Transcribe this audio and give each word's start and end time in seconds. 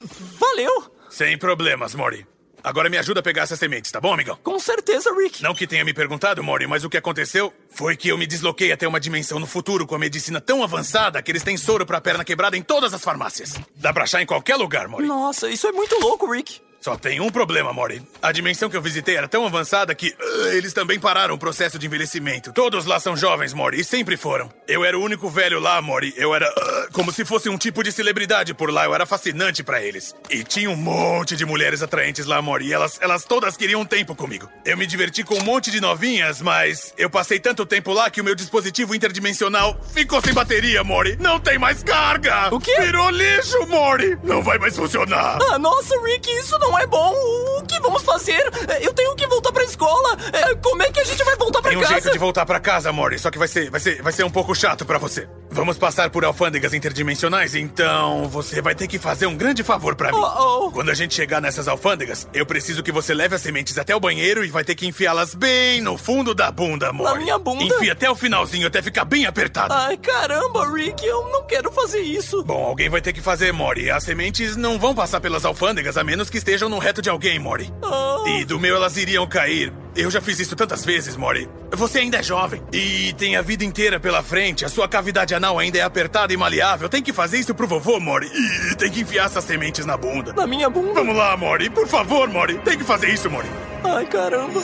Valeu! 0.00 0.92
Sem 1.10 1.36
problemas, 1.36 1.94
Mori. 1.94 2.26
Agora 2.62 2.90
me 2.90 2.98
ajuda 2.98 3.20
a 3.20 3.22
pegar 3.22 3.42
essas 3.42 3.58
sementes, 3.58 3.90
tá 3.90 4.00
bom, 4.00 4.12
amigão? 4.12 4.38
Com 4.42 4.58
certeza, 4.58 5.10
Rick. 5.14 5.42
Não 5.42 5.54
que 5.54 5.66
tenha 5.66 5.84
me 5.84 5.94
perguntado, 5.94 6.42
Mori, 6.42 6.66
mas 6.66 6.84
o 6.84 6.90
que 6.90 6.96
aconteceu 6.96 7.52
foi 7.70 7.96
que 7.96 8.08
eu 8.08 8.18
me 8.18 8.26
desloquei 8.26 8.70
até 8.70 8.86
uma 8.86 9.00
dimensão 9.00 9.38
no 9.38 9.46
futuro 9.46 9.86
com 9.86 9.94
a 9.94 9.98
medicina 9.98 10.40
tão 10.40 10.62
avançada 10.62 11.22
que 11.22 11.30
eles 11.30 11.42
têm 11.42 11.56
soro 11.56 11.86
pra 11.86 12.00
perna 12.00 12.24
quebrada 12.24 12.56
em 12.56 12.62
todas 12.62 12.92
as 12.92 13.02
farmácias. 13.02 13.54
Dá 13.76 13.92
pra 13.92 14.04
achar 14.04 14.20
em 14.20 14.26
qualquer 14.26 14.56
lugar, 14.56 14.88
Mori. 14.88 15.06
Nossa, 15.06 15.48
isso 15.48 15.66
é 15.66 15.72
muito 15.72 15.98
louco, 16.00 16.30
Rick. 16.30 16.60
Só 16.80 16.96
tem 16.96 17.20
um 17.20 17.28
problema, 17.28 17.72
Mori. 17.72 18.02
A 18.22 18.32
dimensão 18.32 18.70
que 18.70 18.76
eu 18.76 18.80
visitei 18.80 19.16
era 19.16 19.28
tão 19.28 19.44
avançada 19.44 19.94
que 19.94 20.08
uh, 20.08 20.46
eles 20.52 20.72
também 20.72 20.98
pararam 20.98 21.34
o 21.34 21.38
processo 21.38 21.78
de 21.78 21.86
envelhecimento. 21.86 22.52
Todos 22.54 22.86
lá 22.86 22.98
são 22.98 23.14
jovens, 23.14 23.52
Mori, 23.52 23.80
e 23.80 23.84
sempre 23.84 24.16
foram. 24.16 24.50
Eu 24.66 24.82
era 24.82 24.98
o 24.98 25.02
único 25.02 25.28
velho 25.28 25.60
lá, 25.60 25.80
Mori. 25.82 26.14
Eu 26.16 26.34
era 26.34 26.48
uh, 26.48 26.92
como 26.92 27.12
se 27.12 27.22
fosse 27.24 27.50
um 27.50 27.58
tipo 27.58 27.82
de 27.82 27.92
celebridade 27.92 28.54
por 28.54 28.72
lá. 28.72 28.86
Eu 28.86 28.94
era 28.94 29.04
fascinante 29.04 29.62
pra 29.62 29.82
eles. 29.82 30.14
E 30.30 30.42
tinha 30.42 30.70
um 30.70 30.76
monte 30.76 31.36
de 31.36 31.44
mulheres 31.44 31.82
atraentes 31.82 32.24
lá, 32.24 32.40
Mori. 32.40 32.68
E 32.68 32.72
elas, 32.72 32.98
elas 33.02 33.24
todas 33.24 33.58
queriam 33.58 33.82
um 33.82 33.86
tempo 33.86 34.14
comigo. 34.14 34.48
Eu 34.64 34.78
me 34.78 34.86
diverti 34.86 35.22
com 35.22 35.34
um 35.34 35.44
monte 35.44 35.70
de 35.70 35.82
novinhas, 35.82 36.40
mas 36.40 36.94
eu 36.96 37.10
passei 37.10 37.38
tanto 37.38 37.66
tempo 37.66 37.92
lá 37.92 38.08
que 38.08 38.22
o 38.22 38.24
meu 38.24 38.34
dispositivo 38.34 38.94
interdimensional 38.94 39.78
ficou 39.92 40.22
sem 40.22 40.32
bateria, 40.32 40.82
Mori. 40.82 41.16
Não 41.20 41.38
tem 41.38 41.58
mais 41.58 41.82
carga. 41.82 42.54
O 42.54 42.58
quê? 42.58 42.74
Virou 42.80 43.10
lixo, 43.10 43.66
Mori. 43.66 44.18
Não 44.22 44.42
vai 44.42 44.58
mais 44.58 44.74
funcionar. 44.74 45.38
Ah, 45.50 45.58
nossa, 45.58 45.94
Rick, 46.02 46.30
isso 46.38 46.58
não 46.58 46.69
é 46.78 46.86
bom. 46.86 47.12
O 47.58 47.62
que 47.66 47.78
vamos 47.80 48.02
fazer? 48.02 48.42
Eu 48.80 48.92
tenho 48.92 49.14
que 49.14 49.26
voltar 49.26 49.52
pra 49.52 49.62
escola. 49.64 50.16
É, 50.32 50.54
Como 50.56 50.82
é 50.82 50.90
que 50.90 51.00
a 51.00 51.04
gente 51.04 51.22
vai 51.24 51.36
voltar 51.36 51.60
pra 51.62 51.70
Tem 51.70 51.78
um 51.78 51.82
casa? 51.82 51.92
jeito 51.94 52.10
de 52.12 52.18
voltar 52.18 52.44
pra 52.46 52.58
casa, 52.60 52.92
Mori, 52.92 53.18
só 53.18 53.30
que 53.30 53.38
vai 53.38 53.48
ser, 53.48 53.70
vai 53.70 53.80
ser, 53.80 54.02
vai 54.02 54.12
ser 54.12 54.24
um 54.24 54.30
pouco 54.30 54.54
chato 54.54 54.84
pra 54.84 54.98
você. 54.98 55.28
Vamos 55.50 55.76
passar 55.78 56.10
por 56.10 56.24
alfândegas 56.24 56.72
interdimensionais, 56.74 57.54
então 57.54 58.28
você 58.28 58.60
vai 58.62 58.74
ter 58.74 58.86
que 58.86 58.98
fazer 58.98 59.26
um 59.26 59.36
grande 59.36 59.62
favor 59.62 59.94
pra 59.96 60.12
mim. 60.12 60.18
Oh, 60.18 60.66
oh. 60.66 60.70
Quando 60.70 60.90
a 60.90 60.94
gente 60.94 61.14
chegar 61.14 61.40
nessas 61.40 61.66
alfândegas, 61.68 62.28
eu 62.32 62.46
preciso 62.46 62.82
que 62.82 62.92
você 62.92 63.12
leve 63.14 63.34
as 63.34 63.42
sementes 63.42 63.76
até 63.78 63.94
o 63.94 64.00
banheiro 64.00 64.44
e 64.44 64.48
vai 64.48 64.64
ter 64.64 64.74
que 64.74 64.86
enfiá-las 64.86 65.34
bem 65.34 65.80
no 65.80 65.96
fundo 65.98 66.34
da 66.34 66.50
bunda, 66.50 66.92
Mori. 66.92 67.14
Na 67.14 67.20
minha 67.20 67.38
bunda? 67.38 67.64
Enfia 67.64 67.92
até 67.92 68.10
o 68.10 68.14
finalzinho, 68.14 68.66
até 68.66 68.80
ficar 68.82 69.04
bem 69.04 69.26
apertado. 69.26 69.72
Ai, 69.74 69.96
caramba, 69.96 70.70
Rick, 70.72 71.04
eu 71.04 71.28
não 71.30 71.44
quero 71.44 71.70
fazer 71.72 72.00
isso. 72.00 72.42
Bom, 72.44 72.64
alguém 72.64 72.88
vai 72.88 73.00
ter 73.00 73.12
que 73.12 73.20
fazer, 73.20 73.52
Mori. 73.52 73.90
As 73.90 74.04
sementes 74.04 74.56
não 74.56 74.78
vão 74.78 74.94
passar 74.94 75.20
pelas 75.20 75.44
alfândegas 75.44 75.96
a 75.96 76.04
menos 76.04 76.28
que 76.30 76.38
estejam 76.38 76.59
no 76.68 76.78
reto 76.78 77.00
de 77.00 77.08
alguém, 77.08 77.38
Mori. 77.38 77.72
Ah. 77.82 78.24
E 78.26 78.44
do 78.44 78.58
meu 78.58 78.76
elas 78.76 78.96
iriam 78.96 79.26
cair. 79.26 79.72
Eu 79.96 80.10
já 80.10 80.20
fiz 80.20 80.38
isso 80.38 80.54
tantas 80.54 80.84
vezes, 80.84 81.16
Mori. 81.16 81.48
Você 81.72 81.98
ainda 81.98 82.18
é 82.18 82.22
jovem 82.22 82.62
e 82.72 83.12
tem 83.14 83.36
a 83.36 83.42
vida 83.42 83.64
inteira 83.64 83.98
pela 83.98 84.22
frente. 84.22 84.64
A 84.64 84.68
sua 84.68 84.88
cavidade 84.88 85.34
anal 85.34 85.58
ainda 85.58 85.78
é 85.78 85.82
apertada 85.82 86.32
e 86.32 86.36
maleável. 86.36 86.88
Tem 86.88 87.02
que 87.02 87.12
fazer 87.12 87.38
isso 87.38 87.54
pro 87.54 87.66
vovô, 87.66 87.98
Mori. 87.98 88.30
E 88.70 88.74
tem 88.76 88.90
que 88.90 89.00
enfiar 89.00 89.26
essas 89.26 89.44
sementes 89.44 89.84
na 89.84 89.96
bunda. 89.96 90.32
Na 90.32 90.46
minha 90.46 90.70
bunda. 90.70 90.94
Vamos 90.94 91.16
lá, 91.16 91.36
Mori. 91.36 91.70
Por 91.70 91.88
favor, 91.88 92.28
Mori. 92.28 92.58
Tem 92.58 92.78
que 92.78 92.84
fazer 92.84 93.08
isso, 93.08 93.28
Mori. 93.30 93.48
Ai, 93.84 94.06
caramba. 94.06 94.60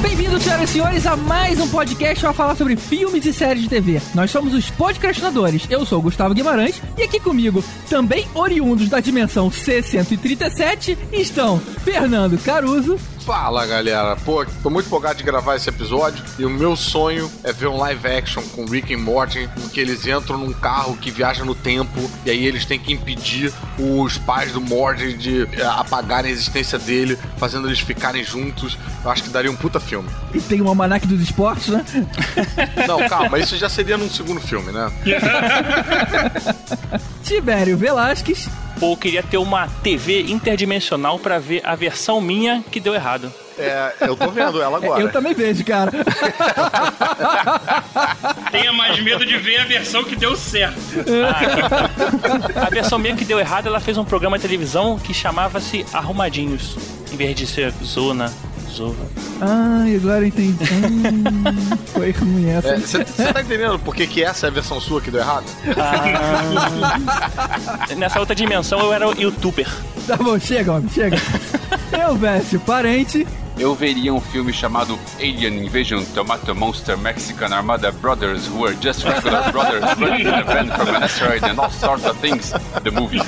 Bem-vindos, 0.00 0.44
senhoras 0.44 0.70
e 0.70 0.72
senhores, 0.72 1.06
a 1.06 1.16
mais 1.16 1.58
um 1.58 1.68
podcast 1.68 2.20
para 2.20 2.32
falar 2.32 2.54
sobre 2.54 2.76
filmes 2.76 3.26
e 3.26 3.32
séries 3.32 3.64
de 3.64 3.68
TV. 3.68 4.00
Nós 4.14 4.30
somos 4.30 4.54
os 4.54 4.70
podcastinadores. 4.70 5.66
Eu 5.68 5.84
sou 5.84 5.98
o 5.98 6.02
Gustavo 6.02 6.34
Guimarães 6.34 6.80
e 6.96 7.02
aqui 7.02 7.18
comigo, 7.18 7.64
também 7.90 8.24
oriundos 8.32 8.88
da 8.88 9.00
dimensão 9.00 9.50
C137, 9.50 10.96
estão 11.12 11.58
Fernando 11.58 12.38
Caruso. 12.38 12.96
Fala 13.28 13.66
galera, 13.66 14.16
pô, 14.16 14.42
tô 14.62 14.70
muito 14.70 14.86
empolgado 14.86 15.18
de 15.18 15.22
gravar 15.22 15.56
esse 15.56 15.68
episódio 15.68 16.24
e 16.38 16.46
o 16.46 16.50
meu 16.50 16.74
sonho 16.74 17.30
é 17.44 17.52
ver 17.52 17.66
um 17.66 17.76
live 17.76 18.08
action 18.08 18.42
com 18.54 18.64
Rick 18.64 18.90
e 18.90 18.96
Morty 18.96 19.50
em 19.62 19.68
que 19.68 19.78
eles 19.78 20.06
entram 20.06 20.38
num 20.38 20.50
carro 20.50 20.96
que 20.96 21.10
viaja 21.10 21.44
no 21.44 21.54
tempo 21.54 22.10
e 22.24 22.30
aí 22.30 22.46
eles 22.46 22.64
têm 22.64 22.78
que 22.78 22.90
impedir 22.90 23.52
os 23.78 24.16
pais 24.16 24.52
do 24.52 24.62
Morty 24.62 25.12
de 25.12 25.42
eh, 25.42 25.62
apagarem 25.62 26.30
a 26.30 26.32
existência 26.32 26.78
dele, 26.78 27.18
fazendo 27.36 27.68
eles 27.68 27.80
ficarem 27.80 28.24
juntos. 28.24 28.78
Eu 29.04 29.10
acho 29.10 29.24
que 29.24 29.28
daria 29.28 29.50
um 29.50 29.56
puta 29.56 29.78
filme. 29.78 30.08
E 30.32 30.40
tem 30.40 30.62
o 30.62 30.68
Almanac 30.68 31.06
dos 31.06 31.20
Esportes, 31.20 31.68
né? 31.68 31.84
Não, 32.88 33.06
calma, 33.10 33.38
isso 33.38 33.58
já 33.58 33.68
seria 33.68 33.98
num 33.98 34.08
segundo 34.08 34.40
filme, 34.40 34.72
né? 34.72 34.90
Tibério 37.22 37.76
Velasquez. 37.76 38.48
Pô, 38.78 38.92
eu 38.92 38.96
queria 38.96 39.22
ter 39.22 39.38
uma 39.38 39.66
TV 39.82 40.22
interdimensional 40.22 41.18
pra 41.18 41.38
ver 41.38 41.60
a 41.64 41.74
versão 41.74 42.20
minha 42.20 42.62
que 42.70 42.78
deu 42.78 42.94
errado. 42.94 43.32
É, 43.58 43.92
eu 44.02 44.16
tô 44.16 44.30
vendo 44.30 44.62
ela 44.62 44.76
agora. 44.76 45.02
Eu 45.02 45.10
também 45.10 45.34
vejo, 45.34 45.64
cara. 45.64 45.90
Tenha 48.52 48.72
mais 48.72 49.02
medo 49.02 49.26
de 49.26 49.36
ver 49.36 49.58
a 49.58 49.64
versão 49.64 50.04
que 50.04 50.14
deu 50.14 50.36
certo. 50.36 50.78
A 52.54 52.70
versão 52.70 53.00
minha 53.00 53.16
que 53.16 53.24
deu 53.24 53.40
errado, 53.40 53.66
ela 53.66 53.80
fez 53.80 53.98
um 53.98 54.04
programa 54.04 54.38
de 54.38 54.42
televisão 54.42 54.96
que 54.96 55.12
chamava-se 55.12 55.84
Arrumadinhos, 55.92 56.76
em 57.12 57.16
vez 57.16 57.34
de 57.34 57.48
ser 57.48 57.72
Zona, 57.82 58.32
Zova. 58.78 59.08
Ai, 59.40 59.96
agora 59.96 60.24
entendi. 60.24 60.64
Foi 61.92 62.12
ruim 62.12 62.48
essa. 62.48 62.78
Você 62.78 63.32
tá 63.32 63.40
entendendo 63.40 63.76
por 63.80 63.92
que, 63.92 64.06
que 64.06 64.22
essa 64.22 64.46
é 64.46 64.50
a 64.50 64.52
versão 64.52 64.80
sua 64.80 65.00
que 65.00 65.10
deu 65.10 65.20
errado? 65.20 65.46
Nessa 67.98 68.20
outra 68.20 68.36
dimensão 68.36 68.78
eu 68.78 68.92
era 68.92 69.08
o 69.08 69.20
youtuber. 69.20 69.66
Tá 70.06 70.16
bom, 70.16 70.38
chega, 70.38 70.74
homem, 70.74 70.88
chega. 70.90 71.16
Eu, 71.90 72.14
Vécio, 72.14 72.60
parente. 72.60 73.26
Eu 73.58 73.74
veria 73.74 74.14
um 74.14 74.20
filme 74.20 74.52
chamado 74.52 74.98
Alien 75.18 75.64
Invasion 75.66 76.04
Tomato 76.14 76.54
Monster 76.54 76.96
Mexican 76.96 77.46
Armada 77.54 77.90
Brothers 77.90 78.46
who 78.46 78.64
are 78.64 78.76
just 78.80 79.04
regular 79.04 79.50
brothers 79.52 79.82
running 79.98 80.26
an 80.26 80.40
event 80.40 80.72
from 80.72 80.88
an 80.94 81.02
asteroid 81.02 81.42
and 81.44 81.58
all 81.58 81.70
sorts 81.70 82.04
of 82.04 82.16
things. 82.20 82.52
The 82.82 82.90
movie. 82.90 83.20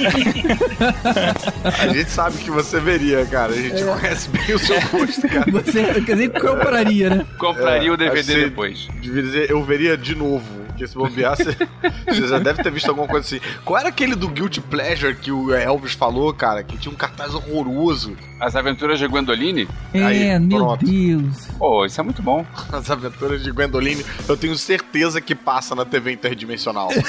A 1.65 1.89
gente 1.89 2.11
sabe 2.11 2.39
que 2.39 2.51
você 2.51 2.79
veria, 2.81 3.27
cara. 3.27 3.53
A 3.53 3.57
gente 3.57 3.83
conhece 3.83 4.29
bem 4.29 4.55
o 4.55 4.59
seu 4.59 4.81
gosto, 4.91 5.29
cara. 5.29 5.51
Você, 5.51 6.01
quer 6.03 6.15
dizer, 6.15 6.41
compraria, 6.41 7.11
né? 7.11 7.27
Compraria 7.39 7.91
o 7.91 7.95
Acho 7.95 8.05
que 8.05 8.11
DVD 8.11 8.33
você 8.33 8.45
depois. 8.45 8.89
Devia 9.01 9.23
dizer, 9.23 9.51
eu 9.51 9.63
veria 9.65 9.97
de 9.97 10.15
novo. 10.15 10.60
Porque 10.81 10.89
se 10.89 10.95
bobear, 10.97 11.37
você, 11.37 11.55
você 12.09 12.27
já 12.27 12.39
deve 12.39 12.63
ter 12.63 12.73
visto 12.73 12.89
alguma 12.89 13.07
coisa 13.07 13.27
assim. 13.27 13.41
Qual 13.65 13.79
era 13.79 13.91
aquele 13.91 14.15
do 14.15 14.29
Guilty 14.29 14.63
Pleasure 14.63 15.15
que 15.15 15.31
o 15.31 15.53
Elvis 15.53 15.93
falou, 15.93 16.33
cara? 16.33 16.63
Que 16.63 16.79
tinha 16.79 16.91
um 16.91 16.97
cartaz 16.97 17.35
horroroso. 17.35 18.17
As 18.41 18.57
Aventuras 18.57 18.99
de 18.99 19.07
Gwendoline? 19.07 19.69
É, 19.93 20.03
Aí, 20.03 20.39
meu 20.39 20.59
pronto. 20.59 20.87
Deus. 20.87 21.49
Oh, 21.59 21.85
isso 21.85 22.01
é 22.01 22.05
muito 22.05 22.23
bom. 22.23 22.47
As 22.73 22.91
aventuras 22.91 23.43
de 23.43 23.51
Gwendoline, 23.51 24.05
eu 24.27 24.37
tenho 24.39 24.57
certeza 24.57 25.21
que 25.21 25.35
passa 25.35 25.75
na 25.75 25.85
TV 25.85 26.13
interdimensional. 26.13 26.89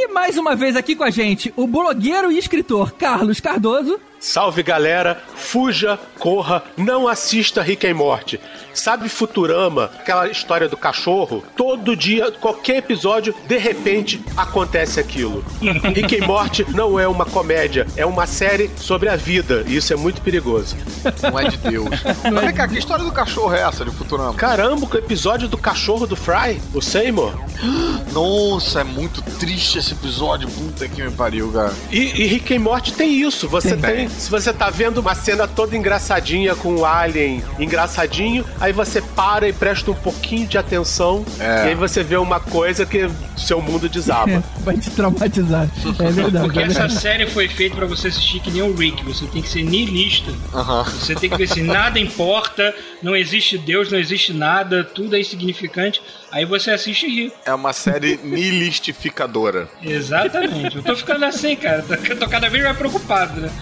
E 0.00 0.06
mais 0.12 0.38
uma 0.38 0.54
vez 0.54 0.76
aqui 0.76 0.94
com 0.94 1.02
a 1.02 1.10
gente, 1.10 1.52
o 1.56 1.66
blogueiro 1.66 2.30
e 2.30 2.38
escritor 2.38 2.92
Carlos 2.92 3.40
Cardoso. 3.40 3.98
Salve 4.20 4.62
galera, 4.64 5.22
fuja, 5.36 5.98
corra, 6.18 6.62
não 6.76 7.06
assista 7.06 7.62
Rick 7.62 7.86
and 7.86 7.94
Morty. 7.94 8.40
Sabe 8.74 9.08
Futurama, 9.08 9.90
aquela 9.98 10.28
história 10.28 10.68
do 10.68 10.76
cachorro? 10.76 11.44
Todo 11.56 11.96
dia, 11.96 12.30
qualquer 12.32 12.76
episódio, 12.78 13.34
de 13.46 13.56
repente 13.56 14.20
acontece 14.36 14.98
aquilo. 14.98 15.44
Rick 15.94 16.20
and 16.20 16.26
Morty 16.26 16.66
não 16.74 16.98
é 16.98 17.06
uma 17.06 17.24
comédia, 17.24 17.86
é 17.96 18.04
uma 18.04 18.26
série 18.26 18.70
sobre 18.76 19.08
a 19.08 19.16
vida, 19.16 19.64
e 19.66 19.76
isso 19.76 19.92
é 19.92 19.96
muito 19.96 20.20
perigoso. 20.20 20.76
Não 21.22 21.38
é 21.38 21.48
de 21.48 21.56
Deus. 21.56 21.88
Mas 22.32 22.44
vem 22.44 22.54
cá, 22.54 22.66
que 22.66 22.78
história 22.78 23.04
do 23.04 23.12
cachorro 23.12 23.54
é 23.54 23.62
essa 23.62 23.84
de 23.84 23.90
Futurama? 23.92 24.34
Caramba, 24.34 24.88
o 24.90 24.96
episódio 24.96 25.48
do 25.48 25.56
cachorro 25.56 26.06
do 26.06 26.16
Fry, 26.16 26.60
o 26.74 26.80
Seymour. 26.80 27.32
Nossa, 28.12 28.80
é 28.80 28.84
muito 28.84 29.22
triste 29.38 29.78
esse 29.78 29.92
episódio. 29.92 30.48
Puta 30.48 30.88
que 30.88 31.02
me 31.02 31.10
pariu, 31.10 31.50
cara. 31.52 31.72
E, 31.90 31.98
e 31.98 32.26
Rick 32.26 32.54
and 32.54 32.60
Morty 32.60 32.92
tem 32.92 33.12
isso. 33.20 33.48
Você 33.48 33.76
Tem. 33.76 34.07
tem. 34.07 34.07
Se 34.08 34.30
você 34.30 34.52
tá 34.52 34.70
vendo 34.70 34.98
uma 34.98 35.14
cena 35.14 35.46
toda 35.46 35.76
engraçadinha 35.76 36.54
com 36.54 36.76
o 36.76 36.84
Alien 36.84 37.42
engraçadinho, 37.58 38.44
aí 38.60 38.72
você 38.72 39.00
para 39.00 39.48
e 39.48 39.52
presta 39.52 39.90
um 39.90 39.94
pouquinho 39.94 40.46
de 40.46 40.58
atenção. 40.58 41.24
É. 41.38 41.66
E 41.66 41.68
aí 41.68 41.74
você 41.74 42.02
vê 42.02 42.16
uma 42.16 42.40
coisa 42.40 42.86
que 42.86 43.08
seu 43.36 43.60
mundo 43.60 43.88
desaba. 43.88 44.42
Vai 44.60 44.76
te 44.76 44.90
traumatizar. 44.90 45.68
É 45.98 46.10
verdade. 46.10 46.44
Porque 46.44 46.58
é 46.58 46.62
essa 46.64 46.88
série 46.88 47.26
foi 47.26 47.48
feita 47.48 47.76
pra 47.76 47.86
você 47.86 48.08
assistir 48.08 48.40
que 48.40 48.50
nem 48.50 48.62
o 48.62 48.74
Rick. 48.74 49.04
Você 49.04 49.26
tem 49.26 49.42
que 49.42 49.48
ser 49.48 49.62
niilista. 49.62 50.32
Aham. 50.54 50.84
Você 50.84 51.14
tem 51.14 51.30
que 51.30 51.36
ver 51.36 51.44
assim, 51.44 51.62
nada 51.62 51.98
importa, 51.98 52.74
não 53.02 53.16
existe 53.16 53.56
Deus, 53.58 53.90
não 53.90 53.98
existe 53.98 54.32
nada, 54.32 54.84
tudo 54.84 55.16
é 55.16 55.20
insignificante. 55.20 56.00
Aí 56.30 56.44
você 56.44 56.70
assiste 56.70 57.06
e 57.06 57.08
ri. 57.08 57.32
É 57.44 57.54
uma 57.54 57.72
série 57.72 58.18
nihilistificadora. 58.22 59.68
Exatamente. 59.82 60.76
Eu 60.76 60.82
tô 60.82 60.94
ficando 60.94 61.24
assim, 61.24 61.56
cara. 61.56 61.84
Eu 62.08 62.18
tô 62.18 62.28
cada 62.28 62.48
vez 62.48 62.62
mais 62.62 62.76
preocupado, 62.76 63.40
né? 63.40 63.50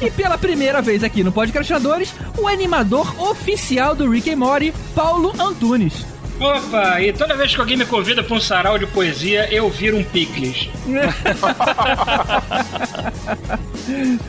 E 0.00 0.10
pela 0.10 0.36
primeira 0.36 0.82
vez 0.82 1.02
aqui 1.02 1.24
no 1.24 1.32
Podcastinadores, 1.32 2.12
o 2.36 2.46
animador 2.46 3.18
oficial 3.18 3.94
do 3.94 4.10
Rick 4.10 4.30
and 4.30 4.36
Morty, 4.36 4.72
Paulo 4.94 5.32
Antunes. 5.40 6.04
Opa, 6.38 7.00
e 7.00 7.12
toda 7.12 7.34
vez 7.34 7.54
que 7.54 7.60
alguém 7.60 7.76
me 7.76 7.86
convida 7.86 8.22
pra 8.22 8.36
um 8.36 8.40
sarau 8.40 8.78
de 8.78 8.86
poesia, 8.86 9.48
eu 9.52 9.70
viro 9.70 9.96
um 9.96 10.04
picles. 10.04 10.68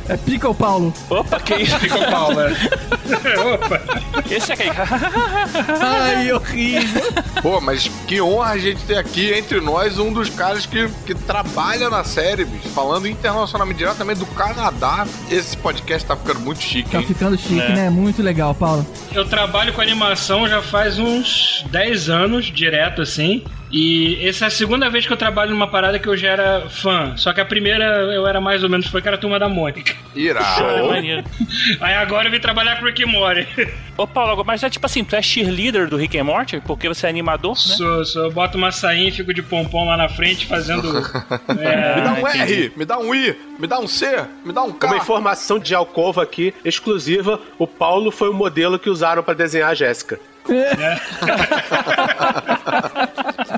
É 0.08 0.16
Pickle 0.18 0.54
Paulo. 0.54 0.94
Opa, 1.10 1.40
que 1.40 1.56
isso? 1.56 1.78
Fica 1.80 1.98
o 1.98 2.12
pau, 2.12 2.34
né? 2.34 2.56
Opa. 3.54 3.82
Esse 4.30 4.52
é 4.52 4.54
aquele. 4.54 4.72
Ai, 5.82 6.32
horrível. 6.32 7.04
Pô, 7.42 7.60
mas 7.60 7.90
que 8.08 8.22
honra 8.22 8.52
a 8.52 8.58
gente 8.58 8.82
ter 8.84 8.98
aqui 8.98 9.34
entre 9.34 9.60
nós 9.60 9.98
um 10.00 10.14
dos 10.14 10.30
caras 10.30 10.66
que, 10.66 10.88
que 11.06 11.14
trabalha 11.16 11.90
na 11.90 12.04
série, 12.04 12.46
bicho. 12.46 12.70
Falando 12.70 13.08
internacionalmente, 13.08 13.80
diretamente 13.80 14.20
do 14.20 14.26
Canadá. 14.28 15.06
Esse 15.30 15.58
podcast 15.58 16.08
tá 16.08 16.16
ficando 16.16 16.40
muito 16.42 16.62
chique, 16.62 16.90
Tá 16.92 17.00
hein? 17.00 17.06
ficando 17.08 17.38
chique, 17.38 17.60
É. 17.60 17.70
né? 17.76 17.90
Muito 17.90 18.22
legal, 18.22 18.54
Paulo. 18.54 18.86
Eu 19.12 19.26
trabalho 19.28 19.74
com 19.74 19.82
animação 19.82 20.48
já 20.48 20.62
faz 20.62 21.00
uns 21.00 21.66
10 21.72 21.97
anos, 22.10 22.46
direto 22.46 23.02
assim. 23.02 23.44
E 23.72 24.26
essa 24.26 24.46
é 24.46 24.48
a 24.48 24.52
segunda 24.52 24.90
vez 24.90 25.06
que 25.06 25.12
eu 25.12 25.18
trabalho 25.18 25.52
numa 25.52 25.68
parada 25.68 26.00
que 26.00 26.08
eu 26.08 26.16
já 26.16 26.30
era 26.30 26.70
fã. 26.70 27.16
Só 27.18 27.34
que 27.34 27.42
a 27.42 27.46
primeira 27.46 27.84
eu 28.14 28.26
era 28.26 28.40
mais 28.40 28.64
ou 28.64 28.70
menos 28.70 28.88
foi 28.88 29.02
que 29.02 29.08
era 29.08 29.18
a 29.18 29.20
turma 29.20 29.38
da 29.38 29.50
Mônica. 29.50 29.94
Irado. 30.16 30.46
Aí 31.82 31.94
agora 31.96 32.28
eu 32.28 32.32
vim 32.32 32.40
trabalhar 32.40 32.78
com 32.78 32.84
o 32.84 32.86
Rick 32.86 33.04
and 33.04 33.08
Morty. 33.08 33.48
Ô, 33.98 34.08
Paulo, 34.08 34.44
mas 34.46 34.64
é 34.64 34.70
tipo 34.70 34.86
assim, 34.86 35.04
tu 35.04 35.16
é 35.16 35.22
cheerleader 35.22 35.90
do 35.90 35.98
Rick 35.98 36.18
and 36.18 36.24
Morty? 36.24 36.62
Porque 36.62 36.88
você 36.88 37.08
é 37.08 37.10
animador, 37.10 37.52
né? 37.52 37.76
Sou, 37.76 38.06
sou, 38.06 38.24
eu 38.26 38.32
boto 38.32 38.58
uma 38.58 38.72
sainha 38.72 39.10
e 39.10 39.12
fico 39.12 39.34
de 39.34 39.42
pompom 39.42 39.86
lá 39.86 39.98
na 39.98 40.08
frente 40.08 40.46
fazendo. 40.46 40.88
é, 41.60 41.96
Me 41.96 42.02
dá 42.02 42.14
um 42.14 42.28
entendi. 42.28 42.54
R, 42.54 42.74
me 42.76 42.86
dá 42.86 43.00
um 43.00 43.16
I, 43.16 43.36
me 43.60 43.68
dá 43.68 43.80
um 43.80 43.88
C, 43.88 44.26
me 44.46 44.54
dá 44.54 44.64
um 44.64 44.72
K. 44.72 44.88
Uma 44.88 44.98
informação 44.98 45.60
de 45.60 45.76
alcova 45.76 46.24
aqui, 46.24 46.54
exclusiva: 46.64 47.40
o 47.58 47.68
Paulo 47.68 48.12
foi 48.12 48.30
o 48.30 48.34
modelo 48.34 48.80
que 48.80 48.90
usaram 48.90 49.24
pra 49.24 49.34
desenhar 49.34 49.72
a 49.72 49.76
Jéssica. 49.76 50.20
Yeah. 50.50 51.00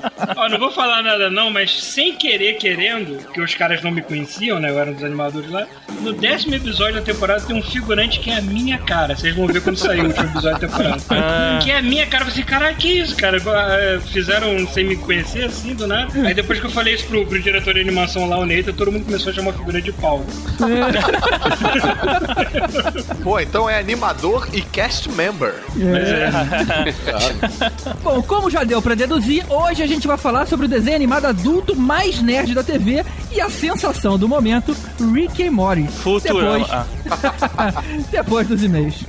Ó, 0.36 0.48
não 0.48 0.58
vou 0.58 0.70
falar 0.70 1.02
nada 1.02 1.30
não, 1.30 1.50
mas 1.50 1.82
sem 1.82 2.14
querer 2.14 2.54
querendo, 2.54 3.18
que 3.32 3.40
os 3.40 3.54
caras 3.54 3.82
não 3.82 3.90
me 3.90 4.02
conheciam, 4.02 4.58
né? 4.60 4.70
Eu 4.70 4.78
era 4.78 4.90
um 4.90 4.94
dos 4.94 5.04
animadores 5.04 5.50
lá. 5.50 5.66
No 6.00 6.12
décimo 6.12 6.54
episódio 6.54 6.94
da 6.94 7.02
temporada 7.02 7.40
tem 7.42 7.56
um 7.56 7.62
figurante 7.62 8.20
que 8.20 8.30
é 8.30 8.36
a 8.38 8.42
minha 8.42 8.78
cara. 8.78 9.16
Vocês 9.16 9.34
vão 9.34 9.46
ver 9.46 9.60
quando 9.62 9.76
sair 9.76 10.00
o 10.00 10.06
último 10.06 10.26
episódio 10.26 10.52
da 10.52 10.58
temporada. 10.68 11.58
Que 11.62 11.70
é 11.70 11.78
a 11.78 11.82
minha 11.82 12.06
cara. 12.06 12.24
Eu 12.24 12.28
falei 12.28 12.42
assim, 12.42 12.50
caralho, 12.50 12.76
que 12.76 12.88
isso, 12.88 13.16
cara? 13.16 13.38
Eh, 13.38 14.00
Fizeram 14.12 14.66
sem 14.68 14.84
me 14.84 14.96
conhecer 14.96 15.44
assim, 15.44 15.74
do 15.74 15.86
nada. 15.86 16.10
Aí 16.26 16.34
depois 16.34 16.58
que 16.60 16.66
eu 16.66 16.70
falei 16.70 16.94
isso 16.94 17.06
pro, 17.06 17.26
pro 17.26 17.40
diretor 17.40 17.74
de 17.74 17.80
animação 17.80 18.28
lá, 18.28 18.38
o 18.38 18.46
Neita, 18.46 18.72
todo 18.72 18.90
mundo 18.92 19.04
começou 19.04 19.32
a 19.32 19.34
chamar 19.34 19.50
a 19.50 19.54
figura 19.54 19.80
de 19.80 19.92
Paulo. 19.92 20.24
Pô, 23.22 23.38
então 23.40 23.68
é 23.68 23.78
animador 23.78 24.48
e 24.52 24.60
cast 24.62 25.08
member. 25.10 25.54
Bom, 28.02 28.22
como 28.22 28.50
já 28.50 28.64
deu 28.64 28.80
pra 28.82 28.94
deduzir, 28.94 29.44
hoje 29.50 29.82
a 29.82 29.86
gente 29.86 30.06
vai 30.10 30.18
falar 30.18 30.46
sobre 30.46 30.66
o 30.66 30.68
desenho 30.68 30.96
animado 30.96 31.26
adulto 31.26 31.76
mais 31.76 32.20
nerd 32.20 32.52
da 32.52 32.64
TV 32.64 33.04
e 33.32 33.40
a 33.40 33.48
sensação 33.48 34.18
do 34.18 34.28
momento, 34.28 34.76
Rick 35.14 35.46
and 35.46 35.52
Morty. 35.52 35.86
Futurama. 35.86 36.58
Depois, 36.58 37.30
Ah, 37.56 37.82
depois 38.10 38.48
dos 38.48 38.62
e-mails. 38.64 39.04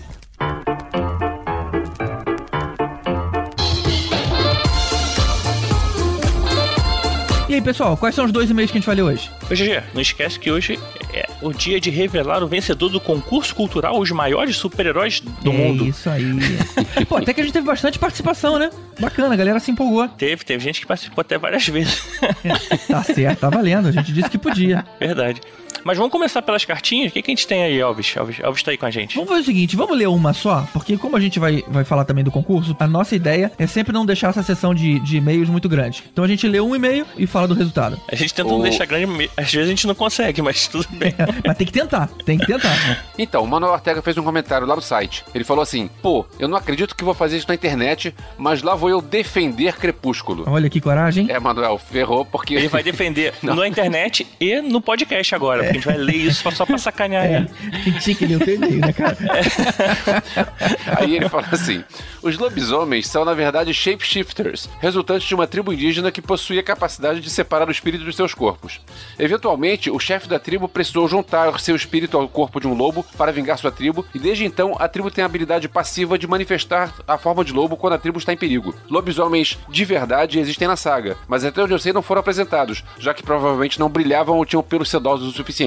E 7.52 7.56
aí, 7.56 7.62
pessoal, 7.62 7.98
quais 7.98 8.16
são 8.16 8.24
os 8.24 8.32
dois 8.32 8.50
e-mails 8.50 8.72
que 8.72 8.78
a 8.78 8.80
gente 8.80 8.86
vai 8.86 8.96
ler 8.96 9.02
hoje? 9.02 9.30
Ô, 9.44 9.54
GG, 9.54 9.84
não 9.94 10.02
esquece 10.02 10.40
que 10.40 10.50
hoje 10.50 10.80
é 11.14 11.28
o 11.42 11.52
dia 11.52 11.82
de 11.82 11.90
revelar 11.90 12.42
o 12.42 12.48
vencedor 12.48 12.88
do 12.88 12.98
concurso 12.98 13.54
cultural 13.54 14.00
Os 14.00 14.10
Maiores 14.10 14.56
Super-Heróis 14.56 15.20
do 15.20 15.52
é 15.52 15.54
Mundo. 15.54 15.86
Isso 15.86 16.10
aí. 16.10 16.24
Pô, 17.10 17.18
até 17.18 17.34
que 17.34 17.42
a 17.42 17.44
gente 17.44 17.52
teve 17.52 17.68
bastante 17.68 18.00
participação, 18.00 18.58
né? 18.58 18.70
Bacana, 18.98 19.34
a 19.34 19.36
galera 19.36 19.60
se 19.60 19.70
empolgou. 19.70 20.08
Teve, 20.08 20.46
teve 20.46 20.64
gente 20.64 20.80
que 20.80 20.88
participou 20.88 21.20
até 21.20 21.38
várias 21.38 21.68
vezes. 21.68 22.02
Tá 22.88 23.04
certo, 23.04 23.40
tá 23.40 23.50
valendo. 23.50 23.90
A 23.90 23.92
gente 23.92 24.14
disse 24.14 24.30
que 24.30 24.38
podia. 24.38 24.86
Verdade. 24.98 25.42
Mas 25.84 25.98
vamos 25.98 26.12
começar 26.12 26.42
pelas 26.42 26.66
cartinhas? 26.66 27.12
O 27.12 27.14
que, 27.14 27.22
que 27.22 27.32
a 27.32 27.34
gente 27.34 27.48
tem 27.48 27.64
aí, 27.64 27.80
Elvis? 27.80 28.16
Elvis, 28.16 28.40
Elvis 28.40 28.64
tá 28.64 28.72
aí 28.72 28.78
com 28.78 28.86
a 28.86 28.92
gente. 28.92 29.16
Vamos 29.16 29.30
fazer 29.30 29.42
o 29.42 29.46
seguinte, 29.46 29.76
vamos 29.76 29.98
ler 29.98 30.08
uma 30.08 30.34
só, 30.34 30.68
porque 30.74 30.98
como 30.98 31.16
a 31.18 31.20
gente 31.20 31.40
vai, 31.40 31.64
vai 31.68 31.84
falar 31.84 32.06
também 32.06 32.24
do 32.24 32.32
concurso, 32.32 32.76
a 32.80 32.88
nossa 32.88 33.16
ideia 33.16 33.52
é 33.58 33.68
sempre 33.68 33.94
não 33.94 34.06
deixar 34.06 34.30
essa 34.30 34.44
sessão 34.44 34.74
de, 34.74 35.00
de 35.00 35.18
e-mails 35.18 35.50
muito 35.50 35.68
grande. 35.68 36.04
Então 36.12 36.24
a 36.24 36.28
gente 36.28 36.48
lê 36.48 36.60
um 36.60 36.76
e-mail 36.76 37.06
e 37.18 37.26
fala 37.26 37.48
do 37.48 37.54
resultado. 37.54 38.00
A 38.12 38.16
gente 38.16 38.34
tenta 38.34 38.50
não 38.50 38.62
deixar 38.62 38.86
grande, 38.86 39.30
às 39.36 39.52
vezes 39.52 39.68
a 39.68 39.70
gente 39.70 39.88
não 39.88 39.96
consegue, 39.96 40.42
mas 40.42 40.68
tudo 40.68 40.88
bem. 40.94 41.14
Mas 41.46 41.58
tem 41.58 41.68
que 41.68 41.74
tentar, 41.74 42.08
tem 42.26 42.38
que 42.38 42.46
tentar. 42.46 43.06
Então, 43.18 43.44
o 43.44 43.48
Manuel 43.48 43.74
Ortega 43.74 44.02
fez 44.02 44.18
um 44.18 44.24
comentário 44.24 44.68
lá 44.68 44.76
no 44.76 44.82
site. 44.82 45.24
Ele 45.34 45.44
falou 45.44 45.62
assim: 45.62 45.90
pô, 46.02 46.26
eu 46.40 46.48
não 46.48 46.58
acredito 46.58 46.96
que 46.96 47.04
vou 47.04 47.14
fazer 47.14 47.38
isso 47.38 47.48
na 47.48 47.56
internet, 47.56 48.14
mas 48.38 48.62
lá 48.62 48.76
vou 48.76 48.90
eu 48.90 49.02
defender 49.02 49.76
Crepúsculo. 49.76 50.44
Olha 50.48 50.70
que 50.70 50.80
coragem. 50.80 51.28
É, 51.30 51.40
Manuel, 51.40 51.78
ferrou 51.78 52.26
porque. 52.26 52.54
Ele 52.54 52.68
vai 52.68 52.84
defender 52.84 53.34
na 53.42 53.68
internet 53.68 54.28
e 54.40 54.62
no 54.62 54.82
podcast 54.82 55.34
agora, 55.36 55.64
porque 55.64 55.71
a 55.72 55.74
gente 55.74 55.86
vai 55.86 55.98
ler 55.98 56.16
isso 56.16 56.44
só, 56.44 56.52
só 56.52 56.66
pra 56.66 56.78
sacanear 56.78 57.26
É, 57.26 57.38
ele. 57.86 58.00
tinha 58.00 58.16
que 58.16 58.26
ler 58.26 58.36
o 58.36 58.40
teu 58.40 58.56
e-mail, 58.56 58.80
né, 58.80 58.94
cara? 58.94 59.18
Aí 60.98 61.16
ele 61.16 61.30
fala 61.30 61.48
assim: 61.52 61.84
os 62.22 62.38
lobisomens 62.38 63.08
são, 63.08 63.26
na 63.26 63.34
verdade, 63.34 63.74
shapeshifters, 63.74 64.70
resultantes 64.80 65.28
de 65.28 65.36
uma 65.36 65.48
tribo 65.48 65.74
indígena 65.74 66.12
que 66.12 66.22
possui 66.22 66.60
a 66.60 66.64
capacidade 66.64 67.20
de 67.20 67.30
separar 67.30 67.68
o 67.68 67.72
espírito 67.72 68.04
dos 68.04 68.16
seus 68.16 68.34
corpos. 68.34 68.80
Eventualmente, 69.18 69.90
o 69.90 70.00
chefe 70.00 70.28
da 70.28 70.40
tribo 70.40 70.68
precisou 70.68 71.08
juntar 71.08 71.60
seu 71.60 71.76
espírito 71.76 72.18
ao 72.18 72.28
corpo 72.28 72.60
de 72.60 72.68
um 72.68 72.74
lobo 72.74 73.06
para 73.18 73.32
vingar 73.32 73.58
sua 73.58 73.72
tribo, 73.72 74.06
e 74.14 74.20
desde 74.20 74.46
então 74.46 74.76
a 74.80 74.88
tribo 74.88 75.10
tem 75.12 75.24
a 75.24 75.26
habilidade 75.26 75.68
passiva 75.68 76.18
de 76.18 76.28
manifestar 76.28 76.94
a 77.08 77.18
forma 77.18 77.44
de 77.44 77.54
lobo 77.54 77.78
quando 77.78 77.94
a 77.94 77.98
tribo 77.98 78.20
está 78.20 78.34
em 78.34 78.38
perigo. 78.38 78.74
Lobisomens 78.90 79.58
de 79.70 79.86
verdade 79.86 80.40
existem 80.40 80.68
na 80.68 80.76
saga, 80.76 81.18
mas 81.28 81.44
até 81.46 81.62
onde 81.64 81.74
eu 81.74 81.80
sei 81.80 81.94
não 81.94 82.02
foram 82.02 82.20
apresentados, 82.22 82.84
já 83.00 83.14
que 83.14 83.24
provavelmente 83.24 83.80
não 83.80 83.90
brilhavam 83.90 84.38
ou 84.38 84.46
tinham 84.46 84.64
pelos 84.64 84.90
sedosos 84.90 85.28
o 85.28 85.32
suficiente. 85.32 85.61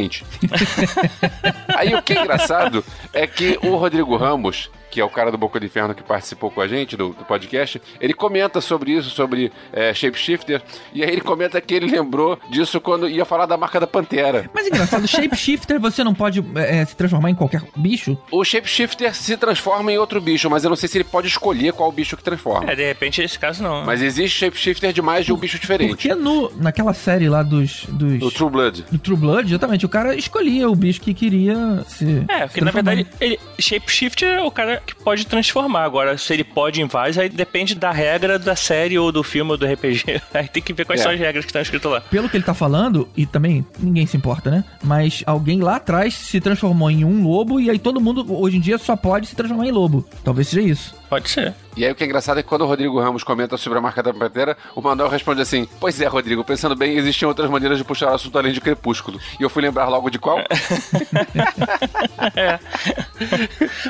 Aí 1.76 1.94
o 1.94 2.02
que 2.02 2.12
é 2.12 2.20
engraçado 2.20 2.84
é 3.12 3.26
que 3.26 3.58
o 3.62 3.76
Rodrigo 3.76 4.16
Ramos, 4.16 4.70
que 4.94 5.00
é 5.00 5.04
o 5.04 5.10
cara 5.10 5.32
do 5.32 5.36
Boca 5.36 5.58
de 5.58 5.66
Inferno 5.66 5.92
que 5.92 6.04
participou 6.04 6.52
com 6.52 6.60
a 6.60 6.68
gente 6.68 6.96
do, 6.96 7.08
do 7.08 7.24
podcast, 7.24 7.82
ele 8.00 8.14
comenta 8.14 8.60
sobre 8.60 8.92
isso, 8.92 9.10
sobre 9.10 9.50
é, 9.72 9.92
Shapeshifter, 9.92 10.62
e 10.92 11.02
aí 11.02 11.10
ele 11.10 11.20
comenta 11.20 11.60
que 11.60 11.74
ele 11.74 11.88
lembrou 11.90 12.38
disso 12.48 12.80
quando 12.80 13.08
ia 13.08 13.24
falar 13.24 13.46
da 13.46 13.56
marca 13.56 13.80
da 13.80 13.88
Pantera. 13.88 14.48
Mas 14.54 14.68
engraçado, 14.68 15.08
shapeshifter 15.08 15.80
você 15.80 16.04
não 16.04 16.14
pode 16.14 16.44
é, 16.54 16.76
é, 16.76 16.84
se 16.84 16.94
transformar 16.94 17.30
em 17.30 17.34
qualquer 17.34 17.60
bicho? 17.74 18.16
O 18.30 18.44
Shapeshifter 18.44 19.12
se 19.16 19.36
transforma 19.36 19.90
em 19.90 19.98
outro 19.98 20.20
bicho, 20.20 20.48
mas 20.48 20.62
eu 20.62 20.70
não 20.70 20.76
sei 20.76 20.88
se 20.88 20.96
ele 20.96 21.02
pode 21.02 21.26
escolher 21.26 21.72
qual 21.72 21.90
bicho 21.90 22.16
que 22.16 22.22
transforma. 22.22 22.70
É, 22.70 22.76
de 22.76 22.86
repente, 22.86 23.20
nesse 23.20 23.36
caso 23.36 23.64
não. 23.64 23.84
Mas 23.84 24.00
existe 24.00 24.38
Shapeshifter 24.38 24.92
de 24.92 25.02
mais 25.02 25.26
de 25.26 25.32
um 25.32 25.36
bicho 25.36 25.58
diferente. 25.58 25.88
Porque 25.88 26.14
no, 26.14 26.52
naquela 26.56 26.94
série 26.94 27.28
lá 27.28 27.42
dos. 27.42 27.84
dos 27.86 28.22
O 28.22 28.30
True 28.30 28.50
Blood. 28.50 28.84
do 28.92 28.98
True 28.98 29.16
Blood, 29.16 29.50
exatamente, 29.50 29.84
o 29.84 29.88
cara 29.88 30.14
escolhia 30.14 30.70
o 30.70 30.76
bicho 30.76 31.00
que 31.00 31.12
queria 31.12 31.84
se. 31.88 32.24
É, 32.28 32.46
porque 32.46 32.60
se 32.60 32.64
na 32.64 32.70
verdade, 32.70 33.08
ele, 33.20 33.40
shapeshifter 33.58 34.28
é 34.28 34.42
o 34.42 34.52
cara 34.52 34.83
que 34.86 34.94
pode 34.94 35.26
transformar. 35.26 35.84
Agora, 35.84 36.16
se 36.18 36.32
ele 36.32 36.44
pode 36.44 36.80
em 36.80 36.86
vários, 36.86 37.18
aí 37.18 37.28
depende 37.28 37.74
da 37.74 37.90
regra 37.90 38.38
da 38.38 38.54
série 38.56 38.98
ou 38.98 39.10
do 39.10 39.22
filme 39.22 39.50
ou 39.52 39.56
do 39.56 39.66
RPG. 39.66 40.20
Aí 40.34 40.48
tem 40.48 40.62
que 40.62 40.72
ver 40.72 40.84
quais 40.84 41.00
É. 41.00 41.04
são 41.04 41.12
as 41.12 41.18
regras 41.18 41.44
que 41.44 41.50
estão 41.50 41.62
escritas 41.62 41.90
lá. 41.90 42.00
Pelo 42.00 42.28
que 42.28 42.36
ele 42.36 42.44
tá 42.44 42.54
falando, 42.54 43.08
e 43.16 43.24
também 43.26 43.64
ninguém 43.78 44.06
se 44.06 44.16
importa, 44.16 44.50
né? 44.50 44.64
Mas 44.82 45.22
alguém 45.26 45.60
lá 45.60 45.76
atrás 45.76 46.14
se 46.14 46.40
transformou 46.40 46.90
em 46.90 47.04
um 47.04 47.22
lobo 47.24 47.60
e 47.60 47.70
aí 47.70 47.78
todo 47.78 48.00
mundo 48.00 48.24
hoje 48.40 48.56
em 48.56 48.60
dia 48.60 48.78
só 48.78 48.96
pode 48.96 49.26
se 49.26 49.36
transformar 49.36 49.66
em 49.66 49.72
lobo. 49.72 50.04
Talvez 50.24 50.48
seja 50.48 50.62
isso. 50.62 50.94
Pode 51.14 51.30
ser. 51.30 51.54
E 51.76 51.84
aí 51.84 51.92
o 51.92 51.94
que 51.94 52.02
é 52.02 52.06
engraçado 52.06 52.40
é 52.40 52.42
que 52.42 52.48
quando 52.48 52.62
o 52.62 52.66
Rodrigo 52.66 53.00
Ramos 53.00 53.22
comenta 53.22 53.56
sobre 53.56 53.78
a 53.78 53.82
marca 53.82 54.02
da 54.02 54.12
Pantera, 54.12 54.56
o 54.74 54.82
Manuel 54.82 55.08
responde 55.08 55.40
assim: 55.40 55.68
Pois 55.78 56.00
é, 56.00 56.06
Rodrigo, 56.06 56.42
pensando 56.42 56.74
bem, 56.74 56.96
existiam 56.96 57.28
outras 57.28 57.48
maneiras 57.48 57.78
de 57.78 57.84
puxar 57.84 58.10
o 58.10 58.14
assunto 58.14 58.36
além 58.36 58.52
de 58.52 58.60
Crepúsculo. 58.60 59.20
E 59.38 59.42
eu 59.44 59.48
fui 59.48 59.62
lembrar 59.62 59.88
logo 59.88 60.10
de 60.10 60.18
qual? 60.18 60.38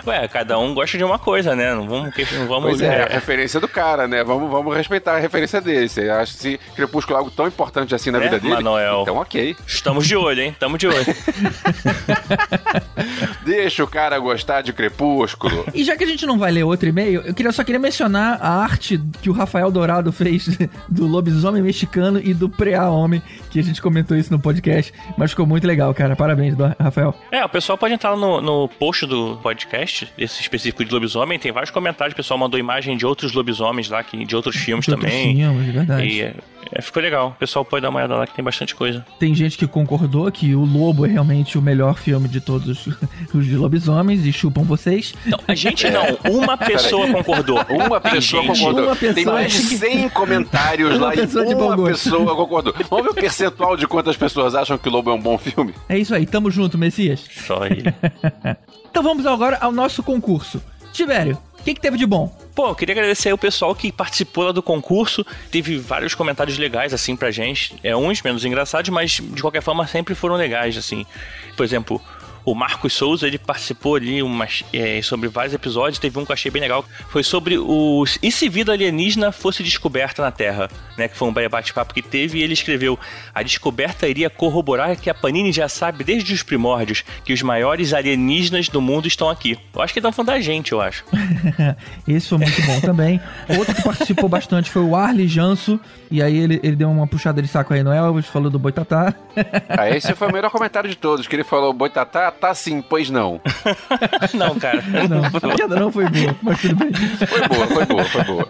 Ué, 0.07 0.29
cada 0.29 0.59
um 0.59 0.75
gosta 0.75 0.99
de 0.99 1.05
uma 1.05 1.19
coisa, 1.19 1.55
né? 1.57 1.75
Não 1.75 1.89
vamos. 1.89 2.15
Não 2.33 2.47
vamos 2.47 2.71
Pois 2.71 2.81
é, 2.83 3.05
a 3.05 3.15
referência 3.15 3.59
do 3.61 3.69
cara, 3.69 4.07
né? 4.07 4.23
Vamos, 4.23 4.51
vamos 4.51 4.77
respeitar 4.77 5.17
a 5.17 5.19
referência 5.19 5.59
dele. 5.61 5.89
Você 5.89 6.09
acha 6.11 6.33
que 6.35 6.39
se 6.39 6.61
Crepúsculo 6.75 7.17
é 7.17 7.21
algo 7.21 7.31
tão 7.31 7.47
importante 7.47 7.95
assim 7.95 8.11
na 8.11 8.19
É, 8.19 8.23
vida 8.23 8.39
dele? 8.39 8.55
Manuel. 8.55 9.03
Então 9.03 9.17
ok. 9.17 9.57
Estamos 9.67 10.07
de 10.07 10.17
olho, 10.17 10.43
hein? 10.43 10.51
Estamos 10.51 10.79
de 10.79 10.87
olho. 10.89 11.05
Deixa 13.45 13.85
o 13.85 13.87
cara 13.87 14.19
gostar 14.19 14.63
de 14.63 14.73
Crepúsculo. 14.73 15.65
E 15.75 15.85
já 15.85 15.97
que 15.97 16.05
a 16.05 16.07
gente 16.07 16.25
não 16.27 16.39
vai 16.39 16.51
ler 16.51 16.65
outro 16.65 16.89
e-mail, 16.89 17.14
eu 17.15 17.35
queria, 17.35 17.53
só 17.53 17.63
queria 17.65 17.79
mencionar 17.79 18.39
a 18.41 18.49
arte 18.63 19.01
que 19.23 19.31
o 19.31 19.33
Rafael 19.33 19.71
Dourado 19.71 20.11
fez 20.13 20.59
do 20.89 21.07
lobisomem 21.07 21.63
mexicano 21.63 22.21
e 22.23 22.33
do 22.35 22.49
preá-homem, 22.49 23.23
que 23.51 23.59
a 23.59 23.63
gente 23.63 23.81
comentou 23.83 24.17
isso 24.17 24.33
no 24.33 24.39
podcast, 24.39 24.93
mas 25.17 25.31
ficou 25.31 25.47
muito 25.47 25.67
legal, 25.67 25.93
cara. 25.95 26.17
Parabéns, 26.17 26.57
do- 26.57 26.65
Rafael. 26.81 27.15
É, 27.31 27.45
o 27.45 27.49
pessoal 27.49 27.77
pode 27.79 27.95
entrar 27.95 28.17
no, 28.17 28.41
no 28.41 28.69
post 28.69 29.07
do 29.07 29.37
podcast, 29.43 30.09
esse 30.19 30.41
específico 30.41 30.85
de 30.85 30.93
lobisomem, 30.93 31.39
tem 31.39 31.53
vários 31.53 31.71
comentários, 31.71 32.13
o 32.13 32.17
pessoal 32.17 32.39
mandou 32.39 32.59
imagem 32.59 32.97
de 32.97 33.07
outros 33.07 33.33
lobisomens 33.33 33.89
lá, 33.89 34.03
que, 34.03 34.25
de 34.25 34.35
outros 34.37 34.57
filmes 34.57 34.85
De 34.87 34.93
outros 34.93 35.11
também. 35.11 35.37
filmes, 35.37 35.73
verdade. 35.75 36.07
E 36.07 36.23
é, 36.23 36.81
ficou 36.81 37.03
legal. 37.03 37.29
O 37.29 37.39
pessoal 37.39 37.65
pode 37.65 37.83
dar 37.83 37.91
uma 37.91 37.99
olhada 37.99 38.15
lá 38.17 38.27
que 38.27 38.35
tem 38.35 38.45
bastante 38.45 38.75
coisa. 38.75 39.05
Tem 39.19 39.35
gente 39.35 39.57
que 39.59 39.67
concordou 39.67 40.31
que 40.33 40.55
o 40.55 40.65
Lobo 40.65 41.05
é 41.07 41.09
realmente 41.11 41.57
o 41.59 41.63
melhor 41.63 41.97
filme 41.99 42.29
de 42.29 42.41
todos 42.41 42.87
os 43.35 43.47
de 43.47 43.55
lobisomens 43.57 44.25
e 44.25 44.33
chupam 44.33 44.63
vocês. 44.63 45.15
Não, 45.27 45.39
a 45.47 45.55
gente 45.55 45.89
não. 45.91 46.05
Uma 46.33 46.57
pessoa 46.57 47.04
pessoa 47.13 47.25
concordou. 47.25 47.65
Uma 47.71 48.01
pessoa 48.01 48.43
gente. 48.43 48.59
concordou. 48.59 48.85
Uma 48.87 48.97
pessoa 48.97 49.15
Tem 49.15 49.25
mais 49.27 49.53
de 49.53 49.59
que- 49.69 49.77
100 49.79 50.09
comentários 50.11 50.97
Uma 50.97 51.07
lá 51.07 51.15
e 51.15 51.19
pessoa 51.19 51.45
uma 51.45 51.77
gosto. 51.77 51.93
pessoa 51.93 52.37
concordou. 52.37 52.75
Vamos 52.91 53.05
ver 53.05 53.11
o 53.11 53.15
percentual 53.15 53.77
de 53.77 53.87
quantas 53.87 54.17
pessoas 54.17 54.55
acham 54.55 54.79
que 54.79 54.89
Lobo 54.89 55.11
é 55.11 55.15
um 55.15 55.21
bom 55.21 55.37
filme? 55.39 55.75
É 55.89 55.99
isso 55.99 56.15
aí, 56.15 56.27
tamo 56.27 56.51
junto, 56.51 56.77
Messias. 56.79 57.25
Só 57.47 57.65
ele. 57.67 57.85
Então 58.91 59.03
vamos 59.03 59.27
agora 59.27 59.59
ao 59.61 59.73
nosso 59.73 60.05
concurso. 60.05 60.63
Tibério, 60.93 61.37
o 61.59 61.65
que, 61.65 61.75
que 61.75 61.81
teve 61.81 61.99
de 61.99 62.07
bom? 62.07 62.33
Pô, 62.55 62.69
eu 62.69 62.75
queria 62.77 62.93
agradecer 62.95 63.31
aí 63.31 63.33
o 63.33 63.39
pessoal 63.39 63.75
que 63.75 63.91
participou 63.91 64.45
lá 64.45 64.53
do 64.53 64.63
concurso. 64.63 65.27
Teve 65.51 65.77
vários 65.79 66.15
comentários 66.15 66.57
legais, 66.57 66.95
assim, 66.95 67.17
pra 67.17 67.33
gente. 67.33 67.75
É, 67.83 67.97
uns 67.97 68.23
menos 68.23 68.45
engraçados, 68.45 68.89
mas 68.91 69.21
de 69.21 69.43
qualquer 69.43 69.63
forma 69.63 69.85
sempre 69.89 70.15
foram 70.15 70.37
legais, 70.37 70.77
assim. 70.77 71.05
Por 71.57 71.65
exemplo, 71.65 72.01
o 72.45 72.55
Marcos 72.55 72.93
Souza, 72.93 73.27
ele 73.27 73.39
participou 73.39 73.97
ali 73.97 74.23
umas, 74.23 74.65
é, 74.73 75.01
sobre 75.03 75.29
vários 75.29 75.55
episódios. 75.55 75.99
Teve 75.99 76.19
um 76.19 76.25
que 76.25 76.31
eu 76.31 76.35
achei 76.35 76.51
bem 76.51 76.63
legal. 76.63 76.85
Foi 77.09 77.23
sobre 77.23 77.59
os. 77.59 78.19
E 78.23 78.31
se 78.31 78.49
vida 78.49 78.73
alienígena 78.73 79.33
fosse 79.33 79.63
descoberta 79.63 80.23
na 80.23 80.31
Terra? 80.31 80.69
Né, 80.97 81.09
que 81.09 81.17
foi 81.17 81.29
um 81.29 81.33
bate-papo 81.33 81.95
que 81.95 82.03
teve. 82.03 82.39
E 82.39 82.43
ele 82.43 82.53
escreveu: 82.53 82.99
A 83.35 83.43
descoberta 83.43 84.07
iria 84.07 84.29
corroborar 84.29 84.97
que 84.97 85.09
a 85.09 85.15
Panini 85.15 85.53
já 85.53 85.69
sabe 85.69 86.05
desde 86.05 86.33
os 86.35 86.43
primórdios 86.43 87.05
que 87.25 87.33
os 87.33 87.43
maiores 87.43 87.93
alienígenas 87.93 88.69
do 88.69 88.81
mundo 88.81 89.09
estão 89.09 89.29
aqui. 89.29 89.59
Eu 89.75 89.83
acho 89.83 89.93
que 89.93 89.99
estão 89.99 90.13
falando 90.13 90.29
da 90.29 90.41
gente, 90.41 90.73
eu 90.73 90.81
acho. 90.81 91.05
Esse 92.07 92.29
foi 92.29 92.39
muito 92.39 92.63
bom 92.63 92.81
também. 92.81 93.21
Outro 93.59 93.75
que 93.75 93.83
participou 93.83 94.29
bastante 94.29 94.71
foi 94.71 94.83
o 94.83 94.95
Arley 94.95 95.29
Janso. 95.29 95.81
E 96.11 96.23
aí 96.23 96.37
ele, 96.37 96.61
ele 96.63 96.77
deu 96.77 96.91
uma 96.91 97.07
puxada 97.07 97.43
de 97.43 97.49
saco 97.49 97.75
aí 97.75 97.83
no 97.83 97.93
Elvis, 97.93 98.27
falou 98.27 98.51
do 98.51 98.59
Boitatá. 98.59 99.15
Ah, 99.69 99.91
esse 99.91 100.15
foi 100.15 100.29
o 100.29 100.33
melhor 100.33 100.51
comentário 100.51 100.89
de 100.89 100.97
todos, 100.97 101.27
que 101.27 101.35
ele 101.35 101.45
falou, 101.45 101.73
Boitatá, 101.73 102.31
tá 102.41 102.55
sim, 102.55 102.83
pois 102.83 103.09
não. 103.11 103.41
Não, 104.35 104.55
cara. 104.59 104.83
Não, 105.09 105.25
a 105.25 105.55
piada 105.55 105.77
não 105.77 105.91
foi 105.93 106.09
boa, 106.09 106.37
mas 106.43 106.61
tudo 106.61 106.77
bem. 106.77 106.93
Foi 106.93 107.49
boa, 107.49 107.67
foi 107.67 107.87
boa, 107.87 108.05
foi 108.05 108.25
boa. 108.25 108.49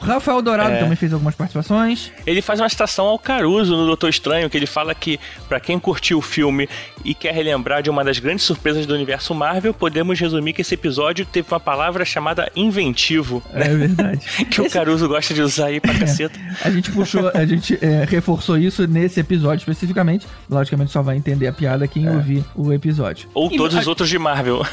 O 0.00 0.04
Rafael 0.04 0.42
Dourado 0.42 0.72
É. 0.74 0.78
também 0.80 0.96
fez 0.96 1.12
algumas 1.12 1.34
participações. 1.34 2.10
Ele 2.26 2.40
faz 2.40 2.60
uma 2.60 2.68
citação 2.68 3.06
ao 3.06 3.18
Caruso 3.18 3.76
no 3.76 3.86
Doutor 3.86 4.08
Estranho, 4.08 4.48
que 4.48 4.56
ele 4.56 4.66
fala 4.66 4.94
que, 4.94 5.18
pra 5.48 5.58
quem 5.60 5.78
curtiu 5.78 6.18
o 6.18 6.22
filme 6.22 6.68
e 7.04 7.14
quer 7.14 7.34
relembrar 7.34 7.82
de 7.82 7.90
uma 7.90 8.04
das 8.04 8.18
grandes 8.18 8.44
surpresas 8.44 8.86
do 8.86 8.94
universo 8.94 9.34
Marvel, 9.34 9.74
podemos 9.74 10.18
resumir 10.18 10.52
que 10.52 10.60
esse 10.62 10.74
episódio 10.74 11.26
teve 11.26 11.48
uma 11.50 11.60
palavra 11.60 12.04
chamada 12.04 12.50
inventivo, 12.54 13.42
É 13.52 13.68
verdade. 13.74 14.20
que 14.50 14.60
o 14.60 14.66
Esse- 14.66 14.74
Caruso 14.74 15.08
gosta 15.08 15.34
de 15.34 15.42
usar 15.42 15.66
aí 15.66 15.80
pra 15.80 15.94
caceta. 15.98 16.38
A 16.64 16.70
gente 16.70 16.90
puxou, 16.92 17.30
a 17.34 17.44
gente 17.44 17.78
é, 17.82 18.04
reforçou 18.08 18.56
isso 18.58 18.86
nesse 18.86 19.20
episódio 19.20 19.58
especificamente. 19.62 20.26
Logicamente 20.48 20.90
só 20.92 21.02
vai 21.02 21.16
entender 21.16 21.48
a 21.48 21.52
piada 21.52 21.86
quem 21.88 22.08
ouvir 22.08 22.44
o 22.54 22.72
episódio. 22.72 22.91
Ou 23.34 23.50
E- 23.52 23.56
todos 23.56 23.76
a- 23.76 23.80
os 23.80 23.86
outros 23.86 24.08
de 24.08 24.18
Marvel. 24.18 24.62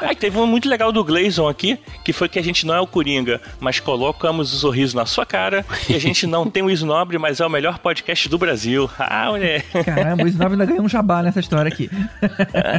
Aí 0.00 0.14
teve 0.14 0.38
um 0.38 0.46
muito 0.46 0.68
legal 0.68 0.90
do 0.92 1.02
Gleison 1.04 1.48
aqui, 1.48 1.78
que 2.04 2.12
foi 2.12 2.28
que 2.28 2.38
a 2.38 2.42
gente 2.42 2.66
não 2.66 2.74
é 2.74 2.80
o 2.80 2.86
Coringa, 2.86 3.40
mas 3.60 3.80
colocamos 3.80 4.52
o 4.52 4.56
sorriso 4.58 4.96
na 4.96 5.06
sua 5.06 5.24
cara, 5.26 5.64
e 5.88 5.94
a 5.94 5.98
gente 5.98 6.26
não 6.26 6.48
tem 6.48 6.62
o 6.62 6.70
Isnobre, 6.70 7.18
mas 7.18 7.40
é 7.40 7.46
o 7.46 7.50
melhor 7.50 7.78
podcast 7.78 8.28
do 8.28 8.38
Brasil. 8.38 8.88
Ah, 9.10 9.30
mulher. 9.30 9.62
Caramba, 9.84 10.24
o 10.24 10.28
Isnove 10.28 10.52
ainda 10.52 10.66
ganhou 10.66 10.84
um 10.84 10.88
jabá 10.88 11.22
nessa 11.22 11.40
história 11.40 11.68
aqui. 11.72 11.90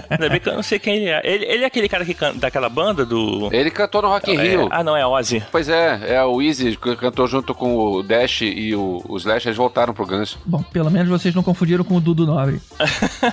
Ainda 0.09 0.29
bem 0.29 0.39
que 0.39 0.47
eu 0.49 0.53
não 0.55 0.63
sei 0.63 0.77
quem 0.79 0.95
ele 0.97 1.09
é. 1.09 1.21
Ele, 1.23 1.45
ele 1.45 1.63
é 1.63 1.67
aquele 1.67 1.89
cara 1.89 2.05
que 2.05 2.13
canta 2.13 2.39
daquela 2.39 2.69
banda 2.69 3.05
do. 3.05 3.49
Ele 3.51 3.69
cantou 3.71 4.01
no 4.01 4.09
Rock 4.09 4.31
in 4.31 4.37
É, 4.37 4.41
Rio. 4.41 4.67
ah, 4.71 4.83
não, 4.83 4.95
é 4.95 5.05
Ozzy. 5.05 5.43
Pois 5.51 5.67
é, 5.69 6.15
é 6.15 6.23
o 6.23 6.41
Easy 6.41 6.75
que 6.77 6.95
cantou 6.95 7.27
junto 7.27 7.53
com 7.55 7.75
o 7.75 8.03
Dash 8.03 8.41
e 8.41 8.75
o, 8.75 9.01
o 9.07 9.17
Slash, 9.17 9.47
eles 9.47 9.57
voltaram 9.57 9.93
pro 9.93 10.05
Guns. 10.05 10.37
Bom, 10.45 10.61
pelo 10.63 10.89
menos 10.91 11.09
vocês 11.09 11.33
não 11.33 11.43
confundiram 11.43 11.83
com 11.83 11.95
o 11.95 12.01
Dudu 12.01 12.25
Nobre. 12.25 12.61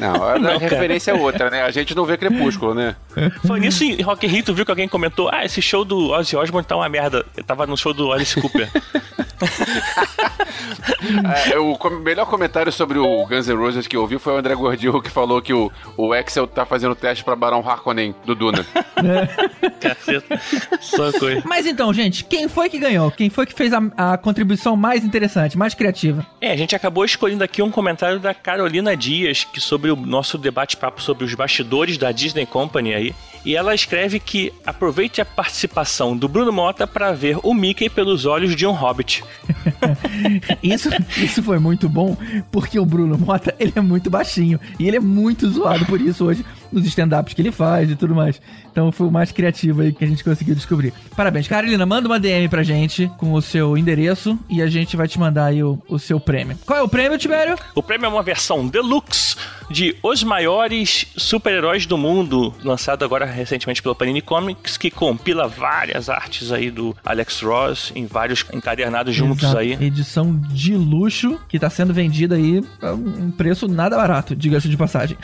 Não, 0.01 0.25
a 0.25 0.39
Não, 0.41 0.51
cara. 0.53 0.59
referência 0.59 1.11
é 1.11 1.15
outra, 1.15 1.51
né? 1.51 1.63
A 1.63 1.71
gente 1.71 1.95
não 1.95 2.05
vê 2.05 2.17
Crepúsculo, 2.17 2.75
né? 2.75 2.97
Foi 3.47 3.56
nisso 3.59 3.85
em 3.85 4.01
Rock 4.03 4.27
in 4.27 4.31
Rio, 4.31 4.45
tu 4.45 4.55
viu 4.55 4.65
que 4.65 4.71
alguém 4.71 4.89
comentou: 4.89 5.29
Ah, 5.33 5.45
esse 5.45 5.61
show 5.63 5.85
do 5.85 6.11
Ozzy 6.11 6.37
Osbourne 6.37 6.67
tá 6.67 6.77
uma 6.77 6.89
merda. 6.89 7.25
Eu 7.37 7.45
tava 7.45 7.67
no 7.67 7.77
show 7.77 7.93
do 7.93 8.13
Alice 8.13 8.41
Cooper. 8.41 8.71
É, 11.53 11.59
o 11.59 11.77
com- 11.77 11.91
melhor 11.91 12.27
comentário 12.27 12.73
sobre 12.73 12.99
o 12.99 13.27
Guns 13.27 13.47
N' 13.49 13.55
Roses 13.57 13.87
que 13.87 13.97
eu 13.97 14.01
ouvi 14.01 14.19
foi 14.19 14.33
o 14.35 14.37
André 14.39 14.55
Gordillo 14.55 15.01
que 15.03 15.11
falou 15.11 15.41
que 15.43 15.53
o, 15.53 15.71
o 15.97 16.13
Axel 16.13 16.47
tá 16.47 16.65
fazendo 16.65 16.95
teste 16.95 17.23
pra 17.23 17.37
Barão 17.37 17.59
Harkonnen 17.67 18.15
do 18.25 18.35
Duna. 18.35 18.65
Caceta. 19.81 20.41
Só 20.81 21.13
coisa. 21.13 21.43
Mas 21.45 21.67
então, 21.67 21.93
gente, 21.93 22.25
quem 22.25 22.49
foi 22.49 22.69
que 22.69 22.79
ganhou? 22.79 23.11
Quem 23.11 23.29
foi 23.31 23.47
que 23.47 23.53
fez 23.53 23.73
a, 23.73 23.81
a 23.97 24.17
contribuição 24.19 24.75
mais 24.77 25.05
interessante, 25.05 25.57
mais 25.57 25.75
criativa? 25.75 26.27
É, 26.41 26.53
a 26.53 26.57
gente 26.57 26.75
acabou 26.75 27.05
escolhendo 27.05 27.45
aqui 27.45 27.63
um 27.63 27.71
comentário 27.71 28.19
da 28.19 28.33
Carolina 28.35 28.97
Dias, 28.97 29.45
que 29.45 29.61
sobre 29.61 29.91
o 29.91 29.97
nosso 29.97 30.39
debate-papo 30.39 31.01
sobre 31.03 31.25
os 31.25 31.35
bastidores 31.35 31.99
da 31.99 32.11
Disney 32.11 32.47
Company 32.47 32.95
aí. 32.95 33.15
E 33.47 33.55
ela 33.55 33.73
escreve 33.73 34.19
que 34.19 34.53
aproveite 34.67 35.21
a 35.21 35.25
participação 35.25 36.17
do 36.17 36.27
Bruno 36.27 36.53
Mota 36.53 36.85
para 36.85 37.13
ver 37.13 37.39
o 37.45 37.55
Mickey 37.55 37.89
pelos 37.89 38.27
olhos 38.27 38.57
de 38.57 38.67
um 38.67 38.73
hobbit. 38.73 39.23
Isso, 40.61 40.89
isso 41.17 41.43
foi 41.43 41.59
muito 41.61 41.89
bom, 41.89 42.17
porque 42.51 42.79
o 42.79 42.85
Bruno 42.85 43.17
Mota, 43.17 43.55
ele 43.59 43.73
é 43.77 43.81
muito 43.81 44.11
baixinho. 44.11 44.59
E 44.81 44.89
ele 44.89 44.97
é 44.97 45.01
muito 45.01 45.49
zoado 45.49 45.87
por 45.87 46.01
isso 46.01 46.25
hoje, 46.25 46.45
nos 46.73 46.87
stand-ups 46.87 47.35
que 47.35 47.43
ele 47.43 47.53
faz 47.53 47.91
e 47.91 47.97
tudo 47.97 48.15
mais. 48.15 48.41
Então 48.71 48.93
foi 48.93 49.07
o 49.07 49.11
mais 49.11 49.33
criativo 49.33 49.83
aí 49.83 49.93
que 49.93 50.05
a 50.05 50.07
gente 50.07 50.23
conseguiu 50.23 50.55
descobrir. 50.55 50.93
Parabéns. 51.17 51.49
Carolina, 51.49 51.87
manda 51.87 52.09
uma 52.09 52.21
DM 52.21 52.49
pra 52.49 52.63
gente 52.63 53.11
com 53.17 53.33
o 53.33 53.41
seu 53.41 53.77
endereço 53.77 54.39
e 54.51 54.61
a 54.61 54.67
gente 54.67 54.97
vai 54.97 55.09
te 55.09 55.19
mandar 55.19 55.47
aí 55.47 55.63
o, 55.63 55.83
o 55.89 55.99
seu 55.99 56.21
prêmio. 56.21 56.59
Qual 56.67 56.79
é 56.79 56.83
o 56.83 56.89
prêmio, 56.89 57.19
Tibério? 57.19 57.57
O 57.75 57.83
prêmio 57.83 58.07
é 58.07 58.09
uma 58.09 58.23
versão 58.23 58.67
deluxe 58.67 59.37
de 59.71 59.97
Os 60.03 60.23
Maiores 60.23 61.07
Super-Heróis 61.17 61.87
do 61.87 61.99
Mundo, 61.99 62.55
lançado 62.63 63.05
agora 63.05 63.25
recentemente 63.25 63.83
pela 63.83 63.95
Panini 63.95 64.21
Comics, 64.21 64.77
que 64.77 64.91
compila 64.91 65.49
várias 65.49 66.09
artes 66.09 66.53
aí 66.53 66.71
do 66.71 66.97
Alex 67.05 67.41
Ross 67.41 67.93
em 67.95 68.07
vários 68.07 68.45
encadernados 68.53 69.15
juntos 69.15 69.45
Exato. 69.45 69.59
aí. 69.59 69.73
Edição 69.73 70.39
de 70.51 70.75
luxo 70.75 71.39
que 71.49 71.59
tá 71.59 71.71
sendo 71.71 71.93
vendida 71.93 72.37
aí 72.37 72.63
a 72.81 72.93
um 72.93 73.31
preço 73.31 73.67
nada 73.67 73.97
barato, 73.97 74.37
diga-se 74.37 74.69
de 74.69 74.77
passagem. 74.77 75.17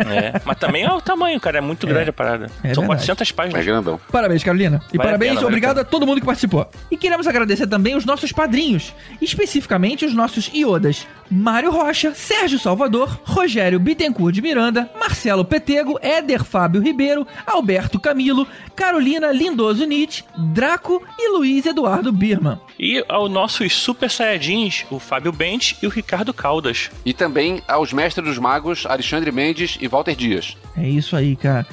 É, 0.00 0.40
mas 0.44 0.58
também 0.58 0.85
é 0.86 0.92
o 0.94 1.00
tamanho, 1.00 1.38
cara, 1.40 1.58
é 1.58 1.60
muito 1.60 1.86
grande 1.86 2.10
a 2.10 2.12
parada. 2.12 2.46
É 2.62 2.74
São 2.74 2.82
verdade. 2.86 3.06
400 3.06 3.30
É 3.30 3.34
páginas. 3.34 3.64
grandão. 3.66 4.00
Parabéns, 4.10 4.42
Carolina. 4.42 4.82
E 4.92 4.96
Vale 4.96 5.00
a 5.00 5.12
parabéns, 5.12 5.30
pena, 5.30 5.34
vale 5.40 5.44
a 5.44 5.48
obrigado 5.48 5.78
a, 5.78 5.84
todo 5.84 6.06
mundo 6.06 6.20
que 6.20 6.26
participou. 6.26 6.68
E 6.90 6.96
queremos 6.96 7.26
agradecer 7.26 7.66
também 7.66 7.94
os 7.96 8.04
nossos 8.04 8.32
padrinhos, 8.32 8.94
especificamente 9.20 10.04
os 10.04 10.14
nossos 10.14 10.50
iodas. 10.54 11.06
Mário 11.30 11.70
Rocha, 11.72 12.14
Sérgio 12.14 12.58
Salvador, 12.58 13.20
Rogério 13.24 13.80
Bittencourt 13.80 14.32
de 14.32 14.40
Miranda, 14.40 14.88
Marcelo 14.98 15.44
Petego, 15.44 15.98
Éder 16.00 16.44
Fábio 16.44 16.80
Ribeiro, 16.80 17.26
Alberto 17.44 17.98
Camilo, 17.98 18.46
Carolina 18.76 19.32
Lindoso 19.32 19.84
Nietzsche, 19.84 20.22
Draco 20.38 21.02
e 21.18 21.36
Luiz 21.36 21.66
Eduardo 21.66 22.12
Birman. 22.12 22.60
E 22.78 23.04
ao 23.08 23.28
nossos 23.28 23.72
super 23.74 24.10
saiyajins, 24.10 24.84
o 24.90 24.98
Fábio 25.00 25.32
Bente 25.32 25.76
e 25.82 25.86
o 25.86 25.90
Ricardo 25.90 26.32
Caldas. 26.32 26.90
E 27.04 27.12
também 27.12 27.60
aos 27.66 27.92
mestres 27.92 28.24
dos 28.24 28.38
magos 28.38 28.86
Alexandre 28.86 29.32
Mendes 29.32 29.76
e 29.80 29.88
Walter 29.88 30.14
Dias. 30.14 30.56
É 30.76 30.88
isso 30.88 31.16
aí, 31.16 31.34
cara. 31.36 31.66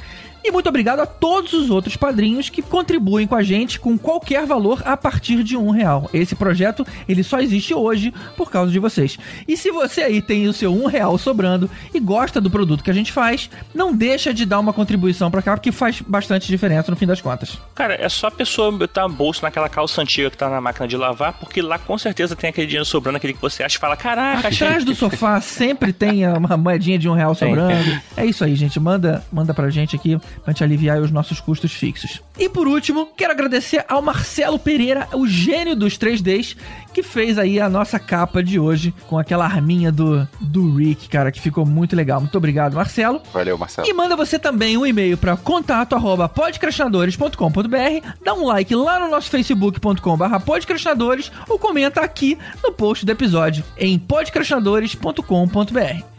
E 0.43 0.51
muito 0.51 0.67
obrigado 0.67 0.99
a 0.99 1.05
todos 1.05 1.53
os 1.53 1.69
outros 1.69 1.95
padrinhos 1.95 2.49
que 2.49 2.61
contribuem 2.61 3.25
com 3.25 3.35
a 3.35 3.41
gente 3.43 3.79
com 3.79 3.97
qualquer 3.97 4.45
valor 4.45 4.81
a 4.85 4.97
partir 4.97 5.41
de 5.41 5.55
um 5.55 5.69
real. 5.69 6.09
Esse 6.13 6.35
projeto 6.35 6.85
ele 7.07 7.23
só 7.23 7.39
existe 7.39 7.73
hoje 7.73 8.13
por 8.35 8.51
causa 8.51 8.69
de 8.69 8.77
vocês. 8.77 9.17
E 9.47 9.55
se 9.55 9.71
você 9.71 10.01
aí 10.01 10.21
tem 10.21 10.47
o 10.47 10.53
seu 10.53 10.73
um 10.73 10.85
real 10.85 11.17
sobrando 11.17 11.69
e 11.93 11.99
gosta 11.99 12.41
do 12.41 12.51
produto 12.51 12.83
que 12.83 12.91
a 12.91 12.93
gente 12.93 13.11
faz, 13.11 13.49
não 13.73 13.95
deixa 13.95 14.33
de 14.33 14.45
dar 14.45 14.59
uma 14.59 14.73
contribuição 14.73 15.31
pra 15.31 15.41
cá 15.41 15.55
porque 15.55 15.71
faz 15.71 16.01
bastante 16.01 16.47
diferença 16.47 16.91
no 16.91 16.97
fim 16.97 17.07
das 17.07 17.21
contas. 17.21 17.57
Cara, 17.73 17.95
é 17.95 18.09
só 18.09 18.27
a 18.27 18.31
pessoa 18.31 18.69
botar 18.71 19.07
bolso 19.07 19.43
naquela 19.43 19.69
calça 19.69 20.01
antiga 20.01 20.29
que 20.29 20.37
tá 20.37 20.49
na 20.49 20.59
máquina 20.59 20.87
de 20.87 20.97
lavar, 20.97 21.33
porque 21.33 21.61
lá 21.61 21.79
com 21.79 21.97
certeza 21.97 22.35
tem 22.35 22.49
aquele 22.49 22.67
dinheiro 22.67 22.85
sobrando, 22.85 23.15
aquele 23.15 23.33
que 23.33 23.41
você 23.41 23.63
acha 23.63 23.77
e 23.77 23.79
fala: 23.79 23.95
Caraca, 23.95 24.49
achei. 24.49 24.67
Atrás 24.67 24.83
do 24.83 24.93
sofá 24.93 25.39
sempre 25.39 25.93
tem 25.93 26.27
uma 26.27 26.57
moedinha 26.57 26.99
de 26.99 27.07
um 27.07 27.13
real 27.13 27.33
sobrando. 27.33 28.01
É 28.17 28.25
isso 28.25 28.43
aí, 28.43 28.55
gente. 28.55 28.79
Manda, 28.79 29.23
manda 29.31 29.53
pra 29.53 29.69
gente 29.69 29.95
aqui 29.95 30.19
pra 30.43 30.51
gente 30.51 30.63
aliviar 30.63 30.99
os 30.99 31.11
nossos 31.11 31.39
custos 31.39 31.73
fixos. 31.73 32.21
E 32.37 32.49
por 32.49 32.67
último, 32.67 33.07
quero 33.15 33.31
agradecer 33.31 33.85
ao 33.87 34.01
Marcelo 34.01 34.57
Pereira, 34.57 35.07
o 35.13 35.27
gênio 35.27 35.75
dos 35.75 35.97
3Ds, 35.97 36.57
que 36.93 37.03
fez 37.03 37.37
aí 37.37 37.59
a 37.59 37.69
nossa 37.69 37.99
capa 37.99 38.43
de 38.43 38.59
hoje 38.59 38.93
com 39.07 39.17
aquela 39.17 39.45
arminha 39.45 39.91
do, 39.91 40.27
do 40.39 40.75
Rick, 40.75 41.09
cara, 41.09 41.31
que 41.31 41.41
ficou 41.41 41.65
muito 41.65 41.95
legal. 41.95 42.19
Muito 42.19 42.37
obrigado, 42.37 42.75
Marcelo. 42.75 43.21
Valeu, 43.33 43.57
Marcelo. 43.57 43.87
E 43.87 43.93
manda 43.93 44.15
você 44.15 44.39
também 44.39 44.77
um 44.77 44.85
e-mail 44.85 45.17
para 45.17 45.35
contato 45.35 45.95
arroba 45.95 46.29
podcrastinadores.com.br, 46.29 48.07
dá 48.23 48.33
um 48.33 48.45
like 48.45 48.73
lá 48.75 48.99
no 48.99 49.09
nosso 49.09 49.29
facebook.com 49.29 50.17
barra 50.17 50.39
podcrastinadores 50.39 51.31
ou 51.47 51.59
comenta 51.59 52.01
aqui 52.01 52.37
no 52.63 52.71
post 52.71 53.05
do 53.05 53.11
episódio 53.11 53.63
em 53.77 53.99
podcrastinadores.com.br. 53.99 56.12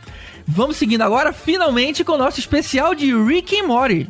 Vamos 0.47 0.77
seguindo 0.77 1.03
agora, 1.03 1.33
finalmente, 1.33 2.05
com 2.05 2.13
o 2.13 2.19
nosso 2.19 2.39
especial 2.39 2.95
de 2.95 3.15
Rick 3.15 3.59
and 3.59 3.67
Morty. 3.67 4.09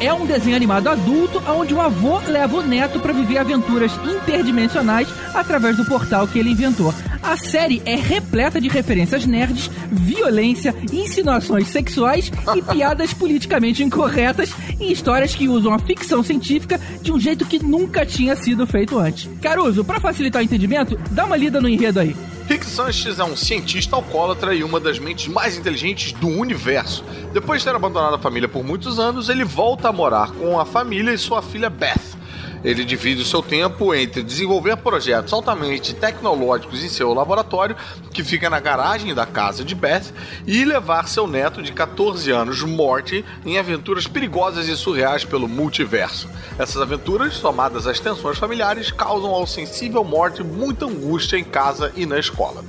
É 0.00 0.14
um 0.14 0.24
desenho 0.24 0.56
animado 0.56 0.88
adulto 0.88 1.42
onde 1.46 1.74
o 1.74 1.80
avô 1.80 2.20
leva 2.20 2.56
o 2.56 2.62
neto 2.62 2.98
para 3.00 3.12
viver 3.12 3.36
aventuras 3.36 3.92
interdimensionais 4.02 5.06
através 5.34 5.76
do 5.76 5.84
portal 5.84 6.26
que 6.26 6.38
ele 6.38 6.52
inventou. 6.52 6.92
A 7.22 7.36
série 7.36 7.82
é 7.84 7.94
repleta 7.94 8.62
de 8.62 8.68
referências 8.68 9.26
nerds, 9.26 9.70
violência, 9.92 10.74
insinuações 10.90 11.68
sexuais 11.68 12.32
e 12.56 12.62
piadas 12.72 13.12
politicamente 13.12 13.84
incorretas 13.84 14.54
e 14.80 14.90
histórias 14.90 15.34
que 15.34 15.48
usam 15.48 15.74
a 15.74 15.78
ficção 15.78 16.22
científica 16.22 16.80
de 17.02 17.12
um 17.12 17.20
jeito 17.20 17.44
que 17.44 17.62
nunca 17.62 18.06
tinha 18.06 18.34
sido 18.36 18.66
feito 18.66 18.98
antes. 18.98 19.28
Caruso, 19.42 19.84
para 19.84 20.00
facilitar 20.00 20.40
o 20.40 20.44
entendimento, 20.44 20.98
dá 21.10 21.26
uma 21.26 21.36
lida 21.36 21.60
no 21.60 21.68
enredo 21.68 22.00
aí. 22.00 22.16
Rick 22.48 22.64
Sanchez 22.64 23.18
é 23.18 23.24
um 23.24 23.36
cientista 23.36 23.94
alcoólatra 23.94 24.54
e 24.54 24.64
uma 24.64 24.80
das 24.80 24.98
mentes 24.98 25.28
mais 25.28 25.58
inteligentes 25.58 26.12
do 26.12 26.28
universo. 26.28 27.04
Depois 27.30 27.60
de 27.60 27.66
ter 27.66 27.76
abandonado 27.76 28.14
a 28.14 28.18
família 28.18 28.48
por 28.48 28.64
muitos 28.64 28.98
anos, 28.98 29.28
ele 29.28 29.44
volta 29.44 29.90
a 29.90 29.92
morar 29.92 30.30
com 30.30 30.58
a 30.58 30.64
família 30.64 31.12
e 31.12 31.18
sua 31.18 31.42
filha 31.42 31.68
Beth. 31.68 32.17
Ele 32.64 32.84
divide 32.84 33.22
o 33.22 33.26
seu 33.26 33.42
tempo 33.42 33.94
entre 33.94 34.22
desenvolver 34.22 34.76
projetos 34.76 35.32
altamente 35.32 35.94
tecnológicos 35.94 36.82
em 36.82 36.88
seu 36.88 37.12
laboratório, 37.14 37.76
que 38.12 38.24
fica 38.24 38.50
na 38.50 38.60
garagem 38.60 39.14
da 39.14 39.26
casa 39.26 39.64
de 39.64 39.74
Beth, 39.74 40.12
e 40.46 40.64
levar 40.64 41.08
seu 41.08 41.26
neto 41.26 41.62
de 41.62 41.72
14 41.72 42.30
anos, 42.30 42.62
Morty, 42.62 43.24
em 43.44 43.58
aventuras 43.58 44.06
perigosas 44.06 44.68
e 44.68 44.76
surreais 44.76 45.24
pelo 45.24 45.48
multiverso. 45.48 46.28
Essas 46.58 46.80
aventuras, 46.82 47.34
somadas 47.34 47.86
às 47.86 48.00
tensões 48.00 48.38
familiares, 48.38 48.90
causam 48.90 49.30
ao 49.30 49.46
sensível 49.46 50.02
Morty 50.02 50.42
muita 50.42 50.86
angústia 50.86 51.36
em 51.36 51.44
casa 51.44 51.92
e 51.94 52.04
na 52.06 52.18
escola. 52.18 52.64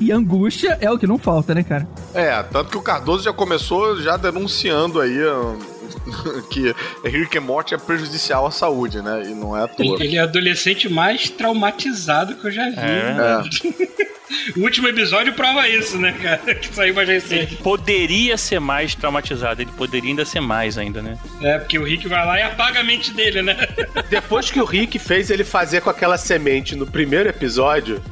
e, 0.00 0.06
e 0.06 0.12
angústia 0.12 0.78
é 0.80 0.90
o 0.90 0.98
que 0.98 1.06
não 1.06 1.18
falta, 1.18 1.54
né, 1.54 1.62
cara? 1.62 1.86
É, 2.14 2.42
tanto 2.42 2.70
que 2.70 2.78
o 2.78 2.82
Cardoso 2.82 3.22
já 3.22 3.32
começou 3.32 4.00
já 4.00 4.16
denunciando 4.16 5.00
aí. 5.00 5.18
hum, 5.26 5.77
que 6.50 6.74
Rick 7.04 7.38
and 7.38 7.42
Morty 7.42 7.74
é 7.74 7.78
prejudicial 7.78 8.46
à 8.46 8.50
saúde, 8.50 9.02
né? 9.02 9.22
E 9.26 9.34
não 9.34 9.56
é 9.56 9.64
à 9.64 9.68
toa. 9.68 10.02
Ele 10.02 10.16
é 10.16 10.20
o 10.20 10.24
adolescente 10.24 10.88
mais 10.88 11.28
traumatizado 11.30 12.36
que 12.36 12.46
eu 12.46 12.50
já 12.52 12.68
vi. 12.70 12.76
É. 12.76 13.98
O 14.56 14.60
último 14.60 14.88
episódio 14.88 15.32
prova 15.32 15.66
isso, 15.68 15.98
né, 15.98 16.12
cara? 16.12 16.54
Que 16.54 16.74
saiu 16.74 16.94
mais 16.94 17.08
recente. 17.08 17.56
Poderia 17.56 18.36
ser 18.36 18.60
mais 18.60 18.94
traumatizado, 18.94 19.62
ele 19.62 19.70
poderia 19.76 20.10
ainda 20.10 20.24
ser 20.24 20.40
mais 20.40 20.76
ainda, 20.76 21.00
né? 21.00 21.18
É, 21.40 21.58
porque 21.58 21.78
o 21.78 21.84
Rick 21.84 22.06
vai 22.08 22.24
lá 22.26 22.38
e 22.38 22.42
apaga 22.42 22.80
a 22.80 22.84
mente 22.84 23.10
dele, 23.12 23.40
né? 23.42 23.56
Depois 24.10 24.50
que 24.50 24.60
o 24.60 24.64
Rick 24.64 24.98
fez 24.98 25.30
ele 25.30 25.44
fazer 25.44 25.80
com 25.80 25.88
aquela 25.90 26.18
semente 26.18 26.76
no 26.76 26.86
primeiro 26.86 27.28
episódio, 27.28 28.02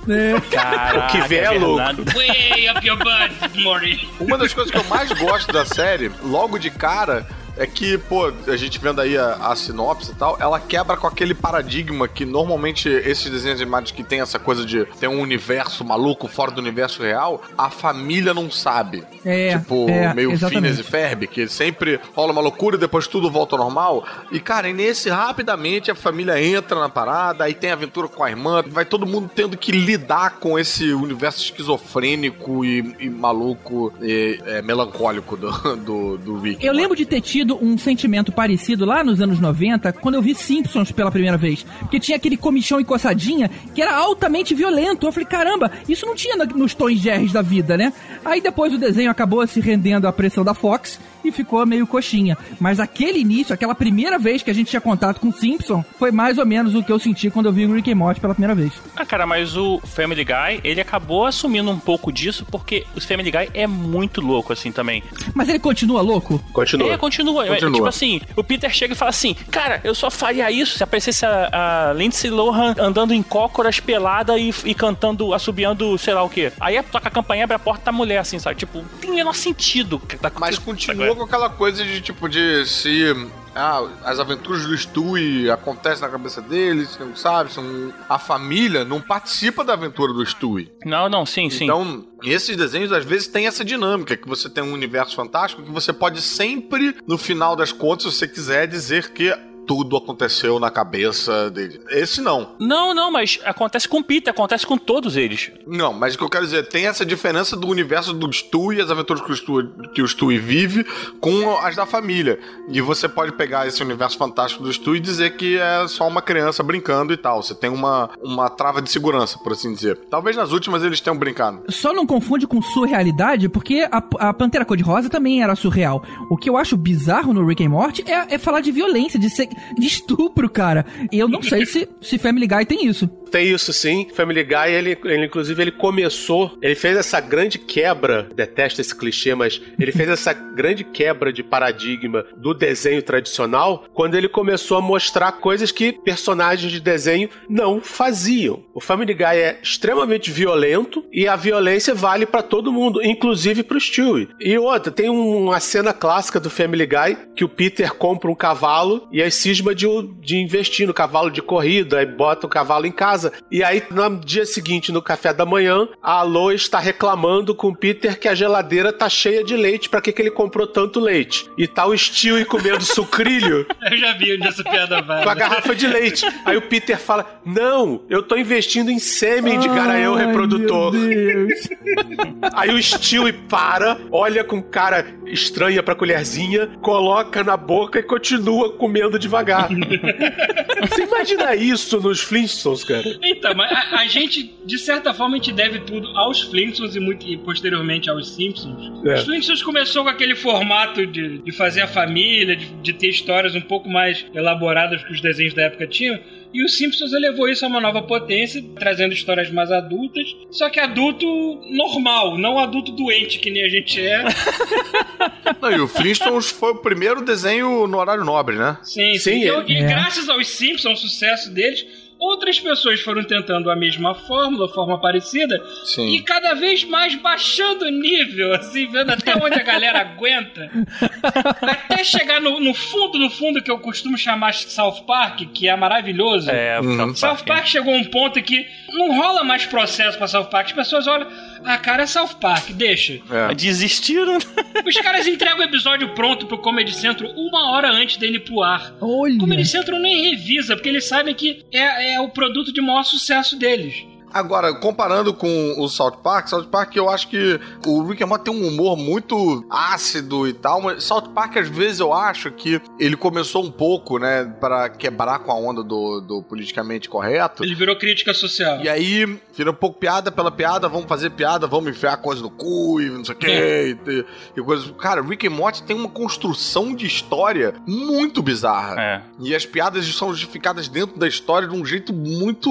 Caraca, 0.50 0.98
O 0.98 1.06
que 1.08 1.28
vem 1.28 1.38
é 1.38 1.50
louco. 1.50 1.76
verdade. 1.84 2.02
Way 2.16 2.70
up 2.70 2.86
your 2.86 2.96
butt, 2.98 3.62
Morty. 3.62 4.08
Uma 4.18 4.38
das 4.38 4.54
coisas 4.54 4.70
que 4.72 4.78
eu 4.78 4.84
mais 4.84 5.10
gosto 5.12 5.52
da 5.52 5.64
série, 5.66 6.10
logo 6.22 6.58
de 6.58 6.70
cara, 6.70 7.26
é 7.56 7.66
que, 7.66 7.98
pô, 7.98 8.32
a 8.46 8.56
gente 8.56 8.78
vendo 8.78 9.00
aí 9.00 9.16
a, 9.16 9.34
a 9.34 9.56
sinopse 9.56 10.12
e 10.12 10.14
tal, 10.14 10.36
ela 10.40 10.60
quebra 10.60 10.96
com 10.96 11.06
aquele 11.06 11.34
paradigma 11.34 12.06
que 12.06 12.24
normalmente 12.24 12.88
esses 12.88 13.30
desenhos 13.30 13.60
animados 13.60 13.90
que 13.92 14.02
tem 14.02 14.20
essa 14.20 14.38
coisa 14.38 14.64
de 14.64 14.84
ter 14.98 15.08
um 15.08 15.20
universo 15.20 15.84
maluco 15.84 16.28
fora 16.28 16.50
do 16.50 16.60
universo 16.60 17.02
real, 17.02 17.42
a 17.56 17.70
família 17.70 18.34
não 18.34 18.50
sabe. 18.50 19.04
É, 19.24 19.58
Tipo, 19.58 19.88
é, 19.88 20.12
meio 20.14 20.32
exatamente. 20.32 20.62
Phineas 20.62 20.78
e 20.78 20.82
Ferb, 20.82 21.26
que 21.26 21.48
sempre 21.48 22.00
rola 22.14 22.32
uma 22.32 22.40
loucura 22.40 22.76
e 22.76 22.78
depois 22.78 23.06
tudo 23.06 23.30
volta 23.30 23.56
ao 23.56 23.62
normal. 23.62 24.04
E, 24.30 24.40
cara, 24.40 24.68
e 24.68 24.72
nesse, 24.72 25.08
rapidamente, 25.08 25.90
a 25.90 25.94
família 25.94 26.42
entra 26.42 26.78
na 26.78 26.88
parada, 26.88 27.44
aí 27.44 27.54
tem 27.54 27.70
aventura 27.70 28.08
com 28.08 28.22
a 28.22 28.30
irmã, 28.30 28.62
vai 28.66 28.84
todo 28.84 29.06
mundo 29.06 29.30
tendo 29.34 29.56
que 29.56 29.72
lidar 29.72 30.38
com 30.38 30.58
esse 30.58 30.92
universo 30.92 31.42
esquizofrênico 31.42 32.64
e, 32.64 32.96
e 32.98 33.08
maluco 33.08 33.92
e 34.00 34.40
é, 34.46 34.62
melancólico 34.62 35.36
do, 35.36 35.76
do, 35.76 36.18
do 36.18 36.38
Rick. 36.40 36.64
Eu 36.64 36.72
lembro 36.72 36.96
de 36.96 37.06
ter 37.06 37.20
tido 37.20 37.45
um 37.52 37.76
sentimento 37.78 38.32
parecido 38.32 38.84
lá 38.84 39.04
nos 39.04 39.20
anos 39.20 39.38
90, 39.38 39.92
quando 39.94 40.16
eu 40.16 40.22
vi 40.22 40.34
Simpsons 40.34 40.90
pela 40.92 41.10
primeira 41.10 41.36
vez. 41.36 41.64
Porque 41.80 42.00
tinha 42.00 42.16
aquele 42.16 42.36
comichão 42.36 42.80
e 42.80 42.84
coçadinha 42.84 43.50
que 43.74 43.82
era 43.82 43.94
altamente 43.94 44.54
violento. 44.54 45.06
Eu 45.06 45.12
falei, 45.12 45.26
caramba, 45.26 45.70
isso 45.88 46.06
não 46.06 46.14
tinha 46.14 46.36
nos 46.36 46.74
tons 46.74 46.98
Jerrys 46.98 47.32
da 47.32 47.42
vida, 47.42 47.76
né? 47.76 47.92
Aí 48.24 48.40
depois 48.40 48.72
o 48.72 48.78
desenho 48.78 49.10
acabou 49.10 49.46
se 49.46 49.60
rendendo 49.60 50.06
à 50.06 50.12
pressão 50.12 50.44
da 50.44 50.54
Fox 50.54 50.98
e 51.24 51.32
ficou 51.32 51.64
meio 51.66 51.86
coxinha. 51.86 52.36
Mas 52.60 52.80
aquele 52.80 53.18
início, 53.18 53.52
aquela 53.54 53.74
primeira 53.74 54.18
vez 54.18 54.42
que 54.42 54.50
a 54.50 54.54
gente 54.54 54.70
tinha 54.70 54.80
contato 54.80 55.20
com 55.20 55.32
Simpson, 55.32 55.84
foi 55.98 56.10
mais 56.10 56.38
ou 56.38 56.46
menos 56.46 56.74
o 56.74 56.82
que 56.82 56.92
eu 56.92 56.98
senti 56.98 57.30
quando 57.30 57.46
eu 57.46 57.52
vi 57.52 57.66
o 57.66 57.74
Rick 57.74 57.90
and 57.90 57.96
Morty 57.96 58.20
pela 58.20 58.34
primeira 58.34 58.54
vez. 58.54 58.72
Ah, 58.96 59.04
cara, 59.04 59.26
mas 59.26 59.56
o 59.56 59.80
Family 59.84 60.24
Guy, 60.24 60.60
ele 60.64 60.80
acabou 60.80 61.26
assumindo 61.26 61.70
um 61.70 61.78
pouco 61.78 62.12
disso 62.12 62.46
porque 62.50 62.84
o 62.94 63.00
Family 63.00 63.30
Guy 63.30 63.50
é 63.54 63.66
muito 63.66 64.20
louco, 64.20 64.52
assim, 64.52 64.72
também. 64.72 65.02
Mas 65.34 65.48
ele 65.48 65.58
continua 65.58 66.00
louco? 66.00 66.38
continua. 66.52 66.92
É, 66.92 66.96
continua. 66.96 67.46
É, 67.46 67.48
Continua. 67.48 67.72
tipo 67.72 67.88
assim, 67.88 68.20
o 68.34 68.44
Peter 68.44 68.70
chega 68.70 68.92
e 68.92 68.96
fala 68.96 69.10
assim, 69.10 69.34
cara, 69.50 69.80
eu 69.84 69.94
só 69.94 70.10
faria 70.10 70.50
isso 70.50 70.76
se 70.76 70.82
aparecesse 70.82 71.24
a, 71.24 71.90
a 71.90 71.92
Lindsay 71.92 72.30
Lohan 72.30 72.74
andando 72.78 73.12
em 73.12 73.22
cócoras 73.22 73.80
pelada 73.80 74.38
e, 74.38 74.52
e 74.64 74.74
cantando, 74.74 75.32
assobiando, 75.34 75.96
sei 75.98 76.14
lá 76.14 76.22
o 76.22 76.28
quê. 76.30 76.52
Aí 76.60 76.80
toca 76.82 77.08
a 77.08 77.10
campanha, 77.10 77.44
abre 77.44 77.56
a 77.56 77.58
porta 77.58 77.86
da 77.86 77.92
mulher, 77.92 78.18
assim, 78.18 78.38
sabe? 78.38 78.56
Tipo, 78.56 78.78
não 78.78 78.98
tem 79.00 79.10
o 79.10 79.14
menor 79.14 79.34
sentido. 79.34 79.98
que 79.98 80.16
tá 80.16 80.30
Mas 80.38 80.58
continua 80.58 81.05
com 81.14 81.22
aquela 81.22 81.50
coisa 81.50 81.84
de 81.84 82.00
tipo 82.00 82.28
de 82.28 82.64
se 82.66 83.14
ah, 83.54 83.88
as 84.04 84.20
aventuras 84.20 84.66
do 84.66 84.76
Stewie 84.76 85.50
acontecem 85.50 86.02
na 86.02 86.10
cabeça 86.10 86.42
deles, 86.42 86.90
você 86.90 87.04
não 87.04 87.16
sabe, 87.16 87.52
são, 87.52 87.64
a 88.08 88.18
família 88.18 88.84
não 88.84 89.00
participa 89.00 89.64
da 89.64 89.72
aventura 89.72 90.12
do 90.12 90.24
Stewie. 90.24 90.70
Não, 90.84 91.08
não, 91.08 91.24
sim, 91.24 91.48
sim. 91.48 91.64
Então, 91.64 92.04
esses 92.22 92.54
desenhos 92.56 92.92
às 92.92 93.04
vezes 93.04 93.28
têm 93.28 93.46
essa 93.46 93.64
dinâmica, 93.64 94.16
que 94.16 94.28
você 94.28 94.50
tem 94.50 94.62
um 94.62 94.72
universo 94.72 95.16
fantástico 95.16 95.62
que 95.62 95.70
você 95.70 95.92
pode 95.92 96.20
sempre, 96.20 96.96
no 97.06 97.16
final 97.16 97.56
das 97.56 97.72
contas, 97.72 98.12
se 98.12 98.18
você 98.18 98.28
quiser, 98.28 98.66
dizer 98.66 99.10
que 99.12 99.34
tudo 99.66 99.96
aconteceu 99.96 100.58
na 100.60 100.70
cabeça 100.70 101.50
dele. 101.50 101.80
Esse 101.90 102.20
não. 102.20 102.54
Não, 102.60 102.94
não, 102.94 103.10
mas 103.10 103.38
acontece 103.44 103.88
com 103.88 103.98
o 103.98 104.04
Peter, 104.04 104.30
acontece 104.32 104.66
com 104.66 104.78
todos 104.78 105.16
eles. 105.16 105.50
Não, 105.66 105.92
mas 105.92 106.14
o 106.14 106.18
que 106.18 106.24
eu 106.24 106.28
quero 106.30 106.44
dizer, 106.44 106.68
tem 106.68 106.86
essa 106.86 107.04
diferença 107.04 107.56
do 107.56 107.66
universo 107.68 108.12
do 108.12 108.32
Stu 108.32 108.72
e 108.72 108.80
as 108.80 108.90
aventuras 108.90 109.22
que 109.22 109.32
o 109.32 109.36
Stu, 109.36 109.70
que 109.94 110.02
o 110.02 110.08
Stu 110.08 110.28
vive 110.28 110.84
com 111.20 111.56
as 111.58 111.74
da 111.76 111.86
família. 111.86 112.38
E 112.68 112.80
você 112.80 113.08
pode 113.08 113.32
pegar 113.32 113.66
esse 113.66 113.82
universo 113.82 114.16
fantástico 114.16 114.62
do 114.62 114.72
Stu 114.72 114.96
e 114.96 115.00
dizer 115.00 115.36
que 115.36 115.58
é 115.58 115.86
só 115.88 116.06
uma 116.06 116.22
criança 116.22 116.62
brincando 116.62 117.12
e 117.12 117.16
tal. 117.16 117.42
Você 117.42 117.54
tem 117.54 117.70
uma, 117.70 118.10
uma 118.22 118.48
trava 118.48 118.80
de 118.80 118.90
segurança, 118.90 119.38
por 119.38 119.52
assim 119.52 119.72
dizer. 119.72 119.96
Talvez 120.10 120.36
nas 120.36 120.52
últimas 120.52 120.82
eles 120.82 121.00
tenham 121.00 121.16
brincado. 121.18 121.62
Só 121.68 121.92
não 121.92 122.06
confunde 122.06 122.46
com 122.46 122.60
surrealidade, 122.62 123.48
porque 123.48 123.86
a, 123.90 124.02
a 124.28 124.32
Pantera 124.32 124.64
Cor-de-Rosa 124.64 125.08
também 125.10 125.42
era 125.42 125.54
surreal. 125.56 126.02
O 126.30 126.36
que 126.36 126.48
eu 126.48 126.56
acho 126.56 126.76
bizarro 126.76 127.32
no 127.32 127.44
Rick 127.46 127.64
and 127.64 127.70
Morty 127.70 128.04
é, 128.06 128.34
é 128.34 128.38
falar 128.38 128.60
de 128.60 128.70
violência, 128.70 129.18
de, 129.18 129.28
se- 129.30 129.48
de 129.78 129.86
estupro, 129.86 130.48
cara. 130.48 130.84
E 131.12 131.18
eu 131.18 131.28
não 131.28 131.42
sei 131.42 131.64
se, 131.66 131.88
se 132.00 132.18
Family 132.18 132.46
Guy 132.46 132.64
tem 132.66 132.86
isso. 132.86 133.06
Tem 133.30 133.48
isso 133.48 133.72
sim. 133.72 134.08
Family 134.14 134.44
Guy, 134.44 134.70
ele, 134.72 134.96
ele 135.04 135.26
inclusive 135.26 135.60
ele 135.60 135.72
começou, 135.72 136.56
ele 136.62 136.74
fez 136.74 136.96
essa 136.96 137.20
grande 137.20 137.58
quebra, 137.58 138.28
detesto 138.34 138.80
esse 138.80 138.94
clichê, 138.94 139.34
mas 139.34 139.60
ele 139.78 139.90
fez 139.92 140.08
essa 140.08 140.32
grande 140.54 140.84
quebra 140.84 141.32
de 141.32 141.42
paradigma 141.42 142.24
do 142.36 142.54
desenho 142.54 143.02
tradicional 143.02 143.84
quando 143.92 144.14
ele 144.14 144.28
começou 144.28 144.78
a 144.78 144.80
mostrar 144.80 145.32
coisas 145.32 145.72
que 145.72 145.92
personagens 145.92 146.70
de 146.70 146.80
desenho 146.80 147.28
não 147.48 147.80
faziam. 147.80 148.62
O 148.74 148.80
Family 148.80 149.12
Guy 149.14 149.24
é 149.24 149.58
extremamente 149.62 150.30
violento 150.30 151.04
e 151.12 151.26
a 151.26 151.34
violência 151.36 151.94
vale 151.94 152.26
pra 152.26 152.42
todo 152.42 152.72
mundo, 152.72 153.02
inclusive 153.02 153.62
pro 153.64 153.80
Stewie. 153.80 154.28
E 154.40 154.56
outra, 154.56 154.92
tem 154.92 155.10
um- 155.10 155.44
uma 155.46 155.60
cena 155.60 155.92
clássica 155.92 156.38
do 156.38 156.48
Family 156.50 156.86
Guy 156.86 157.16
que 157.34 157.44
o 157.44 157.48
Peter 157.48 157.92
compra 157.94 158.30
um 158.30 158.34
cavalo 158.34 159.08
e 159.12 159.20
aí 159.22 159.30
cisma 159.46 159.72
de, 159.72 159.86
de 160.20 160.36
investir 160.38 160.88
no 160.88 160.94
cavalo 160.94 161.30
de 161.30 161.40
corrida, 161.40 161.98
aí 161.98 162.06
bota 162.06 162.46
o 162.46 162.50
cavalo 162.50 162.84
em 162.84 162.90
casa. 162.90 163.32
E 163.48 163.62
aí, 163.62 163.80
no 163.92 164.18
dia 164.18 164.44
seguinte, 164.44 164.90
no 164.90 165.00
café 165.00 165.32
da 165.32 165.46
manhã, 165.46 165.88
a 166.02 166.22
Lois 166.22 166.62
está 166.62 166.80
reclamando 166.80 167.54
com 167.54 167.68
o 167.68 167.76
Peter 167.76 168.18
que 168.18 168.26
a 168.26 168.34
geladeira 168.34 168.92
tá 168.92 169.08
cheia 169.08 169.44
de 169.44 169.56
leite. 169.56 169.88
Pra 169.88 170.00
que, 170.00 170.10
que 170.10 170.20
ele 170.20 170.32
comprou 170.32 170.66
tanto 170.66 170.98
leite? 170.98 171.48
E 171.56 171.68
tá 171.68 171.86
o 171.86 171.96
Stewie 171.96 172.44
comendo 172.44 172.82
sucrilho 172.84 173.64
Eu 173.88 173.96
já 173.96 174.14
vi 174.14 174.34
onde 174.34 174.48
essa 174.48 174.64
piada 174.64 175.00
vai. 175.00 175.22
com 175.22 175.30
a 175.30 175.34
garrafa 175.34 175.74
de 175.76 175.86
leite. 175.86 176.26
Aí 176.44 176.56
o 176.56 176.62
Peter 176.62 176.98
fala: 176.98 177.40
Não, 177.44 178.04
eu 178.10 178.24
tô 178.24 178.36
investindo 178.36 178.90
em 178.90 178.98
sêmen 178.98 179.60
de 179.60 179.68
garanhão 179.68 180.16
Ai, 180.16 180.26
reprodutor. 180.26 180.92
Aí 182.52 182.70
o 182.70 182.82
Stewie 182.82 183.32
para, 183.32 183.96
olha 184.10 184.42
com 184.42 184.60
cara 184.60 185.06
estranha 185.26 185.82
pra 185.82 185.94
colherzinha, 185.94 186.68
coloca 186.82 187.44
na 187.44 187.56
boca 187.56 188.00
e 188.00 188.02
continua 188.02 188.72
comendo 188.72 189.18
devagar. 189.18 189.35
Você 190.88 191.02
imagina 191.04 191.54
isso 191.54 192.00
nos 192.00 192.20
Flintstones, 192.20 192.84
cara? 192.84 193.04
Então, 193.22 193.54
mas 193.54 193.70
a, 193.72 194.00
a 194.00 194.06
gente, 194.06 194.54
de 194.64 194.78
certa 194.78 195.14
forma, 195.14 195.36
a 195.36 195.38
gente 195.38 195.52
deve 195.52 195.80
tudo 195.80 196.08
aos 196.16 196.42
Flintstones 196.42 196.94
e, 196.94 197.00
muito, 197.00 197.26
e 197.26 197.36
posteriormente 197.36 198.10
aos 198.10 198.34
Simpsons. 198.34 198.92
É. 199.04 199.14
Os 199.14 199.24
Flintstones 199.24 199.62
começou 199.62 200.04
com 200.04 200.10
aquele 200.10 200.34
formato 200.34 201.06
de, 201.06 201.38
de 201.38 201.52
fazer 201.52 201.82
a 201.82 201.86
família, 201.86 202.56
de, 202.56 202.66
de 202.66 202.92
ter 202.92 203.08
histórias 203.08 203.54
um 203.54 203.60
pouco 203.60 203.88
mais 203.88 204.24
elaboradas 204.34 205.02
que 205.02 205.12
os 205.12 205.20
desenhos 205.20 205.54
da 205.54 205.62
época 205.62 205.86
tinham. 205.86 206.18
E 206.52 206.64
os 206.64 206.76
Simpsons 206.76 207.12
elevou 207.12 207.48
isso 207.48 207.64
a 207.64 207.68
uma 207.68 207.80
nova 207.80 208.02
potência, 208.02 208.64
trazendo 208.78 209.12
histórias 209.12 209.50
mais 209.50 209.70
adultas. 209.70 210.26
Só 210.50 210.70
que 210.70 210.80
adulto 210.80 211.26
normal, 211.70 212.38
não 212.38 212.58
adulto 212.58 212.92
doente, 212.92 213.38
que 213.38 213.50
nem 213.50 213.64
a 213.64 213.68
gente 213.68 214.00
é. 214.00 214.24
Não, 215.60 215.72
e 215.72 215.80
o 215.80 215.88
Flintstones 215.88 216.50
foi 216.50 216.72
o 216.72 216.76
primeiro 216.76 217.24
desenho 217.24 217.86
no 217.86 217.98
horário 217.98 218.24
nobre, 218.24 218.56
né? 218.56 218.78
Sim, 218.82 219.14
Sim, 219.14 219.18
sim. 219.18 219.48
é. 219.48 219.64
E, 219.66 219.72
e 219.72 219.76
É. 219.76 219.82
graças 219.86 220.28
aos 220.28 220.48
Simpsons, 220.48 220.98
o 220.98 221.08
sucesso 221.08 221.50
deles, 221.52 221.84
outras 222.26 222.58
pessoas 222.60 223.00
foram 223.00 223.24
tentando 223.24 223.70
a 223.70 223.76
mesma 223.76 224.14
fórmula, 224.14 224.68
forma 224.68 225.00
parecida, 225.00 225.62
Sim. 225.84 226.14
e 226.14 226.22
cada 226.22 226.54
vez 226.54 226.84
mais 226.84 227.14
baixando 227.14 227.84
o 227.86 227.90
nível, 227.90 228.52
assim, 228.54 228.86
vendo 228.86 229.10
até 229.10 229.34
onde 229.36 229.54
a 229.58 229.62
galera 229.62 230.00
aguenta. 230.00 230.70
até 231.62 232.04
chegar 232.04 232.40
no, 232.40 232.60
no 232.60 232.74
fundo, 232.74 233.18
no 233.18 233.30
fundo, 233.30 233.62
que 233.62 233.70
eu 233.70 233.78
costumo 233.78 234.16
chamar 234.16 234.54
South 234.54 235.02
Park, 235.06 235.40
que 235.52 235.68
é 235.68 235.76
maravilhoso. 235.76 236.50
É, 236.50 236.80
Uhum. 236.80 237.14
South 237.14 237.44
Park 237.46 237.66
chegou 237.66 237.94
a 237.94 237.96
um 237.96 238.04
ponto 238.04 238.40
que 238.42 238.66
não 238.92 239.16
rola 239.16 239.42
mais 239.44 239.64
processo 239.66 240.16
pra 240.18 240.26
South 240.26 240.46
Park. 240.46 240.66
As 240.66 240.72
pessoas 240.72 241.06
olham, 241.06 241.26
ah, 241.64 241.78
cara, 241.78 242.02
é 242.02 242.06
South 242.06 242.36
Park, 242.40 242.70
deixa. 242.70 243.20
É. 243.30 243.54
Desistiram. 243.54 244.38
Os 244.86 244.94
caras 244.96 245.26
entregam 245.26 245.58
o 245.58 245.62
episódio 245.62 246.14
pronto 246.14 246.46
pro 246.46 246.58
Comedy 246.58 246.94
Central 246.94 247.30
uma 247.32 247.70
hora 247.70 247.90
antes 247.90 248.16
dele 248.16 248.36
ir 248.36 248.40
pro 248.40 248.62
ar. 248.62 248.94
O 249.00 249.22
Olha. 249.22 249.38
Comedy 249.38 249.64
Central 249.64 249.98
nem 249.98 250.30
revisa, 250.30 250.74
porque 250.76 250.88
eles 250.88 251.06
sabem 251.06 251.34
que 251.34 251.64
é, 251.72 252.14
é 252.14 252.20
o 252.20 252.28
produto 252.28 252.72
de 252.72 252.80
maior 252.80 253.02
sucesso 253.02 253.56
deles. 253.58 254.04
Agora, 254.36 254.74
comparando 254.74 255.32
com 255.32 255.74
o 255.78 255.88
South 255.88 256.18
Park, 256.22 256.48
South 256.48 256.64
Park 256.64 256.94
eu 256.94 257.08
acho 257.08 257.28
que 257.28 257.58
o 257.86 258.02
Rick 258.02 258.22
and 258.22 258.26
Morty 258.26 258.44
tem 258.44 258.54
um 258.54 258.68
humor 258.68 258.94
muito 258.94 259.64
ácido 259.70 260.46
e 260.46 260.52
tal, 260.52 260.82
mas 260.82 261.04
South 261.04 261.30
Park 261.34 261.56
às 261.56 261.68
vezes 261.68 262.00
eu 262.00 262.12
acho 262.12 262.50
que 262.50 262.78
ele 263.00 263.16
começou 263.16 263.64
um 263.64 263.70
pouco, 263.70 264.18
né, 264.18 264.44
pra 264.60 264.90
quebrar 264.90 265.38
com 265.38 265.50
a 265.50 265.54
onda 265.54 265.82
do, 265.82 266.20
do 266.20 266.42
politicamente 266.42 267.08
correto. 267.08 267.64
Ele 267.64 267.74
virou 267.74 267.96
crítica 267.96 268.34
social. 268.34 268.82
E 268.82 268.90
aí, 268.90 269.40
vira 269.54 269.70
um 269.70 269.74
pouco 269.74 269.98
piada 269.98 270.30
pela 270.30 270.50
piada, 270.50 270.86
vamos 270.86 271.08
fazer 271.08 271.30
piada, 271.30 271.66
vamos 271.66 271.90
enfiar 271.90 272.18
coisa 272.18 272.42
no 272.42 272.50
cu 272.50 273.00
e 273.00 273.08
não 273.08 273.24
sei 273.24 273.34
o 273.34 273.38
quê. 273.38 273.96
E, 274.06 274.24
e 274.60 274.62
coisas. 274.62 274.92
Cara, 274.98 275.22
Rick 275.22 275.46
and 275.46 275.50
Morty 275.50 275.82
tem 275.82 275.96
uma 275.96 276.10
construção 276.10 276.94
de 276.94 277.06
história 277.06 277.74
muito 277.86 278.42
bizarra. 278.42 279.00
É. 279.00 279.22
E 279.40 279.54
as 279.54 279.64
piadas 279.64 280.06
são 280.14 280.30
justificadas 280.30 280.88
dentro 280.88 281.18
da 281.18 281.26
história 281.26 281.66
de 281.66 281.74
um 281.74 281.86
jeito 281.86 282.12
muito. 282.12 282.70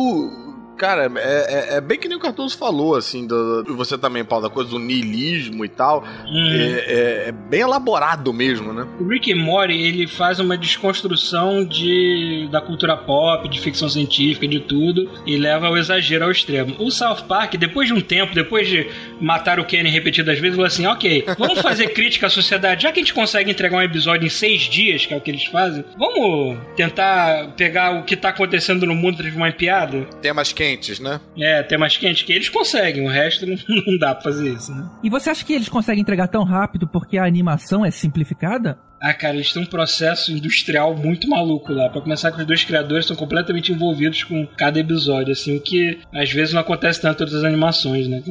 Cara, 0.78 1.12
é, 1.16 1.74
é- 1.74 1.78
é 1.78 1.82
bem 1.82 1.98
que 1.98 2.08
nem 2.08 2.18
o 2.18 2.20
Cardoso 2.20 2.58
falou, 2.58 2.96
assim, 2.96 3.26
do, 3.26 3.64
você 3.76 3.98
também, 3.98 4.24
Paulo, 4.24 4.48
da 4.48 4.54
coisa 4.54 4.70
do 4.70 4.80
niilismo 4.80 5.64
e 5.64 5.70
tal. 5.70 6.04
Hum. 6.28 6.50
É, 6.54 6.70
é- 6.70 7.26
é 7.30 7.32
bem 7.32 7.62
elaborado 7.62 8.32
mesmo, 8.34 8.74
né? 8.74 8.86
O 9.00 9.08
Rick 9.08 9.32
and 9.32 9.38
Morty, 9.38 9.74
ele 9.74 10.08
faz 10.08 10.40
uma 10.40 10.58
desconstrução 10.58 11.66
de, 11.66 12.48
da 12.52 12.62
cultura 12.62 12.96
pop, 12.98 13.48
de 13.48 13.60
ficção 13.60 13.90
científica, 13.90 14.48
de 14.48 14.60
tudo, 14.60 15.10
e 15.26 15.38
leva 15.38 15.68
ao 15.68 15.78
exagero 15.78 16.26
ao 16.26 16.32
extremo. 16.32 16.76
O 16.80 16.92
South 16.92 17.24
Park, 17.28 17.56
depois 17.56 17.88
de 17.88 17.94
um 17.94 18.02
tempo, 18.02 18.34
depois 18.34 18.68
de 18.68 18.88
matar 19.20 19.60
o 19.60 19.66
Kenny 19.66 19.90
repetidas 19.90 20.40
vezes, 20.40 20.56
falou 20.56 20.68
assim, 20.68 20.86
ok, 20.86 21.26
vamos 21.38 21.60
fazer 21.62 21.88
crítica 21.90 22.28
à 22.28 22.30
sociedade, 22.30 22.84
já 22.84 22.92
que 22.92 23.00
a 23.00 23.04
gente 23.04 23.14
consegue 23.14 23.50
entregar 23.52 23.78
um 23.78 23.82
episódio 23.82 24.26
em 24.26 24.30
seis 24.30 24.62
dias, 24.64 25.06
que 25.06 25.14
é 25.14 25.18
o 25.18 25.22
que 25.22 25.32
eles 25.32 25.46
fazem, 25.46 25.84
vamos 25.98 26.58
tentar 26.76 27.50
pegar 27.56 27.92
o 28.00 28.04
que 28.04 28.16
tá 28.16 28.30
acontecendo 28.30 28.86
no 28.86 28.96
mundo 28.96 29.16
e 29.16 29.18
transformar 29.18 29.50
em 29.50 29.54
piada? 29.54 30.04
Temas 30.22 30.52
quentes, 30.66 31.00
né? 31.00 31.22
É, 31.38 31.62
temas 31.62 31.96
quentes, 31.96 32.24
que 32.24 32.34
eles 32.34 32.50
conseguem, 32.50 33.06
o 33.06 33.10
resto 33.10 33.46
não, 33.46 33.56
não 33.86 33.98
dá 34.00 34.16
pra 34.16 34.24
fazer 34.24 34.52
isso, 34.52 34.74
né? 34.74 34.90
E 35.04 35.10
você 35.10 35.30
acha 35.30 35.46
que 35.46 35.54
eles 35.54 35.70
conseguem 35.70 36.02
entregar 36.02 36.28
tão 36.28 36.44
rápido 36.44 36.88
porque 36.88 37.18
a 37.18 37.26
animação 37.26 37.86
é 37.86 37.92
simplificada? 37.92 38.80
Ah, 39.00 39.14
cara, 39.14 39.36
eles 39.36 39.54
têm 39.54 39.62
um 39.62 39.68
processo 39.68 40.32
industrial 40.32 40.96
muito 40.96 41.30
maluco 41.30 41.72
lá. 41.72 41.90
Pra 41.90 42.02
começar 42.02 42.32
que 42.32 42.40
os 42.40 42.48
dois 42.48 42.64
criadores 42.64 43.06
estão 43.06 43.16
completamente 43.16 43.72
envolvidos 43.72 44.24
com 44.24 44.48
cada 44.58 44.80
episódio, 44.80 45.32
assim, 45.32 45.58
o 45.58 45.62
que 45.62 46.00
às 46.14 46.32
vezes 46.32 46.54
não 46.54 46.62
acontece 46.62 47.02
tanto 47.02 47.22
em 47.22 47.26
outras 47.26 47.44
animações, 47.44 48.08
né? 48.08 48.24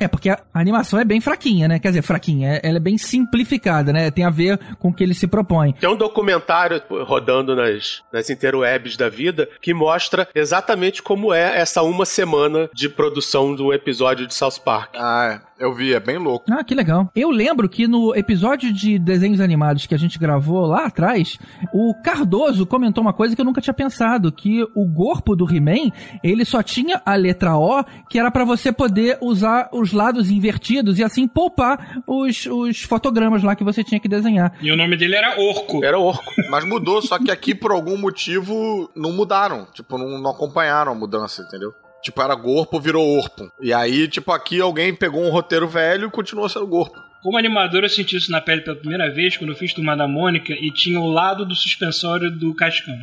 É, 0.00 0.08
porque 0.08 0.30
a 0.30 0.40
animação 0.54 0.98
é 0.98 1.04
bem 1.04 1.20
fraquinha, 1.20 1.68
né? 1.68 1.78
Quer 1.78 1.88
dizer, 1.88 2.02
fraquinha, 2.02 2.54
é- 2.54 2.60
ela 2.68 2.78
é 2.78 2.80
bem 2.80 2.96
simplificada, 2.96 3.92
né? 3.92 4.10
Tem 4.10 4.24
a 4.24 4.30
ver 4.30 4.58
com 4.78 4.88
o 4.88 4.92
que 4.94 5.04
ele 5.04 5.12
se 5.14 5.26
propõe. 5.26 5.72
Tem 5.74 5.88
um 5.90 5.96
documentário 5.96 6.82
rodando 7.04 7.54
nas, 7.54 8.02
nas 8.12 8.30
interwebs 8.30 8.96
da 8.96 9.08
vida 9.10 9.48
que 9.60 9.74
mostra 9.74 10.26
exatamente 10.34 11.02
como 11.02 11.32
é 11.34 11.60
essa 11.60 11.82
uma 11.82 12.06
semana 12.06 12.68
de 12.74 12.88
produção 12.88 13.54
de 13.54 13.62
um 13.62 13.72
episódio 13.72 14.26
de 14.26 14.34
South 14.34 14.60
Park. 14.64 14.94
Ah, 14.96 15.40
é. 15.46 15.49
Eu 15.60 15.74
vi, 15.74 15.92
é 15.92 16.00
bem 16.00 16.16
louco. 16.16 16.50
Ah, 16.50 16.64
que 16.64 16.74
legal. 16.74 17.10
Eu 17.14 17.30
lembro 17.30 17.68
que 17.68 17.86
no 17.86 18.14
episódio 18.16 18.72
de 18.72 18.98
desenhos 18.98 19.40
animados 19.40 19.84
que 19.84 19.94
a 19.94 19.98
gente 19.98 20.18
gravou 20.18 20.64
lá 20.64 20.86
atrás, 20.86 21.36
o 21.74 21.94
Cardoso 22.02 22.64
comentou 22.64 23.02
uma 23.02 23.12
coisa 23.12 23.36
que 23.36 23.42
eu 23.42 23.44
nunca 23.44 23.60
tinha 23.60 23.74
pensado, 23.74 24.32
que 24.32 24.62
o 24.74 24.90
corpo 24.90 25.36
do 25.36 25.44
He-Man, 25.44 25.90
ele 26.24 26.46
só 26.46 26.62
tinha 26.62 27.02
a 27.04 27.14
letra 27.14 27.58
O, 27.58 27.84
que 28.08 28.18
era 28.18 28.30
pra 28.30 28.44
você 28.44 28.72
poder 28.72 29.18
usar 29.20 29.68
os 29.70 29.92
lados 29.92 30.30
invertidos 30.30 30.98
e 30.98 31.04
assim 31.04 31.28
poupar 31.28 32.02
os, 32.06 32.46
os 32.46 32.82
fotogramas 32.82 33.42
lá 33.42 33.54
que 33.54 33.62
você 33.62 33.84
tinha 33.84 34.00
que 34.00 34.08
desenhar. 34.08 34.54
E 34.62 34.72
o 34.72 34.76
nome 34.76 34.96
dele 34.96 35.14
era 35.14 35.38
Orco. 35.38 35.84
Era 35.84 35.98
orco. 35.98 36.32
Mas 36.50 36.64
mudou, 36.64 37.02
só 37.02 37.18
que 37.18 37.30
aqui 37.30 37.54
por 37.54 37.70
algum 37.70 37.98
motivo 37.98 38.90
não 38.96 39.12
mudaram. 39.12 39.66
Tipo, 39.74 39.98
não, 39.98 40.18
não 40.18 40.30
acompanharam 40.30 40.92
a 40.92 40.94
mudança, 40.94 41.42
entendeu? 41.42 41.74
Tipo, 42.02 42.22
era 42.22 42.34
Gorpo, 42.34 42.80
virou 42.80 43.18
Orpo. 43.18 43.50
E 43.60 43.72
aí, 43.72 44.08
tipo, 44.08 44.32
aqui 44.32 44.60
alguém 44.60 44.94
pegou 44.94 45.22
um 45.22 45.30
roteiro 45.30 45.68
velho 45.68 46.08
e 46.08 46.10
continuou 46.10 46.48
sendo 46.48 46.66
Gorpo. 46.66 47.09
Como 47.22 47.36
animador, 47.36 47.82
eu 47.82 47.88
senti 47.88 48.16
isso 48.16 48.30
na 48.32 48.40
pele 48.40 48.62
pela 48.62 48.76
primeira 48.76 49.10
vez, 49.10 49.36
quando 49.36 49.50
eu 49.50 49.56
fiz 49.56 49.72
Turma 49.74 49.96
da 49.96 50.08
Mônica, 50.08 50.52
e 50.54 50.70
tinha 50.70 50.98
o 50.98 51.06
lado 51.06 51.44
do 51.44 51.54
suspensório 51.54 52.30
do 52.30 52.54
Cascão. 52.54 52.96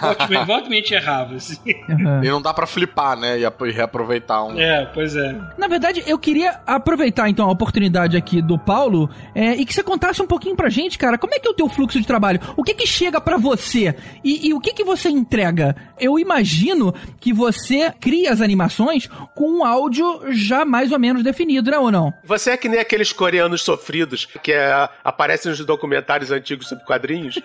Volta- 0.00 0.44
Volta-mente 0.44 0.94
errava, 0.94 1.34
assim. 1.34 1.58
Aham. 1.90 2.20
E 2.24 2.28
não 2.28 2.40
dá 2.40 2.54
pra 2.54 2.66
flipar, 2.66 3.18
né? 3.18 3.38
E 3.40 3.44
ap- 3.44 3.60
reaproveitar 3.62 4.44
um. 4.44 4.58
É, 4.58 4.86
pois 4.94 5.16
é. 5.16 5.34
Na 5.58 5.66
verdade, 5.66 6.02
eu 6.06 6.18
queria 6.18 6.60
aproveitar 6.66 7.28
então 7.28 7.48
a 7.48 7.50
oportunidade 7.52 8.16
aqui 8.16 8.40
do 8.40 8.58
Paulo 8.58 9.10
é, 9.34 9.54
e 9.56 9.64
que 9.64 9.74
você 9.74 9.82
contasse 9.82 10.22
um 10.22 10.26
pouquinho 10.26 10.54
pra 10.56 10.68
gente, 10.68 10.96
cara, 10.96 11.18
como 11.18 11.34
é 11.34 11.38
que 11.40 11.48
é 11.48 11.50
o 11.50 11.54
teu 11.54 11.68
fluxo 11.68 12.00
de 12.00 12.06
trabalho? 12.06 12.40
O 12.56 12.62
que 12.62 12.74
que 12.74 12.86
chega 12.86 13.20
pra 13.20 13.36
você 13.36 13.94
e, 14.22 14.48
e 14.48 14.54
o 14.54 14.60
que 14.60 14.72
que 14.72 14.84
você 14.84 15.08
entrega? 15.08 15.74
Eu 15.98 16.18
imagino 16.18 16.94
que 17.20 17.32
você 17.32 17.90
cria 18.00 18.32
as 18.32 18.40
animações 18.40 19.08
com 19.34 19.50
um 19.58 19.64
áudio 19.64 20.20
já 20.32 20.64
mais 20.64 20.92
ou 20.92 20.98
menos 20.98 21.22
definido, 21.24 21.70
né 21.70 21.78
ou 21.78 21.90
não? 21.90 22.12
Você 22.24 22.50
é 22.50 22.56
que 22.56 22.68
nem 22.68 22.78
aqueles 22.80 23.12
coreanos 23.12 23.63
sofridos 23.64 24.26
que 24.42 24.52
é, 24.52 24.88
aparecem 25.02 25.50
nos 25.50 25.64
documentários 25.64 26.30
antigos 26.30 26.68
sobre 26.68 26.84
quadrinhos. 26.84 27.38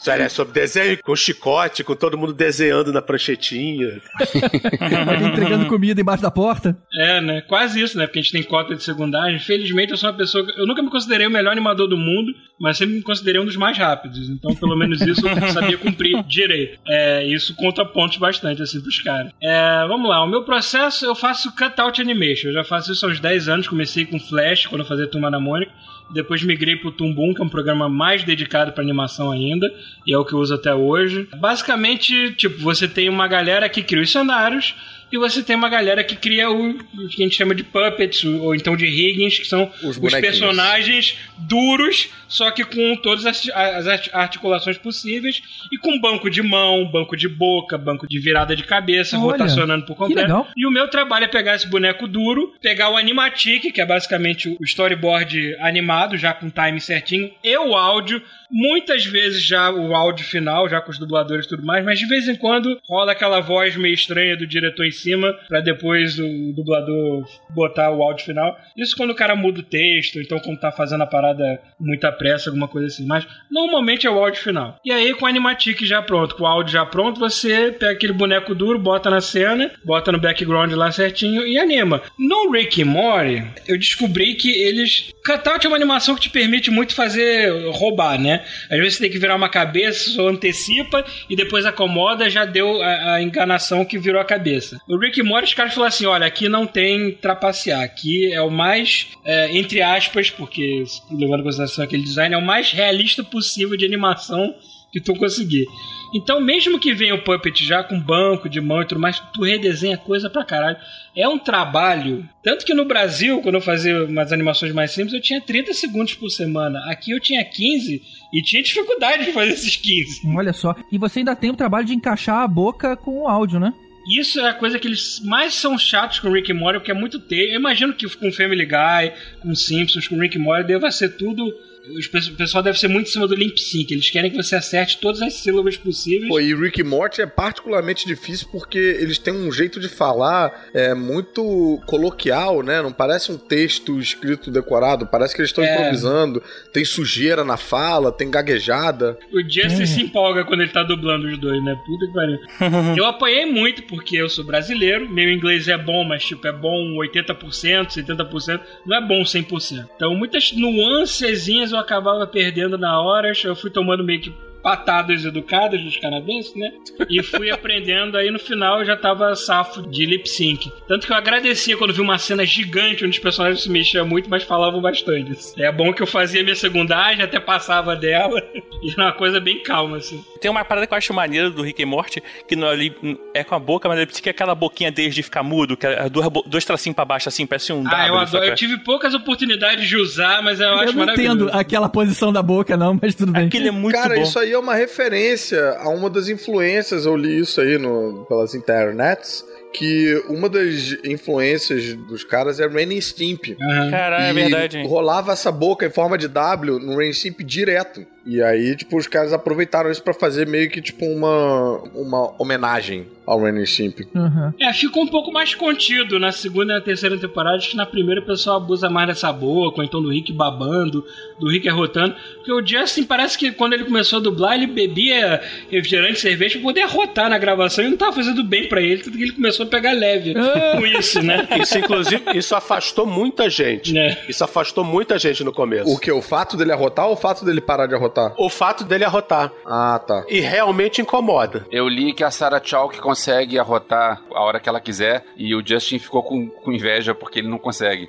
Isso 0.00 0.10
é 0.10 0.28
sobre 0.30 0.54
desenho 0.54 0.98
com 1.02 1.14
chicote, 1.14 1.84
com 1.84 1.94
todo 1.94 2.16
mundo 2.16 2.32
desenhando 2.32 2.90
na 2.90 3.02
pranchetinha. 3.02 4.00
Entregando 5.30 5.66
comida 5.66 6.00
embaixo 6.00 6.22
da 6.22 6.30
porta? 6.30 6.76
É, 6.98 7.20
né? 7.20 7.40
Quase 7.42 7.80
isso, 7.82 7.98
né? 7.98 8.06
Porque 8.06 8.18
a 8.18 8.22
gente 8.22 8.32
tem 8.32 8.42
cota 8.42 8.74
de 8.74 8.82
secundária. 8.82 9.34
Infelizmente, 9.36 9.90
eu 9.90 9.98
sou 9.98 10.08
uma 10.10 10.16
pessoa. 10.16 10.44
que- 10.46 10.58
Eu 10.58 10.66
nunca 10.66 10.82
me 10.82 10.88
considerei 10.90 11.26
o 11.26 11.30
melhor 11.30 11.52
animador 11.52 11.86
do 11.86 11.98
mundo, 11.98 12.32
mas 12.58 12.78
sempre 12.78 12.94
me 12.96 13.02
considerei 13.02 13.40
um 13.40 13.44
dos 13.44 13.56
mais 13.56 13.76
rápidos. 13.76 14.30
Então, 14.30 14.54
pelo 14.54 14.74
menos 14.74 15.02
isso 15.02 15.20
eu 15.26 15.48
sabia 15.52 15.76
cumprir 15.76 16.22
direito. 16.24 16.78
É, 16.88 17.26
isso 17.26 17.54
conta 17.56 17.84
pontos 17.84 18.16
bastante, 18.16 18.62
assim, 18.62 18.80
pros 18.80 19.00
caras. 19.02 19.32
É, 19.42 19.86
vamos 19.86 20.08
lá. 20.08 20.24
O 20.24 20.28
meu 20.28 20.44
processo, 20.44 21.04
eu 21.04 21.14
faço 21.14 21.54
cutout 21.54 22.00
animation. 22.00 22.48
Eu 22.48 22.54
já 22.54 22.64
faço 22.64 22.90
isso 22.92 23.04
há 23.04 23.10
uns 23.10 23.20
10 23.20 23.48
anos. 23.50 23.68
Comecei 23.68 24.06
com 24.06 24.18
Flash, 24.18 24.66
quando 24.66 24.80
eu 24.80 24.86
fazia 24.86 25.06
Turma 25.06 25.30
na 25.30 25.40
Mônica. 25.50 25.72
Depois 26.12 26.42
migrei 26.42 26.76
pro 26.76 26.90
Tumbum, 26.90 27.32
que 27.32 27.40
é 27.40 27.44
um 27.44 27.48
programa 27.48 27.88
mais 27.88 28.24
dedicado 28.24 28.72
para 28.72 28.82
animação 28.82 29.30
ainda, 29.30 29.72
e 30.06 30.12
é 30.12 30.18
o 30.18 30.24
que 30.24 30.32
eu 30.32 30.40
uso 30.40 30.54
até 30.54 30.74
hoje. 30.74 31.28
Basicamente, 31.36 32.32
tipo, 32.32 32.58
você 32.60 32.88
tem 32.88 33.08
uma 33.08 33.28
galera 33.28 33.68
que 33.68 33.82
cria 33.82 34.02
os 34.02 34.10
cenários 34.10 34.74
e 35.12 35.18
você 35.18 35.42
tem 35.42 35.56
uma 35.56 35.68
galera 35.68 36.02
que 36.04 36.16
cria 36.16 36.50
o, 36.50 36.70
o 36.70 37.08
que 37.08 37.22
a 37.22 37.24
gente 37.26 37.36
chama 37.36 37.54
de 37.54 37.64
puppets, 37.64 38.24
ou, 38.24 38.54
então 38.54 38.76
de 38.76 38.86
riggings, 38.86 39.38
que 39.38 39.46
são 39.46 39.70
Os 39.82 39.96
os, 39.96 40.10
personagens 40.20 41.16
duros, 41.38 42.08
só 42.28 42.50
que 42.50 42.64
com 42.64 42.96
todas 42.96 43.26
as, 43.26 43.48
as 43.50 43.86
art- 43.86 44.08
articulações 44.12 44.78
possíveis 44.78 45.42
e 45.72 45.78
com 45.78 45.98
banco 46.00 46.30
de 46.30 46.42
mão, 46.42 46.84
banco 46.90 47.16
de 47.16 47.28
boca, 47.28 47.76
banco 47.76 48.06
de 48.08 48.18
virada 48.18 48.54
de 48.54 48.62
cabeça, 48.64 49.16
Olha, 49.16 49.24
rotacionando 49.32 49.84
por 49.86 49.96
completo. 49.96 50.28
E 50.56 50.66
o 50.66 50.70
meu 50.70 50.88
trabalho 50.88 51.24
é 51.24 51.28
pegar 51.28 51.54
esse 51.56 51.66
boneco 51.66 52.06
duro, 52.06 52.52
pegar 52.60 52.90
o 52.90 52.96
Animatic, 52.96 53.72
que 53.72 53.80
é 53.80 53.86
basicamente 53.86 54.48
o 54.60 54.64
storyboard 54.64 55.56
animado, 55.60 56.16
já 56.16 56.32
com 56.32 56.48
time 56.50 56.80
certinho, 56.80 57.30
e 57.42 57.56
o 57.56 57.74
áudio, 57.74 58.22
Muitas 58.50 59.04
vezes 59.04 59.42
já 59.42 59.70
o 59.70 59.94
áudio 59.94 60.24
final, 60.24 60.68
já 60.68 60.80
com 60.80 60.90
os 60.90 60.98
dubladores 60.98 61.46
e 61.46 61.48
tudo 61.48 61.64
mais, 61.64 61.84
mas 61.84 61.98
de 61.98 62.06
vez 62.06 62.28
em 62.28 62.34
quando 62.34 62.78
rola 62.88 63.12
aquela 63.12 63.40
voz 63.40 63.76
meio 63.76 63.94
estranha 63.94 64.36
do 64.36 64.46
diretor 64.46 64.84
em 64.84 64.90
cima, 64.90 65.32
para 65.48 65.60
depois 65.60 66.18
o 66.18 66.52
dublador 66.52 67.24
botar 67.50 67.90
o 67.90 68.02
áudio 68.02 68.24
final. 68.24 68.56
Isso 68.76 68.96
quando 68.96 69.10
o 69.10 69.14
cara 69.14 69.36
muda 69.36 69.60
o 69.60 69.64
texto, 69.64 70.20
então 70.20 70.38
quando 70.40 70.58
tá 70.58 70.72
fazendo 70.72 71.02
a 71.02 71.06
parada 71.06 71.60
muita 71.78 72.10
pressa, 72.10 72.50
alguma 72.50 72.68
coisa 72.68 72.88
assim. 72.88 73.06
Mas 73.06 73.26
normalmente 73.50 74.06
é 74.06 74.10
o 74.10 74.18
áudio 74.18 74.40
final. 74.40 74.78
E 74.84 74.92
aí 74.92 75.14
com 75.14 75.24
o 75.24 75.28
Animatic 75.28 75.82
já 75.84 76.02
pronto, 76.02 76.34
com 76.34 76.44
o 76.44 76.46
áudio 76.46 76.72
já 76.72 76.84
pronto, 76.84 77.20
você 77.20 77.70
pega 77.72 77.92
aquele 77.92 78.12
boneco 78.12 78.54
duro, 78.54 78.78
bota 78.78 79.10
na 79.10 79.20
cena, 79.20 79.70
bota 79.84 80.10
no 80.10 80.18
background 80.18 80.72
lá 80.72 80.90
certinho 80.90 81.46
e 81.46 81.58
anima. 81.58 82.02
No 82.18 82.50
Rick 82.50 82.80
e 82.80 82.84
Morty, 82.84 83.44
eu 83.66 83.78
descobri 83.78 84.34
que 84.34 84.50
eles. 84.50 85.10
Cutout 85.24 85.64
é 85.64 85.68
uma 85.68 85.76
animação 85.76 86.14
que 86.14 86.22
te 86.22 86.30
permite 86.30 86.70
muito 86.70 86.94
fazer 86.94 87.50
roubar, 87.70 88.20
né? 88.20 88.39
Às 88.70 88.78
vezes 88.78 88.94
você 88.94 89.04
tem 89.04 89.10
que 89.10 89.18
virar 89.18 89.36
uma 89.36 89.48
cabeça, 89.48 90.10
só 90.10 90.28
antecipa 90.28 91.04
e 91.28 91.36
depois 91.36 91.64
acomoda, 91.66 92.28
já 92.30 92.44
deu 92.44 92.82
a, 92.82 93.14
a 93.14 93.22
enganação 93.22 93.84
que 93.84 93.98
virou 93.98 94.20
a 94.20 94.24
cabeça. 94.24 94.80
O 94.88 94.98
Rick 94.98 95.22
Morty, 95.22 95.48
os 95.48 95.54
caras 95.54 95.74
falaram 95.74 95.88
assim: 95.88 96.06
olha, 96.06 96.26
aqui 96.26 96.48
não 96.48 96.66
tem 96.66 97.12
trapacear, 97.12 97.82
aqui 97.82 98.32
é 98.32 98.40
o 98.40 98.50
mais, 98.50 99.08
é, 99.24 99.56
entre 99.56 99.82
aspas, 99.82 100.30
porque 100.30 100.84
levando 101.10 101.40
em 101.40 101.44
consideração 101.44 101.84
aquele 101.84 102.02
design, 102.02 102.34
é 102.34 102.38
o 102.38 102.42
mais 102.42 102.72
realista 102.72 103.22
possível 103.22 103.76
de 103.76 103.84
animação 103.84 104.54
que 104.92 105.00
tu 105.00 105.14
conseguir. 105.14 105.66
Então, 106.12 106.40
mesmo 106.40 106.78
que 106.78 106.92
venha 106.92 107.14
o 107.14 107.22
Puppet 107.22 107.64
já 107.64 107.84
com 107.84 108.00
banco 108.00 108.48
de 108.48 108.60
mão 108.60 108.82
e 108.82 108.86
tudo 108.86 109.00
mais, 109.00 109.20
tu 109.32 109.42
redesenha 109.42 109.96
coisa 109.96 110.28
pra 110.28 110.44
caralho. 110.44 110.76
É 111.14 111.28
um 111.28 111.38
trabalho. 111.38 112.28
Tanto 112.42 112.66
que 112.66 112.74
no 112.74 112.84
Brasil, 112.84 113.40
quando 113.42 113.56
eu 113.56 113.60
fazia 113.60 114.04
umas 114.04 114.32
animações 114.32 114.72
mais 114.72 114.90
simples, 114.90 115.14
eu 115.14 115.20
tinha 115.20 115.40
30 115.40 115.72
segundos 115.72 116.14
por 116.14 116.28
semana. 116.30 116.80
Aqui 116.90 117.12
eu 117.12 117.20
tinha 117.20 117.44
15 117.44 118.02
e 118.32 118.42
tinha 118.42 118.62
dificuldade 118.62 119.26
de 119.26 119.32
fazer 119.32 119.52
esses 119.52 119.76
15. 119.76 120.22
Olha 120.36 120.52
só. 120.52 120.74
E 120.90 120.98
você 120.98 121.20
ainda 121.20 121.36
tem 121.36 121.50
o 121.50 121.56
trabalho 121.56 121.86
de 121.86 121.94
encaixar 121.94 122.38
a 122.38 122.48
boca 122.48 122.96
com 122.96 123.22
o 123.22 123.28
áudio, 123.28 123.60
né? 123.60 123.72
Isso 124.08 124.40
é 124.40 124.48
a 124.48 124.54
coisa 124.54 124.78
que 124.78 124.88
eles 124.88 125.20
mais 125.24 125.54
são 125.54 125.78
chatos 125.78 126.18
com 126.18 126.32
Rick 126.32 126.50
e 126.50 126.54
Morty, 126.54 126.80
porque 126.80 126.90
é 126.90 126.94
muito 126.94 127.20
teio. 127.20 127.52
Eu 127.52 127.60
imagino 127.60 127.92
que 127.92 128.08
com 128.16 128.32
Family 128.32 128.64
Guy, 128.64 129.12
com 129.42 129.54
Simpsons, 129.54 130.08
com 130.08 130.18
Rick 130.18 130.36
e 130.36 130.40
Morty, 130.40 130.66
deva 130.66 130.90
ser 130.90 131.16
tudo 131.16 131.52
o 131.86 132.36
pessoal 132.36 132.62
deve 132.62 132.78
ser 132.78 132.88
muito 132.88 133.08
em 133.08 133.10
cima 133.10 133.26
do 133.26 133.34
lip 133.34 133.60
sync. 133.60 133.92
Eles 133.92 134.10
querem 134.10 134.30
que 134.30 134.36
você 134.36 134.54
acerte 134.54 134.98
todas 134.98 135.22
as 135.22 135.34
sílabas 135.34 135.76
possíveis. 135.76 136.28
Pô, 136.28 136.38
e 136.38 136.54
Rick 136.54 136.80
e 136.80 136.84
Morty 136.84 137.22
é 137.22 137.26
particularmente 137.26 138.06
difícil 138.06 138.48
porque 138.52 138.78
eles 138.78 139.18
têm 139.18 139.32
um 139.32 139.50
jeito 139.50 139.80
de 139.80 139.88
falar 139.88 140.68
é, 140.74 140.94
muito 140.94 141.80
coloquial, 141.86 142.62
né? 142.62 142.82
Não 142.82 142.92
parece 142.92 143.32
um 143.32 143.38
texto 143.38 143.98
escrito 143.98 144.50
decorado, 144.50 145.06
parece 145.06 145.34
que 145.34 145.40
eles 145.40 145.50
estão 145.50 145.64
é. 145.64 145.72
improvisando. 145.72 146.42
Tem 146.72 146.84
sujeira 146.84 147.44
na 147.44 147.56
fala, 147.56 148.12
tem 148.12 148.30
gaguejada. 148.30 149.18
O 149.32 149.42
Jesse 149.48 149.82
hum. 149.82 149.86
se 149.86 150.02
empolga 150.02 150.44
quando 150.44 150.60
ele 150.60 150.70
tá 150.70 150.82
dublando 150.82 151.28
os 151.28 151.38
dois, 151.38 151.62
né? 151.64 151.74
Puta 151.86 152.06
que 152.06 152.12
pariu. 152.12 152.38
eu 152.96 153.06
apanhei 153.06 153.46
muito 153.46 153.82
porque 153.84 154.16
eu 154.16 154.28
sou 154.28 154.44
brasileiro, 154.44 155.10
meu 155.10 155.30
inglês 155.30 155.66
é 155.68 155.78
bom, 155.78 156.04
mas 156.04 156.24
tipo, 156.24 156.46
é 156.46 156.52
bom 156.52 156.96
80%, 156.98 157.88
70%, 157.88 158.60
não 158.84 158.96
é 158.96 159.06
bom 159.06 159.22
100%. 159.22 159.88
Então, 159.96 160.14
muitas 160.14 160.52
nuancezinhas 160.52 161.69
eu 161.72 161.78
acabava 161.78 162.26
perdendo 162.26 162.76
na 162.76 163.00
hora, 163.00 163.32
eu 163.44 163.56
fui 163.56 163.70
tomando 163.70 164.04
meio 164.04 164.20
que 164.20 164.34
patadas 164.62 165.24
educadas 165.24 165.82
dos 165.82 165.96
canadenses, 165.96 166.54
né? 166.54 166.72
E 167.08 167.22
fui 167.22 167.50
aprendendo, 167.50 168.16
aí 168.16 168.30
no 168.30 168.38
final 168.38 168.80
eu 168.80 168.84
já 168.84 168.96
tava 168.96 169.34
safo 169.34 169.82
de 169.82 170.06
lip 170.06 170.28
sync. 170.28 170.70
Tanto 170.86 171.06
que 171.06 171.12
eu 171.12 171.16
agradecia 171.16 171.76
quando 171.76 171.92
vi 171.92 172.00
uma 172.00 172.18
cena 172.18 172.44
gigante 172.44 173.04
onde 173.04 173.16
os 173.16 173.22
personagens 173.22 173.62
se 173.62 173.70
mexiam 173.70 174.06
muito, 174.06 174.28
mas 174.28 174.42
falavam 174.42 174.80
bastante. 174.80 175.36
É 175.58 175.70
bom 175.72 175.92
que 175.92 176.02
eu 176.02 176.06
fazia 176.06 176.42
minha 176.42 176.56
segundagem, 176.56 177.22
até 177.22 177.40
passava 177.40 177.96
dela, 177.96 178.42
e 178.82 178.90
era 178.90 179.04
uma 179.04 179.12
coisa 179.12 179.40
bem 179.40 179.62
calma, 179.62 179.96
assim. 179.96 180.24
Tem 180.40 180.50
uma 180.50 180.64
parada 180.64 180.86
que 180.86 180.92
eu 180.92 180.98
acho 180.98 181.12
maneira 181.14 181.50
do 181.50 181.62
Rick 181.62 181.80
e 181.80 181.84
Morty, 181.84 182.22
que 182.46 182.56
não, 182.56 182.68
ali 182.68 182.94
é 183.34 183.44
com 183.44 183.54
a 183.54 183.58
boca, 183.58 183.88
mas 183.88 183.98
ele 183.98 184.06
que 184.06 184.28
é 184.28 184.32
aquela 184.32 184.54
boquinha 184.54 184.90
deles 184.92 185.14
de 185.14 185.22
ficar 185.22 185.42
mudo, 185.42 185.76
que 185.76 185.86
é 185.86 186.08
dois, 186.08 186.26
dois 186.46 186.64
tracinhos 186.64 186.94
pra 186.94 187.04
baixo, 187.04 187.28
assim, 187.28 187.46
parece 187.46 187.72
um 187.72 187.84
Ah, 187.86 188.08
eu 188.08 188.18
adoro. 188.18 188.44
Eu 188.44 188.54
tive 188.54 188.78
poucas 188.78 189.14
oportunidades 189.14 189.88
de 189.88 189.96
usar, 189.96 190.42
mas 190.42 190.60
eu, 190.60 190.66
eu 190.66 190.74
acho 190.78 190.96
maravilhoso. 190.96 191.30
Eu 191.30 191.34
não 191.36 191.44
entendo 191.46 191.58
aquela 191.58 191.88
posição 191.88 192.32
da 192.32 192.42
boca, 192.42 192.76
não, 192.76 192.98
mas 193.00 193.14
tudo 193.14 193.32
bem. 193.32 193.46
Aquele 193.46 193.68
é 193.68 193.70
muito 193.70 193.94
Cara, 193.94 194.14
bom. 194.14 194.22
isso 194.22 194.38
aí 194.38 194.49
é 194.52 194.58
uma 194.58 194.74
referência 194.74 195.76
a 195.78 195.88
uma 195.88 196.08
das 196.08 196.28
influências, 196.28 197.06
eu 197.06 197.16
li 197.16 197.40
isso 197.40 197.60
aí 197.60 197.78
no, 197.78 198.24
pelas 198.26 198.54
internets, 198.54 199.44
que 199.72 200.22
uma 200.28 200.48
das 200.48 200.96
influências 201.04 201.94
dos 201.94 202.24
caras 202.24 202.58
é 202.60 202.66
Ren 202.66 203.00
Stimp. 203.00 203.48
Uhum. 203.50 203.90
Caralho, 203.90 204.24
é 204.24 204.32
verdade. 204.32 204.82
Rolava 204.82 205.32
essa 205.32 205.52
boca 205.52 205.86
em 205.86 205.90
forma 205.90 206.18
de 206.18 206.28
W 206.28 206.78
no 206.78 206.96
Ren 206.96 207.12
Stimp 207.12 207.40
direto. 207.40 208.04
E 208.24 208.42
aí, 208.42 208.76
tipo, 208.76 208.96
os 208.98 209.06
caras 209.06 209.32
aproveitaram 209.32 209.90
isso 209.90 210.02
para 210.02 210.12
fazer 210.12 210.46
meio 210.46 210.68
que, 210.68 210.80
tipo, 210.82 211.06
uma, 211.06 211.78
uma 211.94 212.34
homenagem 212.38 213.06
ao 213.26 213.40
Ren 213.40 213.64
Stimp. 213.64 214.00
Uhum. 214.12 214.52
É, 214.60 214.72
ficou 214.72 215.04
um 215.04 215.06
pouco 215.06 215.32
mais 215.32 215.54
contido 215.54 216.18
na 216.18 216.32
segunda 216.32 216.72
e 216.72 216.76
na 216.76 216.80
terceira 216.80 217.16
temporada. 217.16 217.56
Acho 217.56 217.70
que 217.70 217.76
na 217.76 217.86
primeira 217.86 218.20
o 218.20 218.26
pessoal 218.26 218.56
abusa 218.56 218.90
mais 218.90 219.06
dessa 219.06 219.32
boca, 219.32 219.78
ou 219.78 219.84
então 219.84 220.02
do 220.02 220.10
Rick 220.10 220.32
babando, 220.32 221.04
do 221.38 221.48
Rick 221.48 221.68
arrotando. 221.68 222.14
Porque 222.36 222.52
o 222.52 222.66
Justin 222.66 223.04
parece 223.04 223.38
que 223.38 223.52
quando 223.52 223.74
ele 223.74 223.84
começou 223.84 224.18
a 224.18 224.22
dublar, 224.22 224.56
ele 224.56 224.66
bebia 224.66 225.40
refrigerante, 225.70 226.18
cerveja 226.18 226.54
pra 226.54 226.62
poder 226.62 226.82
arrotar 226.82 227.30
na 227.30 227.38
gravação 227.38 227.84
e 227.84 227.88
não 227.88 227.96
tava 227.96 228.12
fazendo 228.12 228.42
bem 228.42 228.68
para 228.68 228.82
ele, 228.82 229.02
tanto 229.02 229.16
que 229.16 229.22
ele 229.22 229.32
começou 229.32 229.64
a 229.64 229.68
pegar 229.68 229.92
leve 229.92 230.34
com 230.34 230.86
isso, 230.86 231.22
né? 231.22 231.46
Isso, 231.62 231.78
inclusive, 231.78 232.22
isso 232.34 232.54
afastou 232.56 233.06
muita 233.06 233.48
gente. 233.48 233.96
É. 233.96 234.24
Isso 234.28 234.42
afastou 234.42 234.82
muita 234.82 235.18
gente 235.18 235.44
no 235.44 235.52
começo. 235.52 235.88
O 235.88 235.98
que? 235.98 236.10
O 236.10 236.20
fato 236.20 236.56
dele 236.56 236.72
arrotar 236.72 237.06
ou 237.06 237.12
o 237.12 237.16
fato 237.16 237.44
dele 237.44 237.60
parar 237.60 237.86
de 237.86 237.94
arrotar? 237.94 238.09
O 238.36 238.48
fato 238.48 238.84
dele 238.84 239.04
arrotar. 239.04 239.52
Ah, 239.66 240.00
tá. 240.04 240.24
E 240.28 240.40
realmente 240.40 241.00
incomoda. 241.00 241.66
Eu 241.70 241.88
li 241.88 242.12
que 242.12 242.24
a 242.24 242.30
Sarah 242.30 242.60
Chalk 242.62 242.98
consegue 243.00 243.58
arrotar 243.58 244.22
a 244.32 244.42
hora 244.42 244.60
que 244.60 244.68
ela 244.68 244.80
quiser 244.80 245.24
e 245.36 245.54
o 245.54 245.62
Justin 245.66 245.98
ficou 245.98 246.22
com, 246.22 246.48
com 246.48 246.72
inveja 246.72 247.14
porque 247.14 247.38
ele 247.40 247.48
não 247.48 247.58
consegue. 247.58 248.08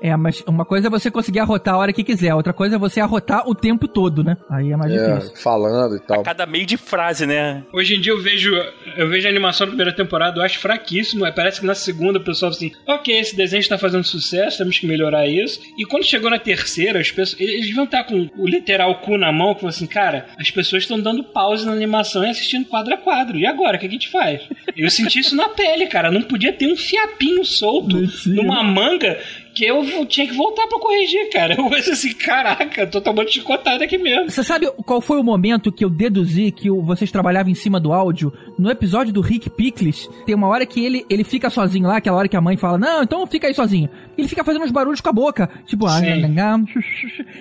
é, 0.00 0.16
mas 0.16 0.42
uma 0.46 0.64
coisa 0.64 0.88
é 0.88 0.90
você 0.90 1.10
conseguir 1.10 1.40
arrotar 1.40 1.74
a 1.74 1.78
hora 1.78 1.92
que 1.92 2.04
quiser, 2.04 2.34
outra 2.34 2.52
coisa 2.52 2.76
é 2.76 2.78
você 2.78 3.00
arrotar 3.00 3.48
o 3.48 3.54
tempo 3.54 3.86
todo, 3.88 4.22
né? 4.22 4.36
Aí 4.50 4.72
é 4.72 4.76
mais 4.76 4.92
é, 4.92 5.14
difícil. 5.14 5.36
Falando 5.36 5.96
e 5.96 6.00
tal. 6.00 6.20
A 6.20 6.24
cada 6.24 6.46
meio 6.46 6.66
de 6.66 6.76
frase, 6.76 7.26
né? 7.26 7.64
Hoje 7.72 7.96
em 7.96 8.00
dia 8.00 8.12
eu 8.12 8.20
vejo, 8.20 8.54
eu 8.96 9.08
vejo 9.08 9.26
a 9.26 9.30
animação 9.30 9.66
da 9.66 9.70
primeira 9.70 9.94
temporada, 9.94 10.38
eu 10.38 10.44
acho 10.44 10.58
fraquíssimo. 10.58 11.24
Parece 11.34 11.60
que 11.60 11.66
na 11.66 11.74
segunda 11.74 12.18
o 12.18 12.24
pessoal 12.24 12.50
assim, 12.50 12.72
ok, 12.86 13.18
esse 13.18 13.36
desenho 13.36 13.60
está 13.60 13.78
fazendo 13.78 14.04
sucesso, 14.04 14.58
temos 14.58 14.78
que 14.78 14.86
melhorar 14.86 15.26
isso. 15.26 15.60
E 15.78 15.84
quando 15.84 16.04
chegou 16.04 16.30
na 16.30 16.38
terceira, 16.38 17.00
as 17.00 17.10
pessoas, 17.10 17.40
eles 17.40 17.74
vão 17.74 17.86
estar 17.92 18.04
com 18.04 18.28
o 18.36 18.46
literal 18.48 18.94
cu 19.00 19.18
na 19.18 19.30
mão, 19.30 19.54
que 19.54 19.60
falou 19.60 19.70
assim, 19.70 19.86
cara, 19.86 20.26
as 20.38 20.50
pessoas 20.50 20.82
estão 20.82 21.00
dando 21.00 21.22
pause 21.22 21.66
na 21.66 21.72
animação 21.72 22.24
e 22.24 22.30
assistindo 22.30 22.66
quadro 22.66 22.94
a 22.94 22.96
quadro. 22.96 23.38
E 23.38 23.46
agora, 23.46 23.76
o 23.76 23.80
que 23.80 23.86
a 23.86 23.90
gente 23.90 24.08
faz? 24.08 24.40
Eu 24.76 24.90
senti 24.90 25.20
isso 25.20 25.36
na 25.36 25.48
pele, 25.48 25.86
cara. 25.86 26.10
Não 26.10 26.22
podia 26.22 26.52
ter 26.52 26.72
um 26.72 26.76
fiapinho 26.76 27.44
solto 27.44 27.96
numa 28.26 28.62
manga 28.62 29.18
que 29.54 29.66
eu 29.66 29.84
tinha 30.06 30.26
que 30.26 30.34
voltar 30.34 30.66
pra 30.66 30.78
corrigir, 30.78 31.30
cara. 31.30 31.54
Eu 31.58 31.68
pensei 31.68 31.92
assim, 31.92 32.14
caraca, 32.14 32.86
tô 32.86 33.00
tomando 33.00 33.30
chicotada 33.30 33.84
aqui 33.84 33.98
mesmo. 33.98 34.30
Você 34.30 34.42
sabe 34.42 34.66
qual 34.86 35.00
foi 35.00 35.18
o 35.18 35.24
momento 35.24 35.70
que 35.70 35.84
eu 35.84 35.90
deduzi 35.90 36.50
que 36.50 36.70
vocês 36.70 37.10
trabalhavam 37.10 37.52
em 37.52 37.54
cima 37.54 37.78
do 37.78 37.92
áudio? 37.92 38.32
No 38.58 38.70
episódio 38.70 39.12
do 39.12 39.20
Rick 39.20 39.50
Pickles, 39.50 40.08
tem 40.24 40.34
uma 40.34 40.48
hora 40.48 40.64
que 40.64 40.84
ele, 40.84 41.04
ele 41.08 41.24
fica 41.24 41.50
sozinho 41.50 41.86
lá, 41.86 41.98
aquela 41.98 42.16
hora 42.16 42.28
que 42.28 42.36
a 42.36 42.40
mãe 42.40 42.56
fala, 42.56 42.78
não, 42.78 43.02
então 43.02 43.26
fica 43.26 43.46
aí 43.46 43.54
sozinho. 43.54 43.88
Ele 44.16 44.28
fica 44.28 44.44
fazendo 44.44 44.64
uns 44.64 44.70
barulhos 44.70 45.00
com 45.00 45.08
a 45.08 45.12
boca, 45.12 45.48
tipo, 45.66 45.86
ah, 45.86 46.00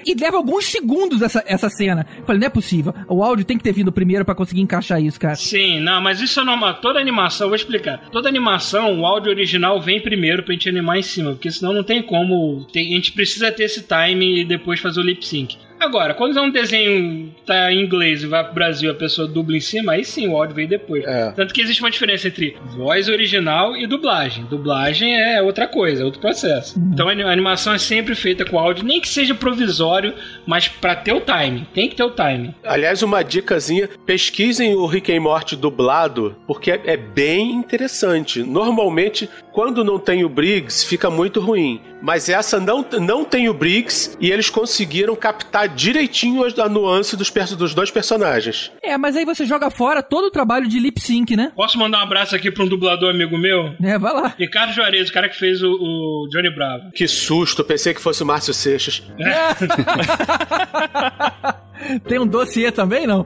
e 0.05 0.13
leva 0.15 0.37
alguns 0.37 0.65
segundos 0.65 1.21
essa, 1.21 1.43
essa 1.45 1.69
cena. 1.69 2.05
Eu 2.17 2.25
falei, 2.25 2.39
não 2.39 2.47
é 2.47 2.49
possível. 2.49 2.93
O 3.07 3.23
áudio 3.23 3.45
tem 3.45 3.57
que 3.57 3.63
ter 3.63 3.73
vindo 3.73 3.91
primeiro 3.91 4.23
para 4.23 4.35
conseguir 4.35 4.61
encaixar 4.61 5.01
isso, 5.01 5.19
cara. 5.19 5.35
Sim, 5.35 5.79
não, 5.81 6.01
mas 6.01 6.21
isso 6.21 6.39
é 6.39 6.43
normal. 6.43 6.75
Toda 6.75 6.99
animação, 6.99 7.47
vou 7.47 7.55
explicar. 7.55 8.09
Toda 8.11 8.29
animação, 8.29 8.99
o 8.99 9.05
áudio 9.05 9.31
original 9.31 9.81
vem 9.81 10.01
primeiro 10.01 10.43
pra 10.43 10.53
gente 10.53 10.69
animar 10.69 10.97
em 10.97 11.03
cima, 11.03 11.31
porque 11.31 11.51
senão 11.51 11.73
não 11.73 11.83
tem 11.83 12.01
como. 12.01 12.65
Tem, 12.71 12.93
a 12.93 12.95
gente 12.95 13.11
precisa 13.11 13.51
ter 13.51 13.63
esse 13.63 13.83
time 13.83 14.41
e 14.41 14.45
depois 14.45 14.79
fazer 14.79 14.99
o 14.99 15.03
lip 15.03 15.25
sync. 15.25 15.57
Agora, 15.81 16.13
quando 16.13 16.37
é 16.37 16.41
um 16.41 16.51
desenho 16.51 17.33
tá 17.43 17.73
em 17.73 17.81
inglês 17.81 18.21
e 18.21 18.27
vai 18.27 18.43
pro 18.43 18.53
Brasil 18.53 18.91
a 18.91 18.93
pessoa 18.93 19.27
dubla 19.27 19.57
em 19.57 19.59
cima, 19.59 19.93
aí 19.93 20.05
sim 20.05 20.27
o 20.27 20.37
áudio 20.37 20.55
vem 20.55 20.67
depois. 20.67 21.03
É. 21.03 21.31
Tanto 21.31 21.51
que 21.55 21.59
existe 21.59 21.81
uma 21.81 21.89
diferença 21.89 22.27
entre 22.27 22.55
voz 22.65 23.09
original 23.09 23.75
e 23.75 23.87
dublagem. 23.87 24.45
Dublagem 24.45 25.19
é 25.19 25.41
outra 25.41 25.67
coisa, 25.67 26.03
é 26.03 26.05
outro 26.05 26.21
processo. 26.21 26.79
Uhum. 26.79 26.91
Então 26.93 27.09
a 27.09 27.31
animação 27.31 27.73
é 27.73 27.79
sempre 27.79 28.13
feita 28.13 28.45
com 28.45 28.59
áudio, 28.59 28.85
nem 28.85 29.01
que 29.01 29.09
seja 29.09 29.33
provisório, 29.33 30.13
mas 30.45 30.67
para 30.67 30.95
ter 30.95 31.13
o 31.13 31.21
time. 31.21 31.67
Tem 31.73 31.89
que 31.89 31.95
ter 31.95 32.03
o 32.03 32.11
time. 32.11 32.53
Aliás, 32.63 33.01
uma 33.01 33.23
dicasinha: 33.23 33.89
pesquisem 34.05 34.75
o 34.75 34.85
Rick 34.85 35.11
and 35.11 35.21
Morty 35.21 35.55
dublado, 35.55 36.35
porque 36.45 36.69
é 36.69 36.95
bem 36.95 37.53
interessante. 37.53 38.43
Normalmente, 38.43 39.27
quando 39.51 39.83
não 39.83 39.97
tem 39.97 40.23
o 40.23 40.29
Briggs, 40.29 40.85
fica 40.85 41.09
muito 41.09 41.39
ruim. 41.39 41.81
Mas 42.01 42.29
essa 42.29 42.59
não, 42.59 42.85
não 42.99 43.23
tem 43.23 43.47
o 43.47 43.53
Briggs 43.53 44.17
e 44.19 44.31
eles 44.31 44.49
conseguiram 44.49 45.15
captar 45.15 45.67
direitinho 45.67 46.43
a 46.43 46.69
nuance 46.69 47.15
dos, 47.15 47.31
dos 47.55 47.73
dois 47.73 47.91
personagens. 47.91 48.71
É, 48.81 48.97
mas 48.97 49.15
aí 49.15 49.25
você 49.25 49.45
joga 49.45 49.69
fora 49.69 50.01
todo 50.01 50.25
o 50.25 50.31
trabalho 50.31 50.67
de 50.67 50.79
lip 50.79 50.99
sync, 50.99 51.35
né? 51.35 51.51
Posso 51.55 51.77
mandar 51.77 51.99
um 51.99 52.01
abraço 52.01 52.35
aqui 52.35 52.51
pra 52.51 52.63
um 52.63 52.67
dublador 52.67 53.11
amigo 53.11 53.37
meu? 53.37 53.73
É, 53.81 53.97
vai 53.97 54.13
lá. 54.13 54.33
Ricardo 54.37 54.73
Juarez, 54.73 55.09
o 55.09 55.13
cara 55.13 55.29
que 55.29 55.37
fez 55.37 55.61
o, 55.61 55.69
o 55.69 56.27
Johnny 56.31 56.53
Bravo. 56.53 56.91
Que 56.91 57.07
susto, 57.07 57.63
pensei 57.63 57.93
que 57.93 58.01
fosse 58.01 58.23
o 58.23 58.25
Márcio 58.25 58.53
Seixas. 58.53 59.03
Tem 62.07 62.19
um 62.19 62.27
dossiê 62.27 62.71
também, 62.71 63.07
não? 63.07 63.25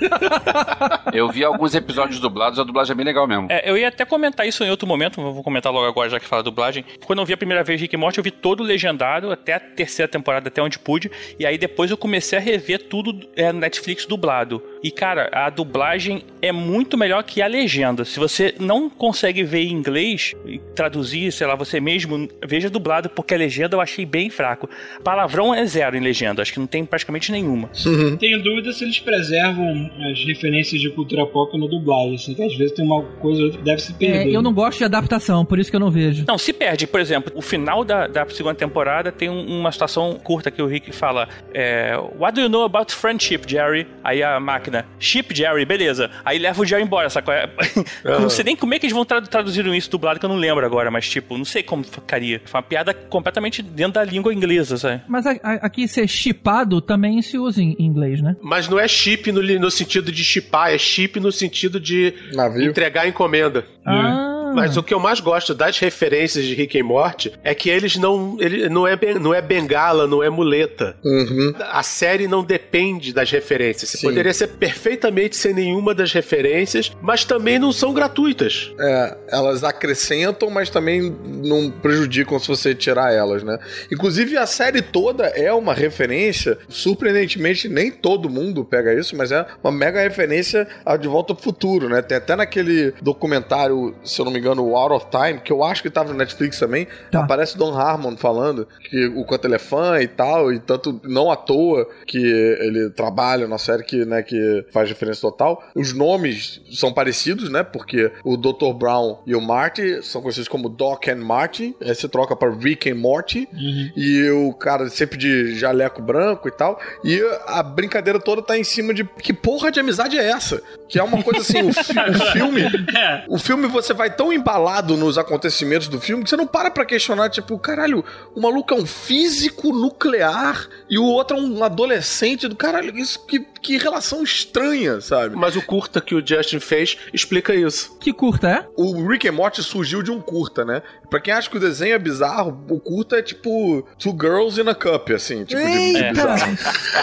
eu 1.12 1.28
vi 1.28 1.44
alguns 1.44 1.74
episódios 1.74 2.20
dublados, 2.20 2.58
a 2.58 2.64
dublagem 2.64 2.92
é 2.92 2.96
bem 2.96 3.04
legal 3.04 3.26
mesmo. 3.26 3.46
É, 3.50 3.68
eu 3.68 3.76
ia 3.76 3.88
até 3.88 4.04
comentar 4.04 4.46
isso 4.46 4.62
em 4.64 4.70
outro 4.70 4.86
momento, 4.86 5.20
vou 5.20 5.42
comentar 5.42 5.72
logo 5.72 5.86
agora, 5.86 6.08
já 6.08 6.20
que 6.20 6.26
fala 6.26 6.42
dublagem. 6.42 6.84
Quando 7.04 7.20
eu 7.20 7.26
vi 7.26 7.32
a 7.32 7.36
primeira 7.36 7.62
vez 7.62 7.80
Rick 7.80 7.94
e 7.94 7.98
Morty, 7.98 8.18
eu 8.18 8.24
vi 8.24 8.30
todo 8.30 8.62
legendado, 8.62 9.30
até 9.30 9.54
a 9.54 9.60
terceira 9.60 10.08
temporada, 10.10 10.48
até 10.48 10.62
onde 10.62 10.78
pude. 10.78 11.10
E 11.38 11.46
aí 11.46 11.58
depois 11.58 11.90
eu 11.90 11.96
comecei 11.96 12.38
a 12.38 12.40
rever 12.40 12.84
tudo 12.84 13.26
é, 13.36 13.52
no 13.52 13.60
Netflix 13.60 14.06
dublado. 14.06 14.62
E 14.82 14.90
cara, 14.90 15.30
a 15.32 15.50
dublagem 15.50 16.22
é 16.40 16.52
muito 16.52 16.96
melhor 16.96 17.22
que 17.24 17.42
a 17.42 17.46
legenda. 17.46 18.04
Se 18.04 18.18
você 18.18 18.54
não 18.58 18.88
consegue 18.88 19.42
ver 19.42 19.64
em 19.64 19.72
inglês 19.72 20.34
e 20.44 20.58
traduzir, 20.74 21.32
sei 21.32 21.46
lá, 21.46 21.54
você 21.54 21.80
mesmo, 21.80 22.28
veja 22.44 22.70
dublado, 22.70 23.08
porque 23.10 23.34
a 23.34 23.38
legenda 23.38 23.76
eu 23.76 23.80
achei 23.80 24.06
bem 24.06 24.30
fraco. 24.30 24.68
Palavrão 25.02 25.54
é 25.54 25.64
zero 25.66 25.96
em 25.96 26.00
legenda, 26.00 26.42
acho 26.42 26.52
que 26.52 26.60
não 26.60 26.66
tem 26.66 26.84
praticamente 26.84 27.32
nenhuma. 27.32 27.70
Tenho 28.18 28.42
dúvida 28.42 28.72
se 28.72 28.84
eles 28.84 28.98
preservam 28.98 29.85
as 30.10 30.24
referências 30.24 30.80
de 30.80 30.90
cultura 30.90 31.26
pop 31.26 31.56
no 31.56 31.68
dublagem, 31.68 32.14
assim, 32.14 32.34
que 32.34 32.42
às 32.42 32.54
vezes 32.56 32.72
tem 32.72 32.84
uma 32.84 33.02
coisa 33.02 33.50
que 33.50 33.58
deve 33.58 33.80
se 33.80 33.92
perder. 33.94 34.28
É, 34.28 34.36
eu 34.36 34.42
não 34.42 34.52
gosto 34.52 34.78
de 34.78 34.84
adaptação, 34.84 35.44
por 35.44 35.58
isso 35.58 35.70
que 35.70 35.76
eu 35.76 35.80
não 35.80 35.90
vejo. 35.90 36.24
Não, 36.26 36.38
se 36.38 36.52
perde. 36.52 36.86
Por 36.86 37.00
exemplo, 37.00 37.32
o 37.34 37.42
final 37.42 37.84
da, 37.84 38.06
da 38.06 38.26
segunda 38.28 38.54
temporada 38.54 39.12
tem 39.12 39.28
um, 39.28 39.60
uma 39.60 39.72
situação 39.72 40.18
curta 40.22 40.50
que 40.50 40.62
o 40.62 40.66
Rick 40.66 40.92
fala: 40.92 41.28
é, 41.52 41.96
What 42.18 42.34
do 42.34 42.40
you 42.40 42.48
know 42.48 42.64
about 42.64 42.92
friendship, 42.92 43.42
Jerry? 43.46 43.86
Aí 44.02 44.22
a 44.22 44.38
máquina, 44.40 44.86
Ship, 44.98 45.34
Jerry, 45.34 45.64
beleza. 45.64 46.10
Aí 46.24 46.38
leva 46.38 46.60
o 46.60 46.64
Jerry 46.64 46.82
embora, 46.82 47.10
sacou? 47.10 47.32
É, 47.34 47.48
não 48.04 48.30
sei 48.30 48.44
nem 48.44 48.56
como 48.56 48.74
é 48.74 48.78
que 48.78 48.86
eles 48.86 48.94
vão 48.94 49.04
traduzir 49.04 49.66
isso 49.74 49.90
dublado, 49.90 50.18
que 50.20 50.24
eu 50.24 50.30
não 50.30 50.36
lembro 50.36 50.64
agora, 50.64 50.90
mas 50.90 51.08
tipo, 51.08 51.36
não 51.36 51.44
sei 51.44 51.62
como 51.62 51.84
ficaria. 51.84 52.40
Foi 52.44 52.58
uma 52.58 52.66
piada 52.66 52.94
completamente 52.94 53.62
dentro 53.62 53.94
da 53.94 54.04
língua 54.04 54.32
inglesa, 54.32 54.76
sabe? 54.76 55.02
Mas 55.08 55.26
a, 55.26 55.32
a, 55.42 55.52
aqui 55.66 55.86
ser 55.88 56.06
chipado 56.08 56.80
também 56.80 57.20
se 57.22 57.38
usa 57.38 57.62
em 57.62 57.76
inglês, 57.78 58.20
né? 58.20 58.36
Mas 58.40 58.68
não 58.68 58.78
é 58.78 58.86
chip 58.88 59.30
no, 59.32 59.42
no 59.42 59.70
sentido 59.76 60.10
de 60.10 60.24
chipar, 60.24 60.72
é 60.72 60.78
chip 60.78 61.20
no 61.20 61.30
sentido 61.30 61.78
de 61.78 62.14
Navio. 62.32 62.64
entregar 62.64 63.06
encomenda. 63.06 63.66
Ah. 63.84 64.35
Mas 64.56 64.76
o 64.76 64.82
que 64.82 64.94
eu 64.94 64.98
mais 64.98 65.20
gosto 65.20 65.54
das 65.54 65.78
referências 65.78 66.44
de 66.44 66.54
Rick 66.54 66.78
e 66.78 66.82
Morty 66.82 67.32
é 67.44 67.54
que 67.54 67.68
eles 67.68 67.96
não. 67.96 68.36
Ele 68.40 68.68
não, 68.68 68.86
é, 68.86 68.98
não 69.20 69.34
é 69.34 69.42
bengala, 69.42 70.06
não 70.06 70.22
é 70.22 70.30
muleta. 70.30 70.96
Uhum. 71.04 71.54
A 71.70 71.82
série 71.82 72.26
não 72.26 72.42
depende 72.42 73.12
das 73.12 73.30
referências. 73.30 73.90
Você 73.90 73.98
poderia 74.06 74.32
ser 74.32 74.48
perfeitamente 74.48 75.36
sem 75.36 75.52
nenhuma 75.52 75.94
das 75.94 76.12
referências, 76.12 76.92
mas 77.02 77.24
também 77.24 77.58
não 77.58 77.72
são 77.72 77.92
gratuitas. 77.92 78.72
É, 78.80 79.16
elas 79.28 79.62
acrescentam, 79.62 80.48
mas 80.48 80.70
também 80.70 81.14
não 81.24 81.70
prejudicam 81.70 82.38
se 82.38 82.48
você 82.48 82.74
tirar 82.74 83.12
elas, 83.12 83.42
né? 83.42 83.58
Inclusive, 83.92 84.36
a 84.36 84.46
série 84.46 84.80
toda 84.80 85.26
é 85.26 85.52
uma 85.52 85.74
referência. 85.74 86.58
Surpreendentemente, 86.68 87.68
nem 87.68 87.90
todo 87.90 88.30
mundo 88.30 88.64
pega 88.64 88.94
isso, 88.94 89.16
mas 89.16 89.32
é 89.32 89.44
uma 89.62 89.72
mega 89.72 90.00
referência 90.00 90.66
a 90.84 90.96
De 90.96 91.08
Volta 91.08 91.32
ao 91.32 91.38
Futuro, 91.38 91.88
né? 91.88 92.00
Tem 92.00 92.16
até 92.16 92.36
naquele 92.36 92.94
documentário, 93.02 93.94
se 94.04 94.20
eu 94.20 94.24
não 94.24 94.32
me 94.32 94.38
engano, 94.38 94.45
o 94.54 94.76
Out 94.76 94.94
of 94.94 95.06
Time, 95.10 95.40
que 95.40 95.52
eu 95.52 95.62
acho 95.62 95.82
que 95.82 95.90
tava 95.90 96.12
no 96.12 96.18
Netflix 96.18 96.58
também, 96.58 96.86
tá. 97.10 97.24
aparece 97.24 97.56
Don 97.56 97.74
Harmon 97.74 98.16
falando 98.16 98.66
que 98.88 99.06
o 99.06 99.24
quanto 99.24 99.46
ele 99.46 99.54
é 99.54 99.58
fã 99.58 100.00
e 100.00 100.08
tal, 100.08 100.52
e 100.52 100.58
tanto 100.58 101.00
não 101.04 101.30
à 101.30 101.36
toa 101.36 101.88
que 102.06 102.18
ele 102.18 102.90
trabalha 102.90 103.46
na 103.46 103.58
série 103.58 103.82
que, 103.82 104.04
né, 104.04 104.22
que 104.22 104.64
faz 104.72 104.88
referência 104.88 105.20
total. 105.20 105.62
Os 105.74 105.92
nomes 105.92 106.60
são 106.72 106.92
parecidos, 106.92 107.48
né? 107.50 107.62
Porque 107.62 108.10
o 108.24 108.36
Dr. 108.36 108.72
Brown 108.76 109.18
e 109.26 109.34
o 109.34 109.40
Marty 109.40 110.02
são 110.02 110.20
conhecidos 110.20 110.48
como 110.48 110.68
Doc 110.68 111.08
and 111.08 111.16
Marty, 111.16 111.74
aí 111.80 111.94
você 111.94 112.08
troca 112.08 112.36
para 112.36 112.50
Rick 112.50 112.90
and 112.90 112.96
Morty, 112.96 113.48
uhum. 113.52 113.90
e 113.96 114.30
o 114.30 114.52
cara 114.52 114.88
sempre 114.88 115.18
de 115.18 115.54
jaleco 115.56 116.02
branco 116.02 116.48
e 116.48 116.50
tal, 116.50 116.80
e 117.04 117.20
a 117.46 117.62
brincadeira 117.62 118.18
toda 118.18 118.42
tá 118.42 118.56
em 118.56 118.64
cima 118.64 118.92
de 118.92 119.04
que 119.04 119.32
porra 119.32 119.70
de 119.70 119.80
amizade 119.80 120.18
é 120.18 120.28
essa? 120.28 120.62
Que 120.88 120.98
é 120.98 121.02
uma 121.02 121.22
coisa 121.22 121.40
assim, 121.40 121.62
o, 121.62 121.72
fi 121.72 121.98
o 121.98 122.26
filme, 122.32 122.62
é. 122.96 123.24
o 123.28 123.38
filme 123.38 123.66
você 123.66 123.92
vai 123.92 124.14
tão 124.14 124.32
embalado 124.36 124.96
nos 124.96 125.18
acontecimentos 125.18 125.88
do 125.88 126.00
filme 126.00 126.22
que 126.22 126.30
você 126.30 126.36
não 126.36 126.46
para 126.46 126.70
pra 126.70 126.84
questionar, 126.84 127.30
tipo, 127.30 127.58
caralho, 127.58 128.04
o 128.34 128.40
maluco 128.40 128.72
é 128.72 128.76
um 128.76 128.86
físico 128.86 129.72
nuclear 129.72 130.68
e 130.88 130.98
o 130.98 131.04
outro 131.04 131.36
é 131.36 131.40
um 131.40 131.64
adolescente 131.64 132.46
do 132.46 132.56
caralho, 132.56 132.96
isso 132.96 133.24
que, 133.26 133.40
que 133.40 133.76
relação 133.76 134.22
estranha, 134.22 135.00
sabe? 135.00 135.36
Mas 135.36 135.56
o 135.56 135.62
curta 135.62 136.00
que 136.00 136.14
o 136.14 136.24
Justin 136.24 136.60
fez 136.60 136.96
explica 137.12 137.54
isso. 137.54 137.96
Que 137.98 138.12
curta 138.12 138.48
é? 138.48 138.66
O 138.76 139.06
Rick 139.08 139.28
and 139.28 139.32
Morty 139.32 139.62
surgiu 139.62 140.02
de 140.02 140.10
um 140.10 140.20
curta, 140.20 140.64
né? 140.64 140.82
Pra 141.08 141.20
quem 141.20 141.32
acha 141.32 141.48
que 141.48 141.56
o 141.56 141.60
desenho 141.60 141.94
é 141.94 141.98
bizarro, 141.98 142.64
o 142.68 142.80
curta 142.80 143.16
é 143.16 143.22
tipo 143.22 143.86
Two 143.98 144.12
Girls 144.12 144.60
in 144.60 144.68
a 144.68 144.74
Cup, 144.74 145.10
assim, 145.10 145.44
tipo 145.44 145.60
Eita. 145.60 145.98
de 145.98 146.10
bizarro. 146.10 146.58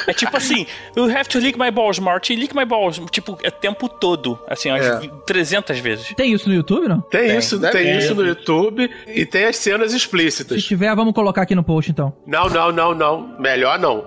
É 0.08 0.14
tipo 0.14 0.36
assim, 0.36 0.66
you 0.96 1.06
have 1.06 1.28
to 1.30 1.40
lick 1.40 1.58
my 1.58 1.72
balls, 1.72 2.00
Marty, 2.00 2.36
lick 2.36 2.56
my 2.56 2.66
balls, 2.66 3.00
tipo, 3.12 3.38
é 3.44 3.50
tempo 3.50 3.88
todo, 3.88 4.40
assim, 4.48 4.70
é. 4.70 5.00
300 5.26 5.80
vezes. 5.80 6.14
Tem 6.16 6.34
isso 6.34 6.50
no 6.50 6.56
YouTube, 6.56 6.88
não? 6.88 7.02
Tem, 7.02 7.28
tem 7.28 7.38
isso, 7.38 7.60
tem 7.60 7.98
isso 7.98 8.16
no 8.16 8.26
YouTube 8.26 8.90
e 9.08 9.26
tem 9.26 9.46
as 9.46 9.58
cenas 9.58 9.94
explícitas. 9.94 10.62
Se 10.62 10.68
tiver, 10.68 10.94
vamos 10.96 11.14
colocar 11.14 11.44
aqui 11.44 11.56
no 11.56 11.64
post, 11.64 11.92
então. 11.92 12.14
Não, 12.26 12.50
não, 12.50 12.72
não, 12.72 12.94
não. 12.94 13.36
Melhor 13.40 13.80
não. 13.80 14.06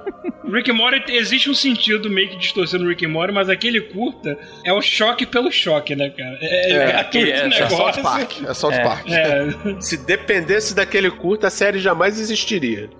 Rick 0.52 0.70
and 0.70 0.74
Morty, 0.74 1.12
existe 1.12 1.50
um 1.50 1.54
sentido 1.54 2.08
meio 2.08 2.28
que 2.28 2.36
distorcendo 2.36 2.88
Rick 2.88 3.04
and 3.04 3.08
Morty, 3.08 3.32
mas 3.32 3.48
aquele 3.48 3.80
curta 3.80 4.38
é 4.64 4.72
o 4.72 4.80
choque 4.80 5.26
pelo 5.26 5.50
choque, 5.50 5.96
né, 5.96 6.10
cara? 6.10 6.38
É, 6.40 6.72
é, 6.72 6.76
é, 6.76 6.96
aquele 6.96 7.30
é, 7.30 7.48
negócio. 7.48 7.64
É 7.64 7.68
South 7.68 8.02
Park. 8.02 8.32
É 8.46 8.54
South 8.54 8.72
é. 8.72 8.82
Park. 8.82 9.08
É. 9.08 9.82
Se 9.86 9.96
dependesse 9.96 10.74
daquele 10.74 11.08
curta, 11.12 11.46
a 11.46 11.50
série 11.50 11.78
jamais 11.78 12.18
existiria. 12.18 12.90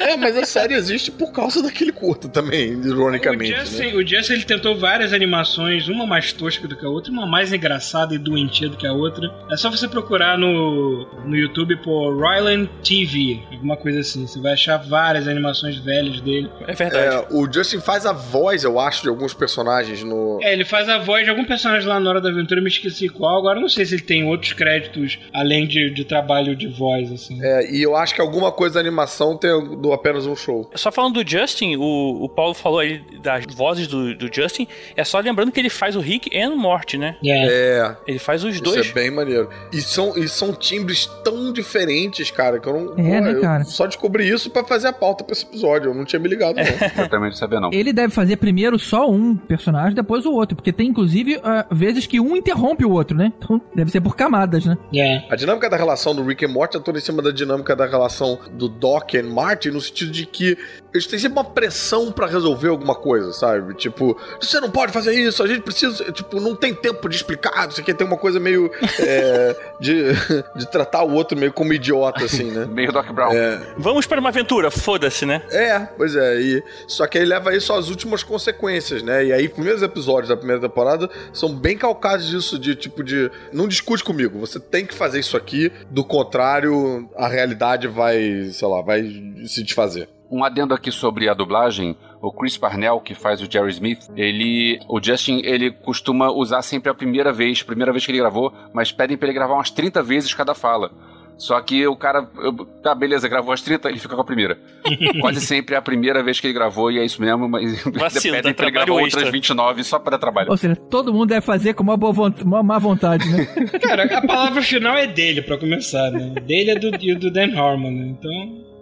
é, 0.00 0.12
é, 0.12 0.16
mas 0.16 0.34
a 0.34 0.46
série 0.46 0.72
existe 0.72 1.10
por 1.10 1.30
causa 1.30 1.62
daquele 1.62 1.92
curta 1.92 2.26
também, 2.26 2.72
ironicamente. 2.72 3.52
O 3.52 3.56
Jesse, 3.58 3.82
né? 3.82 3.94
o 3.94 4.06
Jesse 4.06 4.32
ele 4.32 4.44
tentou 4.44 4.74
várias 4.78 5.12
animações, 5.12 5.88
uma 5.88 6.06
mais 6.06 6.32
tosca 6.32 6.66
do 6.66 6.74
que 6.74 6.86
a 6.86 6.88
outra, 6.88 7.12
uma 7.12 7.26
mais 7.26 7.52
engraçada 7.52 8.14
e 8.14 8.18
doentia 8.18 8.70
do 8.70 8.78
que 8.78 8.86
a 8.86 8.94
outra. 8.94 9.30
É 9.50 9.58
só 9.58 9.70
você 9.70 9.86
procurar 9.86 10.38
no, 10.38 11.06
no 11.26 11.36
YouTube 11.36 11.76
por 11.82 12.16
Ryland 12.16 12.70
TV, 12.82 13.42
alguma 13.52 13.76
coisa 13.76 14.00
assim. 14.00 14.26
Você 14.26 14.40
vai 14.40 14.54
achar 14.54 14.78
várias 14.78 15.28
animações 15.28 15.76
velhas 15.76 16.22
dele. 16.22 16.50
É 16.66 16.72
verdade. 16.72 17.14
É, 17.14 17.26
o 17.30 17.46
Justin 17.52 17.80
faz 17.80 18.06
a 18.06 18.14
voz, 18.14 18.64
eu 18.64 18.80
acho, 18.80 19.02
de 19.02 19.10
alguns 19.10 19.34
personagens 19.34 20.02
no. 20.02 20.38
É, 20.42 20.54
ele 20.54 20.64
faz 20.64 20.88
a 20.88 20.96
voz 20.96 21.24
de 21.24 21.30
algum 21.30 21.44
personagem 21.44 21.86
lá 21.86 22.00
na 22.00 22.08
hora 22.08 22.22
da 22.22 22.30
aventura, 22.30 22.62
me 22.62 22.68
esqueci 22.68 23.10
qual. 23.10 23.38
Agora 23.38 23.60
não 23.60 23.68
sei 23.68 23.84
se 23.84 23.96
ele 23.96 24.02
tem 24.02 24.24
outros 24.24 24.54
créditos 24.54 25.18
além 25.30 25.66
de, 25.66 25.90
de 25.90 26.05
trabalho 26.06 26.56
de 26.56 26.66
voz, 26.66 27.12
assim. 27.12 27.38
É, 27.42 27.70
e 27.70 27.82
eu 27.82 27.96
acho 27.96 28.14
que 28.14 28.20
alguma 28.20 28.52
coisa 28.52 28.74
da 28.74 28.80
animação 28.80 29.36
tem 29.36 29.50
do 29.76 29.92
apenas 29.92 30.26
um 30.26 30.36
show. 30.36 30.70
Só 30.74 30.90
falando 30.90 31.22
do 31.22 31.28
Justin, 31.28 31.76
o, 31.76 32.24
o 32.24 32.28
Paulo 32.28 32.54
falou 32.54 32.78
aí 32.78 33.02
das 33.22 33.44
vozes 33.54 33.86
do, 33.86 34.14
do 34.14 34.32
Justin. 34.32 34.66
É 34.96 35.04
só 35.04 35.18
lembrando 35.18 35.52
que 35.52 35.60
ele 35.60 35.70
faz 35.70 35.96
o 35.96 36.00
Rick 36.00 36.30
e 36.32 36.46
o 36.46 36.56
Morty, 36.56 36.98
né? 36.98 37.16
É. 37.24 37.46
é. 37.46 37.96
Ele 38.06 38.18
faz 38.18 38.44
os 38.44 38.54
Isso 38.54 38.64
dois. 38.64 38.90
é 38.90 38.92
bem 38.92 39.10
maneiro. 39.10 39.48
E 39.72 39.80
são, 39.80 40.16
e 40.16 40.28
são 40.28 40.52
timbres 40.52 41.06
tão 41.24 41.52
diferentes, 41.52 42.30
cara, 42.30 42.58
que 42.58 42.68
eu 42.68 42.72
não. 42.72 42.98
É, 42.98 43.20
né, 43.20 43.34
cara? 43.40 43.64
só 43.64 43.86
descobri 43.86 44.28
isso 44.28 44.50
para 44.50 44.64
fazer 44.64 44.88
a 44.88 44.92
pauta 44.92 45.24
pra 45.24 45.32
esse 45.32 45.44
episódio. 45.44 45.90
Eu 45.90 45.94
não 45.94 46.04
tinha 46.04 46.20
me 46.20 46.28
ligado, 46.28 46.56
não. 46.56 46.64
eu 47.04 47.08
também 47.08 47.30
não 47.30 47.36
sabia, 47.36 47.60
não. 47.60 47.72
Ele 47.72 47.92
deve 47.92 48.12
fazer 48.12 48.36
primeiro 48.36 48.78
só 48.78 49.10
um 49.10 49.36
personagem, 49.36 49.94
depois 49.94 50.24
o 50.24 50.32
outro. 50.32 50.56
Porque 50.56 50.72
tem, 50.72 50.88
inclusive, 50.88 51.36
uh, 51.36 51.74
vezes 51.74 52.06
que 52.06 52.20
um 52.20 52.36
interrompe 52.36 52.84
o 52.84 52.90
outro, 52.90 53.16
né? 53.16 53.32
Então 53.38 53.60
deve 53.74 53.90
ser 53.90 54.00
por 54.00 54.16
camadas, 54.16 54.64
né? 54.64 54.76
É. 54.94 55.22
A 55.30 55.36
dinâmica 55.36 55.68
da 55.68 55.76
relação 55.76 55.95
do 56.14 56.22
Rick 56.22 56.44
e 56.44 56.48
Morty 56.48 56.76
é 56.76 56.80
toda 56.80 56.98
em 56.98 57.00
cima 57.00 57.22
da 57.22 57.30
dinâmica 57.30 57.74
da 57.74 57.86
relação 57.86 58.38
do 58.52 58.68
Doc 58.68 59.14
e 59.14 59.22
Marty, 59.22 59.70
no 59.70 59.80
sentido 59.80 60.10
de 60.10 60.26
que 60.26 60.58
eles 60.96 61.06
têm 61.06 61.18
sempre 61.18 61.38
uma 61.38 61.44
pressão 61.44 62.10
para 62.10 62.26
resolver 62.26 62.68
alguma 62.68 62.94
coisa, 62.94 63.32
sabe? 63.32 63.74
Tipo, 63.74 64.16
você 64.40 64.60
não 64.60 64.70
pode 64.70 64.92
fazer 64.92 65.14
isso, 65.14 65.42
a 65.42 65.46
gente 65.46 65.60
precisa. 65.60 66.10
Tipo, 66.12 66.40
não 66.40 66.54
tem 66.54 66.74
tempo 66.74 67.08
de 67.08 67.16
explicar, 67.16 67.68
isso 67.68 67.80
aqui 67.80 67.94
tem 67.94 68.06
uma 68.06 68.16
coisa 68.16 68.40
meio. 68.40 68.70
é, 68.98 69.56
de, 69.78 70.12
de 70.56 70.66
tratar 70.70 71.02
o 71.02 71.12
outro 71.12 71.36
meio 71.38 71.52
como 71.52 71.72
idiota, 71.72 72.24
assim, 72.24 72.50
né? 72.50 72.66
meio 72.70 72.92
Doc 72.92 73.06
Brown. 73.12 73.32
É. 73.32 73.60
Vamos 73.76 74.06
para 74.06 74.20
uma 74.20 74.30
aventura, 74.30 74.70
foda-se, 74.70 75.26
né? 75.26 75.42
É, 75.50 75.80
pois 75.80 76.16
é. 76.16 76.40
E, 76.40 76.64
só 76.88 77.06
que 77.06 77.18
aí 77.18 77.24
leva 77.24 77.54
isso 77.54 77.72
às 77.72 77.88
últimas 77.88 78.22
consequências, 78.22 79.02
né? 79.02 79.26
E 79.26 79.32
aí, 79.32 79.46
os 79.46 79.52
primeiros 79.52 79.82
episódios 79.82 80.28
da 80.28 80.36
primeira 80.36 80.60
temporada 80.60 81.08
são 81.32 81.54
bem 81.54 81.76
calcados 81.76 82.26
disso, 82.26 82.58
de 82.58 82.74
tipo 82.74 83.04
de. 83.04 83.30
Não 83.52 83.68
discute 83.68 84.02
comigo, 84.02 84.38
você 84.38 84.58
tem 84.58 84.86
que 84.86 84.94
fazer 84.94 85.20
isso 85.20 85.36
aqui, 85.36 85.70
do 85.90 86.04
contrário, 86.04 87.08
a 87.16 87.28
realidade 87.28 87.86
vai, 87.86 88.50
sei 88.52 88.68
lá, 88.68 88.80
vai 88.80 89.02
se 89.46 89.62
desfazer. 89.62 90.08
Um 90.30 90.42
adendo 90.42 90.74
aqui 90.74 90.90
sobre 90.90 91.28
a 91.28 91.34
dublagem, 91.34 91.96
o 92.20 92.32
Chris 92.32 92.56
Parnell, 92.58 93.00
que 93.00 93.14
faz 93.14 93.40
o 93.40 93.50
Jerry 93.50 93.70
Smith, 93.70 94.08
ele. 94.16 94.78
O 94.88 95.00
Justin, 95.02 95.40
ele 95.44 95.70
costuma 95.70 96.30
usar 96.32 96.62
sempre 96.62 96.90
a 96.90 96.94
primeira 96.94 97.32
vez, 97.32 97.62
primeira 97.62 97.92
vez 97.92 98.04
que 98.04 98.10
ele 98.10 98.18
gravou, 98.18 98.52
mas 98.72 98.90
pedem 98.90 99.16
pra 99.16 99.28
ele 99.28 99.34
gravar 99.38 99.54
umas 99.54 99.70
30 99.70 100.02
vezes 100.02 100.34
cada 100.34 100.54
fala. 100.54 100.90
Só 101.38 101.60
que 101.60 101.86
o 101.86 101.94
cara, 101.94 102.26
eu, 102.38 102.52
tá, 102.82 102.94
beleza, 102.94 103.28
gravou 103.28 103.52
as 103.52 103.60
30, 103.60 103.90
ele 103.90 103.98
fica 103.98 104.14
com 104.16 104.22
a 104.22 104.24
primeira. 104.24 104.58
Quase 105.20 105.38
sempre 105.42 105.74
é 105.74 105.78
a 105.78 105.82
primeira 105.82 106.22
vez 106.22 106.40
que 106.40 106.46
ele 106.46 106.54
gravou 106.54 106.90
e 106.90 106.98
é 106.98 107.04
isso 107.04 107.20
mesmo, 107.20 107.46
mas 107.46 107.84
Vacilo, 107.92 108.36
pedem 108.36 108.52
dá 108.52 108.54
pra 108.56 108.64
ele 108.64 108.72
gravar 108.72 108.92
extra. 109.02 109.18
outras 109.20 109.30
29 109.30 109.84
só 109.84 109.98
pra 109.98 110.12
dar 110.12 110.18
trabalho. 110.18 110.50
Ou 110.50 110.56
seja, 110.56 110.74
todo 110.74 111.12
mundo 111.12 111.26
deve 111.26 111.42
fazer 111.42 111.74
com 111.74 111.82
uma, 111.82 111.94
boa 111.96 112.10
vont- 112.12 112.40
uma 112.42 112.62
má 112.62 112.78
vontade, 112.78 113.28
né? 113.30 113.44
Cara, 113.82 114.04
a 114.04 114.26
palavra 114.26 114.62
final 114.62 114.96
é 114.96 115.06
dele, 115.06 115.42
pra 115.42 115.58
começar, 115.58 116.10
né? 116.10 116.30
Dele 116.40 116.70
é 116.70 116.78
do, 116.78 116.90
do 117.18 117.30
Dan 117.30 117.54
Harmon, 117.54 117.90
né? 117.90 118.06
Então, 118.18 118.30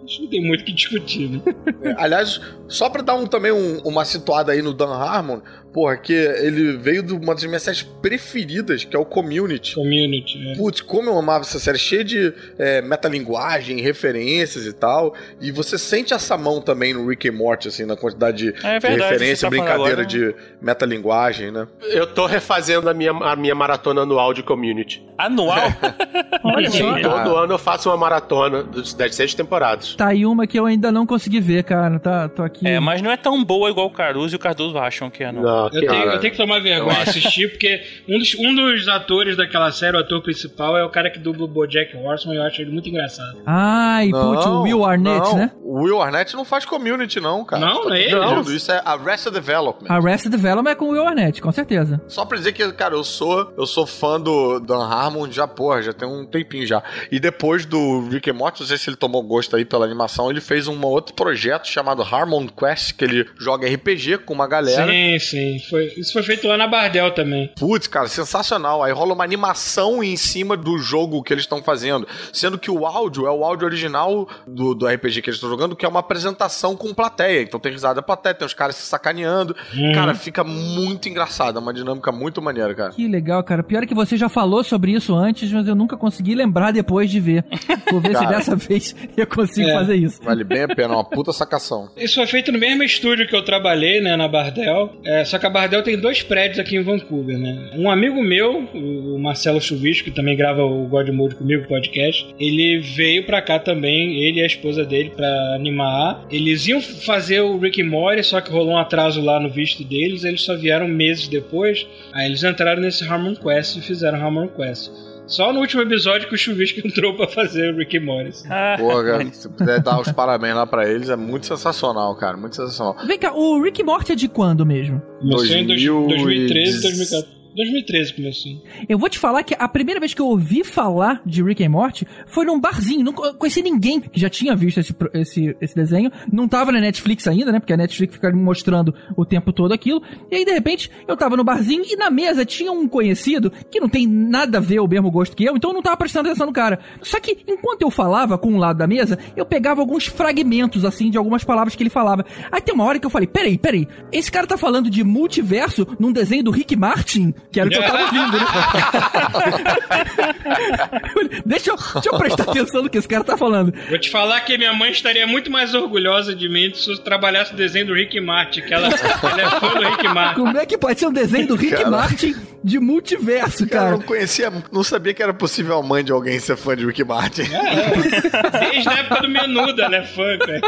que 0.05 0.21
não 0.23 0.29
tem 0.29 0.45
muito 0.45 0.61
o 0.61 0.63
que 0.65 0.71
discutir, 0.73 1.29
né? 1.29 1.41
É, 1.81 1.95
Aliás, 1.97 2.39
só 2.67 2.89
pra 2.89 3.01
dar 3.01 3.15
um, 3.15 3.25
também 3.27 3.51
um- 3.51 3.79
uma 3.85 4.05
situada 4.05 4.51
aí 4.51 4.61
no 4.61 4.73
Dan 4.73 4.93
Harmon, 4.93 5.41
porra, 5.75 5.97
que 5.97 6.13
ele 6.13 6.77
veio 6.77 7.03
de 7.03 7.11
uma 7.13 7.35
das 7.35 7.43
minhas 7.43 7.61
séries 7.61 7.83
preferidas, 7.83 8.85
que 8.85 8.95
é 8.95 8.99
o 8.99 9.03
Community. 9.03 9.75
Community, 9.75 10.51
é. 10.51 10.55
Putz, 10.55 10.79
como 10.79 11.09
eu 11.09 11.17
amava 11.19 11.41
essa 11.43 11.59
série, 11.59 11.77
cheia 11.77 12.01
de 12.03 12.33
é, 12.57 12.81
metalinguagem, 12.81 13.81
referências 13.81 14.65
e 14.65 14.71
tal. 14.71 15.13
E 15.41 15.51
você 15.51 15.77
sente 15.77 16.13
essa 16.13 16.37
mão 16.37 16.61
também 16.61 16.93
no 16.93 17.05
Rick 17.09 17.27
and 17.27 17.33
Morty, 17.33 17.67
assim, 17.67 17.83
na 17.85 17.97
quantidade 17.97 18.37
de, 18.37 18.49
É 18.65 18.79
de 18.79 18.87
verdade, 18.87 18.95
referência, 19.01 19.35
você 19.35 19.41
tá 19.43 19.49
brincadeira 19.49 20.01
agora. 20.03 20.05
de 20.05 20.33
metalinguagem, 20.61 21.51
né? 21.51 21.67
Eu 21.81 22.07
tô 22.07 22.25
refazendo 22.25 22.89
a 22.89 22.93
minha, 22.93 23.11
a 23.11 23.35
minha 23.35 23.53
maratona 23.53 24.01
anual 24.03 24.33
de 24.33 24.43
community. 24.43 25.05
Anual? 25.17 25.57
Olha 26.43 26.69
só. 26.69 26.99
todo 27.01 27.35
ano 27.35 27.53
eu 27.53 27.57
faço 27.57 27.89
uma 27.89 27.97
maratona 27.97 28.63
dos- 28.63 28.93
das 28.93 29.15
seis 29.15 29.33
temporadas. 29.33 29.95
Tá 29.95 30.07
aí 30.07 30.25
uma 30.25 30.45
que 30.47 30.57
eu 30.59 30.65
ainda 30.65 30.91
não 30.91 31.05
consegui 31.05 31.39
ver, 31.39 31.63
cara. 31.63 31.99
Tá, 31.99 32.29
tô 32.29 32.43
aqui. 32.43 32.67
É, 32.67 32.79
mas 32.79 33.01
não 33.01 33.11
é 33.11 33.17
tão 33.17 33.43
boa 33.43 33.69
igual 33.69 33.87
o 33.87 33.91
Caruso 33.91 34.35
e 34.35 34.37
o 34.37 34.39
Cardoso 34.39 34.77
acham 34.77 35.09
que 35.09 35.23
é, 35.23 35.31
não. 35.31 35.41
Não, 35.41 35.64
Eu 35.73 35.79
tenho, 35.79 35.91
Cara, 35.91 36.13
eu 36.13 36.19
tenho 36.19 36.31
que 36.31 36.37
tomar 36.37 36.59
vergonha 36.59 37.03
de 37.03 37.09
assistir, 37.09 37.49
porque 37.49 37.81
um 38.07 38.17
dos, 38.17 38.35
um 38.35 38.55
dos 38.55 38.87
atores 38.87 39.37
daquela 39.37 39.71
série, 39.71 39.95
o 39.97 39.99
ator 39.99 40.21
principal, 40.21 40.77
é 40.77 40.83
o 40.83 40.89
cara 40.89 41.09
que 41.09 41.19
dubla 41.19 41.45
o 41.45 41.47
Bojack 41.47 41.95
Horseman, 41.95 42.35
eu 42.35 42.43
acho 42.43 42.61
ele 42.61 42.71
muito 42.71 42.89
engraçado. 42.89 43.41
Ai, 43.45 44.09
putz, 44.09 44.45
o 44.45 44.61
Will 44.61 44.83
Arnett, 44.83 45.25
não. 45.25 45.37
né? 45.37 45.51
O 45.63 45.83
Will 45.83 46.01
Arnett 46.01 46.35
não 46.35 46.45
faz 46.45 46.65
community, 46.65 47.19
não, 47.19 47.43
cara. 47.43 47.65
Não, 47.65 47.87
tá 47.87 47.97
é 47.97 48.03
ele? 48.03 48.15
confundindo. 48.15 48.55
Isso 48.55 48.71
é 48.71 48.81
Arrested 48.85 49.33
Development. 49.33 49.87
Arrested 49.89 50.31
Development 50.31 50.71
é 50.71 50.75
com 50.75 50.85
o 50.85 50.89
Will 50.89 51.07
Arnett, 51.07 51.41
com 51.41 51.51
certeza. 51.51 52.01
Só 52.07 52.25
pra 52.25 52.37
dizer 52.37 52.53
que, 52.53 52.71
cara, 52.73 52.95
eu 52.95 53.03
sou, 53.03 53.53
eu 53.57 53.65
sou 53.65 53.85
fã 53.85 54.19
do 54.19 54.59
Dan 54.59 54.83
Harmon 54.83 55.29
já, 55.31 55.47
porra, 55.47 55.81
já 55.81 55.93
tem 55.93 56.07
um 56.07 56.25
tempinho 56.25 56.65
já. 56.65 56.81
E 57.11 57.19
depois 57.19 57.65
do 57.65 58.07
Rick 58.09 58.29
and 58.29 58.33
Morty, 58.33 58.61
não 58.61 58.67
sei 58.67 58.77
se 58.77 58.89
ele 58.89 58.97
tomou 58.97 59.21
gosto 59.23 59.55
aí 59.55 59.65
pela 59.65 59.85
animação, 59.85 60.29
ele 60.29 60.41
fez 60.41 60.67
um 60.67 60.81
outro 60.85 61.13
projeto 61.13 61.67
chamado 61.67 62.01
Harmon 62.01 62.47
Quest, 62.47 62.93
que 62.93 63.03
ele 63.03 63.27
joga 63.37 63.67
RPG 63.67 64.19
com 64.19 64.33
uma 64.33 64.47
galera. 64.47 64.91
Sim, 64.91 65.19
sim. 65.19 65.54
Foi, 65.59 65.85
isso 65.97 66.13
foi 66.13 66.23
feito 66.23 66.47
lá 66.47 66.57
na 66.57 66.67
Bardel 66.67 67.11
também. 67.11 67.51
Putz, 67.57 67.87
cara, 67.87 68.07
sensacional. 68.07 68.83
Aí 68.83 68.91
rola 68.91 69.13
uma 69.13 69.23
animação 69.23 70.03
em 70.03 70.15
cima 70.17 70.55
do 70.57 70.77
jogo 70.77 71.21
que 71.23 71.33
eles 71.33 71.43
estão 71.43 71.61
fazendo. 71.61 72.07
Sendo 72.33 72.57
que 72.57 72.69
o 72.71 72.85
áudio 72.85 73.27
é 73.27 73.31
o 73.31 73.43
áudio 73.43 73.65
original 73.67 74.27
do, 74.47 74.73
do 74.73 74.87
RPG 74.87 75.21
que 75.21 75.29
eles 75.29 75.37
estão 75.37 75.49
jogando, 75.49 75.75
que 75.75 75.85
é 75.85 75.89
uma 75.89 75.99
apresentação 75.99 76.75
com 76.75 76.93
plateia. 76.93 77.41
Então 77.41 77.59
tem 77.59 77.71
risada 77.71 77.95
da 77.95 78.01
plateia, 78.01 78.33
tem 78.35 78.45
os 78.45 78.53
caras 78.53 78.75
se 78.75 78.83
sacaneando. 78.87 79.55
Cara, 79.93 80.13
fica 80.13 80.43
muito 80.43 81.07
engraçado. 81.09 81.57
É 81.57 81.61
uma 81.61 81.73
dinâmica 81.73 82.11
muito 82.11 82.41
maneira, 82.41 82.73
cara. 82.73 82.91
Que 82.91 83.07
legal, 83.07 83.43
cara. 83.43 83.63
Pior 83.63 83.83
é 83.83 83.85
que 83.85 83.93
você 83.95 84.17
já 84.17 84.29
falou 84.29 84.63
sobre 84.63 84.91
isso 84.93 85.15
antes, 85.15 85.51
mas 85.51 85.67
eu 85.67 85.75
nunca 85.75 85.97
consegui 85.97 86.35
lembrar 86.35 86.71
depois 86.71 87.09
de 87.09 87.19
ver. 87.19 87.45
Vou 87.91 88.01
ver 88.01 88.09
se 88.15 88.23
Cara. 88.23 88.37
dessa 88.37 88.55
vez 88.55 88.95
eu 89.15 89.27
consigo 89.27 89.69
É. 89.69 89.73
fazer 89.73 89.95
isso. 89.95 90.21
Vale 90.23 90.43
bem 90.43 90.63
a 90.63 90.67
pena, 90.67 90.93
é 90.93 90.97
uma 90.97 91.03
puta 91.03 91.31
sacação. 91.31 91.89
Isso 91.97 92.15
foi 92.15 92.27
feito 92.27 92.51
no 92.51 92.59
mesmo 92.59 92.83
estúdio 92.83 93.27
que 93.27 93.35
eu 93.35 93.43
trabalhei, 93.43 94.01
né, 94.01 94.15
na 94.15 94.27
Bardel. 94.27 94.93
É, 95.03 95.23
só 95.25 95.37
que 95.37 95.44
a 95.45 95.49
Bardel 95.49 95.83
tem 95.83 95.97
dois 95.97 96.21
prédios 96.21 96.59
aqui 96.59 96.75
em 96.75 96.83
Vancouver, 96.83 97.37
né? 97.37 97.71
Um 97.73 97.89
amigo 97.89 98.21
meu, 98.21 98.67
o 98.73 99.19
Marcelo 99.19 99.61
Chuvisco, 99.61 100.05
que 100.05 100.15
também 100.15 100.35
grava 100.35 100.63
o 100.63 100.87
God 100.87 101.09
Mode 101.09 101.35
comigo, 101.35 101.67
podcast, 101.67 102.27
ele 102.39 102.79
veio 102.79 103.25
pra 103.25 103.41
cá 103.41 103.59
também, 103.59 104.23
ele 104.23 104.39
e 104.39 104.43
a 104.43 104.45
esposa 104.45 104.83
dele, 104.83 105.11
pra 105.15 105.27
animar. 105.55 106.25
Eles 106.31 106.67
iam 106.67 106.81
fazer 106.81 107.41
o 107.41 107.57
Rick 107.57 107.81
Morty, 107.83 108.23
só 108.23 108.41
que 108.41 108.51
rolou 108.51 108.73
um 108.73 108.77
atraso 108.77 109.21
lá 109.21 109.39
no 109.39 109.49
visto 109.49 109.83
deles, 109.83 110.23
eles 110.23 110.41
só 110.41 110.55
vieram 110.55 110.87
meses 110.87 111.27
depois. 111.27 111.85
Aí 112.13 112.27
eles 112.27 112.43
entraram 112.43 112.81
nesse 112.81 113.03
Harmon 113.03 113.35
Quest 113.35 113.77
e 113.77 113.81
fizeram 113.81 114.21
Harmon 114.21 114.47
Quest. 114.47 114.91
Só 115.27 115.51
no 115.51 115.59
último 115.59 115.81
episódio 115.81 116.27
que 116.29 116.35
o 116.35 116.37
Chuvisco 116.37 116.79
entrou 116.85 117.15
pra 117.15 117.27
fazer 117.27 117.73
o 117.73 117.77
Rick 117.77 117.97
and 117.97 118.01
Morty. 118.01 118.43
Ah, 118.49 118.75
Pô, 118.79 118.89
cara, 119.03 119.25
se 119.31 119.49
puder 119.49 119.81
dar 119.81 119.99
os 119.99 120.11
parabéns 120.11 120.55
lá 120.55 120.67
pra 120.67 120.89
eles, 120.89 121.09
é 121.09 121.15
muito 121.15 121.45
sensacional, 121.47 122.15
cara. 122.15 122.37
Muito 122.37 122.55
sensacional. 122.55 122.95
Vem 123.05 123.17
cá, 123.17 123.33
o 123.33 123.61
Rick 123.61 123.81
Morty 123.83 124.11
é 124.11 124.15
de 124.15 124.27
quando 124.27 124.65
mesmo? 124.65 125.01
Começou 125.19 125.45
em 125.57 125.65
dois- 125.65 125.83
2000 125.83 126.07
2013, 126.07 126.77
e 126.77 126.81
2014. 126.81 127.34
2013 127.55 128.13
começou. 128.13 128.51
Eu 128.87 128.97
vou 128.99 129.09
te 129.09 129.17
falar 129.17 129.43
que 129.43 129.55
a 129.57 129.67
primeira 129.67 129.99
vez 129.99 130.13
que 130.13 130.21
eu 130.21 130.27
ouvi 130.27 130.63
falar 130.63 131.21
de 131.25 131.41
Rick 131.43 131.63
and 131.63 131.69
Morty 131.69 132.05
foi 132.27 132.45
num 132.45 132.59
barzinho. 132.59 133.03
Não 133.03 133.13
co- 133.13 133.33
conheci 133.35 133.61
ninguém 133.61 133.99
que 134.01 134.19
já 134.19 134.29
tinha 134.29 134.55
visto 134.55 134.79
esse, 134.79 134.95
esse, 135.13 135.55
esse 135.61 135.75
desenho. 135.75 136.11
Não 136.31 136.47
tava 136.47 136.71
na 136.71 136.79
Netflix 136.81 137.27
ainda, 137.27 137.51
né? 137.51 137.59
Porque 137.59 137.73
a 137.73 137.77
Netflix 137.77 138.13
fica 138.15 138.31
me 138.31 138.41
mostrando 138.41 138.93
o 139.15 139.25
tempo 139.25 139.53
todo 139.53 139.73
aquilo. 139.73 140.01
E 140.29 140.35
aí, 140.35 140.45
de 140.45 140.51
repente, 140.51 140.91
eu 141.07 141.15
tava 141.15 141.37
no 141.37 141.43
barzinho 141.43 141.83
e 141.85 141.95
na 141.95 142.09
mesa 142.09 142.43
tinha 142.45 142.71
um 142.71 142.87
conhecido 142.87 143.51
que 143.71 143.79
não 143.79 143.87
tem 143.89 144.05
nada 144.05 144.57
a 144.57 144.61
ver 144.61 144.79
o 144.79 144.87
mesmo 144.87 145.09
gosto 145.09 145.35
que 145.35 145.45
eu, 145.45 145.55
então 145.55 145.69
eu 145.71 145.75
não 145.75 145.81
tava 145.81 145.97
prestando 145.97 146.27
atenção 146.29 146.47
no 146.47 146.53
cara. 146.53 146.79
Só 147.01 147.19
que 147.19 147.37
enquanto 147.47 147.81
eu 147.83 147.89
falava 147.91 148.37
com 148.37 148.49
um 148.51 148.57
lado 148.57 148.77
da 148.77 148.87
mesa, 148.87 149.17
eu 149.35 149.45
pegava 149.45 149.81
alguns 149.81 150.05
fragmentos, 150.05 150.83
assim, 150.83 151.09
de 151.09 151.17
algumas 151.17 151.43
palavras 151.43 151.75
que 151.75 151.83
ele 151.83 151.89
falava. 151.89 152.25
Aí 152.51 152.61
tem 152.61 152.75
uma 152.75 152.83
hora 152.83 152.99
que 152.99 153.05
eu 153.05 153.09
falei, 153.09 153.27
peraí, 153.27 153.57
peraí, 153.57 153.87
esse 154.11 154.31
cara 154.31 154.45
tá 154.45 154.57
falando 154.57 154.89
de 154.89 155.03
multiverso 155.03 155.87
num 155.99 156.11
desenho 156.11 156.43
do 156.43 156.51
Rick 156.51 156.75
Martin? 156.75 157.33
Que 157.51 157.59
era 157.59 157.67
o 157.67 157.71
que 157.71 157.77
eu 157.77 157.83
tava 157.83 158.03
ouvindo, 158.03 158.37
né? 158.37 158.45
deixa, 161.45 161.71
eu, 161.71 161.75
deixa 161.75 162.09
eu 162.09 162.17
prestar 162.17 162.43
atenção 162.43 162.83
no 162.83 162.89
que 162.89 162.97
esse 162.97 163.07
cara 163.07 163.23
tá 163.23 163.37
falando. 163.37 163.73
Vou 163.89 163.97
te 163.97 164.09
falar 164.09 164.41
que 164.41 164.57
minha 164.57 164.73
mãe 164.73 164.91
estaria 164.91 165.25
muito 165.25 165.51
mais 165.51 165.73
orgulhosa 165.73 166.35
de 166.35 166.49
mim 166.49 166.73
se 166.73 166.91
eu 166.91 166.97
trabalhasse 166.97 167.53
o 167.53 167.55
desenho 167.55 167.87
do 167.87 167.93
Rick 167.93 168.19
Martin, 168.19 168.61
que 168.61 168.73
ela, 168.73 168.87
ela 168.87 169.41
é 169.41 169.59
fã 169.59 169.69
do 169.69 169.89
Rick 169.89 170.07
Martin. 170.07 170.41
Como 170.41 170.57
é 170.57 170.65
que 170.65 170.77
pode 170.77 170.99
ser 170.99 171.07
um 171.07 171.13
desenho 171.13 171.47
do 171.47 171.55
Rick 171.55 171.75
Cara. 171.75 171.89
Martin 171.89 172.35
de 172.65 172.79
multiverso, 172.79 173.67
Cara, 173.67 173.89
eu 173.89 173.91
não 173.91 174.01
conhecia, 174.01 174.51
não 174.71 174.83
sabia 174.83 175.13
que 175.13 175.21
era 175.21 175.31
possível 175.31 175.77
a 175.77 175.83
mãe 175.83 176.03
de 176.03 176.11
alguém 176.11 176.39
ser 176.39 176.57
fã 176.57 176.75
de 176.75 176.83
Rick 176.83 177.03
Martin. 177.03 177.43
Desde 177.43 178.89
a 178.89 178.93
época 178.93 179.21
do 179.21 179.29
Menuda, 179.29 179.83
ela 179.83 179.97
é 179.97 180.03
fã, 180.03 180.35
cara. 180.39 180.61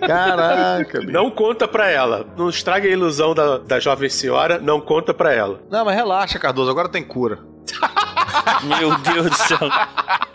Caraca. 0.00 1.00
Não 1.02 1.30
conta 1.30 1.68
pra 1.68 1.88
ela. 1.88 2.26
Não 2.36 2.48
estraga 2.48 2.88
a 2.88 2.90
ilusão 2.90 3.36
da, 3.36 3.58
da 3.58 3.78
jovem 3.78 4.08
senhora, 4.08 4.58
não 4.58 4.80
conta 4.80 5.14
pra 5.14 5.32
ela. 5.32 5.60
Não, 5.70 5.84
mas 5.84 5.94
relaxa, 5.94 6.23
Cardoso, 6.38 6.70
agora 6.70 6.88
tem 6.88 7.02
cura. 7.02 7.38
meu 8.64 8.96
Deus 8.98 9.30
do 9.30 9.36
céu. 9.36 9.58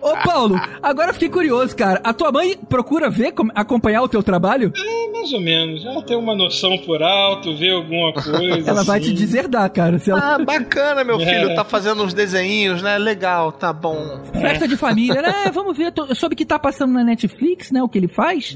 Ô, 0.00 0.16
Paulo, 0.24 0.60
agora 0.82 1.10
eu 1.10 1.14
fiquei 1.14 1.28
curioso, 1.28 1.74
cara. 1.74 2.00
A 2.04 2.12
tua 2.12 2.30
mãe 2.30 2.56
procura 2.68 3.10
ver, 3.10 3.32
acompanhar 3.54 4.02
o 4.02 4.08
teu 4.08 4.22
trabalho? 4.22 4.72
É, 4.76 5.12
mais 5.12 5.32
ou 5.32 5.40
menos. 5.40 5.84
Ela 5.84 6.02
tem 6.02 6.16
uma 6.16 6.34
noção 6.34 6.78
por 6.78 7.02
alto, 7.02 7.56
vê 7.56 7.70
alguma 7.70 8.12
coisa. 8.12 8.70
Ela 8.70 8.84
vai 8.84 9.00
assim. 9.00 9.08
te 9.10 9.14
deserdar, 9.14 9.68
cara. 9.70 9.98
Se 9.98 10.10
ela... 10.10 10.34
Ah, 10.34 10.38
bacana, 10.38 11.02
meu 11.02 11.20
É. 11.20 11.24
filho, 11.26 11.54
tá 11.54 11.64
fazendo 11.64 12.02
uns 12.04 12.14
desenhinhos, 12.14 12.82
né? 12.82 12.98
Legal, 12.98 13.50
tá 13.52 13.72
bom. 13.72 14.20
Festa 14.32 14.68
de 14.68 14.76
família, 14.76 15.20
né? 15.22 15.50
Vamos 15.52 15.76
ver. 15.76 15.92
Eu 15.96 16.14
soube 16.14 16.36
que 16.36 16.44
tá 16.44 16.58
passando 16.58 16.92
na 16.92 17.02
Netflix, 17.02 17.70
né? 17.70 17.82
O 17.82 17.88
que 17.88 17.98
ele 17.98 18.08
faz. 18.08 18.54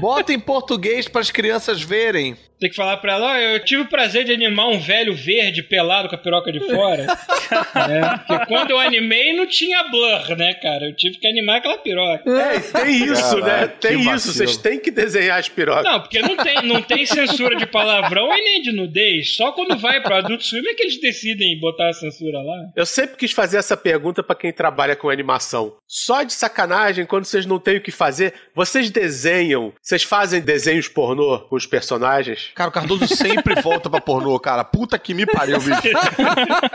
Bota 0.00 0.32
em 0.32 0.38
português 0.40 1.08
pras 1.08 1.30
crianças 1.30 1.82
verem. 1.82 2.36
Tem 2.60 2.70
que 2.70 2.76
falar 2.76 2.96
pra 2.98 3.14
ela, 3.14 3.32
ó, 3.32 3.36
eu 3.36 3.62
tive 3.64 3.82
o 3.82 3.88
prazer 3.88 4.24
de 4.24 4.32
animar 4.32 4.68
um 4.68 4.78
velho 4.78 5.14
verde 5.14 5.62
pelado 5.62 6.08
com 6.08 6.14
a 6.14 6.18
piroca 6.18 6.52
de 6.52 6.60
fora. 6.60 7.04
é, 7.74 8.16
porque 8.26 8.46
quando 8.46 8.70
eu 8.70 8.78
animei 8.78 9.23
não 9.32 9.46
tinha 9.46 9.82
blur, 9.84 10.36
né, 10.36 10.54
cara? 10.54 10.86
Eu 10.86 10.96
tive 10.96 11.18
que 11.18 11.26
animar 11.26 11.58
aquela 11.58 11.78
piroca. 11.78 12.28
É, 12.30 12.60
tem 12.60 13.04
isso, 13.04 13.38
Caraca, 13.40 13.60
né? 13.60 13.66
Tem 13.80 14.00
isso. 14.00 14.10
vacilo. 14.10 14.34
Vocês 14.34 14.56
têm 14.56 14.78
que 14.78 14.90
desenhar 14.90 15.38
as 15.38 15.48
pirocas. 15.48 15.84
Não, 15.84 16.00
porque 16.00 16.20
não 16.20 16.36
tem, 16.36 16.62
não 16.66 16.82
tem 16.82 17.06
censura 17.06 17.56
de 17.56 17.66
palavrão 17.66 18.26
e 18.36 18.42
nem 18.42 18.62
de 18.62 18.72
nudez. 18.72 19.36
Só 19.36 19.52
quando 19.52 19.76
vai 19.78 20.00
pro 20.02 20.16
Adult 20.16 20.42
Swim 20.42 20.66
é 20.66 20.74
que 20.74 20.82
eles 20.82 21.00
decidem 21.00 21.58
botar 21.60 21.88
a 21.88 21.92
censura 21.92 22.38
lá. 22.42 22.56
Eu 22.76 22.86
sempre 22.86 23.16
quis 23.16 23.32
fazer 23.32 23.58
essa 23.58 23.76
pergunta 23.76 24.22
pra 24.22 24.36
quem 24.36 24.52
trabalha 24.52 24.96
com 24.96 25.08
animação. 25.08 25.74
Só 25.86 26.22
de 26.22 26.32
sacanagem, 26.32 27.06
quando 27.06 27.24
vocês 27.24 27.46
não 27.46 27.58
têm 27.58 27.76
o 27.76 27.80
que 27.80 27.90
fazer, 27.92 28.34
vocês 28.54 28.90
desenham, 28.90 29.72
vocês 29.80 30.02
fazem 30.02 30.40
desenhos 30.40 30.88
pornô 30.88 31.38
com 31.40 31.56
os 31.56 31.66
personagens? 31.66 32.50
Cara, 32.54 32.68
o 32.68 32.72
Cardoso 32.72 33.06
sempre 33.06 33.60
volta 33.62 33.88
pra 33.88 34.00
pornô, 34.00 34.38
cara. 34.40 34.64
Puta 34.64 34.98
que 34.98 35.14
me 35.14 35.24
pariu, 35.24 35.58
bicho. 35.60 35.82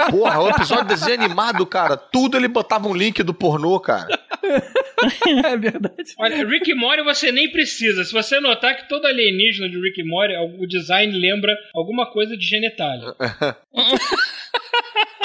Porra, 0.09 0.39
o 0.41 0.49
episódio 0.49 0.85
de 0.85 0.95
desenho 0.95 1.23
animado, 1.23 1.65
cara. 1.65 1.97
Tudo 1.97 2.37
ele 2.39 2.47
botava 2.47 2.87
um 2.87 2.93
link 2.95 3.21
do 3.23 3.33
pornô, 3.33 3.79
cara. 3.79 4.07
É 5.25 5.55
verdade. 5.55 6.13
Olha, 6.17 6.45
Rick 6.45 6.71
e 6.71 6.75
Morty 6.75 7.01
você 7.03 7.31
nem 7.31 7.49
precisa. 7.49 8.03
Se 8.03 8.11
você 8.11 8.39
notar 8.41 8.75
que 8.75 8.89
todo 8.89 9.05
alienígena 9.05 9.69
de 9.69 9.79
Rick 9.79 10.01
e 10.01 10.03
Morty, 10.03 10.33
o 10.59 10.67
design 10.67 11.17
lembra 11.17 11.55
alguma 11.73 12.11
coisa 12.11 12.35
de 12.35 12.45
genitália. 12.45 13.15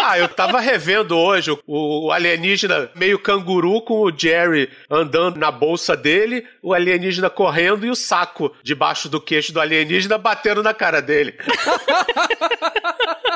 Ah, 0.07 0.19
eu 0.19 0.29
tava 0.29 0.61
revendo 0.61 1.17
hoje 1.17 1.51
o, 1.51 1.59
o 1.67 2.13
alienígena 2.13 2.91
meio 2.95 3.19
canguru 3.19 3.81
com 3.81 4.03
o 4.03 4.13
Jerry 4.15 4.69
andando 4.91 5.39
na 5.39 5.51
bolsa 5.51 5.97
dele, 5.97 6.47
o 6.63 6.75
alienígena 6.75 7.31
correndo 7.31 7.87
e 7.87 7.91
o 7.91 7.95
saco 7.95 8.55
debaixo 8.63 9.09
do 9.09 9.19
queixo 9.19 9.51
do 9.51 9.63
alienígena 9.63 10.19
batendo 10.19 10.63
na 10.63 10.75
cara 10.75 11.01
dele. 11.01 11.35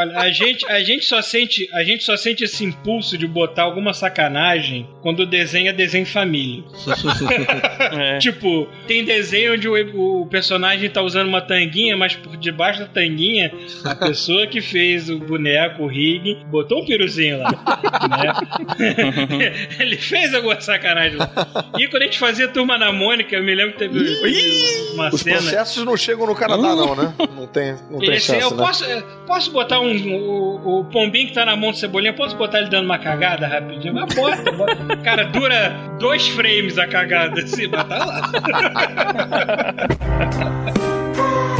Olha, 0.00 0.18
a 0.18 0.30
gente, 0.30 0.66
a 0.66 0.80
gente 0.82 1.04
só 1.04 1.20
sente, 1.20 1.68
a 1.74 1.84
gente 1.84 2.02
só 2.04 2.16
sente 2.16 2.44
esse 2.44 2.64
impulso 2.64 3.18
de 3.18 3.26
botar 3.26 3.64
alguma 3.64 3.92
sacanagem 3.92 4.88
quando 5.02 5.20
o 5.20 5.26
desenho 5.26 5.68
é 5.68 5.72
desenho 5.72 6.06
família. 6.06 6.64
É. 7.92 8.18
Tipo, 8.18 8.68
tem 8.86 9.04
desenho 9.04 9.54
onde 9.54 9.68
o, 9.68 10.20
o 10.22 10.26
personagem 10.26 10.88
tá 10.88 11.02
usando 11.02 11.26
uma 11.28 11.40
tanguinha, 11.40 11.96
mas 11.96 12.14
por 12.14 12.36
debaixo 12.36 12.80
da 12.80 12.86
tanguinha, 12.86 13.50
a 13.84 13.94
pessoa 13.94 14.46
que 14.46 14.60
fez 14.60 15.08
o 15.10 15.18
boneco, 15.18 15.82
o 15.82 15.86
Rig, 15.86 16.36
botou 16.46 16.82
um 16.82 16.84
piruzinho 16.86 17.38
lá. 17.38 17.50
né? 18.08 19.66
Ele 19.80 19.96
fez 19.96 20.32
alguma 20.34 20.60
sacanagem 20.60 21.16
lá. 21.18 21.30
E 21.78 21.88
quando 21.88 22.02
a 22.02 22.04
gente 22.06 22.18
fazia 22.18 22.46
turma 22.48 22.78
na 22.78 22.92
Mônica, 22.92 23.34
eu 23.34 23.42
me 23.42 23.54
lembro 23.54 23.72
que 23.72 23.78
teve 23.80 23.98
uma 24.94 25.08
Os 25.12 25.20
cena. 25.20 25.38
processos 25.38 25.84
não 25.84 25.96
chegam 25.96 26.26
no 26.26 26.34
Canadá, 26.34 26.74
não, 26.76 26.94
né? 26.94 27.12
Não 27.34 27.46
tem, 27.46 27.74
não 27.90 27.98
tem 27.98 28.14
Esse, 28.14 28.26
chance, 28.26 28.40
eu 28.42 28.50
né? 28.52 28.56
posso, 28.56 28.84
eu 28.84 29.02
posso 29.26 29.50
botar 29.50 29.80
um, 29.80 29.89
o, 29.92 30.80
o 30.80 30.84
pombinho 30.84 31.28
que 31.28 31.34
tá 31.34 31.44
na 31.44 31.56
mão 31.56 31.70
do 31.70 31.76
Cebolinha, 31.76 32.12
posso 32.12 32.36
botar 32.36 32.60
ele 32.60 32.70
dando 32.70 32.84
uma 32.84 32.98
cagada 32.98 33.46
rapidinho? 33.46 33.94
Mas 33.94 34.14
bota, 34.14 34.52
bota. 34.52 34.96
Cara, 34.98 35.24
dura 35.24 35.70
dois 35.98 36.28
frames 36.28 36.78
a 36.78 36.86
cagada 36.86 37.40
assim, 37.42 37.66
mas 37.68 37.84
tá 37.84 38.04
lá. 38.04 38.30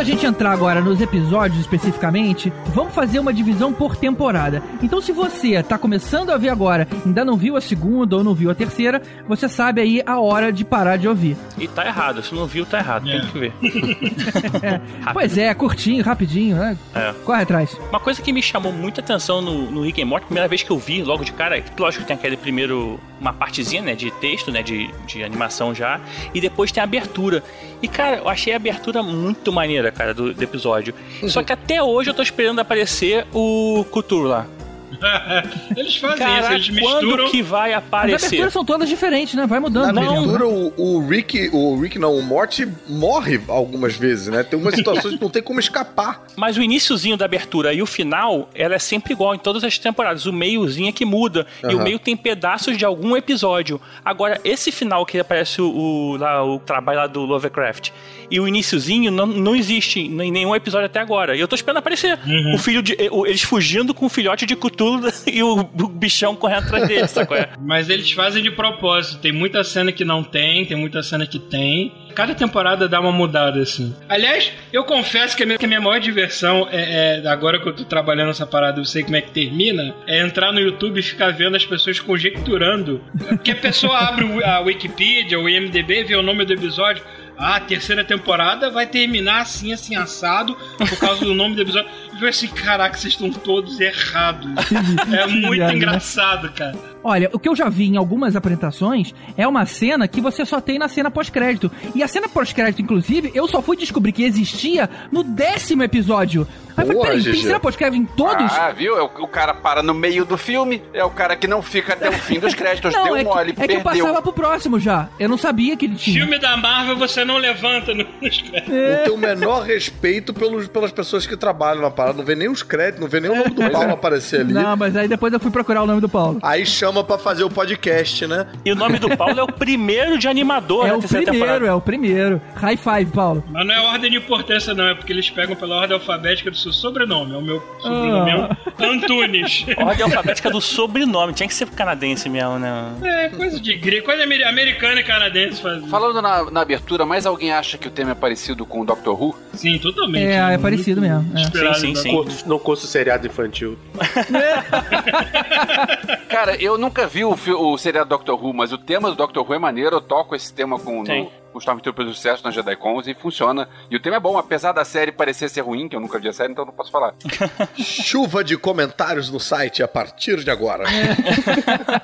Da 0.00 0.04
gente 0.04 0.24
entrar 0.24 0.52
agora 0.52 0.80
nos 0.80 0.98
episódios 0.98 1.60
especificamente, 1.60 2.50
vamos 2.68 2.94
fazer 2.94 3.18
uma 3.18 3.34
divisão 3.34 3.70
por 3.70 3.94
temporada. 3.94 4.62
Então, 4.82 4.98
se 4.98 5.12
você 5.12 5.62
tá 5.62 5.76
começando 5.76 6.30
a 6.30 6.38
ver 6.38 6.48
agora, 6.48 6.88
ainda 7.04 7.22
não 7.22 7.36
viu 7.36 7.54
a 7.54 7.60
segunda 7.60 8.16
ou 8.16 8.24
não 8.24 8.32
viu 8.32 8.50
a 8.50 8.54
terceira, 8.54 9.02
você 9.28 9.46
sabe 9.46 9.82
aí 9.82 10.02
a 10.06 10.18
hora 10.18 10.50
de 10.50 10.64
parar 10.64 10.96
de 10.96 11.06
ouvir. 11.06 11.36
E 11.58 11.68
tá 11.68 11.86
errado. 11.86 12.22
Se 12.22 12.34
não 12.34 12.46
viu, 12.46 12.64
tá 12.64 12.78
errado. 12.78 13.04
Tem 13.04 13.20
que 13.26 13.38
ver. 13.38 13.52
Pois 15.12 15.36
é, 15.36 15.52
curtinho, 15.52 16.02
rapidinho, 16.02 16.56
né? 16.56 16.78
É. 16.94 17.12
Corre 17.24 17.42
atrás. 17.42 17.76
Uma 17.90 18.00
coisa 18.00 18.22
que 18.22 18.32
me 18.32 18.42
chamou 18.42 18.72
muita 18.72 19.02
atenção 19.02 19.42
no, 19.42 19.70
no 19.70 19.82
Rick 19.82 20.00
and 20.00 20.06
Morty, 20.06 20.24
primeira 20.24 20.48
vez 20.48 20.62
que 20.62 20.70
eu 20.70 20.78
vi 20.78 21.02
logo 21.02 21.24
de 21.24 21.32
cara, 21.32 21.58
é 21.58 21.60
que 21.60 21.80
lógico 21.80 22.04
que 22.04 22.08
tem 22.08 22.16
aquele 22.16 22.36
primeiro, 22.36 22.98
uma 23.20 23.32
partezinha, 23.32 23.82
né, 23.82 23.94
de 23.94 24.10
texto, 24.12 24.50
né, 24.50 24.62
de, 24.62 24.88
de 25.06 25.22
animação 25.22 25.74
já, 25.74 26.00
e 26.32 26.40
depois 26.40 26.72
tem 26.72 26.80
a 26.80 26.84
abertura. 26.84 27.42
E, 27.82 27.88
cara, 27.88 28.18
eu 28.18 28.28
achei 28.28 28.52
a 28.52 28.56
abertura 28.56 29.02
muito 29.02 29.52
maneira, 29.52 29.89
cara, 29.92 30.14
do, 30.14 30.32
do 30.34 30.42
episódio. 30.42 30.94
Só 31.28 31.42
que 31.42 31.52
até 31.52 31.82
hoje 31.82 32.10
eu 32.10 32.14
tô 32.14 32.22
esperando 32.22 32.58
aparecer 32.60 33.26
o 33.32 33.84
Couture 33.90 34.26
lá. 34.28 34.46
Eles 35.76 35.96
fazem 35.96 36.16
isso, 36.26 36.34
Caraca, 36.34 36.54
eles 36.54 36.68
misturam. 36.68 37.16
quando 37.16 37.30
que 37.30 37.42
vai 37.42 37.72
As 37.72 37.78
aparecer? 37.78 38.26
aberturas 38.26 38.52
são 38.52 38.64
todas 38.64 38.88
diferentes, 38.88 39.34
né? 39.34 39.46
Vai 39.46 39.60
mudando. 39.60 39.92
Na 39.92 40.02
abertura, 40.02 40.46
o, 40.48 40.72
o 40.76 41.06
Rick, 41.06 41.48
o 41.52 41.80
Rick 41.80 41.96
não, 41.98 42.16
o 42.16 42.22
Morty 42.22 42.68
morre 42.88 43.40
algumas 43.48 43.94
vezes, 43.96 44.26
né? 44.26 44.42
Tem 44.42 44.58
umas 44.58 44.74
situações 44.74 45.14
que 45.14 45.22
não 45.22 45.30
tem 45.30 45.42
como 45.42 45.60
escapar. 45.60 46.24
Mas 46.36 46.56
o 46.56 46.62
iníciozinho 46.62 47.16
da 47.16 47.24
abertura 47.24 47.72
e 47.72 47.80
o 47.80 47.86
final, 47.86 48.50
ela 48.54 48.74
é 48.74 48.78
sempre 48.80 49.12
igual 49.12 49.32
em 49.34 49.38
todas 49.38 49.62
as 49.62 49.78
temporadas. 49.78 50.26
O 50.26 50.32
meiozinho 50.32 50.88
é 50.88 50.92
que 50.92 51.04
muda. 51.04 51.46
E 51.62 51.74
o 51.74 51.80
meio 51.80 51.98
tem 51.98 52.16
pedaços 52.16 52.76
de 52.76 52.84
algum 52.84 53.16
episódio. 53.16 53.80
Agora, 54.04 54.40
esse 54.44 54.72
final 54.72 55.06
que 55.06 55.20
aparece 55.20 55.62
o, 55.62 55.70
o- 55.70 56.16
lá, 56.16 56.44
o 56.44 56.58
trabalho 56.58 56.98
lá 56.98 57.06
do 57.06 57.20
Lovecraft 57.20 57.90
e 58.30 58.38
o 58.38 58.46
iníciozinho 58.46 59.10
não, 59.10 59.26
não 59.26 59.56
existe 59.56 60.00
em 60.00 60.30
nenhum 60.30 60.54
episódio 60.54 60.86
até 60.86 61.00
agora. 61.00 61.36
E 61.36 61.40
eu 61.40 61.48
tô 61.48 61.54
esperando 61.54 61.78
aparecer. 61.78 62.18
O 62.54 62.58
filho 62.58 62.82
de. 62.82 62.96
Eles 62.98 63.42
fugindo 63.42 63.92
com 63.92 64.06
o 64.06 64.08
filhote 64.08 64.46
de 64.46 64.54
Cthulhu 64.54 65.10
e 65.26 65.42
o, 65.42 65.64
bichão 65.64 66.34
correndo 66.36 66.64
atrás 66.64 66.88
deles, 66.88 67.10
sacou? 67.10 67.36
É? 67.36 67.50
Mas 67.60 67.90
eles 67.90 68.12
fazem 68.12 68.42
de 68.42 68.50
propósito. 68.50 69.20
Tem 69.20 69.32
muita 69.32 69.64
cena 69.64 69.92
que 69.92 70.04
não 70.04 70.22
tem, 70.22 70.64
tem 70.64 70.76
muita 70.76 71.02
cena 71.02 71.26
que 71.26 71.38
tem. 71.38 71.92
Cada 72.14 72.34
temporada 72.34 72.88
dá 72.88 73.00
uma 73.00 73.12
mudada, 73.12 73.60
assim. 73.60 73.94
Aliás, 74.08 74.52
eu 74.72 74.84
confesso 74.84 75.36
que 75.36 75.42
a 75.42 75.46
minha, 75.46 75.58
que 75.58 75.64
a 75.64 75.68
minha 75.68 75.80
maior 75.80 76.00
diversão 76.00 76.68
é, 76.70 77.20
é, 77.22 77.28
agora 77.28 77.60
que 77.60 77.68
eu 77.68 77.74
tô 77.74 77.84
trabalhando 77.84 78.28
nessa 78.28 78.46
parada, 78.46 78.80
eu 78.80 78.84
sei 78.84 79.02
como 79.02 79.16
é 79.16 79.20
que 79.20 79.30
termina, 79.30 79.94
é 80.06 80.20
entrar 80.20 80.52
no 80.52 80.60
YouTube 80.60 80.98
e 80.98 81.02
ficar 81.02 81.30
vendo 81.32 81.56
as 81.56 81.64
pessoas 81.64 82.00
conjecturando. 82.00 83.00
Porque 83.28 83.52
a 83.52 83.56
pessoa 83.56 83.98
abre 83.98 84.26
a 84.44 84.60
Wikipedia, 84.60 85.38
o 85.38 85.48
IMDB, 85.48 86.04
vê 86.04 86.16
o 86.16 86.22
nome 86.22 86.44
do 86.44 86.52
episódio. 86.52 87.02
Ah, 87.40 87.56
a 87.56 87.60
terceira 87.60 88.04
temporada 88.04 88.70
vai 88.70 88.86
terminar 88.86 89.40
assim, 89.40 89.72
assim, 89.72 89.96
assado, 89.96 90.54
por 90.76 90.98
causa 90.98 91.24
do 91.24 91.32
nome 91.32 91.54
do 91.54 91.62
episódio. 91.62 91.90
E 92.12 92.22
eu 92.22 92.28
assim, 92.28 92.48
caraca, 92.48 92.98
vocês 92.98 93.14
estão 93.14 93.32
todos 93.32 93.80
errados. 93.80 94.50
É 95.10 95.26
muito 95.26 95.58
né? 95.58 95.74
engraçado, 95.74 96.52
cara. 96.52 96.76
Olha, 97.02 97.30
o 97.32 97.38
que 97.38 97.48
eu 97.48 97.56
já 97.56 97.68
vi 97.68 97.86
em 97.86 97.96
algumas 97.96 98.36
apresentações 98.36 99.14
é 99.36 99.46
uma 99.48 99.64
cena 99.66 100.06
que 100.06 100.20
você 100.20 100.44
só 100.44 100.60
tem 100.60 100.78
na 100.78 100.88
cena 100.88 101.10
pós-crédito. 101.10 101.70
E 101.94 102.02
a 102.02 102.08
cena 102.08 102.28
pós-crédito, 102.28 102.82
inclusive, 102.82 103.30
eu 103.34 103.48
só 103.48 103.62
fui 103.62 103.76
descobrir 103.76 104.12
que 104.12 104.22
existia 104.24 104.88
no 105.10 105.22
décimo 105.22 105.82
episódio. 105.82 106.46
Aí 106.76 106.84
eu 106.84 106.86
falei, 106.86 106.94
Boa, 106.94 107.06
peraí, 107.08 107.22
tem 107.24 107.42
cena 107.42 107.60
pós-crédito 107.60 108.00
em 108.02 108.06
todos? 108.06 108.52
Ah, 108.52 108.70
viu? 108.70 108.96
É 108.98 109.02
o, 109.02 109.06
o 109.24 109.28
cara 109.28 109.52
para 109.54 109.82
no 109.82 109.92
meio 109.94 110.24
do 110.24 110.36
filme, 110.38 110.82
é 110.94 111.02
o 111.04 111.10
cara 111.10 111.36
que 111.36 111.46
não 111.46 111.62
fica 111.62 111.94
até 111.94 112.08
o 112.08 112.12
fim 112.12 112.38
dos 112.38 112.54
créditos. 112.54 112.92
Deu 112.92 113.16
é, 113.16 113.24
mole, 113.24 113.52
que, 113.54 113.62
é 113.62 113.66
que 113.68 113.74
eu 113.76 113.80
passava 113.82 114.22
pro 114.22 114.32
próximo 114.32 114.78
já. 114.78 115.08
Eu 115.18 115.28
não 115.28 115.36
sabia 115.38 115.76
que 115.76 115.86
ele 115.86 115.96
tinha. 115.96 116.20
Filme 116.20 116.38
da 116.38 116.56
Marvel 116.56 116.96
você 116.96 117.24
não 117.24 117.38
levanta 117.38 117.92
no- 117.94 118.06
nos 118.20 118.40
créditos. 118.42 118.74
Não 118.74 119.04
tem 119.04 119.12
o 119.12 119.18
menor 119.18 119.62
respeito 119.62 120.32
pelos, 120.32 120.68
pelas 120.68 120.92
pessoas 120.92 121.26
que 121.26 121.36
trabalham 121.36 121.82
na 121.82 121.90
parada. 121.90 122.18
Não 122.18 122.24
vê 122.24 122.34
nem 122.34 122.48
os 122.48 122.62
créditos, 122.62 123.00
não 123.00 123.08
vê 123.08 123.20
nem 123.20 123.30
o 123.30 123.36
nome 123.36 123.50
do 123.50 123.70
Paulo 123.70 123.92
aparecer 123.92 124.40
ali. 124.40 124.52
Não, 124.52 124.76
mas 124.76 124.96
aí 124.96 125.08
depois 125.08 125.32
eu 125.32 125.40
fui 125.40 125.50
procurar 125.50 125.82
o 125.82 125.86
nome 125.86 126.00
do 126.00 126.08
Paulo. 126.08 126.38
Aí 126.42 126.64
chama 126.64 126.89
pra 127.04 127.18
fazer 127.18 127.44
o 127.44 127.50
podcast, 127.50 128.26
né? 128.26 128.46
E 128.64 128.72
o 128.72 128.74
nome 128.74 128.98
do 128.98 129.16
Paulo 129.16 129.38
é 129.38 129.42
o 129.42 129.46
primeiro 129.52 130.18
de 130.18 130.26
animador 130.28 130.86
É 130.86 130.90
da 130.90 130.96
o 130.96 131.00
primeiro, 131.02 131.32
temporada. 131.32 131.66
é 131.66 131.72
o 131.72 131.80
primeiro. 131.80 132.40
High 132.56 132.76
five, 132.76 133.10
Paulo. 133.12 133.44
Mas 133.50 133.66
não 133.66 133.74
é 133.74 133.80
ordem 133.80 134.10
de 134.10 134.16
importância, 134.16 134.74
não. 134.74 134.88
É 134.88 134.94
porque 134.94 135.12
eles 135.12 135.28
pegam 135.30 135.54
pela 135.56 135.76
ordem 135.76 135.94
alfabética 135.96 136.50
do 136.50 136.56
seu 136.56 136.72
sobrenome. 136.72 137.34
É 137.34 137.38
o 137.38 137.42
meu 137.42 137.62
sobrenome 137.80 138.30
Ah. 138.32 138.56
é 138.78 138.86
Antunes. 138.86 139.64
Ordem 139.78 140.04
alfabética 140.04 140.50
do 140.50 140.60
sobrenome. 140.60 141.32
Tinha 141.32 141.48
que 141.48 141.54
ser 141.54 141.68
canadense 141.70 142.28
mesmo, 142.28 142.58
né? 142.58 142.92
É, 143.02 143.28
coisa 143.28 143.60
de 143.60 143.74
gringo. 143.76 144.04
Coisa 144.04 144.24
amer- 144.24 144.46
americana 144.46 145.00
e 145.00 145.04
canadense 145.04 145.62
fazem. 145.62 145.88
Falando 145.88 146.20
na, 146.20 146.50
na 146.50 146.60
abertura, 146.62 147.06
mais 147.06 147.26
alguém 147.26 147.52
acha 147.52 147.78
que 147.78 147.88
o 147.88 147.90
tema 147.90 148.12
é 148.12 148.14
parecido 148.14 148.66
com 148.66 148.80
o 148.80 148.84
Doctor 148.84 149.20
Who? 149.22 149.36
Sim, 149.54 149.78
totalmente. 149.78 150.26
É, 150.26 150.34
é 150.36 150.46
Muito 150.48 150.62
parecido 150.62 151.00
mesmo. 151.00 151.30
é. 151.36 151.44
Sim, 151.44 151.74
sim, 151.74 151.90
em 151.90 151.94
sim. 151.94 152.10
Curto- 152.10 152.48
não 152.48 152.58
curso 152.58 152.86
seriado 152.86 153.26
infantil. 153.26 153.78
Cara, 156.28 156.54
eu 156.56 156.78
nunca 156.80 157.06
vi 157.06 157.24
o, 157.24 157.32
o 157.32 157.78
seriado 157.78 158.08
Doctor 158.08 158.42
Who, 158.42 158.54
mas 158.54 158.72
o 158.72 158.78
tema 158.78 159.10
do 159.10 159.14
Doctor 159.14 159.46
Who 159.46 159.54
é 159.54 159.58
maneiro. 159.58 159.96
Eu 159.96 160.00
toco 160.00 160.34
esse 160.34 160.52
tema 160.52 160.78
com, 160.78 161.04
no, 161.04 161.30
com 161.52 161.58
Stormtroopers 161.58 162.08
do 162.08 162.14
sucesso 162.14 162.44
na 162.44 162.50
Jedi 162.50 162.76
Cons 162.76 163.06
e 163.06 163.14
funciona. 163.14 163.68
E 163.90 163.96
o 163.96 164.00
tema 164.00 164.16
é 164.16 164.20
bom, 164.20 164.38
apesar 164.38 164.72
da 164.72 164.84
série 164.84 165.12
parecer 165.12 165.48
ser 165.48 165.62
ruim, 165.62 165.88
que 165.88 165.96
eu 165.96 166.00
nunca 166.00 166.18
vi 166.18 166.28
a 166.28 166.32
série, 166.32 166.52
então 166.52 166.64
não 166.64 166.72
posso 166.72 166.90
falar. 166.90 167.14
Chuva 167.78 168.42
de 168.42 168.56
comentários 168.56 169.30
no 169.30 169.40
site 169.40 169.82
a 169.82 169.88
partir 169.88 170.42
de 170.42 170.50
agora. 170.50 170.84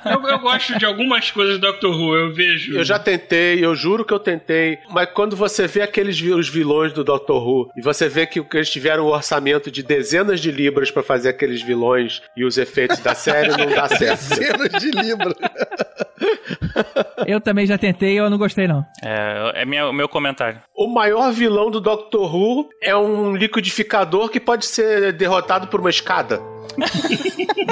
Eu, 0.05 0.21
eu 0.27 0.39
gosto 0.39 0.77
de 0.77 0.85
algumas 0.85 1.31
coisas 1.31 1.59
do 1.59 1.61
Doctor 1.61 1.93
Who. 1.93 2.15
Eu 2.15 2.33
vejo. 2.33 2.75
Eu 2.75 2.83
já 2.83 2.97
tentei, 2.97 3.63
eu 3.63 3.75
juro 3.75 4.05
que 4.05 4.13
eu 4.13 4.19
tentei, 4.19 4.79
mas 4.89 5.09
quando 5.11 5.35
você 5.35 5.67
vê 5.67 5.81
aqueles 5.81 6.19
os 6.21 6.47
vilões 6.47 6.93
do 6.93 7.03
Doctor 7.03 7.45
Who 7.45 7.71
e 7.75 7.81
você 7.81 8.07
vê 8.07 8.25
que, 8.25 8.41
que 8.43 8.57
eles 8.57 8.69
tiveram 8.69 9.05
um 9.05 9.09
orçamento 9.09 9.69
de 9.69 9.83
dezenas 9.83 10.39
de 10.39 10.51
libras 10.51 10.91
pra 10.91 11.03
fazer 11.03 11.29
aqueles 11.29 11.61
vilões 11.61 12.21
e 12.35 12.45
os 12.45 12.57
efeitos 12.57 12.99
da 12.99 13.13
série, 13.15 13.49
não 13.49 13.67
dá 13.67 13.87
certo. 13.97 14.21
Cenas 14.21 14.81
de 14.81 14.91
Libra. 14.91 15.35
Eu 17.25 17.41
também 17.41 17.65
já 17.65 17.77
tentei 17.77 18.13
e 18.13 18.17
eu 18.17 18.29
não 18.29 18.37
gostei, 18.37 18.67
não. 18.67 18.85
É, 19.03 19.61
é 19.61 19.65
minha, 19.65 19.87
o 19.87 19.93
meu 19.93 20.07
comentário. 20.07 20.59
O 20.75 20.87
maior 20.87 21.31
vilão 21.31 21.69
do 21.69 21.79
Doctor 21.81 22.33
Who 22.33 22.69
é 22.81 22.95
um 22.95 23.35
liquidificador 23.35 24.29
que 24.29 24.39
pode 24.39 24.65
ser 24.65 25.13
derrotado 25.13 25.67
por 25.67 25.79
uma 25.79 25.89
escada. 25.89 26.39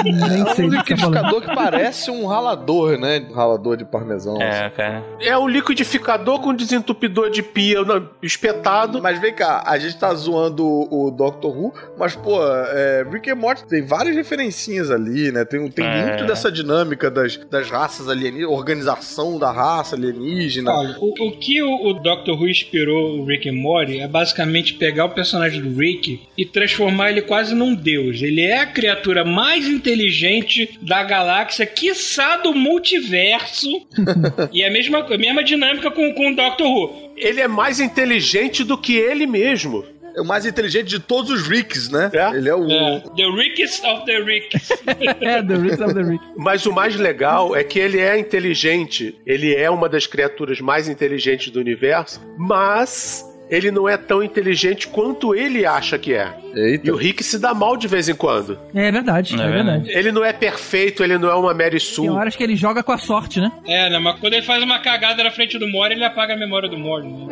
Nem 0.04 0.40
É 0.40 0.42
um 0.42 0.44
tá 0.44 0.62
liquidificador 0.62 1.40
que 1.40 1.54
parece 1.54 2.10
um 2.10 2.26
ralador, 2.26 2.98
né? 2.98 3.26
Um 3.30 3.34
ralador 3.34 3.76
de 3.76 3.84
parmesão. 3.84 4.40
É, 4.40 4.68
cara. 4.70 5.02
É 5.20 5.36
um 5.38 5.48
liquidificador 5.48 6.40
com 6.40 6.52
desentupidor 6.54 7.30
de 7.30 7.42
pia 7.42 7.82
não, 7.82 8.08
espetado. 8.22 9.00
Mas 9.00 9.20
vem 9.20 9.34
cá, 9.34 9.62
a 9.66 9.78
gente 9.78 9.96
tá 9.96 10.12
zoando 10.14 10.66
o, 10.66 11.06
o 11.06 11.10
Doctor 11.10 11.56
Who, 11.56 11.72
mas, 11.98 12.14
pô, 12.16 12.38
é, 12.42 13.06
Rick 13.10 13.30
and 13.30 13.36
Morty 13.36 13.66
tem 13.66 13.84
várias 13.84 14.14
referencinhas 14.16 14.90
ali, 14.90 15.30
né? 15.32 15.44
Tem, 15.44 15.70
tem 15.70 15.86
É. 15.86 16.06
muito 16.06 16.24
dessa 16.26 16.50
dinâmica 16.50 17.10
das, 17.10 17.36
das 17.50 17.70
raças 17.70 18.08
alienígenas 18.08 18.35
alienígena, 18.36 18.48
organização 18.48 19.38
da 19.38 19.50
raça 19.50 19.96
alienígena. 19.96 20.72
Olha, 20.72 20.96
o, 21.00 21.28
o 21.28 21.32
que 21.32 21.62
o, 21.62 21.86
o 21.86 21.94
Dr. 21.94 22.32
Who 22.32 22.48
inspirou 22.48 23.20
o 23.20 23.24
Rick 23.24 23.48
and 23.48 23.54
Morty 23.54 24.00
é 24.00 24.08
basicamente 24.08 24.74
pegar 24.74 25.06
o 25.06 25.10
personagem 25.10 25.62
do 25.62 25.78
Rick 25.78 26.20
e 26.36 26.44
transformar 26.44 27.10
ele 27.10 27.22
quase 27.22 27.54
num 27.54 27.74
deus. 27.74 28.20
Ele 28.22 28.42
é 28.42 28.60
a 28.60 28.66
criatura 28.66 29.24
mais 29.24 29.66
inteligente 29.66 30.78
da 30.82 31.02
galáxia, 31.02 31.66
quiçá 31.66 32.36
do 32.36 32.54
multiverso. 32.54 33.68
e 34.52 34.62
é 34.62 34.68
a 34.68 34.70
mesma, 34.70 34.98
a 34.98 35.18
mesma 35.18 35.42
dinâmica 35.42 35.90
com, 35.90 36.12
com 36.14 36.30
o 36.30 36.36
Dr. 36.36 36.62
Who. 36.62 37.06
Ele 37.16 37.40
é 37.40 37.48
mais 37.48 37.80
inteligente 37.80 38.62
do 38.62 38.76
que 38.76 38.94
ele 38.94 39.26
mesmo. 39.26 39.84
É 40.16 40.20
o 40.20 40.24
mais 40.24 40.46
inteligente 40.46 40.86
de 40.86 40.98
todos 40.98 41.30
os 41.30 41.46
Ricks, 41.46 41.90
né? 41.90 42.10
É. 42.14 42.36
Ele 42.36 42.48
é 42.48 42.54
o. 42.54 42.70
É, 42.70 43.00
the 43.14 43.26
Rickest 43.36 43.84
of 43.84 44.06
the 44.06 44.18
Ricks. 44.18 44.70
é, 45.20 45.42
The 45.42 45.54
Ricks 45.56 45.80
of 45.80 45.92
the 45.92 46.02
Rick. 46.02 46.24
Mas 46.34 46.64
o 46.64 46.72
mais 46.72 46.96
legal 46.96 47.54
é 47.54 47.62
que 47.62 47.78
ele 47.78 48.00
é 48.00 48.18
inteligente. 48.18 49.20
Ele 49.26 49.54
é 49.54 49.70
uma 49.70 49.90
das 49.90 50.06
criaturas 50.06 50.58
mais 50.58 50.88
inteligentes 50.88 51.50
do 51.50 51.60
universo, 51.60 52.18
mas 52.38 53.24
ele 53.50 53.70
não 53.70 53.88
é 53.88 53.96
tão 53.96 54.22
inteligente 54.22 54.88
quanto 54.88 55.34
ele 55.34 55.64
acha 55.66 55.98
que 55.98 56.12
é. 56.14 56.34
Eita. 56.54 56.86
E 56.86 56.90
o 56.90 56.96
Rick 56.96 57.22
se 57.22 57.38
dá 57.38 57.52
mal 57.52 57.76
de 57.76 57.86
vez 57.86 58.08
em 58.08 58.14
quando. 58.14 58.58
É 58.74 58.90
verdade, 58.90 59.38
é, 59.38 59.44
É 59.44 59.50
verdade. 59.50 59.90
Ele 59.90 60.10
não 60.10 60.24
é 60.24 60.32
perfeito, 60.32 61.04
ele 61.04 61.18
não 61.18 61.28
é 61.28 61.34
uma 61.34 61.52
Mary 61.52 61.70
Tem 61.72 61.80
Sue. 61.80 62.08
horas 62.08 62.34
que 62.34 62.42
ele 62.42 62.56
joga 62.56 62.82
com 62.82 62.92
a 62.92 62.98
sorte, 62.98 63.40
né? 63.40 63.52
é, 63.66 63.90
né? 63.90 63.98
Mas 63.98 64.18
quando 64.18 64.32
ele 64.32 64.42
faz 64.42 64.62
uma 64.62 64.78
cagada 64.78 65.22
na 65.22 65.30
frente 65.30 65.58
do 65.58 65.68
Mori, 65.68 65.94
ele 65.94 66.04
apaga 66.04 66.32
a 66.32 66.36
memória 66.36 66.68
do 66.68 66.78
Mori. 66.78 67.06
Né? 67.08 67.26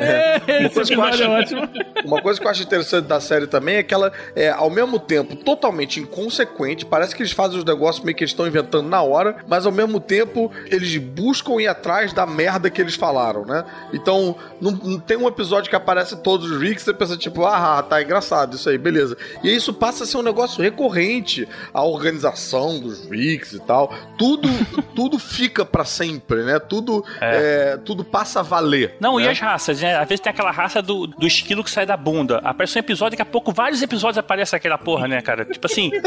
É, 0.47 0.63
esse 0.67 0.75
coisa 0.75 0.95
que 0.95 1.01
eu 1.01 1.05
é 1.05 1.09
acho- 1.09 1.25
ótimo. 1.31 1.69
Uma 2.05 2.21
coisa 2.21 2.39
que 2.39 2.47
eu 2.47 2.51
acho 2.51 2.63
interessante 2.63 3.07
da 3.07 3.19
série 3.19 3.47
também 3.47 3.77
é 3.77 3.83
que 3.83 3.95
ela 3.95 4.13
é, 4.37 4.51
ao 4.51 4.69
mesmo 4.69 4.99
tempo, 4.99 5.35
totalmente 5.37 6.01
inconsequente. 6.01 6.85
Parece 6.85 7.17
que 7.17 7.23
eles 7.23 7.33
fazem 7.33 7.59
os 7.59 7.65
negócios 7.65 8.05
meio 8.05 8.15
que 8.15 8.23
eles 8.25 8.33
estão 8.33 8.47
inventando 8.47 8.87
na 8.89 9.01
hora, 9.03 9.37
mas 9.49 9.65
ao 9.65 9.73
mesmo 9.73 9.99
tempo 9.99 10.53
eles 10.67 10.99
buscam 10.99 11.59
ir 11.63 11.67
atrás 11.67 12.13
da 12.13 12.27
merda 12.27 12.69
que 12.69 12.79
eles 12.81 12.95
falaram, 12.95 13.47
né? 13.47 13.65
Então, 13.93 14.37
não, 14.61 14.73
não 14.73 14.99
tem 15.01 15.17
um 15.17 15.27
episódio 15.27 15.71
que 15.71 15.77
aparece 15.77 16.04
todos 16.05 16.51
os 16.51 16.61
Ricks 16.61 16.85
você 16.85 16.95
pensa, 16.95 17.17
tipo, 17.17 17.45
ah, 17.45 17.83
tá 17.83 18.03
engraçado 18.03 18.57
isso 18.57 18.69
aí, 18.69 18.79
beleza. 18.79 19.17
E 19.43 19.55
isso 19.55 19.73
passa 19.73 20.05
a 20.05 20.07
ser 20.07 20.17
um 20.17 20.23
negócio 20.23 20.63
recorrente. 20.63 21.49
A 21.73 21.85
organização 21.85 22.79
dos 22.81 23.09
Ricks 23.09 23.53
e 23.53 23.61
tal. 23.61 23.93
Tudo, 24.19 24.49
tudo 24.95 25.19
fica 25.19 25.65
pra 25.65 25.85
sempre, 25.85 26.43
né? 26.43 26.59
Tudo, 26.59 27.05
é, 27.21 27.79
tudo 27.85 28.05
passa 28.05 28.41
a 28.41 28.43
valer. 28.43 28.97
Não, 29.01 29.19
né? 29.19 29.25
e 29.25 29.29
as 29.29 29.39
raças, 29.39 29.81
né? 29.81 29.97
Às 29.97 30.09
vezes 30.09 30.21
tem 30.21 30.31
aquela 30.31 30.51
raça 30.51 30.83
do, 30.83 31.07
do 31.07 31.27
esquilo 31.27 31.65
que 31.65 31.71
sai 31.71 31.87
da 31.87 31.97
bunda. 31.97 32.39
Aparece 32.39 32.79
um 32.79 32.81
episódio, 32.81 33.13
daqui 33.13 33.23
a 33.23 33.33
pouco, 33.33 33.53
vários 33.53 33.83
episódios 33.83 34.19
aparece 34.19 34.55
aquela 34.55 34.79
porra, 34.79 35.09
né, 35.09 35.21
cara? 35.21 35.45
Tipo 35.45 35.67
assim. 35.67 35.91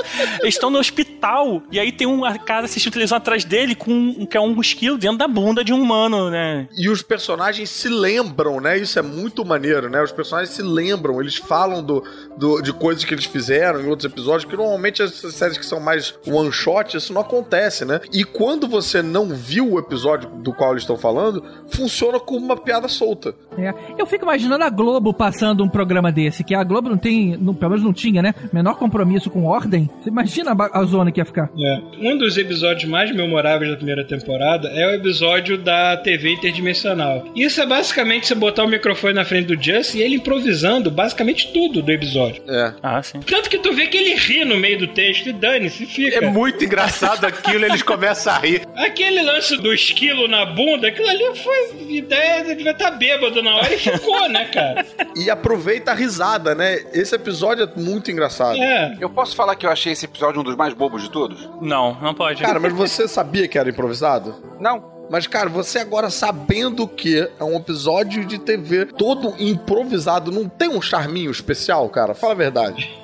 eles 0.40 0.54
estão 0.54 0.70
no 0.70 0.78
hospital 0.78 1.62
e 1.70 1.78
aí 1.78 1.92
tem 1.92 2.06
um 2.06 2.22
cara 2.44 2.64
assistindo 2.64 2.92
televisão 2.92 3.18
atrás 3.18 3.44
dele 3.44 3.74
com 3.74 3.92
um, 3.92 4.26
que 4.26 4.36
é 4.36 4.40
um 4.40 4.60
esquilo 4.60 4.98
dentro 4.98 5.18
da 5.18 5.28
bunda 5.28 5.64
de 5.64 5.72
um 5.72 5.80
humano, 5.80 6.30
né? 6.30 6.68
E 6.76 6.88
os 6.88 7.02
personagens 7.02 7.68
se 7.70 7.88
lembram, 7.88 8.60
né? 8.60 8.78
Isso 8.78 8.98
é 8.98 9.02
muito 9.02 9.19
maneiro, 9.46 9.88
né? 9.90 10.02
Os 10.02 10.12
personagens 10.12 10.54
se 10.54 10.62
lembram, 10.62 11.20
eles 11.20 11.36
falam 11.36 11.82
do, 11.82 12.02
do- 12.36 12.60
de 12.62 12.72
coisas 12.72 13.04
que 13.04 13.14
eles 13.14 13.24
fizeram 13.24 13.80
em 13.80 13.86
outros 13.88 14.10
episódios, 14.10 14.44
que 14.44 14.56
normalmente 14.56 15.02
essas 15.02 15.34
séries 15.34 15.56
que 15.58 15.64
são 15.66 15.80
mais 15.80 16.14
one 16.26 16.52
shot, 16.52 16.96
isso 16.96 17.12
não 17.12 17.20
acontece, 17.20 17.84
né? 17.84 18.00
E 18.12 18.24
quando 18.24 18.68
você 18.68 19.02
não 19.02 19.26
viu 19.28 19.72
o 19.72 19.78
episódio 19.78 20.28
do 20.30 20.52
qual 20.52 20.72
eles 20.72 20.82
estão 20.82 20.96
falando, 20.96 21.42
funciona 21.68 22.18
como 22.20 22.44
uma 22.44 22.56
piada 22.56 22.88
solta. 22.88 23.34
É. 23.58 23.72
Eu 23.98 24.06
fico 24.06 24.24
imaginando 24.24 24.64
a 24.64 24.70
Globo 24.70 25.12
passando 25.12 25.62
um 25.64 25.68
programa 25.68 26.10
desse, 26.12 26.44
que 26.44 26.54
a 26.54 26.62
Globo 26.64 26.88
não 26.88 26.96
tem, 26.98 27.36
não, 27.36 27.54
pelo 27.54 27.70
menos 27.72 27.84
não 27.84 27.92
tinha, 27.92 28.22
né? 28.22 28.34
Menor 28.52 28.76
compromisso 28.78 29.30
com 29.30 29.44
ordem. 29.44 29.88
Você 30.00 30.08
imagina 30.10 30.52
a, 30.52 30.80
a 30.80 30.84
zona 30.84 31.10
que 31.12 31.20
ia 31.20 31.24
ficar. 31.24 31.50
É. 31.58 31.80
Um 31.98 32.16
dos 32.18 32.36
episódios 32.36 32.88
mais 32.90 33.14
memoráveis 33.14 33.70
da 33.70 33.76
primeira 33.76 34.04
temporada 34.06 34.68
é 34.68 34.86
o 34.86 34.90
episódio 34.94 35.58
da 35.58 35.96
TV 35.96 36.32
interdimensional. 36.32 37.24
Isso 37.34 37.60
é 37.60 37.66
basicamente 37.66 38.26
você 38.26 38.34
botar 38.34 38.64
o 38.64 38.68
microfone 38.68 39.09
na 39.12 39.24
frente 39.24 39.54
do 39.54 39.62
Just 39.62 39.94
e 39.94 40.02
ele 40.02 40.16
improvisando 40.16 40.90
basicamente 40.90 41.52
tudo 41.52 41.82
do 41.82 41.90
episódio. 41.90 42.42
É. 42.48 42.74
Ah, 42.82 43.02
sim. 43.02 43.20
Tanto 43.20 43.48
que 43.48 43.58
tu 43.58 43.72
vê 43.72 43.86
que 43.86 43.96
ele 43.96 44.14
ri 44.14 44.44
no 44.44 44.56
meio 44.56 44.78
do 44.78 44.86
texto 44.88 45.28
e 45.28 45.32
dane-se, 45.32 45.86
fica. 45.86 46.24
É 46.24 46.30
muito 46.30 46.64
engraçado 46.64 47.24
aquilo, 47.24 47.64
eles 47.64 47.82
começam 47.82 48.32
a 48.32 48.38
rir. 48.38 48.66
Aquele 48.76 49.22
lance 49.22 49.56
do 49.56 49.72
esquilo 49.72 50.28
na 50.28 50.44
bunda, 50.44 50.88
aquilo 50.88 51.08
ali 51.08 51.24
foi 51.36 51.94
ideia, 51.96 52.40
ele 52.40 52.54
devia 52.54 52.72
estar 52.72 52.90
bêbado 52.92 53.42
na 53.42 53.56
hora 53.56 53.74
e 53.74 53.78
ficou, 53.78 54.28
né, 54.28 54.44
cara? 54.46 54.86
E 55.16 55.30
aproveita 55.30 55.92
a 55.92 55.94
risada, 55.94 56.54
né? 56.54 56.80
Esse 56.92 57.14
episódio 57.14 57.64
é 57.64 57.80
muito 57.80 58.10
engraçado. 58.10 58.60
É. 58.60 58.96
Eu 59.00 59.10
posso 59.10 59.34
falar 59.34 59.56
que 59.56 59.66
eu 59.66 59.70
achei 59.70 59.92
esse 59.92 60.04
episódio 60.04 60.40
um 60.40 60.44
dos 60.44 60.56
mais 60.56 60.74
bobos 60.74 61.02
de 61.02 61.10
todos? 61.10 61.48
Não, 61.60 61.98
não 62.00 62.14
pode. 62.14 62.42
Cara, 62.42 62.60
mas 62.60 62.72
você 62.72 63.06
sabia 63.08 63.48
que 63.48 63.58
era 63.58 63.68
improvisado? 63.68 64.34
Não. 64.60 64.99
Mas, 65.10 65.26
cara, 65.26 65.48
você 65.50 65.80
agora 65.80 66.08
sabendo 66.08 66.86
que 66.86 67.28
é 67.38 67.44
um 67.44 67.56
episódio 67.56 68.24
de 68.24 68.38
TV 68.38 68.86
todo 68.86 69.34
improvisado, 69.38 70.30
não 70.30 70.48
tem 70.48 70.68
um 70.68 70.80
charminho 70.80 71.30
especial, 71.30 71.88
cara? 71.88 72.14
Fala 72.14 72.32
a 72.32 72.36
verdade. 72.36 72.88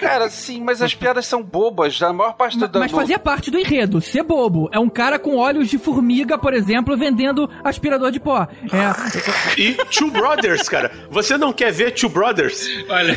Cara, 0.00 0.28
sim, 0.30 0.60
mas 0.64 0.82
as 0.82 0.94
piadas 0.94 1.26
são 1.26 1.42
bobas. 1.42 2.02
A 2.02 2.12
maior 2.12 2.32
parte 2.32 2.58
do. 2.58 2.62
Ma- 2.66 2.80
Mas 2.80 2.90
do- 2.90 2.96
fazia 2.96 3.18
parte 3.18 3.50
do 3.52 3.58
enredo, 3.58 4.00
ser 4.00 4.22
bobo. 4.22 4.68
É 4.72 4.78
um 4.80 4.88
cara 4.88 5.16
com 5.18 5.36
olhos 5.36 5.68
de 5.68 5.78
formiga, 5.78 6.36
por 6.36 6.54
exemplo, 6.54 6.96
vendendo 6.96 7.48
aspirador 7.62 8.10
de 8.10 8.18
pó. 8.18 8.48
É, 8.64 9.60
E 9.60 9.74
Two 9.92 10.10
Brothers, 10.10 10.68
cara. 10.68 10.90
Você 11.10 11.36
não 11.38 11.52
quer 11.52 11.70
ver 11.72 11.92
Two 11.92 12.08
Brothers? 12.08 12.66
Olha, 12.88 13.16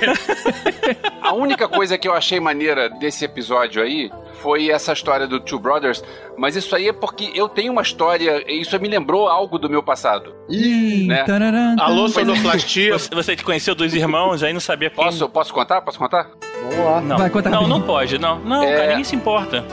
A 1.22 1.34
única 1.34 1.68
coisa 1.68 1.98
que 1.98 2.08
eu 2.08 2.14
achei 2.14 2.40
maneira 2.40 2.90
desse 2.90 3.26
episódio 3.26 3.82
aí 3.82 4.12
foi 4.42 4.70
essa 4.70 4.92
história 4.94 5.28
do 5.28 5.40
Two 5.40 5.60
Brothers, 5.60 6.04
mas 6.38 6.56
isso 6.56 6.76
aí 6.76 6.88
é 6.90 6.94
porque 6.94 7.32
eu 7.34 7.48
tenho 7.48 7.72
uma 7.72 7.82
história, 7.82 8.44
e 8.48 8.62
isso 8.62 8.78
me 8.80 8.88
lembrou 8.88 9.28
algo 9.30 9.58
do 9.58 9.70
meu 9.70 9.82
passado. 9.84 10.34
Ih, 10.50 11.08
Né? 11.08 11.24
tararã, 11.24 11.76
Alô, 11.80 12.08
sonoplastia. 12.10 12.94
Você, 12.94 13.14
você 13.14 13.36
que 13.36 13.44
conheceu 13.44 13.74
dois 13.76 13.94
irmãos, 13.94 14.44
aí 14.44 14.52
não 14.54 14.60
sabia 14.60 14.90
quem... 14.90 15.04
Posso, 15.04 15.30
posso 15.30 15.54
contar? 15.54 15.82
Posso 15.82 15.98
contar? 16.00 16.30
vamos 16.64 16.86
lá. 16.86 17.02
Não, 17.02 17.18
Vai, 17.18 17.30
conta 17.30 17.50
não, 17.50 17.68
não 17.68 17.82
pode, 17.82 18.18
não. 18.18 18.40
Não, 18.40 18.64
É. 18.64 18.76
cara, 18.76 18.88
ninguém 18.90 19.04
se 19.04 19.16
importa. 19.16 19.64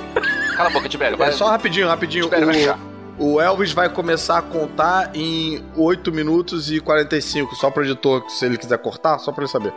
Cala 0.57 0.69
a 0.69 0.73
boca, 0.73 0.89
Tibério. 0.89 1.15
É 1.15 1.19
Vai. 1.19 1.33
só 1.33 1.47
rapidinho, 1.49 1.87
rapidinho. 1.89 2.25
Espera, 2.25 2.45
vai 2.45 2.55
deixar. 2.55 2.79
O, 3.21 3.39
Elvis 3.39 3.73
vai 3.73 3.89
começar 3.91 4.39
a 4.39 4.43
contar 4.43 5.11
em 5.15 5.63
8 5.77 6.11
minutos 6.11 6.73
e 6.73 6.81
45, 6.81 7.55
só 7.55 7.71
pro 7.71 7.85
editor, 7.85 8.25
se 8.31 8.47
ele 8.47 8.57
quiser 8.57 8.79
cortar, 8.79 9.19
só 9.19 9.31
pra 9.31 9.45
ele 9.45 9.51
saber. 9.53 9.75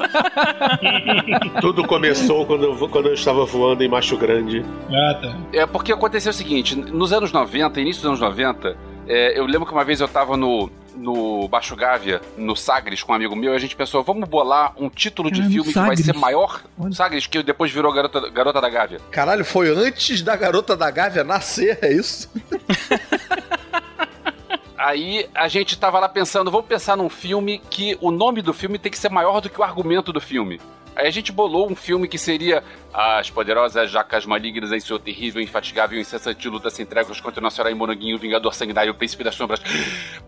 Tudo 1.60 1.86
começou 1.86 2.46
quando 2.46 2.64
eu, 2.64 2.88
quando 2.88 3.08
eu 3.08 3.14
estava 3.14 3.44
voando 3.44 3.84
em 3.84 3.88
Macho 3.88 4.16
Grande. 4.16 4.64
ah, 4.90 5.18
tá. 5.20 5.36
É 5.52 5.66
porque 5.66 5.92
aconteceu 5.92 6.30
o 6.30 6.34
seguinte, 6.34 6.74
nos 6.74 7.12
anos 7.12 7.30
90, 7.30 7.78
início 7.78 8.00
dos 8.00 8.08
anos 8.08 8.20
90, 8.20 8.74
é, 9.06 9.38
eu 9.38 9.44
lembro 9.44 9.66
que 9.66 9.72
uma 9.72 9.84
vez 9.84 10.00
eu 10.00 10.08
tava 10.08 10.34
no, 10.34 10.70
no 11.00 11.48
Baixo 11.48 11.74
Gávea, 11.74 12.20
no 12.36 12.54
Sagres, 12.54 13.02
com 13.02 13.12
um 13.12 13.14
amigo 13.14 13.34
meu, 13.34 13.52
e 13.52 13.56
a 13.56 13.58
gente 13.58 13.74
pensou, 13.74 14.02
vamos 14.02 14.28
bolar 14.28 14.74
um 14.76 14.88
título 14.88 15.30
de 15.30 15.42
filme 15.42 15.72
que 15.72 15.78
vai 15.78 15.96
ser 15.96 16.14
maior. 16.14 16.62
Olha. 16.78 16.92
Sagres, 16.92 17.26
que 17.26 17.42
depois 17.42 17.72
virou 17.72 17.92
Garota, 17.92 18.28
Garota 18.30 18.60
da 18.60 18.68
Gávea. 18.68 19.00
Caralho, 19.10 19.44
foi 19.44 19.70
antes 19.70 20.22
da 20.22 20.36
garota 20.36 20.76
da 20.76 20.90
Gávea 20.90 21.24
nascer, 21.24 21.78
é 21.82 21.92
isso? 21.92 22.30
Aí 24.76 25.28
a 25.34 25.46
gente 25.46 25.78
tava 25.78 25.98
lá 26.00 26.08
pensando, 26.08 26.50
vamos 26.50 26.66
pensar 26.66 26.96
num 26.96 27.10
filme 27.10 27.60
que 27.68 27.98
o 28.00 28.10
nome 28.10 28.40
do 28.40 28.54
filme 28.54 28.78
tem 28.78 28.90
que 28.90 28.96
ser 28.96 29.10
maior 29.10 29.42
do 29.42 29.50
que 29.50 29.60
o 29.60 29.62
argumento 29.62 30.10
do 30.10 30.22
filme. 30.22 30.58
Aí 31.00 31.06
a 31.06 31.10
gente 31.10 31.32
bolou 31.32 31.66
um 31.70 31.74
filme 31.74 32.06
que 32.06 32.18
seria 32.18 32.62
As 32.92 33.30
Poderosas 33.30 33.90
Jacas 33.90 34.26
Malignas 34.26 34.70
em 34.70 34.80
seu 34.80 34.98
terrível, 34.98 35.40
infatigável 35.40 35.96
e 35.96 36.02
incessante 36.02 36.46
luta 36.46 36.68
sem 36.68 36.84
tréguas 36.84 37.18
contra 37.18 37.40
o 37.40 37.42
nosso 37.42 37.58
herói 37.58 37.72
Moranguinho, 37.72 38.18
Vingador 38.18 38.54
Sanguinário, 38.54 38.94
Príncipe 38.94 39.24
das 39.24 39.34
Sombras, 39.34 39.62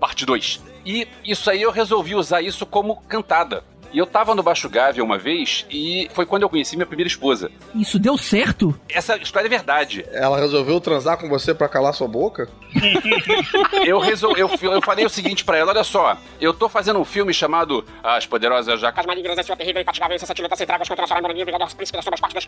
parte 0.01 0.25
2. 0.25 0.65
E 0.87 1.07
isso 1.23 1.51
aí 1.51 1.61
eu 1.61 1.71
resolvi 1.71 2.15
usar 2.15 2.41
isso 2.41 2.65
como 2.65 2.97
cantada. 3.03 3.63
E 3.93 3.99
eu 3.99 4.07
tava 4.07 4.35
no 4.35 4.43
Baixo 4.43 4.69
Gávea 4.71 5.05
uma 5.05 5.19
vez 5.19 5.67
e 5.71 6.09
foi 6.15 6.25
quando 6.25 6.43
eu 6.43 6.49
conheci 6.49 6.77
minha 6.77 6.87
primeira 6.87 7.09
esposa. 7.09 7.51
Isso 7.75 7.99
deu 7.99 8.17
certo? 8.17 8.75
Essa 8.89 9.17
história 9.19 9.47
é 9.47 9.51
verdade. 9.51 10.05
Ela 10.13 10.41
resolveu 10.41 10.81
transar 10.81 11.19
com 11.19 11.29
você 11.29 11.53
pra 11.53 11.69
calar 11.69 11.93
sua 11.93 12.09
boca? 12.09 12.49
Eu, 13.85 13.99
resol... 13.99 14.37
eu, 14.37 14.49
eu 14.63 14.81
falei 14.81 15.05
o 15.05 15.09
seguinte 15.11 15.45
pra 15.45 15.59
ela: 15.59 15.73
olha 15.73 15.85
só, 15.85 16.17
eu 16.41 16.55
tô 16.55 16.69
fazendo 16.69 16.99
um 16.99 17.05
filme 17.05 17.35
chamado 17.35 17.85
As 18.03 18.27
Poderosas 18.27 18.81
Jacas. 18.81 19.05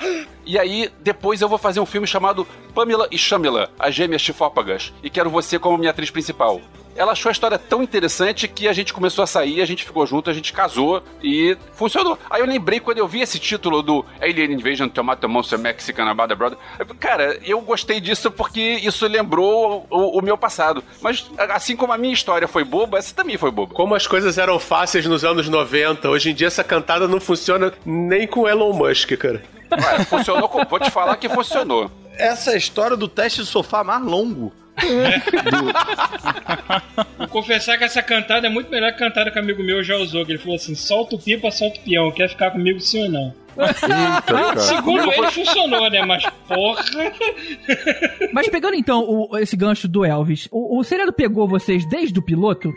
E 0.46 0.58
aí, 0.58 0.90
depois 1.00 1.40
eu 1.40 1.48
vou 1.48 1.58
fazer 1.58 1.80
um 1.80 1.86
filme 1.86 2.06
chamado 2.06 2.46
Pamela 2.74 3.08
e 3.10 3.18
Shamila, 3.18 3.70
as 3.78 3.94
gêmeas 3.94 4.22
chifópagas, 4.22 4.92
e 5.02 5.10
quero 5.10 5.30
você 5.30 5.58
como 5.58 5.78
minha 5.78 5.90
atriz 5.90 6.10
principal. 6.10 6.60
Ela 6.96 7.12
achou 7.12 7.28
a 7.28 7.32
história 7.32 7.58
tão 7.58 7.82
interessante 7.82 8.46
que 8.48 8.68
a 8.68 8.72
gente 8.72 8.92
começou 8.92 9.22
a 9.22 9.26
sair, 9.26 9.60
a 9.60 9.66
gente 9.66 9.84
ficou 9.84 10.06
junto, 10.06 10.30
a 10.30 10.32
gente 10.32 10.52
casou 10.52 11.02
e 11.22 11.56
funcionou. 11.72 12.18
Aí 12.30 12.40
eu 12.40 12.46
lembrei 12.46 12.80
quando 12.80 12.98
eu 12.98 13.08
vi 13.08 13.20
esse 13.20 13.38
título 13.38 13.82
do 13.82 14.04
Alien 14.20 14.52
Invasion 14.52 14.88
Tomato 14.88 15.28
Monster 15.28 15.58
Mexican 15.58 16.08
About 16.08 16.28
the 16.28 16.34
Brother. 16.34 16.58
Cara, 17.00 17.38
eu 17.44 17.60
gostei 17.60 18.00
disso 18.00 18.30
porque 18.30 18.60
isso 18.60 19.06
lembrou 19.06 19.86
o, 19.90 20.18
o 20.18 20.22
meu 20.22 20.38
passado. 20.38 20.82
Mas 21.00 21.28
assim 21.50 21.74
como 21.76 21.92
a 21.92 21.98
minha 21.98 22.14
história 22.14 22.46
foi 22.46 22.64
boba, 22.64 22.98
essa 22.98 23.14
também 23.14 23.36
foi 23.36 23.50
boba. 23.50 23.74
Como 23.74 23.94
as 23.94 24.06
coisas 24.06 24.38
eram 24.38 24.58
fáceis 24.58 25.06
nos 25.06 25.24
anos 25.24 25.48
90, 25.48 26.08
hoje 26.08 26.30
em 26.30 26.34
dia 26.34 26.46
essa 26.46 26.62
cantada 26.64 27.08
não 27.08 27.20
funciona 27.20 27.72
nem 27.84 28.26
com 28.26 28.48
Elon 28.48 28.72
Musk, 28.72 29.12
cara. 29.16 29.42
Ué, 29.72 30.04
funcionou, 30.04 30.48
com- 30.48 30.64
vou 30.64 30.78
te 30.78 30.90
falar 30.90 31.16
que 31.16 31.28
funcionou. 31.28 31.90
Essa 32.16 32.52
é 32.52 32.54
a 32.54 32.56
história 32.56 32.96
do 32.96 33.08
teste 33.08 33.40
de 33.40 33.46
sofá 33.46 33.82
mais 33.82 34.02
longo. 34.02 34.52
Vou 37.18 37.28
confessar 37.28 37.78
que 37.78 37.84
essa 37.84 38.02
cantada 38.02 38.46
é 38.46 38.50
muito 38.50 38.70
melhor 38.70 38.90
que 38.90 38.96
a 39.02 39.08
cantada 39.08 39.30
que 39.30 39.38
um 39.38 39.42
amigo 39.42 39.62
meu 39.62 39.82
já 39.82 39.96
usou. 39.96 40.24
Que 40.24 40.32
ele 40.32 40.38
falou 40.38 40.56
assim: 40.56 40.74
solta 40.74 41.16
o 41.16 41.18
pipa, 41.18 41.50
solta 41.50 41.78
o 41.78 41.82
peão. 41.84 42.10
Quer 42.10 42.28
ficar 42.28 42.50
comigo 42.50 42.80
sim 42.80 43.04
ou 43.04 43.08
não? 43.10 43.34
Eita. 43.56 44.60
Segundo 44.60 45.12
ele, 45.12 45.30
funcionou, 45.30 45.88
né? 45.88 46.04
Mas 46.04 46.24
porra. 46.48 46.82
Mas 48.32 48.48
pegando 48.48 48.74
então 48.74 49.00
o- 49.08 49.38
esse 49.38 49.56
gancho 49.56 49.86
do 49.86 50.04
Elvis, 50.04 50.48
o, 50.50 50.78
o 50.80 50.84
seriado 50.84 51.12
pegou 51.12 51.46
vocês 51.46 51.88
desde 51.88 52.18
o 52.18 52.22
piloto? 52.22 52.72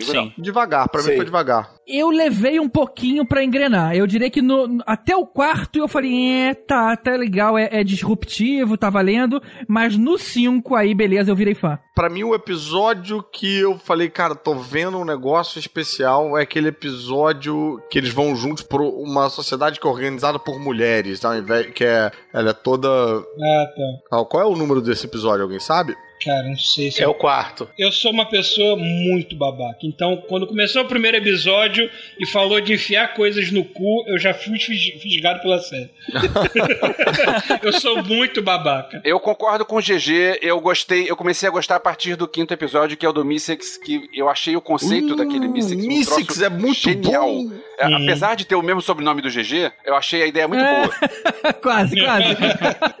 Sim. 0.00 0.32
Devagar, 0.38 0.88
pra 0.88 1.02
mim 1.02 1.10
Sim. 1.10 1.16
foi 1.16 1.24
devagar. 1.24 1.70
Eu 1.86 2.10
levei 2.10 2.60
um 2.60 2.68
pouquinho 2.68 3.26
pra 3.26 3.42
engrenar. 3.42 3.94
Eu 3.94 4.06
diria 4.06 4.30
que 4.30 4.42
no, 4.42 4.82
até 4.86 5.16
o 5.16 5.26
quarto 5.26 5.78
eu 5.78 5.88
falei, 5.88 6.30
é, 6.30 6.54
tá, 6.54 6.94
tá 6.96 7.12
legal, 7.12 7.56
é, 7.56 7.68
é 7.72 7.82
disruptivo, 7.82 8.76
tá 8.76 8.90
valendo. 8.90 9.42
Mas 9.66 9.96
no 9.96 10.18
5 10.18 10.74
aí, 10.74 10.94
beleza, 10.94 11.30
eu 11.30 11.36
virei 11.36 11.54
fã. 11.54 11.78
Pra 11.94 12.10
mim, 12.10 12.22
o 12.22 12.34
episódio 12.34 13.22
que 13.22 13.58
eu 13.58 13.76
falei, 13.78 14.08
cara, 14.08 14.34
tô 14.34 14.54
vendo 14.54 14.98
um 14.98 15.04
negócio 15.04 15.58
especial 15.58 16.38
é 16.38 16.42
aquele 16.42 16.68
episódio 16.68 17.82
que 17.90 17.98
eles 17.98 18.12
vão 18.12 18.36
juntos 18.36 18.62
pra 18.62 18.82
uma 18.82 19.28
sociedade 19.30 19.80
que 19.80 19.86
é 19.86 19.90
organizada 19.90 20.38
por 20.38 20.60
mulheres, 20.60 21.20
invés 21.24 21.72
que 21.72 21.84
é. 21.84 22.10
Ela 22.32 22.50
é 22.50 22.52
toda. 22.52 22.88
Ah, 22.88 23.66
tá. 24.10 24.24
Qual 24.24 24.42
é 24.42 24.46
o 24.46 24.56
número 24.56 24.80
desse 24.80 25.06
episódio? 25.06 25.42
Alguém 25.42 25.58
sabe? 25.58 25.96
Cara, 26.28 26.42
não 26.46 26.56
sei 26.58 26.90
se 26.90 27.02
É 27.02 27.08
o 27.08 27.14
quarto. 27.14 27.70
Eu 27.78 27.90
sou 27.90 28.10
uma 28.12 28.26
pessoa 28.26 28.76
muito 28.76 29.34
babaca. 29.34 29.78
Então, 29.82 30.22
quando 30.28 30.46
começou 30.46 30.82
o 30.82 30.84
primeiro 30.84 31.16
episódio 31.16 31.90
e 32.20 32.26
falou 32.26 32.60
de 32.60 32.74
enfiar 32.74 33.14
coisas 33.14 33.50
no 33.50 33.64
cu, 33.64 34.04
eu 34.06 34.18
já 34.18 34.34
fui 34.34 34.58
fis- 34.58 35.00
fisgado 35.00 35.40
pela 35.40 35.58
série. 35.58 35.88
eu 37.62 37.72
sou 37.72 38.02
muito 38.04 38.42
babaca. 38.42 39.00
Eu 39.04 39.18
concordo 39.18 39.64
com 39.64 39.76
o 39.76 39.80
GG, 39.82 40.38
eu 40.42 40.60
gostei, 40.60 41.10
eu 41.10 41.16
comecei 41.16 41.48
a 41.48 41.52
gostar 41.52 41.76
a 41.76 41.80
partir 41.80 42.14
do 42.14 42.28
quinto 42.28 42.52
episódio, 42.52 42.96
que 42.96 43.06
é 43.06 43.08
o 43.08 43.12
do 43.12 43.24
Mystics, 43.24 43.78
que 43.78 44.08
eu 44.12 44.28
achei 44.28 44.54
o 44.54 44.60
conceito 44.60 45.16
daquele 45.16 45.48
Mystics 45.48 46.38
um 46.38 46.44
é 46.44 46.48
muito 46.50 46.78
genial. 46.80 47.26
bom. 47.26 47.50
É, 47.78 47.86
Apesar 47.94 48.34
de 48.34 48.44
ter 48.44 48.54
o 48.54 48.62
mesmo 48.62 48.82
sobrenome 48.82 49.22
do 49.22 49.30
GG, 49.30 49.72
eu 49.86 49.94
achei 49.94 50.22
a 50.22 50.26
ideia 50.26 50.46
muito 50.48 50.62
É. 50.62 50.82
boa. 50.82 51.52
quase, 51.62 51.96
quase. 51.96 52.34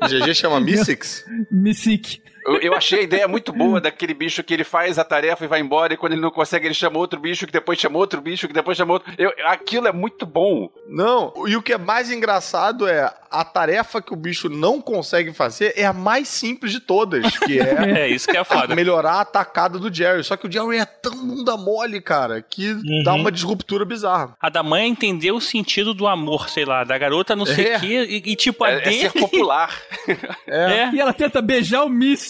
GG 0.08 0.34
chama 0.34 0.60
Mystics? 0.60 1.24
Mystic. 1.50 2.20
Eu, 2.48 2.60
eu 2.60 2.74
achei 2.74 3.00
a 3.00 3.02
ideia 3.02 3.28
muito 3.28 3.52
boa 3.52 3.80
daquele 3.80 4.14
bicho 4.14 4.42
que 4.42 4.54
ele 4.54 4.64
faz 4.64 4.98
a 4.98 5.04
tarefa 5.04 5.44
e 5.44 5.48
vai 5.48 5.60
embora, 5.60 5.94
e 5.94 5.96
quando 5.96 6.12
ele 6.12 6.22
não 6.22 6.30
consegue, 6.30 6.66
ele 6.66 6.74
chama 6.74 6.98
outro 6.98 7.20
bicho, 7.20 7.46
que 7.46 7.52
depois 7.52 7.78
chama 7.78 7.98
outro 7.98 8.20
bicho, 8.20 8.46
que 8.48 8.54
depois 8.54 8.76
chama 8.76 8.94
outro. 8.94 9.12
Eu, 9.18 9.32
aquilo 9.46 9.86
é 9.88 9.92
muito 9.92 10.24
bom. 10.26 10.70
Não, 10.88 11.32
e 11.46 11.56
o 11.56 11.62
que 11.62 11.72
é 11.72 11.78
mais 11.78 12.10
engraçado 12.10 12.86
é 12.88 13.12
a 13.30 13.44
tarefa 13.44 14.00
que 14.00 14.12
o 14.12 14.16
bicho 14.16 14.48
não 14.48 14.80
consegue 14.80 15.32
fazer 15.34 15.74
é 15.76 15.84
a 15.84 15.92
mais 15.92 16.28
simples 16.28 16.72
de 16.72 16.80
todas, 16.80 17.36
que 17.38 17.58
é 17.60 17.68
É 17.98 18.08
isso 18.08 18.26
que 18.28 18.36
é 18.36 18.42
foda. 18.44 18.74
melhorar 18.74 19.14
a 19.14 19.20
atacada 19.20 19.78
do 19.78 19.92
Jerry. 19.92 20.24
Só 20.24 20.36
que 20.36 20.46
o 20.46 20.52
Jerry 20.52 20.78
é 20.78 20.84
tão 20.86 21.12
bunda 21.14 21.56
mole, 21.56 22.00
cara, 22.00 22.40
que 22.40 22.74
dá 23.04 23.12
uma 23.14 23.30
disruptura 23.30 23.84
bizarra. 23.84 24.34
A 24.40 24.48
da 24.48 24.62
mãe 24.62 24.88
entendeu 24.88 25.36
o 25.36 25.40
sentido 25.40 25.92
do 25.92 26.06
amor, 26.06 26.48
sei 26.48 26.64
lá, 26.64 26.84
da 26.84 26.96
garota 26.96 27.36
não 27.36 27.44
sei 27.44 27.64
o 27.64 27.68
É. 27.74 27.78
quê, 27.80 28.06
e, 28.08 28.32
e 28.32 28.36
tipo, 28.36 28.64
a 28.64 28.70
É, 28.70 28.76
é 28.76 28.80
dele... 28.80 28.96
ser 29.10 29.12
popular. 29.12 29.76
É. 30.46 30.90
E 30.94 31.00
ela 31.00 31.12
tenta 31.12 31.42
beijar 31.42 31.84
o 31.84 31.88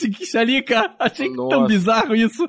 Mystics 0.08 0.34
ali, 0.34 0.62
cara. 0.62 0.94
Achei 0.98 1.28
tão 1.28 1.48
Nossa. 1.48 1.66
bizarro 1.66 2.14
isso. 2.14 2.46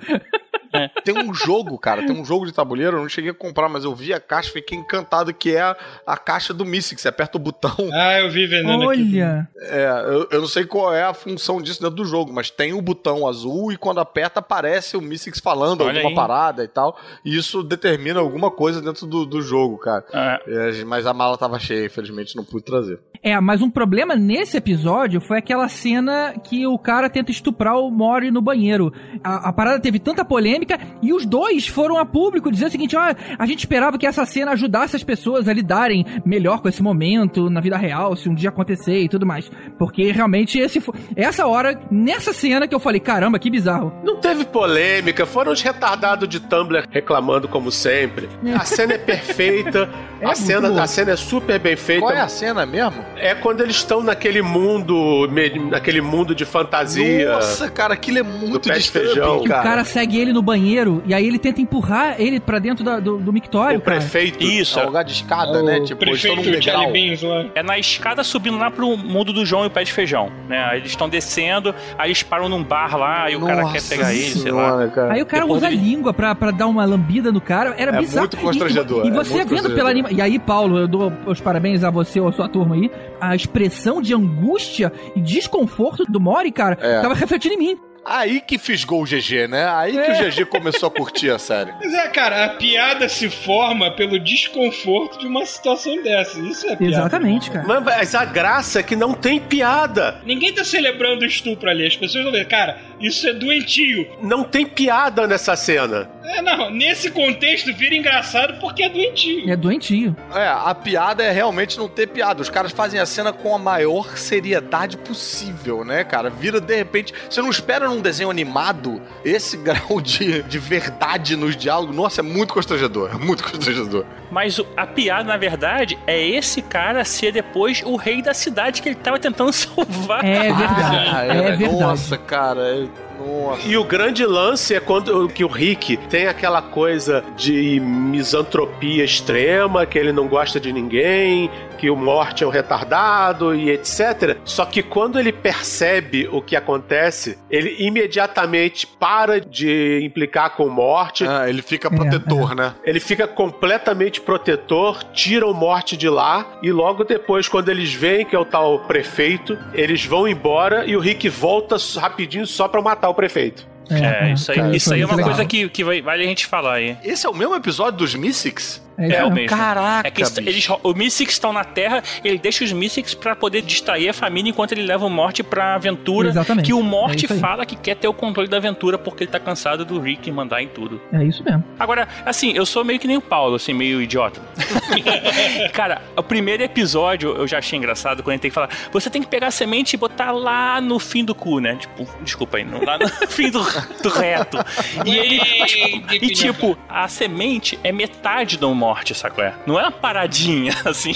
Tem 1.03 1.17
um 1.17 1.33
jogo, 1.33 1.77
cara, 1.77 2.05
tem 2.05 2.15
um 2.15 2.25
jogo 2.25 2.45
de 2.45 2.53
tabuleiro, 2.53 2.97
eu 2.97 3.01
não 3.01 3.09
cheguei 3.09 3.31
a 3.31 3.33
comprar, 3.33 3.69
mas 3.69 3.83
eu 3.83 3.93
vi 3.93 4.13
a 4.13 4.19
caixa, 4.19 4.51
fiquei 4.51 4.77
encantado, 4.77 5.33
que 5.33 5.55
é 5.55 5.61
a, 5.61 5.75
a 6.05 6.17
caixa 6.17 6.53
do 6.53 6.65
Mystics. 6.65 7.01
Você 7.01 7.07
aperta 7.07 7.37
o 7.37 7.41
botão. 7.41 7.75
Ah, 7.93 8.19
eu 8.19 8.29
vi 8.29 8.47
vendendo 8.47 8.89
aqui. 8.89 9.21
Olha. 9.21 9.47
É, 9.57 10.03
eu, 10.07 10.27
eu 10.31 10.41
não 10.41 10.47
sei 10.47 10.65
qual 10.65 10.93
é 10.93 11.03
a 11.03 11.13
função 11.13 11.61
disso 11.61 11.81
dentro 11.81 11.95
do 11.95 12.05
jogo, 12.05 12.31
mas 12.31 12.49
tem 12.49 12.73
o 12.73 12.81
botão 12.81 13.27
azul 13.27 13.71
e 13.71 13.77
quando 13.77 13.99
aperta 13.99 14.39
aparece 14.39 14.95
o 14.95 15.01
Mystics 15.01 15.39
falando 15.39 15.81
Olha 15.81 15.99
alguma 15.99 16.09
aí. 16.09 16.15
parada 16.15 16.63
e 16.63 16.67
tal. 16.67 16.97
E 17.25 17.35
isso 17.35 17.63
determina 17.63 18.19
alguma 18.19 18.51
coisa 18.51 18.81
dentro 18.81 19.05
do, 19.05 19.25
do 19.25 19.41
jogo, 19.41 19.77
cara. 19.77 20.05
É. 20.13 20.79
É, 20.79 20.85
mas 20.85 21.05
a 21.05 21.13
mala 21.13 21.37
tava 21.37 21.59
cheia, 21.59 21.85
infelizmente 21.85 22.35
não 22.35 22.43
pude 22.43 22.63
trazer. 22.63 22.99
É, 23.21 23.37
mas 23.39 23.61
um 23.61 23.69
problema 23.69 24.15
nesse 24.15 24.55
episódio 24.55 25.19
foi 25.19 25.37
aquela 25.39 25.67
cena 25.67 26.35
que 26.41 26.65
o 26.65 26.77
cara 26.77 27.09
tenta 27.09 27.31
estuprar 27.31 27.77
o 27.77 27.91
Mori 27.91 28.31
no 28.31 28.41
banheiro. 28.41 28.93
A, 29.23 29.49
a 29.49 29.53
parada 29.53 29.79
teve 29.79 29.99
tanta 29.99 30.23
polêmica 30.23 30.58
e 31.01 31.13
os 31.13 31.25
dois 31.25 31.67
foram 31.67 31.97
a 31.97 32.05
público 32.05 32.51
dizer 32.51 32.67
o 32.67 32.71
seguinte: 32.71 32.95
ó, 32.95 33.13
a 33.37 33.45
gente 33.45 33.59
esperava 33.59 33.97
que 33.97 34.07
essa 34.07 34.25
cena 34.25 34.51
ajudasse 34.51 34.95
as 34.95 35.03
pessoas 35.03 35.47
a 35.47 35.53
lidarem 35.53 36.05
melhor 36.25 36.61
com 36.61 36.69
esse 36.69 36.81
momento 36.81 37.49
na 37.49 37.61
vida 37.61 37.77
real, 37.77 38.15
se 38.15 38.29
um 38.29 38.35
dia 38.35 38.49
acontecer 38.49 38.99
e 38.99 39.09
tudo 39.09 39.25
mais. 39.25 39.49
Porque 39.77 40.11
realmente 40.11 40.59
esse 40.59 40.81
essa 41.15 41.45
hora, 41.47 41.79
nessa 41.91 42.33
cena 42.33 42.67
que 42.67 42.75
eu 42.75 42.79
falei, 42.79 42.99
caramba, 42.99 43.39
que 43.39 43.49
bizarro. 43.49 43.93
Não 44.03 44.17
teve 44.17 44.45
polêmica, 44.45 45.25
foram 45.25 45.51
os 45.51 45.61
retardados 45.61 46.27
de 46.27 46.39
Tumblr 46.39 46.85
reclamando 46.89 47.47
como 47.47 47.71
sempre. 47.71 48.29
A 48.55 48.65
cena 48.65 48.93
é 48.93 48.97
perfeita, 48.97 49.89
É 50.21 50.25
a, 50.25 50.35
cena, 50.35 50.83
a 50.83 50.87
cena 50.87 51.11
é 51.11 51.15
super 51.15 51.57
bem 51.59 51.77
feita. 51.77 52.01
Qual 52.01 52.11
é 52.11 52.19
a 52.19 52.27
cena 52.27 52.65
mesmo? 52.65 53.05
É 53.15 53.33
quando 53.33 53.61
eles 53.61 53.77
estão 53.77 54.03
naquele 54.03 54.41
mundo, 54.41 55.27
naquele 55.69 56.01
mundo 56.01 56.35
de 56.35 56.43
fantasia. 56.43 57.31
Nossa, 57.31 57.69
cara, 57.69 57.93
aquilo 57.93 58.19
é 58.19 58.23
muito 58.23 58.69
de 58.69 58.91
feijão. 58.91 59.39
Que 59.39 59.47
o 59.47 59.51
cara 59.51 59.85
segue 59.85 60.19
ele 60.19 60.33
no 60.33 60.41
banheiro 60.49 61.01
e 61.05 61.13
aí 61.13 61.25
ele 61.27 61.37
tenta 61.37 61.61
empurrar 61.61 62.15
ele 62.19 62.39
pra 62.39 62.57
dentro 62.59 62.83
da- 62.83 62.99
do, 62.99 63.17
do 63.17 63.31
mictório, 63.31 63.77
o 63.79 63.81
cara. 63.81 63.97
prefeito. 63.99 64.43
Isso, 64.43 64.79
É 64.79 64.83
um 64.83 64.87
lugar 64.87 65.03
de 65.03 65.11
escada, 65.13 65.61
né? 65.61 65.79
Tipo, 65.81 65.99
Prefeito 65.99 66.41
degrau. 66.41 66.61
Charlie 66.61 66.91
Beans 66.91 67.21
lá. 67.21 67.45
é 67.55 67.61
na 67.63 67.77
escada 67.77 68.23
subindo 68.23 68.57
lá 68.57 68.71
pro 68.71 68.97
mundo 68.97 69.31
do 69.31 69.45
João 69.45 69.63
e 69.63 69.67
o 69.67 69.69
pé 69.69 69.83
de 69.83 69.93
feijão, 69.93 70.31
né? 70.47 70.63
Aí 70.71 70.79
eles 70.79 70.89
estão 70.91 71.07
descendo, 71.07 71.73
aí 71.97 72.07
eles 72.09 72.23
param 72.23 72.49
num 72.49 72.63
bar 72.63 72.97
lá 72.97 73.29
e 73.29 73.35
o 73.35 73.45
cara 73.45 73.71
quer 73.71 73.81
pegar 73.83 74.13
ele, 74.13 74.23
sei 74.23 74.51
lá. 74.51 74.87
cara. 74.87 75.13
Aí 75.13 75.21
o 75.21 75.25
cara 75.25 75.43
Depois 75.43 75.59
usa 75.61 75.67
a 75.67 75.71
ele- 75.71 75.81
língua 75.81 76.13
pra, 76.13 76.33
pra 76.35 76.51
dar 76.51 76.67
uma 76.67 76.83
lambida 76.85 77.31
no 77.31 77.39
cara. 77.41 77.75
Era 77.77 77.95
É 77.95 77.99
bizarro. 77.99 78.21
muito 78.21 78.37
constrangedor, 78.37 79.05
E, 79.05 79.09
e 79.09 79.11
é 79.11 79.13
você 79.13 79.33
muito 79.35 79.49
vendo 79.55 79.69
pela 79.75 79.89
anima... 79.89 80.11
E 80.11 80.21
aí, 80.21 80.39
Paulo, 80.39 80.77
eu 80.79 80.87
dou 80.87 81.11
os 81.25 81.39
parabéns 81.39 81.83
a 81.83 81.89
você 81.89 82.19
ou 82.19 82.27
a 82.29 82.31
sua 82.31 82.49
turma 82.49 82.75
aí. 82.75 82.89
A 83.21 83.35
expressão 83.35 84.01
de 84.01 84.13
angústia 84.13 84.91
e 85.15 85.21
desconforto 85.21 86.03
do 86.05 86.19
Mori, 86.19 86.51
cara, 86.51 86.77
É. 86.81 87.01
tava 87.01 87.13
refletindo 87.13 87.53
em 87.55 87.57
mim. 87.57 87.77
Aí 88.05 88.41
que 88.41 88.57
fisgou 88.57 89.03
o 89.03 89.05
GG, 89.05 89.47
né? 89.47 89.67
Aí 89.69 89.91
que 89.93 90.11
o 90.11 90.29
GG 90.29 90.45
começou 90.45 90.87
a 90.87 90.91
curtir 90.91 91.29
a 91.29 91.39
série. 91.39 91.71
Mas 91.79 91.93
é, 91.93 92.07
cara, 92.07 92.45
a 92.45 92.49
piada 92.49 93.07
se 93.07 93.29
forma 93.29 93.91
pelo 93.91 94.19
desconforto 94.19 95.19
de 95.19 95.27
uma 95.27 95.45
situação 95.45 96.01
dessa. 96.01 96.39
Isso 96.39 96.65
é 96.67 96.75
piada. 96.75 96.93
Exatamente, 96.93 97.51
cara. 97.51 97.65
Mas, 97.67 97.83
mas 97.83 98.15
a 98.15 98.25
graça 98.25 98.79
é 98.79 98.83
que 98.83 98.95
não 98.95 99.13
tem 99.13 99.39
piada. 99.39 100.19
Ninguém 100.25 100.53
tá 100.53 100.63
celebrando 100.63 101.23
o 101.23 101.27
estupro 101.27 101.69
ali. 101.69 101.85
As 101.85 101.95
pessoas 101.95 102.23
vão 102.23 102.33
ver, 102.33 102.47
cara, 102.47 102.77
isso 102.99 103.27
é 103.27 103.33
doentio. 103.33 104.07
Não 104.21 104.43
tem 104.43 104.65
piada 104.65 105.25
nessa 105.25 105.55
cena. 105.55 106.09
É, 106.23 106.41
não, 106.41 106.69
nesse 106.69 107.09
contexto 107.09 107.73
vira 107.73 107.95
engraçado 107.95 108.59
porque 108.59 108.83
é 108.83 108.89
doentio. 108.89 109.49
É 109.49 109.55
doentio. 109.55 110.15
É, 110.33 110.47
a 110.47 110.75
piada 110.75 111.23
é 111.23 111.31
realmente 111.31 111.77
não 111.77 111.87
ter 111.87 112.07
piada. 112.07 112.41
Os 112.41 112.49
caras 112.49 112.71
fazem 112.71 112.99
a 112.99 113.05
cena 113.05 113.33
com 113.33 113.55
a 113.55 113.57
maior 113.57 114.15
seriedade 114.15 114.97
possível, 114.97 115.83
né, 115.83 116.03
cara? 116.03 116.29
Vira 116.29 116.61
de 116.61 116.75
repente. 116.75 117.13
Você 117.27 117.41
não 117.41 117.49
espera 117.49 117.87
num 117.87 118.01
desenho 118.01 118.29
animado 118.29 119.01
esse 119.25 119.57
grau 119.63 119.99
de, 119.99 120.43
de 120.43 120.59
verdade 120.59 121.35
nos 121.35 121.55
diálogos. 121.57 121.95
Nossa, 121.95 122.21
é 122.21 122.23
muito 122.23 122.53
constrangedor. 122.53 123.09
É 123.13 123.17
muito 123.17 123.43
constrangedor. 123.43 124.05
Mas 124.29 124.61
a 124.77 124.85
piada, 124.85 125.23
na 125.23 125.37
verdade, 125.37 125.97
é 126.05 126.23
esse 126.23 126.61
cara 126.61 127.03
ser 127.03 127.31
depois 127.31 127.81
o 127.83 127.95
rei 127.95 128.21
da 128.21 128.33
cidade 128.33 128.81
que 128.81 128.89
ele 128.89 128.95
tava 128.95 129.17
tentando 129.17 129.51
salvar. 129.53 130.23
É 130.23 130.53
verdade. 130.53 131.09
Ah, 131.11 131.23
é, 131.25 131.55
verdade. 131.55 131.81
Nossa, 131.81 132.17
cara. 132.17 132.87
É- 133.23 133.49
Nossa. 133.49 133.67
E 133.67 133.77
o 133.77 133.83
grande 133.83 134.25
lance 134.25 134.75
é 134.75 134.79
quando 134.79 135.27
que 135.29 135.43
o 135.43 135.47
Rick 135.47 135.97
tem 136.09 136.27
aquela 136.27 136.61
coisa 136.61 137.23
de 137.35 137.79
misantropia 137.79 139.03
extrema, 139.03 139.85
que 139.85 139.97
ele 139.97 140.11
não 140.11 140.27
gosta 140.27 140.59
de 140.59 140.71
ninguém, 140.71 141.49
que 141.77 141.89
o 141.89 141.95
Morte 141.95 142.43
é 142.43 142.47
um 142.47 142.49
retardado 142.49 143.55
e 143.55 143.69
etc. 143.69 144.37
Só 144.43 144.65
que 144.65 144.83
quando 144.83 145.17
ele 145.17 145.31
percebe 145.31 146.27
o 146.31 146.41
que 146.41 146.55
acontece, 146.55 147.37
ele 147.49 147.75
imediatamente 147.79 148.85
para 148.85 149.39
de 149.39 150.01
implicar 150.03 150.55
com 150.55 150.65
o 150.65 150.69
Morte. 150.71 151.25
Ah, 151.27 151.49
ele 151.49 151.61
fica 151.61 151.89
protetor, 151.89 152.53
né? 152.53 152.73
Ele 152.83 152.99
fica 152.99 153.27
completamente 153.27 154.19
protetor, 154.21 155.03
tira 155.13 155.47
o 155.47 155.53
morte 155.53 155.95
de 155.95 156.09
lá 156.09 156.45
e 156.61 156.71
logo 156.71 157.03
depois, 157.03 157.47
quando 157.47 157.69
eles 157.69 157.93
veem 157.93 158.25
que 158.25 158.35
é 158.35 158.39
o 158.39 158.45
tal 158.45 158.79
prefeito, 158.79 159.57
eles 159.73 160.05
vão 160.05 160.27
embora 160.27 160.85
e 160.85 160.95
o 160.95 160.99
Rick 160.99 161.29
volta 161.29 161.77
rapidinho 161.97 162.45
só 162.45 162.67
pra 162.67 162.81
matar 162.81 163.08
o 163.09 163.13
prefeito. 163.13 163.67
É, 163.89 164.33
isso 164.33 164.51
aí, 164.51 164.57
cara, 164.57 164.75
isso 164.75 164.93
aí 164.93 165.01
é 165.01 165.05
muito 165.05 165.11
uma 165.13 165.17
legal. 165.17 165.35
coisa 165.35 165.47
que, 165.49 165.67
que 165.69 165.83
vai- 165.83 166.01
vale 166.01 166.23
a 166.23 166.25
gente 166.27 166.45
falar 166.45 166.75
aí. 166.75 166.95
Esse 167.03 167.25
é 167.25 167.29
o 167.29 167.33
mesmo 167.33 167.55
episódio 167.55 167.97
dos 167.97 168.13
Mystics? 168.13 168.87
É 168.99 169.03
É 169.03 169.23
o 169.23 169.25
mesmo. 169.25 169.35
mesmo. 169.35 169.49
Caraca, 169.49 170.07
É 170.07 170.11
que 170.11 170.21
eles, 170.21 170.31
bicho. 170.37 170.49
eles, 170.73 170.79
os 170.83 170.93
Mystics 170.95 171.33
estão 171.35 171.53
na 171.53 171.63
Terra, 171.63 172.03
ele 172.23 172.37
deixa 172.37 172.63
os 172.63 172.71
Mystics 172.71 173.13
pra 173.13 173.35
poder 173.35 173.61
distrair 173.61 174.09
a 174.09 174.13
família 174.13 174.49
enquanto 174.49 174.73
ele 174.73 174.83
leva 174.83 175.05
o 175.05 175.09
Morte 175.09 175.41
pra 175.43 175.75
aventura. 175.75 176.29
Exatamente. 176.29 176.65
Que 176.65 176.73
o 176.73 176.79
É 176.79 176.83
Morte 176.83 177.27
aí. 177.31 177.39
fala 177.39 177.65
que 177.65 177.75
quer 177.75 177.95
ter 177.95 178.07
o 178.07 178.13
controle 178.13 178.47
da 178.49 178.57
aventura 178.57 178.97
porque 178.97 179.23
ele 179.23 179.31
tá 179.31 179.39
cansado 179.39 179.85
do 179.85 179.99
Rick 179.99 180.29
mandar 180.31 180.61
em 180.61 180.67
tudo. 180.67 181.01
É 181.13 181.23
isso 181.23 181.43
mesmo. 181.43 181.63
Agora, 181.79 182.07
assim, 182.25 182.51
eu 182.53 182.65
sou 182.65 182.83
meio 182.83 182.99
que 182.99 183.07
nem 183.07 183.17
o 183.17 183.21
Paulo, 183.21 183.55
assim, 183.55 183.73
meio 183.73 184.01
idiota. 184.01 184.41
Cara, 185.73 186.01
o 186.15 186.23
primeiro 186.23 186.63
episódio 186.63 187.35
eu 187.35 187.47
já 187.47 187.57
achei 187.59 187.77
engraçado 187.77 188.23
quando 188.23 188.33
ele 188.33 188.39
tem 188.41 188.51
que 188.51 188.55
falar: 188.55 188.69
você 188.91 189.09
tem 189.09 189.21
que 189.21 189.27
pegar 189.27 189.47
a 189.47 189.51
semente 189.51 189.93
e 189.93 189.97
botar 189.97 190.31
lá 190.31 190.81
no 190.81 190.99
fim 190.99 191.23
do 191.23 191.33
cu, 191.35 191.59
né? 191.59 191.75
Tipo, 191.75 192.07
desculpa 192.21 192.57
aí, 192.57 192.63
não, 192.63 192.83
lá 192.83 192.97
no 192.97 193.07
fim 193.27 193.49
do, 193.49 193.59
do 194.01 194.09
reto. 194.09 194.57
E 195.05 195.17
ele. 195.17 195.39
mas, 195.59 195.73
e 196.13 196.29
tipo, 196.33 196.77
a 196.87 197.07
semente 197.07 197.79
é 197.83 197.91
metade 197.91 198.57
do 198.57 198.73
morte, 198.73 198.88
sacou? 199.13 199.43
É? 199.43 199.53
Não 199.65 199.79
é 199.79 199.83
uma 199.83 199.91
paradinha, 199.91 200.73
assim. 200.85 201.13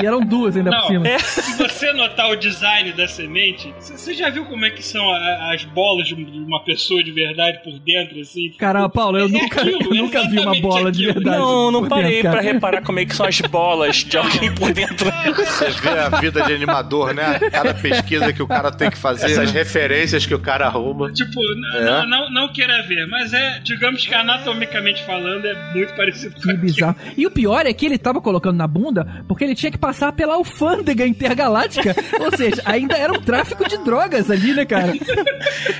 E 0.00 0.06
eram 0.06 0.20
duas 0.20 0.56
ainda 0.56 0.70
Não, 0.70 0.80
por 0.80 0.86
cima. 0.88 1.08
É. 1.08 1.18
Se 1.18 1.56
você 1.56 1.92
notar 1.92 2.30
o 2.30 2.36
design 2.36 2.92
da 2.92 3.06
semente, 3.08 3.72
você 3.78 4.14
já 4.14 4.30
viu 4.30 4.44
como 4.46 4.64
é 4.64 4.70
que 4.70 4.82
são 4.82 5.08
a- 5.10 5.52
as 5.54 5.64
bolas 5.64 6.08
de 6.08 6.20
de 6.20 6.38
uma 6.38 6.62
pessoa 6.64 7.02
de 7.02 7.10
verdade 7.10 7.60
por 7.64 7.78
dentro, 7.78 8.20
assim? 8.20 8.50
Caramba, 8.58 8.88
Paulo, 8.90 9.18
eu 9.18 9.24
É 9.26 9.28
nunca, 9.28 9.60
aquilo, 9.62 9.82
eu 9.82 9.94
nunca 10.02 10.28
vi 10.28 10.38
uma 10.38 10.54
bola 10.60 10.92
de 10.92 11.04
aquilo. 11.08 11.14
verdade. 11.14 11.38
Não, 11.38 11.70
não 11.70 11.88
parei 11.88 12.22
dentro, 12.22 12.30
pra 12.32 12.40
reparar 12.40 12.82
como 12.82 12.98
é 13.00 13.04
que 13.06 13.14
são 13.16 13.24
as 13.26 13.40
bolas 13.40 13.96
de 13.96 14.16
alguém 14.18 14.54
por 14.54 14.72
dentro. 14.72 15.10
Você 15.34 15.70
vê 15.70 15.88
a 15.88 16.08
vida 16.20 16.42
de 16.42 16.52
animador, 16.52 17.14
né? 17.14 17.38
Cada 17.50 17.72
pesquisa 17.74 18.32
que 18.32 18.42
o 18.42 18.46
cara 18.46 18.70
tem 18.70 18.90
que 18.90 18.98
fazer. 18.98 19.26
Essas 19.26 19.52
né? 19.52 19.58
referências 19.60 20.26
que 20.26 20.34
o 20.34 20.38
cara 20.38 20.66
arruma. 20.66 21.10
Tipo, 21.12 21.40
n- 21.40 21.76
É? 21.78 21.84
não, 21.84 22.06
não, 22.08 22.30
não 22.30 22.52
queira 22.52 22.82
ver, 22.82 23.06
mas 23.06 23.32
é, 23.32 23.60
digamos 23.60 24.04
que 24.06 24.14
anatomicamente 24.14 25.02
falando, 25.04 25.46
é 25.46 25.54
muito 25.74 25.94
parecido 25.94 26.34
com 26.40 26.49
Que 26.50 26.56
bizarro. 26.56 26.96
E 27.16 27.26
o 27.26 27.30
pior 27.30 27.66
é 27.66 27.72
que 27.72 27.86
ele 27.86 27.98
tava 27.98 28.20
colocando 28.20 28.56
na 28.56 28.66
bunda 28.66 29.24
porque 29.28 29.44
ele 29.44 29.54
tinha 29.54 29.70
que 29.70 29.78
passar 29.78 30.12
pela 30.12 30.34
alfândega 30.34 31.06
intergaláctica. 31.06 31.94
Ou 32.20 32.36
seja, 32.36 32.62
ainda 32.64 32.96
era 32.96 33.12
um 33.12 33.20
tráfico 33.20 33.68
de 33.68 33.76
drogas 33.78 34.30
ali, 34.30 34.52
né, 34.54 34.64
cara? 34.64 34.92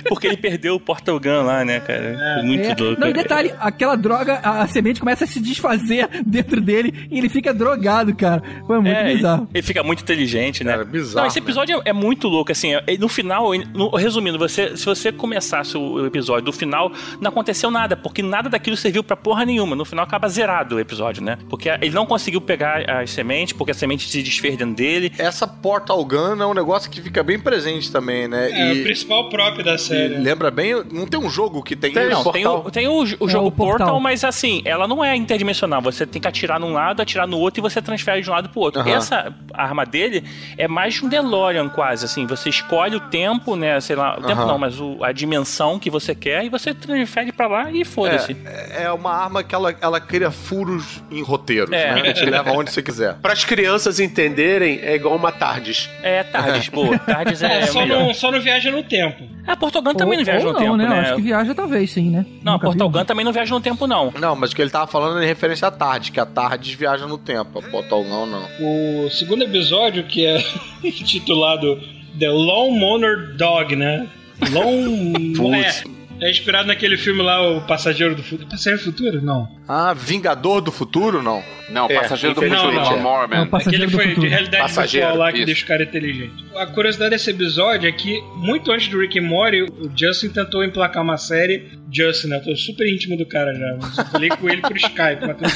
Porque 0.08 0.26
ele 0.26 0.36
perdeu 0.36 0.74
o 0.76 0.80
Portal 0.80 1.18
Gun 1.20 1.42
lá, 1.42 1.64
né, 1.64 1.80
cara? 1.80 2.16
Foi 2.34 2.42
muito 2.44 2.62
É. 2.66 2.74
louco. 2.78 3.00
Não, 3.00 3.08
e 3.08 3.12
detalhe, 3.12 3.52
aquela 3.58 3.96
droga, 3.96 4.40
a, 4.42 4.62
a 4.62 4.66
semente 4.66 5.00
começa 5.00 5.24
a 5.24 5.26
se 5.26 5.40
desfazer 5.40 6.08
dentro 6.26 6.60
dele 6.60 7.08
e 7.10 7.18
ele 7.18 7.28
fica 7.28 7.52
drogado, 7.52 8.14
cara. 8.14 8.42
Foi 8.66 8.76
muito 8.80 8.94
É, 8.96 9.14
bizarro. 9.14 9.48
ele 9.52 9.62
fica 9.62 9.82
muito 9.82 10.02
inteligente, 10.02 10.62
né? 10.64 10.72
Cara, 10.72 10.84
bizarro, 10.84 11.20
Não, 11.20 11.26
esse 11.26 11.38
episódio 11.38 11.80
é, 11.84 11.90
é 11.90 11.92
muito 11.92 12.28
louco, 12.28 12.52
assim. 12.52 12.74
é- 12.74 12.96
no 12.98 13.08
final, 13.08 13.50
no- 13.74 13.90
resumindo, 13.96 14.38
você, 14.38 14.76
se 14.76 14.84
você 14.84 15.10
começasse 15.12 15.76
o 15.76 16.04
episódio 16.06 16.44
do 16.46 16.52
final, 16.52 16.92
não 17.20 17.28
aconteceu 17.30 17.70
nada, 17.70 17.96
porque 17.96 18.22
nada 18.22 18.48
daquilo 18.48 18.76
serviu 18.76 19.02
pra 19.02 19.16
porra 19.16 19.44
nenhuma. 19.44 19.74
No 19.74 19.84
final 19.84 20.04
acaba 20.04 20.28
zerado 20.28 20.59
o 20.74 20.80
episódio, 20.80 21.22
né? 21.22 21.38
Porque 21.48 21.68
ele 21.68 21.90
não 21.90 22.06
conseguiu 22.06 22.40
pegar 22.40 22.88
as 22.88 23.10
sementes, 23.10 23.52
porque 23.52 23.70
a 23.72 23.74
semente 23.74 24.08
se 24.08 24.22
desfez 24.22 24.56
dentro 24.56 24.74
dele. 24.74 25.12
Essa 25.18 25.46
Portal 25.46 26.04
Gun 26.04 26.40
é 26.40 26.46
um 26.46 26.54
negócio 26.54 26.90
que 26.90 27.00
fica 27.00 27.22
bem 27.22 27.38
presente 27.38 27.90
também, 27.90 28.28
né? 28.28 28.50
É, 28.50 28.72
o 28.72 28.76
e, 28.76 28.82
principal 28.82 29.28
próprio 29.28 29.64
da 29.64 29.76
série. 29.78 30.14
lembra 30.16 30.50
bem, 30.50 30.74
não 30.92 31.06
tem 31.06 31.18
um 31.18 31.28
jogo 31.30 31.62
que 31.62 31.74
tem, 31.76 31.92
Tem, 31.92 32.08
isso? 32.08 32.24
Não, 32.24 32.32
tem 32.32 32.46
o, 32.46 32.70
tem 32.70 32.88
o, 32.88 33.00
o 33.20 33.28
jogo 33.28 33.48
o 33.48 33.52
Portal. 33.52 33.78
Portal, 33.86 34.00
mas 34.00 34.24
assim, 34.24 34.62
ela 34.64 34.86
não 34.86 35.04
é 35.04 35.14
interdimensional. 35.16 35.80
Você 35.82 36.06
tem 36.06 36.20
que 36.20 36.28
atirar 36.28 36.58
num 36.60 36.72
lado, 36.72 37.00
atirar 37.02 37.26
no 37.26 37.38
outro 37.38 37.60
e 37.60 37.62
você 37.62 37.80
transfere 37.80 38.20
de 38.22 38.28
um 38.30 38.32
lado 38.32 38.48
pro 38.48 38.60
outro. 38.60 38.80
Aham. 38.80 38.90
Essa 38.90 39.34
arma 39.54 39.84
dele 39.86 40.24
é 40.58 40.66
mais 40.68 41.00
um 41.02 41.08
DeLorean 41.08 41.68
quase, 41.68 42.04
assim. 42.04 42.26
Você 42.26 42.48
escolhe 42.48 42.96
o 42.96 43.00
tempo, 43.00 43.56
né? 43.56 43.80
Sei 43.80 43.96
lá, 43.96 44.18
o 44.18 44.22
tempo 44.22 44.40
Aham. 44.42 44.46
não, 44.46 44.58
mas 44.58 44.80
o- 44.80 45.02
a 45.02 45.12
dimensão 45.12 45.78
que 45.78 45.90
você 45.90 46.14
quer 46.14 46.44
e 46.44 46.48
você 46.48 46.74
transfere 46.74 47.32
pra 47.32 47.46
lá 47.46 47.70
e 47.70 47.84
foda-se. 47.84 48.36
É, 48.44 48.84
é 48.84 48.92
uma 48.92 49.12
arma 49.12 49.42
que 49.42 49.54
ela, 49.54 49.74
ela 49.80 50.00
cria 50.00 50.30
furos 50.50 51.00
em 51.12 51.22
roteiros, 51.22 51.70
É. 51.70 51.94
né? 51.94 52.12
Te 52.12 52.24
leva 52.24 52.50
onde 52.50 52.72
você 52.72 52.82
quiser. 52.82 53.14
Para 53.22 53.32
as 53.32 53.44
crianças 53.44 54.00
entenderem, 54.00 54.80
é 54.82 54.96
igual 54.96 55.14
uma 55.14 55.30
Tardes. 55.30 55.88
É, 56.02 56.24
Tardes, 56.24 56.68
boa. 56.68 56.98
Tardes 56.98 57.40
é, 57.40 57.60
É, 57.60 57.66
só, 57.66 57.80
melhor. 57.82 58.00
não, 58.00 58.12
só 58.14 58.32
não 58.32 58.40
viaja 58.40 58.68
no 58.72 58.82
tempo. 58.82 59.22
A 59.46 59.56
Portogan 59.56 59.94
também 59.94 60.18
não 60.18 60.24
viaja 60.24 60.44
Ou 60.46 60.52
no 60.52 60.58
tempo, 60.58 60.76
né? 60.76 60.88
Né? 60.88 61.00
Acho 61.00 61.14
que 61.16 61.22
viaja 61.22 61.54
talvez, 61.54 61.92
sim, 61.92 62.10
né? 62.10 62.26
Não, 62.42 62.52
a 62.52 62.56
Nunca. 62.56 62.66
Portal 62.66 62.90
Gun 62.90 63.04
também 63.04 63.24
não 63.24 63.32
viaja 63.32 63.54
no 63.54 63.60
tempo, 63.60 63.86
não. 63.86 64.12
Não, 64.18 64.34
mas 64.34 64.50
o 64.50 64.56
que 64.56 64.60
ele 64.62 64.70
tava 64.70 64.88
falando 64.88 65.20
é 65.20 65.24
em 65.24 65.28
referência 65.28 65.68
à 65.68 65.70
tarde, 65.70 66.10
que 66.10 66.18
a 66.18 66.26
tarde 66.26 66.74
viaja 66.74 67.06
no 67.06 67.16
tempo. 67.16 67.60
A 67.60 67.62
Portal 67.62 68.02
Gun 68.02 68.26
não. 68.26 68.44
O 68.60 69.08
segundo 69.10 69.44
episódio, 69.44 70.02
que 70.04 70.26
é 70.26 70.42
intitulado 70.82 71.78
The 72.18 72.28
Lone 72.28 72.78
Moner 72.78 73.36
Dog, 73.36 73.76
né? 73.76 74.08
Lone... 74.50 75.34
Putz. 75.36 75.84
é, 75.86 75.99
é 76.20 76.30
inspirado 76.30 76.68
naquele 76.68 76.96
filme 76.96 77.22
lá, 77.22 77.40
O 77.42 77.60
Passageiro 77.62 78.14
do 78.14 78.22
Futuro. 78.22 78.48
Passageiro 78.48 78.78
do 78.78 78.84
Futuro? 78.84 79.22
Não. 79.22 79.48
Ah, 79.66 79.94
Vingador 79.94 80.60
do 80.60 80.70
Futuro, 80.72 81.22
não. 81.22 81.42
Não, 81.70 81.86
É, 81.88 82.00
passageiro 82.00 82.34
do 82.34 82.42
futuro, 82.42 82.70
é. 82.78 82.96
Mormon. 83.00 83.34
É 83.36 83.42
o 83.42 83.46
passageiro 83.46 83.84
Aquele 83.84 83.86
do 83.86 83.96
foi 83.96 84.08
futuro. 84.08 84.20
de 84.22 84.28
realidade 84.28 84.62
Passageiro, 84.64 85.06
virtual 85.06 85.24
lá 85.26 85.30
que 85.32 85.38
isso. 85.38 85.46
deixa 85.46 85.64
o 85.64 85.68
cara 85.68 85.82
inteligente. 85.84 86.44
A 86.56 86.66
curiosidade 86.66 87.10
desse 87.10 87.30
episódio 87.30 87.88
é 87.88 87.92
que, 87.92 88.20
muito 88.36 88.72
antes 88.72 88.88
do 88.88 88.98
Rick 89.00 89.18
and 89.20 89.22
Morty, 89.22 89.62
o 89.62 89.88
Justin 89.96 90.30
tentou 90.30 90.64
emplacar 90.64 91.02
uma 91.02 91.16
série. 91.16 91.78
Justin, 91.92 92.26
né? 92.28 92.36
Eu 92.38 92.42
tô 92.42 92.56
super 92.56 92.92
íntimo 92.92 93.16
do 93.16 93.24
cara 93.24 93.54
já. 93.54 93.66
Eu 94.02 94.06
falei 94.06 94.28
com 94.30 94.48
ele 94.50 94.60
por 94.62 94.76
Skype, 94.76 95.20
mas 95.20 95.36
tudo 95.36 95.50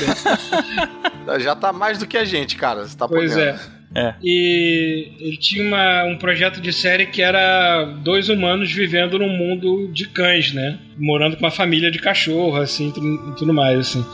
bem. 1.26 1.40
Já 1.40 1.56
tá 1.56 1.72
mais 1.72 1.98
do 1.98 2.06
que 2.06 2.16
a 2.18 2.24
gente, 2.24 2.54
cara. 2.54 2.86
Você 2.86 2.96
tá 2.96 3.08
Pois 3.08 3.32
podendo. 3.32 3.48
é. 3.50 3.58
É. 3.94 4.14
E 4.22 5.08
ele 5.20 5.36
tinha 5.36 5.64
uma- 5.64 6.04
um 6.04 6.16
projeto 6.16 6.60
de 6.60 6.72
série 6.72 7.06
que 7.06 7.22
era 7.22 7.84
dois 8.02 8.28
humanos 8.28 8.72
vivendo 8.72 9.18
num 9.18 9.28
mundo 9.28 9.88
de 9.92 10.08
cães, 10.08 10.52
né? 10.52 10.78
Morando 10.98 11.36
com 11.36 11.44
uma 11.44 11.50
família 11.50 11.90
de 11.90 11.98
cachorro, 12.00 12.56
assim, 12.56 12.88
e 12.88 13.36
tudo 13.38 13.52
mais, 13.54 13.78
assim. 13.78 14.04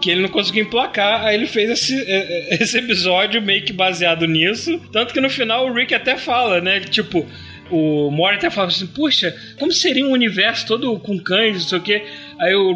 Que 0.00 0.10
ele 0.10 0.22
não 0.22 0.28
conseguiu 0.28 0.62
emplacar, 0.64 1.24
aí 1.26 1.34
ele 1.34 1.46
fez 1.46 1.68
esse, 1.70 1.94
eh, 1.94 2.48
eh, 2.52 2.58
esse 2.62 2.78
episódio 2.78 3.42
meio 3.42 3.62
que 3.64 3.72
baseado 3.72 4.26
nisso. 4.26 4.80
Tanto 4.92 5.12
que 5.12 5.20
no 5.20 5.28
final 5.28 5.66
o 5.68 5.74
Rick 5.74 5.92
até 5.94 6.16
fala, 6.16 6.60
né? 6.60 6.80
Tipo, 6.80 7.26
o 7.70 8.10
Mori 8.10 8.36
até 8.36 8.48
fala 8.48 8.68
assim: 8.68 8.86
Puxa, 8.86 9.34
como 9.58 9.72
seria 9.72 10.06
um 10.06 10.12
universo 10.12 10.66
todo 10.66 10.98
com 11.00 11.18
cães, 11.18 11.54
não 11.54 11.60
sei 11.68 11.78
o 11.78 11.82
quê. 11.82 12.02
Aí 12.40 12.54
o, 12.54 12.70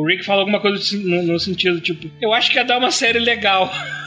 o 0.00 0.06
Rick 0.06 0.24
fala 0.24 0.40
alguma 0.40 0.60
coisa 0.60 0.78
no, 0.98 1.22
no 1.22 1.38
sentido, 1.38 1.80
tipo, 1.80 2.10
eu 2.20 2.34
acho 2.34 2.50
que 2.50 2.58
ia 2.58 2.64
dar 2.64 2.78
uma 2.78 2.90
série 2.90 3.18
legal. 3.20 3.72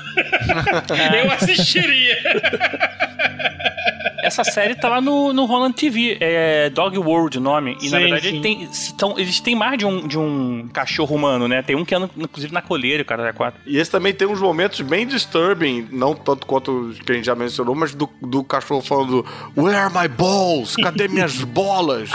eu 1.24 1.32
assistiria. 1.32 2.18
Essa 4.22 4.44
série 4.44 4.76
tá 4.76 4.88
lá 4.90 5.02
no, 5.02 5.34
no 5.34 5.46
Holland 5.46 5.74
TV, 5.74 6.18
é 6.20 6.70
Dog 6.70 6.98
World 6.98 7.38
o 7.38 7.42
nome. 7.42 7.78
E 7.82 7.90
na 7.90 7.98
Sim, 7.98 8.04
verdade 8.04 8.22
sim. 8.22 8.28
ele 8.28 8.42
tem, 8.42 8.74
são, 8.74 9.18
eles 9.18 9.40
têm 9.40 9.56
mais 9.56 9.78
de 9.78 9.86
um, 9.86 10.08
de 10.08 10.18
um 10.18 10.70
cachorro 10.72 11.16
humano, 11.16 11.48
né? 11.48 11.62
Tem 11.62 11.76
um 11.76 11.86
que 11.86 11.96
anda, 11.96 12.10
inclusive, 12.18 12.54
na 12.54 12.62
coleira, 12.62 13.02
o 13.02 13.06
cara 13.06 13.28
é 13.28 13.34
quatro. 13.34 13.60
E 13.66 13.78
esse 13.78 13.90
também 13.90 14.14
tem 14.14 14.28
uns 14.28 14.42
momentos 14.42 14.82
bem 14.82 15.08
disturbing, 15.08 15.88
não 15.92 16.14
tanto 16.14 16.46
quanto 16.46 16.94
que 17.06 17.12
a 17.12 17.16
gente 17.16 17.26
já 17.26 17.36
mencionou, 17.36 17.74
mas 17.74 17.96
do, 17.96 18.10
do 18.22 18.44
cachorro 18.44 18.82
falando 18.82 19.26
Where 19.56 19.76
are 19.76 19.94
my 19.94 20.08
balls? 20.08 20.76
Cadê 20.76 21.08
minhas 21.08 21.44
bolas? 21.44 22.10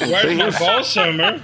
Where's 0.00 0.34
my 0.34 0.58
ball, 0.58 0.84
Summer? 0.84 1.40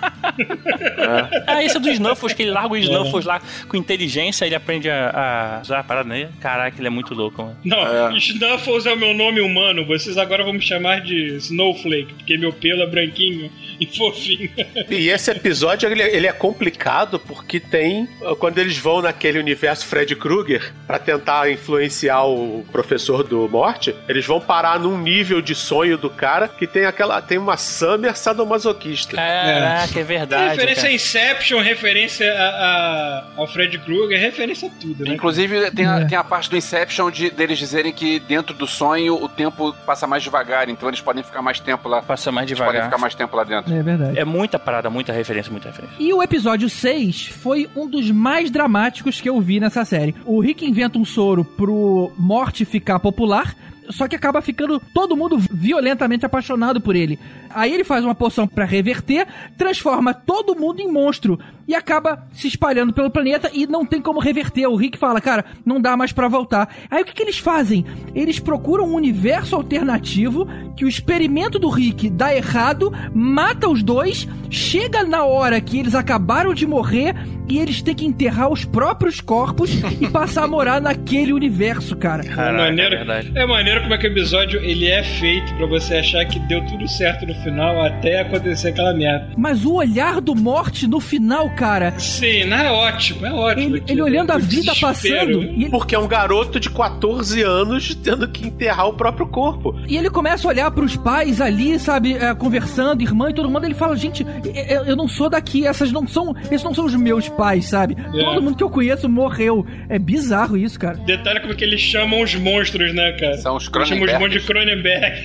Ah, 1.46 1.62
esse 1.62 1.76
é 1.76 1.80
do 1.80 1.90
Snuffles, 1.90 2.32
que 2.32 2.42
ele 2.42 2.52
larga 2.52 2.72
o 2.72 2.76
Snuffles 2.76 3.24
lá 3.24 3.40
com 3.68 3.76
inteligência, 3.76 4.46
ele 4.46 4.54
aprende 4.54 4.88
a, 4.88 5.58
a 5.58 5.62
usar 5.62 5.80
a 5.80 5.84
parada 5.96 6.08
nele. 6.08 6.28
Caraca, 6.40 6.76
ele 6.78 6.86
é 6.86 6.90
muito 6.90 7.14
louco, 7.14 7.42
mano. 7.42 7.56
Não, 7.64 8.16
Snuffles 8.16 8.86
é 8.86 8.92
o 8.94 8.96
meu 8.96 9.14
nome 9.14 9.40
humano. 9.40 9.84
Vocês 9.86 10.18
agora 10.18 10.44
vão 10.44 10.52
me 10.52 10.60
chamar 10.60 11.00
de 11.00 11.36
Snowflake, 11.36 12.14
porque 12.14 12.36
meu 12.36 12.52
pelo 12.52 12.82
é 12.82 12.86
branquinho 12.86 13.50
e 13.80 13.86
fofinho. 13.86 14.50
E 14.90 15.08
esse 15.08 15.30
episódio 15.30 15.88
ele, 15.90 16.02
ele 16.02 16.26
é 16.26 16.32
complicado 16.32 17.18
porque 17.18 17.58
tem 17.60 18.08
quando 18.38 18.58
eles 18.58 18.76
vão 18.78 19.02
naquele 19.02 19.38
universo 19.38 19.86
Fred 19.86 20.14
Krueger 20.16 20.72
pra 20.86 20.98
tentar 20.98 21.50
influenciar 21.50 22.24
o 22.24 22.64
professor 22.72 23.22
do 23.24 23.48
Morte, 23.48 23.94
eles 24.08 24.24
vão 24.26 24.40
parar 24.40 24.78
num 24.78 24.98
nível 25.00 25.40
de 25.42 25.54
sonho 25.54 25.98
do 25.98 26.08
cara 26.10 26.48
que 26.48 26.66
tem 26.66 26.84
aquela 26.84 27.20
tem 27.20 27.38
uma 27.38 27.56
Summer 27.56 28.16
sadomasoquista. 28.16 29.16
Caraca, 29.16 30.00
é, 30.00 30.02
verdade. 30.02 30.50
referência 30.50 30.82
cara. 30.82 30.92
a 30.92 30.94
Inception, 30.94 31.60
referência 31.60 32.32
a, 32.32 32.46
a- 32.48 33.24
ao 33.36 33.46
Fred 33.46 33.78
Krueger, 33.78 34.20
referência 34.20 34.68
a 34.68 34.80
tudo, 34.80 35.04
né? 35.04 35.12
Inclusive, 35.14 35.70
tem 35.76 35.86
a, 35.86 36.06
tem 36.06 36.18
a 36.18 36.24
parte 36.24 36.50
do 36.50 36.56
Inception 36.56 37.10
de, 37.10 37.30
deles 37.30 37.58
dizerem 37.58 37.92
que 37.92 38.18
dentro 38.18 38.54
do 38.54 38.66
sonho 38.66 39.14
o 39.22 39.28
tempo 39.28 39.72
passa 39.84 40.06
mais 40.06 40.22
devagar, 40.22 40.68
então 40.68 40.88
eles 40.88 41.00
podem 41.00 41.22
ficar 41.22 41.42
mais 41.42 41.60
tempo 41.60 41.88
lá. 41.88 42.02
Passa 42.02 42.32
mais 42.32 42.48
Eles 42.48 42.58
podem 42.58 42.72
devagar. 42.72 42.90
ficar 42.90 43.00
mais 43.00 43.14
tempo 43.14 43.36
lá 43.36 43.44
dentro. 43.44 43.72
É 43.72 43.82
verdade. 43.82 44.18
É 44.18 44.24
muita 44.24 44.58
parada, 44.58 44.88
muita 44.90 45.12
referência, 45.12 45.52
muita 45.52 45.68
referência. 45.68 45.96
E 45.98 46.12
o 46.12 46.22
episódio 46.22 46.68
6 46.68 47.28
foi 47.28 47.68
um 47.76 47.88
dos 47.88 48.10
mais 48.10 48.50
dramáticos 48.50 49.20
que 49.20 49.28
eu 49.28 49.40
vi 49.40 49.60
nessa 49.60 49.84
série. 49.84 50.14
O 50.24 50.40
Rick 50.40 50.64
inventa 50.66 50.98
um 50.98 51.04
soro 51.04 51.44
pro 51.44 52.12
Morte 52.16 52.64
ficar 52.64 52.98
popular. 52.98 53.54
Só 53.88 54.08
que 54.08 54.16
acaba 54.16 54.42
ficando 54.42 54.80
todo 54.92 55.16
mundo 55.16 55.38
violentamente 55.38 56.26
apaixonado 56.26 56.80
por 56.80 56.96
ele. 56.96 57.20
Aí 57.48 57.72
ele 57.72 57.84
faz 57.84 58.04
uma 58.04 58.16
poção 58.16 58.44
pra 58.48 58.64
reverter, 58.64 59.28
transforma 59.56 60.12
todo 60.12 60.56
mundo 60.56 60.80
em 60.80 60.90
monstro. 60.90 61.38
E 61.66 61.74
acaba 61.74 62.26
se 62.32 62.46
espalhando 62.46 62.92
pelo 62.92 63.10
planeta 63.10 63.50
e 63.52 63.66
não 63.66 63.84
tem 63.84 64.00
como 64.00 64.20
reverter. 64.20 64.66
O 64.66 64.76
Rick 64.76 64.98
fala, 64.98 65.20
cara, 65.20 65.44
não 65.64 65.80
dá 65.80 65.96
mais 65.96 66.12
para 66.12 66.28
voltar. 66.28 66.74
Aí 66.90 67.02
o 67.02 67.04
que, 67.04 67.12
que 67.12 67.22
eles 67.22 67.38
fazem? 67.38 67.84
Eles 68.14 68.38
procuram 68.38 68.86
um 68.86 68.94
universo 68.94 69.56
alternativo 69.56 70.46
que 70.76 70.84
o 70.84 70.88
experimento 70.88 71.58
do 71.58 71.68
Rick 71.68 72.10
dá 72.10 72.34
errado, 72.34 72.92
mata 73.14 73.68
os 73.68 73.82
dois, 73.82 74.28
chega 74.50 75.02
na 75.02 75.24
hora 75.24 75.60
que 75.60 75.78
eles 75.78 75.94
acabaram 75.94 76.54
de 76.54 76.66
morrer 76.66 77.14
e 77.48 77.58
eles 77.58 77.80
têm 77.80 77.94
que 77.94 78.04
enterrar 78.04 78.50
os 78.50 78.64
próprios 78.64 79.20
corpos 79.20 79.70
e 80.00 80.08
passar 80.10 80.44
a 80.44 80.48
morar 80.48 80.80
naquele 80.80 81.32
universo, 81.32 81.96
cara. 81.96 82.22
é, 82.24 82.52
maneiro, 82.52 82.94
é, 83.34 83.46
maneiro 83.46 83.82
como 83.82 83.94
é 83.94 83.98
que 83.98 84.06
o 84.06 84.10
episódio 84.10 84.60
ele 84.60 84.88
é 84.88 85.02
feito 85.02 85.54
pra 85.54 85.66
você 85.66 85.96
achar 85.96 86.24
que 86.26 86.38
deu 86.40 86.64
tudo 86.66 86.86
certo 86.88 87.26
no 87.26 87.34
final 87.36 87.82
até 87.82 88.20
acontecer 88.20 88.68
aquela 88.68 88.92
merda. 88.92 89.30
Mas 89.36 89.64
o 89.64 89.74
olhar 89.74 90.20
do 90.20 90.34
Morte 90.34 90.86
no 90.86 91.00
final, 91.00 91.50
cara. 91.56 91.98
Sim, 91.98 92.44
não 92.44 92.56
é 92.56 92.70
ótimo, 92.70 93.26
é 93.26 93.32
ótimo. 93.32 93.76
Ele, 93.76 93.84
ele 93.88 94.02
olhando 94.02 94.30
a 94.30 94.38
vida 94.38 94.72
passando. 94.80 95.42
Ele... 95.42 95.68
Porque 95.70 95.94
é 95.94 95.98
um 95.98 96.06
garoto 96.06 96.60
de 96.60 96.70
14 96.70 97.42
anos 97.42 97.94
tendo 97.94 98.28
que 98.28 98.46
enterrar 98.46 98.86
o 98.88 98.92
próprio 98.92 99.26
corpo. 99.26 99.74
E 99.88 99.96
ele 99.96 100.10
começa 100.10 100.46
a 100.46 100.50
olhar 100.50 100.70
pros 100.70 100.96
pais 100.96 101.40
ali, 101.40 101.78
sabe, 101.78 102.14
é, 102.14 102.34
conversando, 102.34 103.02
irmã 103.02 103.30
e 103.30 103.34
todo 103.34 103.50
mundo. 103.50 103.64
Ele 103.64 103.74
fala: 103.74 103.96
gente, 103.96 104.24
eu, 104.68 104.84
eu 104.84 104.96
não 104.96 105.08
sou 105.08 105.28
daqui, 105.28 105.66
essas 105.66 105.90
não 105.90 106.06
são. 106.06 106.34
Esses 106.44 106.62
não 106.62 106.74
são 106.74 106.84
os 106.84 106.94
meus 106.94 107.28
pais, 107.28 107.66
sabe? 107.66 107.96
É. 107.98 108.24
Todo 108.24 108.42
mundo 108.42 108.56
que 108.56 108.62
eu 108.62 108.70
conheço 108.70 109.08
morreu. 109.08 109.66
É 109.88 109.98
bizarro 109.98 110.56
isso, 110.56 110.78
cara. 110.78 110.96
Detalhe 110.98 111.40
como 111.40 111.54
que 111.54 111.64
eles 111.64 111.80
chamam 111.80 112.22
os 112.22 112.34
monstros, 112.34 112.94
né, 112.94 113.12
cara? 113.12 113.38
São 113.38 113.56
os 113.56 113.68
Cronenberg. 113.68 114.06
Chamam 114.06 114.28
os 114.28 114.34
monstros 114.34 114.42
de 114.42 114.46
Cronenberg. 114.46 115.16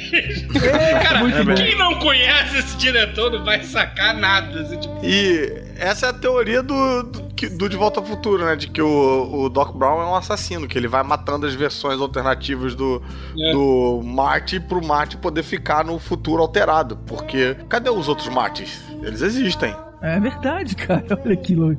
É, 0.65 0.99
cara, 1.03 1.55
quem 1.55 1.77
não 1.77 1.95
conhece 1.95 2.57
esse 2.57 2.77
diretor 2.77 3.31
não 3.31 3.43
vai 3.43 3.61
sacar 3.63 4.15
nada. 4.17 4.61
Assim, 4.61 4.79
tipo... 4.79 4.99
E 5.03 5.70
essa 5.81 6.05
é 6.05 6.09
a 6.09 6.13
teoria 6.13 6.61
do, 6.61 7.03
do, 7.03 7.21
do 7.57 7.69
De 7.69 7.75
Volta 7.75 7.99
ao 7.99 8.05
Futuro, 8.05 8.45
né? 8.45 8.55
De 8.55 8.67
que 8.67 8.81
o, 8.81 9.45
o, 9.45 9.49
Doc 9.49 9.75
Brown 9.75 9.99
é 9.99 10.05
um 10.05 10.15
assassino, 10.15 10.67
que 10.67 10.77
ele 10.77 10.87
vai 10.87 11.01
matando 11.01 11.47
as 11.47 11.55
versões 11.55 11.99
alternativas 11.99 12.75
do, 12.75 13.01
é. 13.37 13.51
do 13.51 14.01
Marty 14.03 14.59
pro 14.59 14.85
Marty 14.85 15.17
poder 15.17 15.41
ficar 15.41 15.83
no 15.83 15.97
futuro 15.97 16.41
alterado. 16.41 16.97
Porque 17.07 17.55
cadê 17.67 17.89
os 17.89 18.07
outros 18.07 18.29
Martys? 18.29 18.79
Eles 19.01 19.21
existem. 19.21 19.75
É 20.01 20.19
verdade, 20.19 20.75
cara. 20.75 21.05
Olha 21.23 21.33
aquilo. 21.33 21.71
É. 21.73 21.77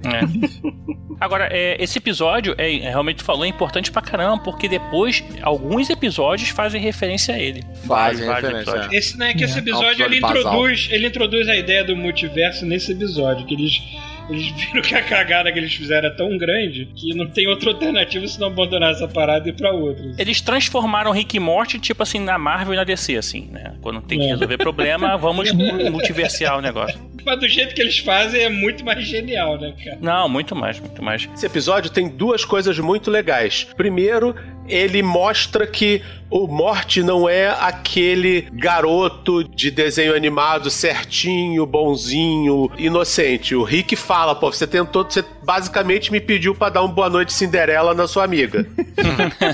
Agora, 1.20 1.48
é, 1.50 1.82
esse 1.82 1.98
episódio, 1.98 2.54
é, 2.56 2.68
realmente 2.68 3.22
falou, 3.22 3.44
é 3.44 3.48
importante 3.48 3.90
pra 3.90 4.00
caramba, 4.00 4.42
porque 4.42 4.68
depois 4.68 5.24
alguns 5.42 5.90
episódios 5.90 6.50
fazem 6.50 6.80
referência 6.80 7.34
a 7.34 7.38
ele. 7.38 7.64
Fazem 7.86 8.28
referência. 8.28 8.88
É. 8.90 8.96
Esse, 8.96 9.18
né, 9.18 9.34
que 9.34 9.44
esse 9.44 9.58
episódio, 9.58 10.04
é 10.04 10.08
um 10.08 10.12
episódio 10.12 10.36
ele, 10.36 10.38
introduz, 10.40 10.88
ele 10.90 11.06
introduz 11.06 11.48
a 11.48 11.56
ideia 11.56 11.84
do 11.84 11.96
multiverso 11.96 12.64
nesse 12.64 12.92
episódio, 12.92 13.46
que 13.46 13.54
eles 13.54 13.80
eles 14.28 14.48
viram 14.50 14.82
que 14.82 14.94
a 14.94 15.02
cagada 15.02 15.52
que 15.52 15.58
eles 15.58 15.74
fizeram 15.74 16.08
é 16.08 16.12
tão 16.12 16.36
grande 16.36 16.86
que 16.94 17.14
não 17.14 17.26
tem 17.26 17.46
outra 17.46 17.70
alternativa 17.70 18.26
senão 18.26 18.48
abandonar 18.48 18.92
essa 18.92 19.08
parada 19.08 19.48
e 19.48 19.50
ir 19.50 19.54
pra 19.54 19.72
outra. 19.72 20.12
Eles 20.18 20.40
transformaram 20.40 21.10
Rick 21.10 21.36
e 21.36 21.40
Morty, 21.40 21.78
tipo 21.78 22.02
assim, 22.02 22.20
na 22.20 22.38
Marvel 22.38 22.74
e 22.74 22.76
na 22.76 22.84
DC, 22.84 23.16
assim, 23.16 23.48
né? 23.50 23.74
Quando 23.80 24.00
tem 24.02 24.18
que 24.18 24.26
é. 24.26 24.28
resolver 24.28 24.56
problema, 24.58 25.16
vamos 25.16 25.52
multiversiar 25.90 26.58
o 26.58 26.60
negócio. 26.60 26.98
Mas 27.24 27.38
do 27.38 27.48
jeito 27.48 27.74
que 27.74 27.80
eles 27.80 27.98
fazem 27.98 28.42
é 28.42 28.48
muito 28.48 28.84
mais 28.84 29.04
genial, 29.06 29.58
né, 29.58 29.72
cara? 29.84 29.98
Não, 30.00 30.28
muito 30.28 30.56
mais, 30.56 30.80
muito 30.80 31.02
mais. 31.02 31.28
Esse 31.34 31.46
episódio 31.46 31.90
tem 31.90 32.08
duas 32.08 32.44
coisas 32.44 32.78
muito 32.78 33.10
legais. 33.10 33.68
Primeiro, 33.76 34.34
ele 34.68 35.02
mostra 35.02 35.66
que 35.66 36.02
o 36.30 36.46
Morte 36.46 37.02
não 37.02 37.28
é 37.28 37.48
aquele 37.48 38.48
garoto 38.52 39.44
de 39.44 39.70
desenho 39.70 40.16
animado 40.16 40.70
certinho, 40.70 41.66
bonzinho, 41.66 42.70
inocente. 42.78 43.54
O 43.54 43.62
Rick 43.62 43.94
fala, 44.12 44.34
pô, 44.34 44.52
você 44.52 44.66
tentou, 44.66 45.04
você 45.04 45.24
basicamente 45.42 46.12
me 46.12 46.20
pediu 46.20 46.54
para 46.54 46.74
dar 46.74 46.82
um 46.82 46.88
boa 46.88 47.08
noite 47.08 47.32
Cinderela 47.32 47.94
na 47.94 48.06
sua 48.06 48.24
amiga. 48.24 48.66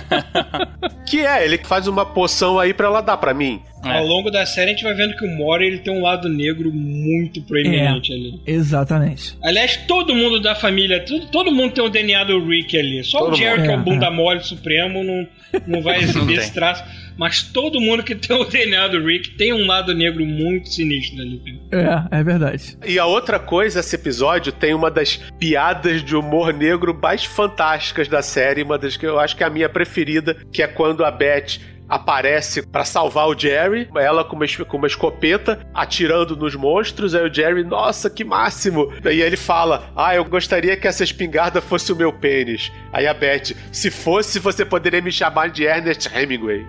que 1.07 1.25
é, 1.25 1.45
ele 1.45 1.59
faz 1.59 1.87
uma 1.87 2.05
poção 2.05 2.59
aí 2.59 2.75
para 2.75 2.89
ela 2.89 3.01
dar 3.01 3.19
para 3.19 3.33
mim. 3.33 3.63
É. 3.85 3.91
Ao 3.91 4.05
longo 4.05 4.31
da 4.31 4.45
série 4.45 4.71
a 4.71 4.75
gente 4.75 4.83
vai 4.83 4.95
vendo 4.95 5.17
que 5.17 5.25
o 5.25 5.29
Mori 5.29 5.67
ele 5.67 5.79
tem 5.79 5.93
um 5.93 6.03
lado 6.03 6.29
negro 6.29 6.73
muito 6.73 7.41
proeminente 7.43 8.13
é, 8.13 8.17
ali. 8.17 8.41
Exatamente. 8.47 9.37
Aliás, 9.43 9.77
todo 9.87 10.15
mundo 10.15 10.41
da 10.41 10.55
família, 10.55 11.01
todo, 11.01 11.27
todo 11.27 11.53
mundo 11.53 11.75
tem 11.75 11.85
o 11.85 11.89
DNA 11.89 12.25
do 12.25 12.45
Rick 12.45 12.77
ali. 12.77 13.05
Só 13.05 13.21
todo 13.21 13.33
o 13.33 13.37
Jerry, 13.37 13.63
que 13.63 13.69
é 13.69 13.77
o 13.77 13.81
bunda 13.81 14.07
é. 14.07 14.11
mole 14.11 14.41
supremo, 14.41 15.05
não, 15.05 15.27
não 15.67 15.83
vai 15.83 16.01
exibir 16.03 16.39
esse 16.39 16.53
traço. 16.53 16.85
Mas 17.17 17.43
todo 17.43 17.81
mundo 17.81 18.05
que 18.05 18.15
tem 18.15 18.37
o 18.37 18.45
DNA 18.45 18.89
do 18.89 19.05
Rick 19.05 19.31
tem 19.31 19.53
um 19.53 19.67
lado 19.67 19.93
negro 19.93 20.25
muito 20.25 20.69
sinistro 20.69 21.21
ali. 21.21 21.61
É, 21.73 22.19
é 22.21 22.23
verdade. 22.23 22.79
E 22.87 22.97
a 22.97 23.07
outra 23.07 23.41
coisa, 23.41 23.81
esse 23.81 23.97
episódio 23.97 24.53
tem 24.53 24.73
uma 24.73 24.89
das 24.89 25.17
piadas 25.39 26.05
de 26.05 26.15
humor 26.15 26.53
negro 26.53 26.97
mais 27.01 27.25
fantásticas 27.25 28.07
da 28.07 28.23
série, 28.23 28.63
uma 28.63 28.79
das 28.79 28.97
que 28.97 29.05
eu 29.05 29.19
acho 29.19 29.37
que 29.37 29.43
é 29.43 29.47
a 29.47 29.51
minha 29.51 29.69
preferida, 29.69 30.37
que 30.53 30.63
é 30.63 30.69
quando 30.69 31.05
a 31.05 31.11
Beth 31.11 31.59
aparece 31.89 32.67
para 32.67 32.85
salvar 32.85 33.29
o 33.29 33.39
Jerry, 33.39 33.89
ela 33.97 34.25
com 34.25 34.37
uma, 34.37 34.47
com 34.67 34.77
uma 34.77 34.87
escopeta 34.87 35.67
atirando 35.73 36.37
nos 36.37 36.55
monstros, 36.55 37.15
aí 37.15 37.29
o 37.29 37.33
Jerry, 37.33 37.65
nossa, 37.65 38.11
que 38.11 38.25
máximo! 38.25 38.93
E 39.05 39.09
aí 39.09 39.23
ele 39.23 39.37
fala: 39.37 39.91
Ah, 39.97 40.15
eu 40.15 40.25
gostaria 40.25 40.77
que 40.77 40.87
essa 40.87 41.03
espingarda 41.03 41.61
fosse 41.61 41.93
o 41.93 41.97
meu 41.97 42.13
pênis. 42.13 42.71
Aí 42.93 43.07
a 43.07 43.15
Beth, 43.15 43.55
se 43.73 43.91
fosse, 43.91 44.39
você 44.39 44.65
poderia 44.65 45.01
me 45.01 45.13
chamar 45.13 45.51
de 45.51 45.65
Ernest 45.65 46.09
Hemingway. 46.15 46.67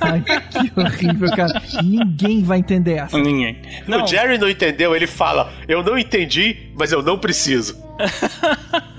Ai, 0.00 0.22
que 0.50 0.80
horrível, 0.80 1.30
cara. 1.30 1.62
Ninguém 1.82 2.42
vai 2.42 2.58
entender 2.58 2.94
essa. 2.94 3.18
Ninguém. 3.18 3.60
Não. 3.86 4.04
O 4.04 4.06
Jerry 4.06 4.38
não 4.38 4.48
entendeu, 4.48 4.94
ele 4.94 5.06
fala: 5.06 5.52
Eu 5.68 5.82
não 5.82 5.98
entendi, 5.98 6.70
mas 6.74 6.92
eu 6.92 7.02
não 7.02 7.18
preciso. 7.18 7.84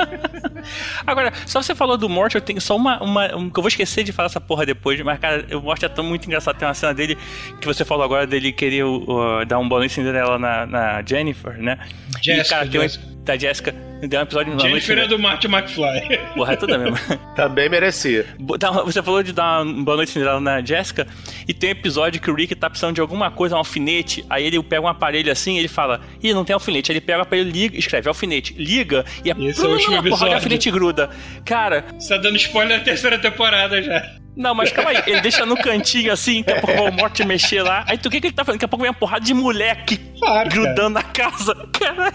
Agora, 1.06 1.34
só 1.46 1.62
você 1.62 1.76
falou 1.76 1.98
do 1.98 2.10
Morty, 2.10 2.36
eu 2.36 2.42
tenho 2.42 2.62
só 2.62 2.76
uma, 2.76 3.02
uma 3.02 3.36
um, 3.36 3.50
que 3.50 3.60
eu 3.60 3.64
vou 3.64 3.68
esquecer 3.68 4.04
de 4.04 4.12
falar 4.12 4.28
essa 4.28 4.42
porra 4.42 4.66
depois, 4.66 5.00
mas 5.02 5.20
cara, 5.20 5.46
o 5.56 5.62
Morty 5.62 5.86
é 5.86 5.90
tão 5.90 6.04
muito 6.04 6.26
engraçado. 6.26 6.58
Tem 6.58 6.68
uma 6.68 6.74
cena 6.74 6.94
dele 6.94 7.18
que 7.60 7.68
você 7.68 7.86
falou 7.86 8.04
agora 8.04 8.28
dele 8.28 8.52
querer 8.52 8.84
uh, 8.84 9.46
dar 9.48 9.60
um 9.60 9.68
bolinho 9.68 9.90
Cinderela 9.90 10.38
na, 10.38 10.66
na 10.66 11.04
Jennifer, 11.04 11.58
né? 11.58 11.78
Jessica, 12.22 12.46
e, 12.46 12.50
cara, 12.50 12.68
tem 12.68 12.82
um, 12.82 13.17
da 13.28 13.38
Jessica. 13.38 13.76
Deu 14.02 14.20
um 14.20 14.24
episódio 14.24 14.54
no 14.54 14.60
Jennifer 14.60 14.98
é 14.98 15.08
do 15.08 15.20
Marty 15.20 15.48
McFly. 15.48 16.20
Porra, 16.36 16.54
é 16.54 16.56
tudo 16.56 16.78
mesmo. 16.80 16.98
Também 17.36 17.68
merecia. 17.68 18.26
Você 18.86 19.02
falou 19.02 19.22
de 19.22 19.34
dar 19.34 19.64
uma 19.64 19.84
boa 19.84 19.98
noite 19.98 20.18
na 20.20 20.64
Jessica, 20.64 21.08
e 21.48 21.54
tem 21.54 21.70
um 21.70 21.72
episódio 21.72 22.22
que 22.22 22.30
o 22.30 22.36
Rick 22.36 22.56
tá 22.56 22.70
precisando 22.70 22.96
de 22.96 23.02
alguma 23.02 23.30
coisa, 23.30 23.56
um 23.56 23.58
alfinete, 23.58 24.24
aí 24.30 24.46
ele 24.46 24.62
pega 24.64 24.82
um 24.82 24.88
aparelho 24.88 25.32
assim 25.32 25.56
e 25.56 25.60
ele 25.60 25.68
fala, 25.68 26.02
ih, 26.24 26.34
não 26.34 26.46
tem 26.46 26.54
alfinete. 26.54 26.92
Aí 26.92 26.98
ele 26.98 27.06
pega 27.06 27.20
o 27.20 27.22
aparelho, 27.24 27.50
liga, 27.50 27.78
escreve 27.78 28.08
alfinete, 28.08 28.54
liga, 28.54 29.04
e 29.26 29.32
a, 29.32 29.36
Esse 29.38 29.66
é 29.66 29.68
o 29.68 29.72
último 29.72 29.96
episódio. 29.96 30.10
porra 30.18 30.30
de 30.30 30.36
alfinete 30.36 30.72
gruda. 30.72 31.10
Cara... 31.44 31.86
Você 31.98 32.16
tá 32.16 32.22
dando 32.22 32.38
spoiler 32.38 32.80
da 32.80 32.84
terceira 32.84 33.18
temporada 33.18 33.82
já. 33.82 34.27
Não, 34.38 34.54
mas 34.54 34.72
calma 34.72 34.92
aí, 34.92 35.02
ele 35.08 35.20
deixa 35.20 35.48
no 35.48 35.58
cantinho 35.58 36.14
assim, 36.14 36.44
daqui 36.44 36.60
a 36.60 36.62
pouco 36.62 36.82
vai 36.84 36.92
o 36.92 36.94
Morte 36.94 37.26
mexer 37.26 37.64
lá. 37.64 37.84
Aí 37.88 37.98
tu 37.98 38.08
o 38.08 38.12
que, 38.12 38.22
que 38.22 38.28
ele 38.28 38.36
tá 38.36 38.46
fazendo? 38.46 38.60
Daqui 38.60 38.66
a 38.66 38.68
pouco 38.68 38.84
vem 38.84 38.92
uma 38.92 38.98
porrada 38.98 39.26
de 39.26 39.34
moleque 39.34 39.98
claro, 40.20 40.50
grudando 40.50 40.92
na 40.92 41.02
casa. 41.02 41.56
Cara, 41.74 42.14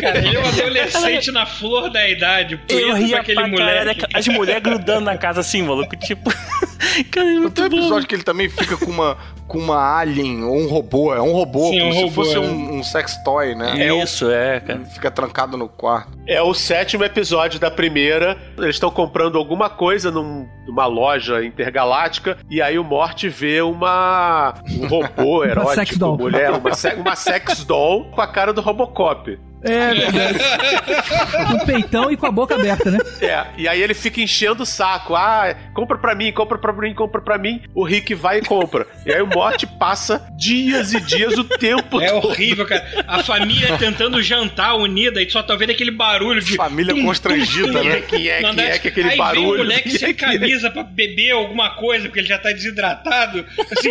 cara 0.00 0.18
ele 0.18 0.36
é 0.36 0.40
um 0.40 0.48
adolescente 0.48 1.32
na 1.32 1.44
flor 1.44 1.90
da 1.90 2.08
idade. 2.08 2.60
Eu 2.68 2.94
ria 2.94 3.20
aquele 3.20 3.40
pra 3.40 3.48
moleque. 3.48 4.00
Cara, 4.02 4.18
as 4.18 4.28
mulheres 4.28 4.62
grudando 4.62 5.00
na 5.00 5.18
casa 5.18 5.40
assim, 5.40 5.62
maluco. 5.62 5.96
Tipo. 5.96 6.32
Cara, 7.10 7.26
é 7.28 7.50
tem 7.50 7.64
um 7.64 7.66
episódio 7.66 8.08
que 8.08 8.14
ele 8.14 8.22
também 8.22 8.48
fica 8.48 8.76
com 8.76 8.90
uma, 8.90 9.16
com 9.46 9.58
uma 9.58 9.98
alien 9.98 10.44
ou 10.44 10.56
um 10.56 10.68
robô. 10.68 11.14
É 11.14 11.20
um 11.20 11.32
robô, 11.32 11.70
Sim, 11.70 11.78
como 11.78 11.90
um 11.90 11.92
se 11.92 12.02
robô, 12.02 12.12
fosse 12.12 12.36
é. 12.36 12.40
um, 12.40 12.78
um 12.78 12.82
sex 12.82 13.16
toy, 13.24 13.54
né? 13.54 13.86
É 13.88 14.02
isso, 14.02 14.30
é, 14.30 14.60
cara. 14.60 14.80
Ele 14.80 14.90
fica 14.90 15.10
trancado 15.10 15.56
no 15.56 15.68
quarto. 15.68 16.12
É 16.26 16.40
o 16.42 16.54
sétimo 16.54 17.04
episódio 17.04 17.58
da 17.58 17.70
primeira. 17.70 18.36
Eles 18.56 18.76
estão 18.76 18.90
comprando 18.90 19.38
alguma 19.38 19.68
coisa 19.68 20.10
num, 20.10 20.46
numa 20.66 20.86
loja 20.86 21.44
intergaláctica. 21.44 22.38
E 22.50 22.60
aí 22.60 22.78
o 22.78 22.84
Morte 22.84 23.28
vê 23.28 23.60
uma. 23.60 24.54
um 24.70 24.86
robô 24.86 25.44
erótico, 25.44 25.66
uma 25.66 25.74
sex 25.74 25.96
doll. 25.96 26.18
mulher, 26.18 26.50
uma, 26.50 26.70
uma 26.96 27.16
sex 27.16 27.64
doll 27.64 28.04
com 28.10 28.20
a 28.20 28.26
cara 28.26 28.52
do 28.52 28.60
Robocop. 28.60 29.38
É 29.64 29.94
verdade. 29.94 30.38
com 31.48 31.54
o 31.54 31.66
peitão 31.66 32.10
e 32.10 32.16
com 32.16 32.26
a 32.26 32.30
boca 32.30 32.54
aberta, 32.54 32.90
né? 32.90 32.98
É, 33.20 33.46
e 33.56 33.66
aí 33.66 33.82
ele 33.82 33.94
fica 33.94 34.20
enchendo 34.20 34.62
o 34.62 34.66
saco. 34.66 35.14
Ah, 35.14 35.54
compra 35.72 35.96
pra 35.96 36.14
mim, 36.14 36.30
compra 36.32 36.58
pra 36.58 36.72
mim, 36.72 36.94
compra 36.94 37.20
pra 37.20 37.38
mim. 37.38 37.62
O 37.74 37.82
Rick 37.82 38.14
vai 38.14 38.38
e 38.38 38.42
compra. 38.42 38.86
E 39.06 39.12
aí 39.12 39.22
o 39.22 39.26
Morte 39.26 39.66
passa 39.66 40.26
dias 40.36 40.92
e 40.92 41.00
dias 41.00 41.38
o 41.38 41.44
tempo 41.44 42.00
é 42.00 42.10
todo. 42.10 42.26
É 42.26 42.26
horrível, 42.26 42.66
cara. 42.66 43.04
A 43.06 43.22
família 43.22 43.78
tentando 43.78 44.22
jantar 44.22 44.74
unida 44.76 45.22
e 45.22 45.30
só 45.30 45.42
tá 45.42 45.56
vendo 45.56 45.70
aquele 45.70 45.90
barulho 45.90 46.40
de. 46.40 46.56
Família 46.56 46.94
tum, 46.94 47.04
constrangida, 47.04 47.72
tum, 47.72 47.78
tum, 47.78 47.84
né? 47.84 48.00
Que 48.02 48.28
é, 48.28 48.42
que 48.42 48.60
é, 48.60 48.78
que 48.78 48.88
aquele 48.88 49.10
aí 49.10 49.16
barulho. 49.18 49.44
Vem 49.44 49.54
o 49.54 49.58
moleque 49.58 49.98
sem 49.98 50.14
camisa 50.14 50.70
pra 50.70 50.82
beber 50.82 51.32
alguma 51.32 51.70
coisa, 51.70 52.04
porque 52.04 52.20
ele 52.20 52.28
já 52.28 52.38
tá 52.38 52.52
desidratado. 52.52 53.44
Assim, 53.72 53.90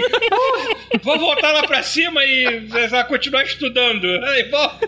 vou 1.01 1.17
voltar 1.19 1.51
lá 1.51 1.63
pra 1.63 1.81
cima 1.81 2.23
e 2.23 2.67
vai 2.89 3.03
continuar 3.07 3.43
estudando. 3.43 4.05
Aí, 4.25 4.43
volta. 4.49 4.87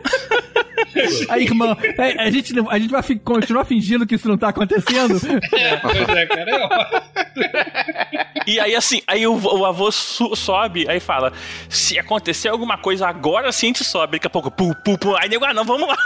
A 1.30 1.40
irmã, 1.40 1.76
é, 1.98 2.24
a 2.24 2.30
gente, 2.30 2.54
a 2.70 2.80
gente 2.80 2.92
vai 2.92 3.02
continuar 3.24 3.66
fingindo 3.66 4.06
que 4.06 4.16
isso 4.16 4.28
não 4.28 4.38
tá 4.38 4.50
acontecendo? 4.50 5.16
É, 5.56 5.78
pois 5.78 6.10
é, 6.10 6.26
cara. 6.26 7.06
É 7.38 8.46
e 8.48 8.60
aí, 8.60 8.76
assim, 8.76 9.02
aí 9.08 9.26
o, 9.26 9.36
o 9.36 9.66
avô 9.66 9.92
sobe, 9.92 10.90
aí 10.90 11.00
fala: 11.00 11.32
se 11.70 11.98
acontecer 11.98 12.50
alguma 12.50 12.78
coisa 12.78 13.08
agora 13.08 13.52
sim 13.52 13.68
a 13.68 13.70
gente 13.70 13.84
sobe. 13.84 14.14
Daqui 14.14 14.28
a 14.28 14.30
pouco, 14.30 14.52
pum, 14.52 14.74
pum, 14.84 14.98
pum. 14.98 15.16
Aí 15.18 15.30
nego, 15.30 15.46
ah, 15.46 15.54
não, 15.54 15.64
vamos 15.64 15.88
lá. 15.88 15.98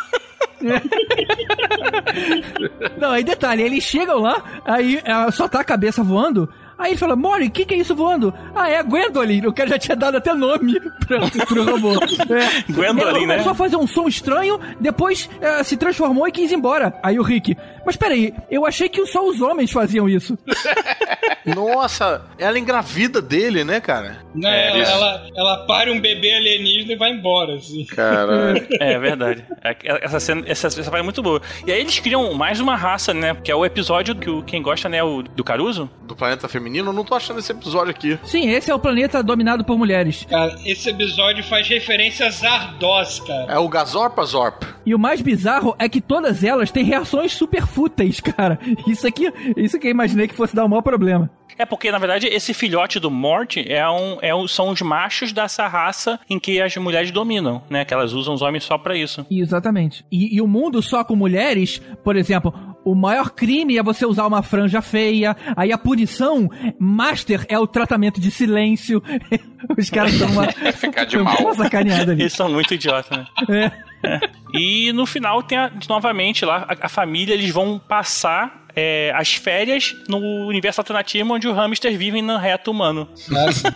Não, 2.97 3.11
aí 3.11 3.24
detalhe, 3.24 3.63
eles 3.63 3.84
chegam 3.84 4.20
lá, 4.20 4.43
aí 4.65 5.01
ah, 5.05 5.32
só 5.32 5.47
tá 5.47 5.61
a 5.61 5.63
cabeça 5.63 6.03
voando. 6.03 6.49
Aí 6.80 6.92
ele 6.92 6.98
fala, 6.98 7.16
Mori, 7.16 7.48
o 7.48 7.52
que, 7.52 7.66
que 7.66 7.74
é 7.74 7.78
isso 7.78 7.94
voando? 7.94 8.34
Ah, 8.56 8.70
é 8.70 8.78
a 8.78 8.84
Gwendolyn. 8.84 9.46
O 9.46 9.54
cara 9.54 9.70
já 9.72 9.78
tinha 9.78 9.96
dado 9.98 10.16
até 10.18 10.34
nome 10.34 10.80
pra, 11.06 11.20
pro 11.46 11.66
robô. 11.66 11.94
É. 11.94 12.72
Gwendolyn, 12.72 13.24
Ela 13.24 13.28
né? 13.28 13.34
começou 13.34 13.52
a 13.52 13.56
fazer 13.56 13.76
um 13.76 13.86
som 13.86 14.08
estranho, 14.08 14.60
depois 14.80 15.30
eh, 15.42 15.64
se 15.64 15.76
transformou 15.76 16.28
e 16.28 16.32
quis 16.32 16.52
ir 16.52 16.56
embora. 16.56 16.98
Aí 17.04 17.20
o 17.20 17.24
Rick, 17.24 17.56
mas 17.86 17.96
peraí, 17.98 18.34
eu 18.50 18.66
achei 18.66 18.88
que 18.88 19.06
só 19.06 19.28
os 19.28 19.42
homens 19.42 19.72
faziam 19.72 20.08
isso. 20.08 20.38
Nossa, 21.46 22.22
ela 22.38 22.58
engravida 22.60 23.22
dele, 23.22 23.64
né, 23.64 23.80
cara? 23.80 24.18
Não, 24.34 24.50
É, 24.50 24.70
ela, 24.70 24.78
isso. 24.80 24.92
ela, 24.92 25.28
ela 25.36 25.58
para 25.66 25.92
um 25.92 26.00
bebê 26.00 26.34
alienígena 26.34 26.94
e 26.94 26.96
vai 26.96 27.12
embora, 27.12 27.56
assim. 27.56 27.86
Cara. 27.86 28.54
É 28.80 28.98
verdade. 29.00 29.44
É, 29.64 29.76
Essa 30.06 30.20
cena, 30.20 30.44
essa, 30.46 30.68
essa 30.68 30.84
parte 30.84 31.00
é 31.00 31.04
muito 31.04 31.22
boa. 31.24 31.42
E 31.66 31.72
aí 31.72 31.80
eles 31.80 32.00
criam 32.00 32.34
mais 32.34 32.60
uma 32.60 32.76
raça, 32.76 33.14
né? 33.14 33.36
Que 33.44 33.52
é 33.52 33.56
o 33.56 33.66
episódio 33.66 34.16
que 34.16 34.30
o, 34.30 34.44
quem 34.44 34.62
gosta, 34.62 34.88
né? 34.88 35.04
O 35.04 35.22
do 35.24 35.44
Caruso. 35.44 35.90
Do 36.04 36.16
planeta 36.16 36.48
feminino, 36.48 36.68
eu 36.78 36.93
não 36.93 37.03
tô 37.03 37.15
achando 37.15 37.39
esse 37.39 37.51
episódio 37.51 37.91
aqui. 37.91 38.20
Sim, 38.24 38.49
esse 38.49 38.70
é 38.72 38.76
o 38.76 38.80
planeta 38.80 39.22
dominado 39.24 39.63
por 39.63 39.78
mulheres. 39.78 40.26
Cara, 40.30 40.55
esse 40.65 40.89
episódio 40.89 41.43
faz 41.43 41.67
referência 41.67 42.28
a 42.28 42.30
Zardoz, 42.30 43.20
cara. 43.22 43.51
É 43.53 43.57
o 43.57 43.67
Gazorpa 43.67 44.24
Zorp. 44.24 44.63
E 44.86 44.95
o 44.95 44.99
mais 44.99 45.22
bizarro 45.22 45.76
é 45.78 45.88
que 45.88 46.01
todas 46.01 46.43
elas 46.43 46.72
têm 46.72 46.84
reações 46.84 47.34
super 47.34 47.65
fúteis, 47.65 48.20
cara. 48.22 48.59
Isso 48.88 49.07
aqui, 49.07 49.32
isso 49.57 49.80
que 49.80 49.88
eu 49.88 49.91
imaginei 49.91 50.28
que 50.28 50.36
fosse 50.36 50.55
dar 50.55 50.65
um 50.65 50.70
maior 50.70 50.82
problema. 50.82 51.30
É 51.57 51.65
porque, 51.65 51.91
na 51.91 51.97
verdade, 51.97 52.26
esse 52.28 52.53
filhote 52.53 53.01
do 53.01 53.11
Morty 53.11 53.65
é 53.70 53.88
um, 53.89 54.17
é 54.22 54.34
um, 54.34 54.47
são 54.47 54.70
os 54.70 54.82
machos 54.82 55.34
dessa 55.34 55.67
raça 55.67 56.17
em 56.30 56.39
que 56.39 56.61
as 56.61 56.74
mulheres 56.78 57.11
dominam, 57.11 57.61
né? 57.70 57.84
Que 57.84 57.93
elas 57.93 58.13
usam 58.13 58.34
os 58.34 58.41
homens 58.41 58.63
só 58.63 58.78
pra 58.78 58.95
isso. 58.95 59.26
Exatamente. 59.30 60.05
E, 60.09 60.38
e 60.38 60.41
o 60.41 60.47
mundo 60.47 60.82
só 60.82 61.03
com 61.03 61.17
mulheres, 61.17 61.82
por 62.01 62.15
exemplo, 62.15 62.53
o 62.86 62.96
maior 62.96 63.32
crime 63.32 63.78
é 63.78 63.84
você 63.84 64.06
usar 64.06 64.26
uma 64.26 64.42
franja 64.42 64.82
feia. 64.82 65.36
Aí 65.56 65.72
a 65.72 65.78
punição 65.78 66.50
master 66.80 67.46
é 67.50 67.58
o 67.60 67.68
tratamento 67.68 68.20
de 68.20 68.32
silêncio. 68.32 69.02
Os 69.78 69.90
caras 69.90 70.18
dão 70.18 70.30
uma, 70.30 70.48
Ficar 70.74 71.06
de 71.06 71.18
uma 71.20 71.34
mal. 71.34 71.54
sacaneada 71.56 72.12
ali. 72.14 72.22
Eles 72.24 72.34
são 72.34 72.50
muito 72.50 72.74
idiotas, 72.74 73.18
né? 73.18 73.72
É. 74.04 74.20
E 74.58 74.92
no 74.94 75.06
final 75.06 75.44
tem 75.44 75.58
a- 75.58 75.72
novamente 75.90 76.46
lá 76.46 76.66
a, 76.70 76.86
a 76.86 76.90
família, 76.90 77.34
eles 77.34 77.50
vão 77.52 77.78
passar 77.78 78.66
é, 78.76 79.12
as 79.16 79.34
férias 79.34 79.94
no 80.08 80.18
universo 80.48 80.80
alternativo 80.80 81.34
onde 81.34 81.48
os 81.48 81.56
hamsters 81.56 81.98
vivem 81.98 82.22
no 82.22 82.38
reto 82.38 82.72
humano. 82.72 83.10
Nossa. 83.28 83.76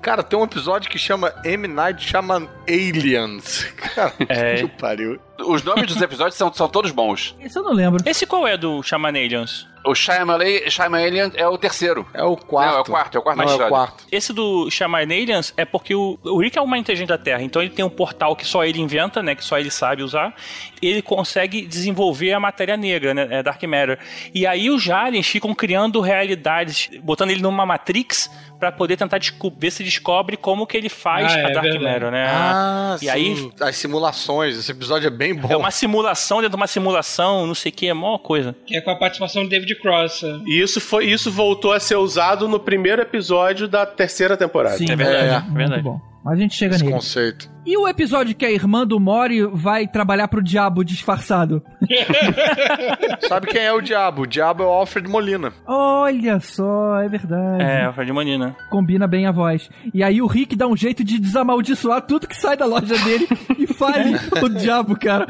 Cara, 0.00 0.22
tem 0.22 0.38
um 0.38 0.44
episódio 0.44 0.90
que 0.90 0.98
chama 0.98 1.32
M. 1.44 1.66
Night 1.68 2.04
Shaman 2.08 2.48
Aliens. 2.68 3.64
Cara, 3.94 4.12
É. 4.28 4.54
que 4.56 4.66
pariu. 4.68 5.18
Os 5.46 5.62
nomes 5.62 5.86
dos 5.86 6.00
episódios 6.00 6.36
são, 6.36 6.52
são 6.52 6.68
todos 6.68 6.90
bons. 6.90 7.34
Isso 7.40 7.58
eu 7.58 7.62
não 7.62 7.72
lembro. 7.72 8.02
Esse 8.06 8.26
qual 8.26 8.46
é 8.46 8.56
do 8.56 8.82
Shaman 8.82 9.08
Aliens? 9.10 9.66
O 9.84 9.94
Shyamalan 9.96 10.44
Shyamalan 10.70 11.32
é 11.34 11.46
o 11.46 11.58
terceiro. 11.58 12.06
É 12.14 12.22
o 12.22 12.36
quarto. 12.36 12.70
Não, 12.70 12.78
é 12.78 12.80
o 12.80 12.84
quarto, 12.84 13.16
é 13.16 13.18
o 13.18 13.22
quarto 13.22 13.38
Não, 13.38 13.50
é 13.50 13.66
o 13.66 13.68
quarto. 13.68 14.04
Esse 14.12 14.32
do 14.32 14.70
Shaman 14.70 14.98
Aliens 15.02 15.52
é 15.56 15.64
porque 15.64 15.92
o, 15.92 16.16
o 16.22 16.40
Rick 16.40 16.56
é 16.56 16.62
uma 16.62 16.78
inteligente 16.78 17.08
da 17.08 17.18
Terra, 17.18 17.42
então 17.42 17.60
ele 17.60 17.72
tem 17.72 17.84
um 17.84 17.90
portal 17.90 18.36
que 18.36 18.46
só 18.46 18.64
ele 18.64 18.80
inventa, 18.80 19.22
né? 19.22 19.34
Que 19.34 19.44
só 19.44 19.58
ele 19.58 19.70
sabe 19.70 20.04
usar. 20.04 20.34
Ele 20.80 21.02
consegue 21.02 21.66
desenvolver 21.66 22.32
a 22.32 22.38
matéria 22.38 22.76
negra, 22.76 23.12
né? 23.12 23.26
É 23.30 23.42
Dark 23.42 23.60
Matter. 23.64 23.98
E 24.32 24.46
aí 24.46 24.70
os 24.70 24.88
aliens 24.88 25.26
ficam 25.26 25.52
criando 25.52 26.00
realidades, 26.00 26.88
botando 27.02 27.30
ele 27.30 27.42
numa 27.42 27.66
Matrix 27.66 28.30
pra 28.60 28.70
poder 28.70 28.96
tentar 28.96 29.18
ver 29.58 29.70
se 29.72 29.82
descobre 29.82 30.36
como 30.36 30.64
que 30.68 30.76
ele 30.76 30.88
faz 30.88 31.32
Ah, 31.32 31.38
é 31.38 31.44
a 31.46 31.48
Dark 31.48 31.62
verdade. 31.64 31.84
Matter, 31.84 32.10
né? 32.12 32.26
Ah, 32.28 32.96
e 33.02 33.10
aí 33.10 33.34
sim. 33.36 33.52
As 33.60 33.74
simulações. 33.74 34.56
Esse 34.56 34.70
episódio 34.70 35.08
é 35.08 35.10
bem 35.10 35.31
bom. 35.34 35.48
é 35.52 35.56
uma 35.56 35.70
simulação 35.70 36.38
dentro 36.38 36.50
de 36.50 36.56
uma 36.56 36.66
simulação, 36.66 37.46
não 37.46 37.54
sei 37.54 37.70
o 37.70 37.74
que, 37.74 37.88
é 37.88 37.94
mó 37.94 38.18
coisa. 38.18 38.54
Que 38.66 38.76
é 38.76 38.80
com 38.80 38.90
a 38.90 38.96
participação 38.96 39.42
do 39.44 39.48
David 39.48 39.74
Cross. 39.76 40.22
é. 40.24 40.36
E 40.46 40.60
isso, 40.60 40.80
foi, 40.80 41.06
isso 41.06 41.30
voltou 41.30 41.72
a 41.72 41.80
ser 41.80 41.96
usado 41.96 42.48
no 42.48 42.58
primeiro 42.60 43.02
episódio 43.02 43.66
da 43.68 43.84
terceira 43.86 44.36
temporada. 44.36 44.76
Sim, 44.76 44.86
É 44.90 44.96
verdade, 44.96 45.26
É, 45.28 45.34
é 45.36 45.40
muito 45.40 45.54
verdade. 45.56 45.82
bom. 45.82 46.00
Mas 46.24 46.34
a 46.38 46.40
gente 46.40 46.54
chega 46.54 46.76
Esse 46.76 46.84
nele. 46.84 46.94
conceito. 46.94 47.50
E 47.66 47.76
o 47.76 47.86
episódio 47.88 48.32
que 48.34 48.44
a 48.46 48.50
irmã 48.50 48.86
do 48.86 48.98
Mori 49.00 49.44
vai 49.52 49.88
trabalhar 49.88 50.28
pro 50.28 50.40
diabo 50.42 50.84
disfarçado? 50.84 51.60
Sabe 53.28 53.46
quem 53.48 53.62
é 53.62 53.72
o 53.72 53.80
diabo? 53.80 54.22
O 54.22 54.26
diabo 54.26 54.62
é 54.62 54.66
o 54.66 54.68
Alfred 54.70 55.08
Molina. 55.08 55.52
Olha 55.66 56.38
só, 56.40 57.00
é 57.00 57.08
verdade. 57.08 57.62
É, 57.62 57.88
o 57.88 57.92
Fred 57.92 58.12
Manina. 58.12 58.56
Combina 58.70 59.06
bem 59.06 59.26
a 59.26 59.32
voz. 59.32 59.68
E 59.92 60.02
aí 60.02 60.20
o 60.22 60.26
Rick 60.26 60.54
dá 60.56 60.66
um 60.66 60.76
jeito 60.76 61.02
de 61.04 61.18
desamaldiçoar 61.18 62.02
tudo 62.02 62.26
que 62.28 62.36
sai 62.36 62.56
da 62.56 62.66
loja 62.66 62.96
dele 62.98 63.26
fale 63.82 64.44
o 64.44 64.48
diabo, 64.48 64.98
cara. 64.98 65.26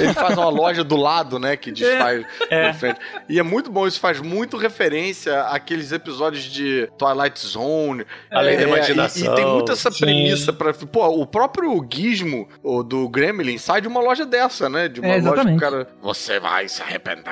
Ele 0.00 0.12
faz 0.14 0.36
uma 0.36 0.48
loja 0.48 0.82
do 0.84 0.96
lado, 0.96 1.38
né? 1.38 1.56
Que 1.56 1.70
desfaz 1.72 2.24
É. 2.50 2.68
na 2.68 2.74
frente. 2.74 2.98
E 3.28 3.38
é 3.38 3.42
muito 3.42 3.70
bom, 3.70 3.86
isso 3.86 4.00
faz 4.00 4.20
muito 4.20 4.56
referência 4.56 5.42
àqueles 5.42 5.92
episódios 5.92 6.44
de 6.44 6.88
Twilight 6.98 7.38
Zone. 7.46 8.04
Além 8.30 8.56
da 8.56 8.62
É, 8.62 8.66
imaginação. 8.66 9.22
E, 9.22 9.32
e 9.32 9.34
tem 9.36 9.46
muito 9.46 9.72
essa 9.72 9.90
Sim. 9.90 10.00
premissa 10.00 10.52
pra. 10.52 10.72
Pô, 10.72 11.06
o 11.08 11.26
próprio 11.26 11.84
Gizmo 11.92 12.48
o 12.62 12.82
do 12.82 13.08
Gremlin 13.08 13.58
sai 13.58 13.80
de 13.80 13.88
uma 13.88 14.00
loja 14.00 14.24
dessa, 14.26 14.68
né? 14.68 14.88
De 14.88 15.00
uma 15.00 15.08
É, 15.14 15.20
loja 15.20 15.44
que 15.44 15.50
o 15.52 15.56
cara. 15.58 15.88
Você 16.02 16.38
vai 16.40 16.68
se 16.68 16.82
arrepender. 16.82 17.22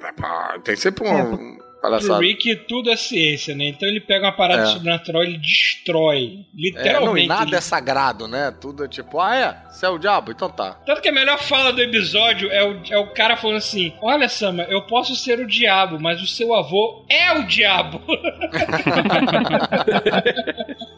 depois." 0.00 0.62
Tem 0.64 0.76
sempre 0.76 1.06
um. 1.08 1.34
um 1.34 1.58
Palhaçada. 1.80 2.20
Rick 2.20 2.56
tudo 2.68 2.90
é 2.90 2.96
ciência, 2.96 3.54
né? 3.54 3.66
Então 3.68 3.88
ele 3.88 4.00
pega 4.00 4.26
uma 4.26 4.32
parada 4.32 4.62
É. 4.62 4.66
sobrenatural 4.66 5.22
e 5.22 5.26
ele 5.28 5.38
destrói. 5.38 6.38
É, 6.40 6.60
Literalmente. 6.60 7.06
não, 7.06 7.16
e 7.18 7.26
nada 7.26 7.44
ele- 7.50 7.56
é 7.56 7.60
sagrado, 7.60 8.26
né? 8.26 8.50
Tudo 8.60 8.84
é 8.84 8.88
tipo, 8.88 9.20
ah, 9.20 9.36
é? 9.36 9.56
Você 9.70 9.86
é 9.86 9.88
o 9.88 9.96
diabo? 9.98 10.32
Então 10.32 10.50
tá. 10.50 10.72
Tanto 10.84 11.00
que 11.00 11.08
a 11.08 11.12
melhor 11.12 11.38
fala 11.38 11.72
do 11.72 11.80
episódio 11.80 12.50
é 12.50 12.64
o, 12.64 12.80
é 12.90 12.98
o 12.98 13.06
cara 13.12 13.36
falando 13.36 13.58
assim: 13.58 13.92
Olha, 14.02 14.28
Sama, 14.28 14.64
eu 14.64 14.82
posso 14.82 15.14
ser 15.14 15.38
o 15.38 15.46
diabo, 15.46 16.00
mas 16.00 16.20
o 16.20 16.26
seu 16.26 16.52
avô 16.54 17.04
é 17.08 17.32
o 17.38 17.44
diabo. 17.46 18.00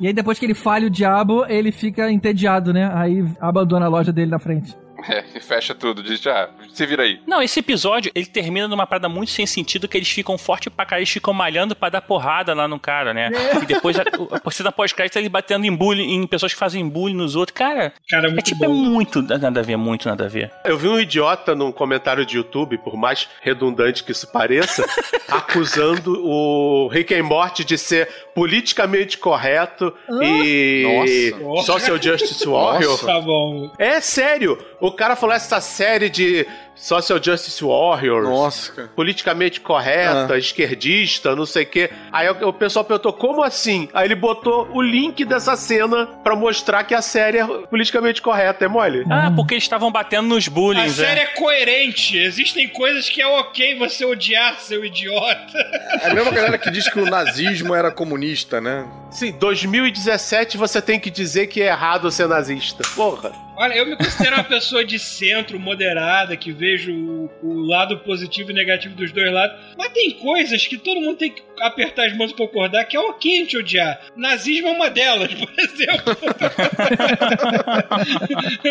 E 0.01 0.07
aí 0.07 0.13
depois 0.15 0.39
que 0.39 0.47
ele 0.47 0.55
falha 0.55 0.87
o 0.87 0.91
diabo, 0.91 1.45
ele 1.47 1.71
fica 1.71 2.11
entediado, 2.11 2.73
né? 2.73 2.91
Aí 2.95 3.23
abandona 3.39 3.85
a 3.85 3.89
loja 3.89 4.11
dele 4.13 4.31
na 4.31 4.39
frente. 4.39 4.75
É, 5.09 5.25
e 5.35 5.41
fecha 5.41 5.75
tudo, 5.75 6.03
diz, 6.03 6.25
ah, 6.27 6.51
se 6.73 6.85
vira 6.87 7.03
aí. 7.05 7.21
Não, 7.27 7.43
esse 7.43 7.61
episódio, 7.61 8.11
ele 8.15 8.27
termina 8.27 8.69
numa 8.69 8.87
parada 8.87 9.09
muito 9.09 9.31
sem 9.31 9.47
sentido, 9.47 9.89
que 9.89 9.97
eles 9.97 10.09
ficam 10.11 10.37
forte 10.39 10.69
pra 10.71 10.85
caralho, 10.85 11.01
eles 11.03 11.11
ficam 11.11 11.33
malhando 11.33 11.75
pra 11.75 11.89
dar 11.89 12.01
porrada 12.03 12.55
lá 12.55 12.67
no 12.69 12.79
cara, 12.79 13.13
né? 13.15 13.31
E 13.63 13.67
depois, 13.67 13.99
a, 13.99 14.05
a 14.45 14.51
cena 14.51 14.71
pós-crédito, 14.73 15.17
eles 15.19 15.29
batendo 15.29 15.65
em 15.65 15.75
bullying, 15.75 16.15
em 16.15 16.27
pessoas 16.27 16.53
que 16.53 16.59
fazem 16.59 16.89
bullying 16.89 17.15
nos 17.17 17.37
outros. 17.37 17.57
Cara, 17.57 17.93
Cara, 18.09 18.29
é 18.29 18.31
muito 18.31 18.45
tipo, 18.45 18.65
é 18.65 18.69
bom. 18.69 18.75
muito 18.75 19.23
nada 19.23 19.61
a 19.61 19.63
ver, 19.63 19.77
muito 19.77 20.09
nada 20.09 20.25
a 20.27 20.29
ver. 20.29 20.51
Eu 20.65 20.77
vi 20.79 20.89
um 20.89 20.99
idiota 20.99 21.55
num 21.55 21.73
comentário 21.73 22.25
de 22.27 22.37
YouTube, 22.37 22.79
por 22.79 22.97
mais 22.97 23.29
redundante 23.41 24.05
que 24.05 24.13
isso 24.13 24.31
pareça, 24.31 24.85
acusando 25.29 26.21
o 26.25 26.89
Rick 26.89 27.15
and 27.15 27.25
Morty 27.25 27.65
de 27.65 27.79
ser 27.79 28.09
politicamente 28.35 29.19
correto 29.19 29.93
e 30.23 31.35
Nossa. 31.43 31.73
Social 31.73 32.01
Justice 32.03 32.47
Warrior. 32.47 32.91
Nossa. 32.93 33.07
Tá 33.07 33.21
bom. 33.21 33.71
É 33.79 34.01
sério, 34.01 34.59
o 34.81 34.90
cara 34.93 35.17
falou 35.17 35.35
essa 35.35 35.61
série 35.61 36.09
de 36.09 36.47
Social 36.81 37.23
Justice 37.23 37.63
Warriors. 37.63 38.27
Nossa, 38.27 38.73
cara. 38.73 38.89
Politicamente 38.97 39.61
correta, 39.61 40.39
esquerdista, 40.39 41.37
não 41.37 41.45
sei 41.45 41.65
o 41.65 41.67
quê. 41.67 41.91
Aí 42.11 42.29
o, 42.29 42.49
o 42.49 42.53
pessoal 42.55 42.85
perguntou, 42.85 43.13
como 43.13 43.43
assim? 43.43 43.89
Aí 43.93 44.07
ele 44.07 44.15
botou 44.15 44.67
o 44.73 44.81
link 44.81 45.25
dessa 45.27 45.57
cena 45.57 46.07
pra 46.25 46.35
mostrar 46.35 46.85
que 46.85 46.95
a 46.95 47.03
série 47.03 47.39
é 47.39 47.47
politicamente 47.47 48.23
correta, 48.23 48.65
é 48.65 48.69
mole? 48.69 49.05
Ah, 49.11 49.31
porque 49.35 49.55
eles 49.55 49.65
estavam 49.65 49.93
batendo 49.93 50.29
nos 50.29 50.49
A 50.49 50.51
bullying, 50.51 50.89
série 50.89 51.21
é 51.21 51.27
coerente. 51.27 52.17
Existem 52.17 52.67
coisas 52.69 53.11
que 53.11 53.21
é 53.21 53.27
ok 53.27 53.77
você 53.77 54.05
odiar, 54.07 54.59
seu 54.59 54.83
idiota. 54.83 55.59
É 56.03 56.11
a 56.11 56.15
mesma 56.15 56.31
galera 56.31 56.57
que 56.57 56.71
diz 56.71 56.89
que 56.89 56.99
o 56.99 57.05
nazismo 57.05 57.75
era 57.75 57.91
comunista, 57.91 58.59
né? 58.59 58.89
Sim, 59.11 59.33
2017 59.33 60.57
você 60.57 60.81
tem 60.81 60.99
que 60.99 61.11
dizer 61.11 61.49
que 61.49 61.61
é 61.61 61.67
errado 61.67 62.11
ser 62.11 62.27
nazista. 62.27 62.83
Porra. 62.95 63.33
Olha, 63.57 63.75
eu 63.75 63.85
me 63.85 63.95
considero 63.95 64.37
uma 64.37 64.45
pessoa 64.45 64.83
de 64.83 64.99
centro, 64.99 65.61
moderada, 65.61 66.35
que 66.35 66.51
vejo 66.71 67.29
o, 67.43 67.61
lado 67.67 67.99
positivo 67.99 68.51
e 68.51 68.55
negativo 68.55 68.95
dos 68.95 69.13
dois 69.13 69.33
lados. 69.33 69.57
Mas 69.77 69.93
tem 69.93 70.11
coisas 70.13 70.67
que 70.67 70.79
todo 70.79 71.01
mundo 71.01 71.17
tem 71.17 71.31
que 71.31 71.43
apertar 71.61 72.07
as 72.07 72.17
mãos 72.17 72.31
e 72.31 72.35
concordar 72.35 72.85
que 72.85 72.97
é 72.97 73.01
ok 73.01 73.33
a 73.33 73.39
gente 73.39 73.59
odiar. 73.59 74.01
Nazismo 74.17 74.69
é 74.69 74.73
uma 74.73 74.91
delas, 74.91 75.33
por 75.35 75.53
exemplo. 75.59 76.17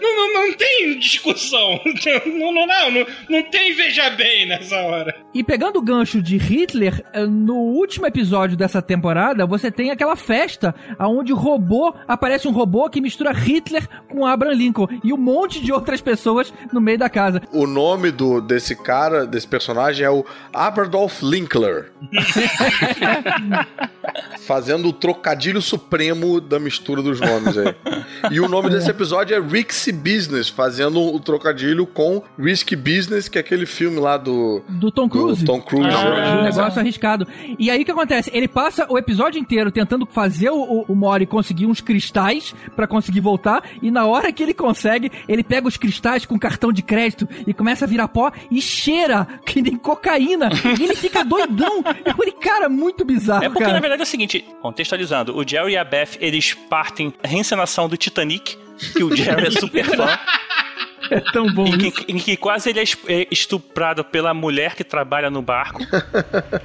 Não, 0.00 0.16
não, 0.16 0.34
não 0.34 0.56
tem 0.56 0.98
discussão. 0.98 1.80
Não, 2.26 2.52
não, 2.52 2.66
não, 2.66 2.90
não, 2.90 3.06
não 3.28 3.42
tem 3.50 3.74
veja 3.74 4.10
bem 4.10 4.46
nessa 4.46 4.76
hora. 4.76 5.14
E 5.34 5.42
pegando 5.42 5.78
o 5.78 5.82
gancho 5.82 6.22
de 6.22 6.36
Hitler, 6.36 7.04
eh, 7.12 7.26
no 7.26 7.56
último 7.56 8.06
episódio 8.06 8.56
dessa 8.56 8.80
temporada, 8.80 9.46
você 9.46 9.70
tem 9.70 9.90
aquela 9.90 10.16
festa 10.16 10.74
onde 11.00 11.32
o 11.32 11.36
robô 11.36 11.94
aparece 12.06 12.46
um 12.46 12.52
robô 12.52 12.88
que 12.88 13.00
mistura 13.00 13.32
Hitler 13.32 13.88
com 14.08 14.24
Abraham 14.24 14.54
Lincoln 14.54 14.86
e 15.02 15.12
um 15.12 15.16
monte 15.16 15.60
de 15.60 15.72
outras 15.72 16.00
pessoas 16.00 16.52
no 16.72 16.80
meio 16.80 16.98
da 16.98 17.08
casa. 17.16 17.40
O 17.50 17.66
nome 17.66 18.10
do, 18.10 18.42
desse 18.42 18.76
cara, 18.76 19.26
desse 19.26 19.48
personagem, 19.48 20.04
é 20.04 20.10
o 20.10 20.24
Aberdolf 20.52 21.22
Linkler. 21.22 21.90
fazendo 24.46 24.88
o 24.88 24.92
trocadilho 24.92 25.60
supremo 25.60 26.40
da 26.40 26.58
mistura 26.58 27.02
dos 27.02 27.20
nomes 27.20 27.56
aí. 27.58 27.74
e 28.30 28.40
o 28.40 28.48
nome 28.48 28.70
desse 28.70 28.90
episódio 28.90 29.36
é 29.36 29.40
Rixie 29.40 29.92
Business, 29.92 30.48
fazendo 30.48 31.00
o 31.00 31.18
trocadilho 31.20 31.86
com 31.86 32.22
Risky 32.38 32.76
Business, 32.76 33.28
que 33.28 33.38
é 33.38 33.40
aquele 33.40 33.66
filme 33.66 33.98
lá 33.98 34.16
do. 34.16 34.62
Do 34.68 34.90
Tom 34.90 35.08
Cruise. 35.08 35.44
Do 35.44 35.46
Tom 35.46 35.60
Cruise. 35.60 35.96
Um 35.96 36.42
negócio 36.42 36.80
arriscado. 36.80 37.26
E 37.58 37.70
aí 37.70 37.82
o 37.82 37.84
que 37.84 37.90
acontece? 37.90 38.30
Ele 38.32 38.48
passa 38.48 38.86
o 38.88 38.98
episódio 38.98 39.40
inteiro 39.40 39.70
tentando 39.70 40.06
fazer 40.06 40.50
o, 40.50 40.84
o 40.88 40.94
Mori 40.94 41.26
conseguir 41.26 41.66
uns 41.66 41.80
cristais 41.80 42.54
pra 42.74 42.86
conseguir 42.86 43.20
voltar. 43.20 43.62
E 43.82 43.90
na 43.90 44.06
hora 44.06 44.32
que 44.32 44.42
ele 44.42 44.54
consegue, 44.54 45.10
ele 45.28 45.42
pega 45.42 45.66
os 45.68 45.76
cristais 45.76 46.24
com 46.24 46.38
cartão 46.38 46.72
de 46.72 46.82
crédito 46.82 47.28
e 47.46 47.52
começa 47.52 47.84
a 47.84 47.88
virar 47.88 48.08
pó 48.08 48.30
e 48.50 48.60
cheira 48.60 49.26
que 49.44 49.62
nem 49.62 49.76
cocaína. 49.76 50.48
e 50.78 50.82
ele 50.82 50.94
fica 50.96 51.24
doidão. 51.24 51.82
Eu 52.04 52.14
falei, 52.14 52.32
cara, 52.32 52.68
muito 52.68 53.04
bizarro. 53.04 53.44
É 53.44 53.48
porque, 53.48 53.60
cara. 53.60 53.74
na 53.74 53.80
verdade, 53.80 53.95
é 54.00 54.04
o 54.04 54.06
seguinte, 54.06 54.44
contextualizando, 54.60 55.36
o 55.36 55.46
Jerry 55.46 55.72
e 55.72 55.76
a 55.76 55.84
Beth, 55.84 56.16
eles 56.20 56.54
partem 56.54 57.12
reencenação 57.22 57.88
do 57.88 57.96
Titanic, 57.96 58.56
que 58.92 59.02
o 59.02 59.14
Jerry 59.14 59.46
é 59.46 59.50
super 59.50 59.84
fã. 59.84 60.06
É 61.10 61.20
tão 61.20 61.46
bom 61.52 61.66
em 61.66 61.76
isso. 61.76 61.92
que, 62.04 62.12
em 62.12 62.16
que 62.18 62.36
quase 62.36 62.70
ele 62.70 62.80
é 62.80 62.84
é 63.08 63.26
estuprado 63.30 64.04
pela 64.04 64.32
mulher 64.34 64.74
que 64.74 64.84
trabalha 64.84 65.30
no 65.30 65.42
barco. 65.42 65.80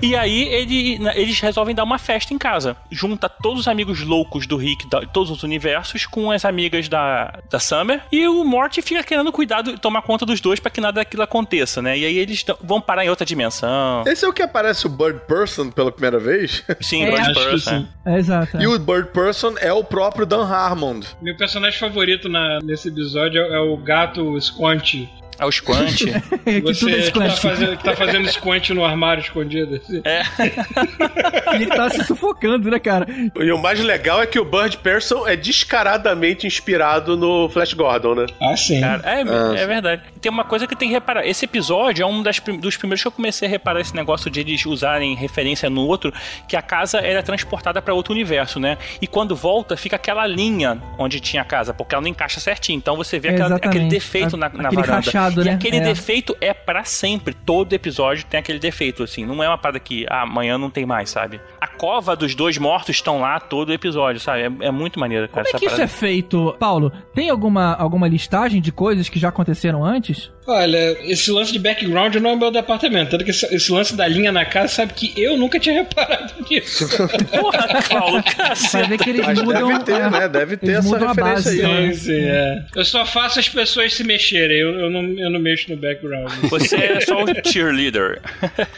e 0.01 0.15
aí 0.15 0.43
ele- 0.43 0.99
eles 1.15 1.39
resolvem 1.39 1.75
dar 1.75 1.83
uma 1.83 1.97
festa 1.97 2.33
em 2.33 2.37
casa. 2.37 2.75
Junta 2.91 3.27
todos 3.29 3.61
os 3.61 3.67
amigos 3.67 4.01
loucos 4.01 4.45
do 4.47 4.57
Rick, 4.57 4.87
de 4.89 5.07
todos 5.07 5.29
os 5.31 5.43
universos, 5.43 6.05
com 6.05 6.31
as 6.31 6.45
amigas 6.45 6.87
da, 6.87 7.39
da 7.49 7.59
Summer. 7.59 8.01
E 8.11 8.27
o 8.27 8.43
Morty 8.43 8.81
fica 8.81 9.03
querendo 9.03 9.31
cuidar, 9.31 9.61
do, 9.61 9.77
tomar 9.77 10.01
conta 10.01 10.25
dos 10.25 10.39
dois 10.41 10.59
pra 10.59 10.71
que 10.71 10.81
nada 10.81 11.01
daquilo 11.01 11.23
aconteça, 11.23 11.81
né? 11.81 11.97
E 11.97 12.05
aí 12.05 12.17
eles 12.17 12.43
vão 12.61 12.79
parar 12.81 13.05
em 13.05 13.09
outra 13.09 13.25
dimensão. 13.25 14.03
Esse 14.05 14.25
é 14.25 14.27
o 14.27 14.33
que 14.33 14.41
aparece 14.41 14.85
o 14.85 14.89
Bird 14.89 15.21
Person 15.27 15.69
pela 15.71 15.91
primeira 15.91 16.19
vez? 16.19 16.63
Sim, 16.81 17.03
É, 17.03 17.11
Bird 17.11 17.21
acho 17.21 17.33
que 17.39 17.45
Person. 17.49 17.85
É, 18.05 18.17
exato. 18.17 18.57
é. 18.57 18.61
E 18.63 18.67
o 18.67 18.77
Bird 18.79 19.09
Person 19.11 19.53
é 19.59 19.71
o 19.73 19.83
próprio 19.83 20.25
Dan 20.25 20.45
Harmon. 20.45 21.01
Meu 21.21 21.35
personagem 21.37 21.79
favorito 21.79 22.27
na- 22.29 22.59
nesse 22.63 22.89
episódio 22.89 23.41
é, 23.41 23.55
é 23.55 23.59
o 23.59 23.77
gato 23.77 24.30
É 24.37 25.20
o 25.45 25.51
Squant. 25.51 25.95
que 26.45 26.61
Você 26.61 26.79
tudo 26.79 26.95
é 26.95 27.01
que 27.01 27.11
tá, 27.19 27.29
fazendo, 27.31 27.77
que 27.77 27.83
tá 27.83 27.95
fazendo 27.95 28.27
squant 28.31 28.69
no 28.71 28.85
armário 28.85 29.21
escondido. 29.21 29.75
assim. 29.75 30.01
E 30.05 31.55
ele 31.55 31.65
tá 31.67 31.89
se 31.89 32.03
sufocando, 32.03 32.69
né, 32.69 32.79
cara? 32.79 33.07
E 33.35 33.51
o 33.51 33.57
mais 33.57 33.79
legal 33.79 34.21
é 34.21 34.25
que 34.27 34.39
o 34.39 34.45
Bird 34.45 34.77
Person 34.77 35.27
é 35.27 35.35
descaradamente 35.35 36.45
inspirado 36.45 37.17
no 37.17 37.49
Flash 37.49 37.73
Gordon, 37.73 38.15
né? 38.15 38.25
Ah, 38.41 38.55
sim. 38.55 38.79
Cara, 38.81 39.01
é, 39.09 39.21
Ah. 39.21 39.53
é 39.57 39.65
verdade. 39.67 40.01
Tem 40.21 40.31
uma 40.31 40.43
coisa 40.43 40.67
que 40.67 40.75
tem 40.75 40.89
que 40.89 40.93
reparar. 40.93 41.25
Esse 41.25 41.45
episódio 41.45 42.03
é 42.03 42.05
um 42.05 42.21
das 42.21 42.39
dos 42.59 42.77
primeiros 42.77 43.01
que 43.01 43.07
eu 43.07 43.11
comecei 43.11 43.47
a 43.47 43.51
reparar 43.51 43.79
esse 43.81 43.95
negócio 43.95 44.29
de 44.29 44.39
eles 44.41 44.65
usarem 44.65 45.15
referência 45.15 45.69
no 45.69 45.81
outro, 45.85 46.13
que 46.47 46.55
a 46.55 46.61
casa 46.61 46.99
era 46.99 47.23
transportada 47.23 47.81
pra 47.81 47.93
outro 47.93 48.13
universo, 48.13 48.59
né? 48.59 48.77
E 49.01 49.07
quando 49.07 49.35
volta, 49.35 49.75
fica 49.77 49.95
aquela 49.95 50.25
linha 50.27 50.79
onde 50.97 51.19
tinha 51.19 51.41
a 51.41 51.45
casa, 51.45 51.73
porque 51.73 51.95
ela 51.95 52.01
não 52.01 52.09
encaixa 52.09 52.39
certinho. 52.39 52.77
Então 52.77 52.95
você 52.95 53.17
vê 53.19 53.29
aquela- 53.29 53.55
aquele 53.55 53.85
defeito 53.87 54.37
na, 54.37 54.49
na 54.49 54.67
Aquele 54.67 54.81
varanda. 54.81 54.95
rachado, 54.97 55.20
e 55.29 55.45
né? 55.45 55.51
aquele 55.53 55.77
É. 55.77 55.81
defeito 55.81 56.35
é 56.41 56.53
pra 56.53 56.83
sempre. 56.83 57.33
Todo 57.33 57.73
episódio 57.73 58.25
tem 58.25 58.39
aquele 58.39 58.59
defeito, 58.59 59.03
assim. 59.03 59.25
Não 59.25 59.43
é 59.43 59.47
uma 59.47 59.57
parada 59.57 59.79
que 59.79 60.05
ah, 60.09 60.21
amanhã 60.21 60.57
não 60.57 60.69
tem 60.69 60.85
mais, 60.85 61.09
sabe? 61.09 61.39
A 61.59 61.67
cova 61.67 62.15
dos 62.15 62.33
dois 62.35 62.57
mortos 62.57 62.95
estão 62.95 63.21
lá 63.21 63.39
todo 63.39 63.73
episódio, 63.73 64.19
sabe? 64.19 64.41
É, 64.43 64.67
é 64.67 64.71
muito 64.71 64.99
maneiro, 64.99 65.27
cara. 65.29 65.45
Como 65.45 65.55
é 65.57 65.59
que 65.59 65.65
isso 65.65 65.75
parada. 65.75 65.83
é 65.83 65.87
feito, 65.87 66.55
Paulo? 66.59 66.91
Tem 67.13 67.29
alguma, 67.29 67.73
alguma 67.75 68.07
listagem 68.07 68.61
de 68.61 68.71
coisas 68.71 69.09
que 69.09 69.19
já 69.19 69.29
aconteceram 69.29 69.83
antes? 69.85 70.31
Olha, 70.47 70.97
esse 71.03 71.31
lance 71.31 71.51
de 71.53 71.59
background 71.59 72.15
não 72.15 72.31
é 72.31 72.33
o 72.33 72.37
meu 72.37 72.51
departamento. 72.51 73.11
Tanto 73.11 73.23
que 73.23 73.29
esse, 73.29 73.45
esse 73.53 73.71
lance 73.71 73.95
da 73.95 74.07
linha 74.07 74.31
na 74.31 74.43
casa, 74.43 74.69
sabe 74.69 74.93
que 74.93 75.13
eu 75.15 75.37
nunca 75.37 75.59
tinha 75.59 75.75
reparado 75.83 76.33
nisso. 76.49 76.87
Porra, 77.29 77.67
Paulo, 77.89 78.23
cacete. 78.23 78.89
ver 78.89 78.97
que 78.97 79.09
eles 79.11 79.25
Mas 79.25 79.41
mudam. 79.41 79.67
deve 79.69 79.83
ter, 79.83 79.91
é, 80.01 80.09
né? 80.09 80.27
Deve 80.27 80.57
ter 80.57 80.71
essa 80.71 80.97
referência 80.97 81.23
base, 81.23 81.61
aí. 81.65 81.85
né? 81.87 81.93
Sim, 81.93 81.99
sim, 81.99 82.19
é. 82.25 82.65
Eu 82.75 82.83
só 82.85 83.05
faço 83.05 83.39
as 83.39 83.47
pessoas 83.47 83.93
se 83.93 84.03
mexerem, 84.03 84.57
eu, 84.57 84.79
eu, 84.79 84.89
não, 84.89 85.03
eu 85.19 85.29
não 85.29 85.39
mexo 85.39 85.69
no 85.69 85.77
background. 85.77 86.31
Você 86.49 86.75
é 86.75 87.01
só 87.01 87.23
o 87.23 87.27
cheerleader. 87.45 88.21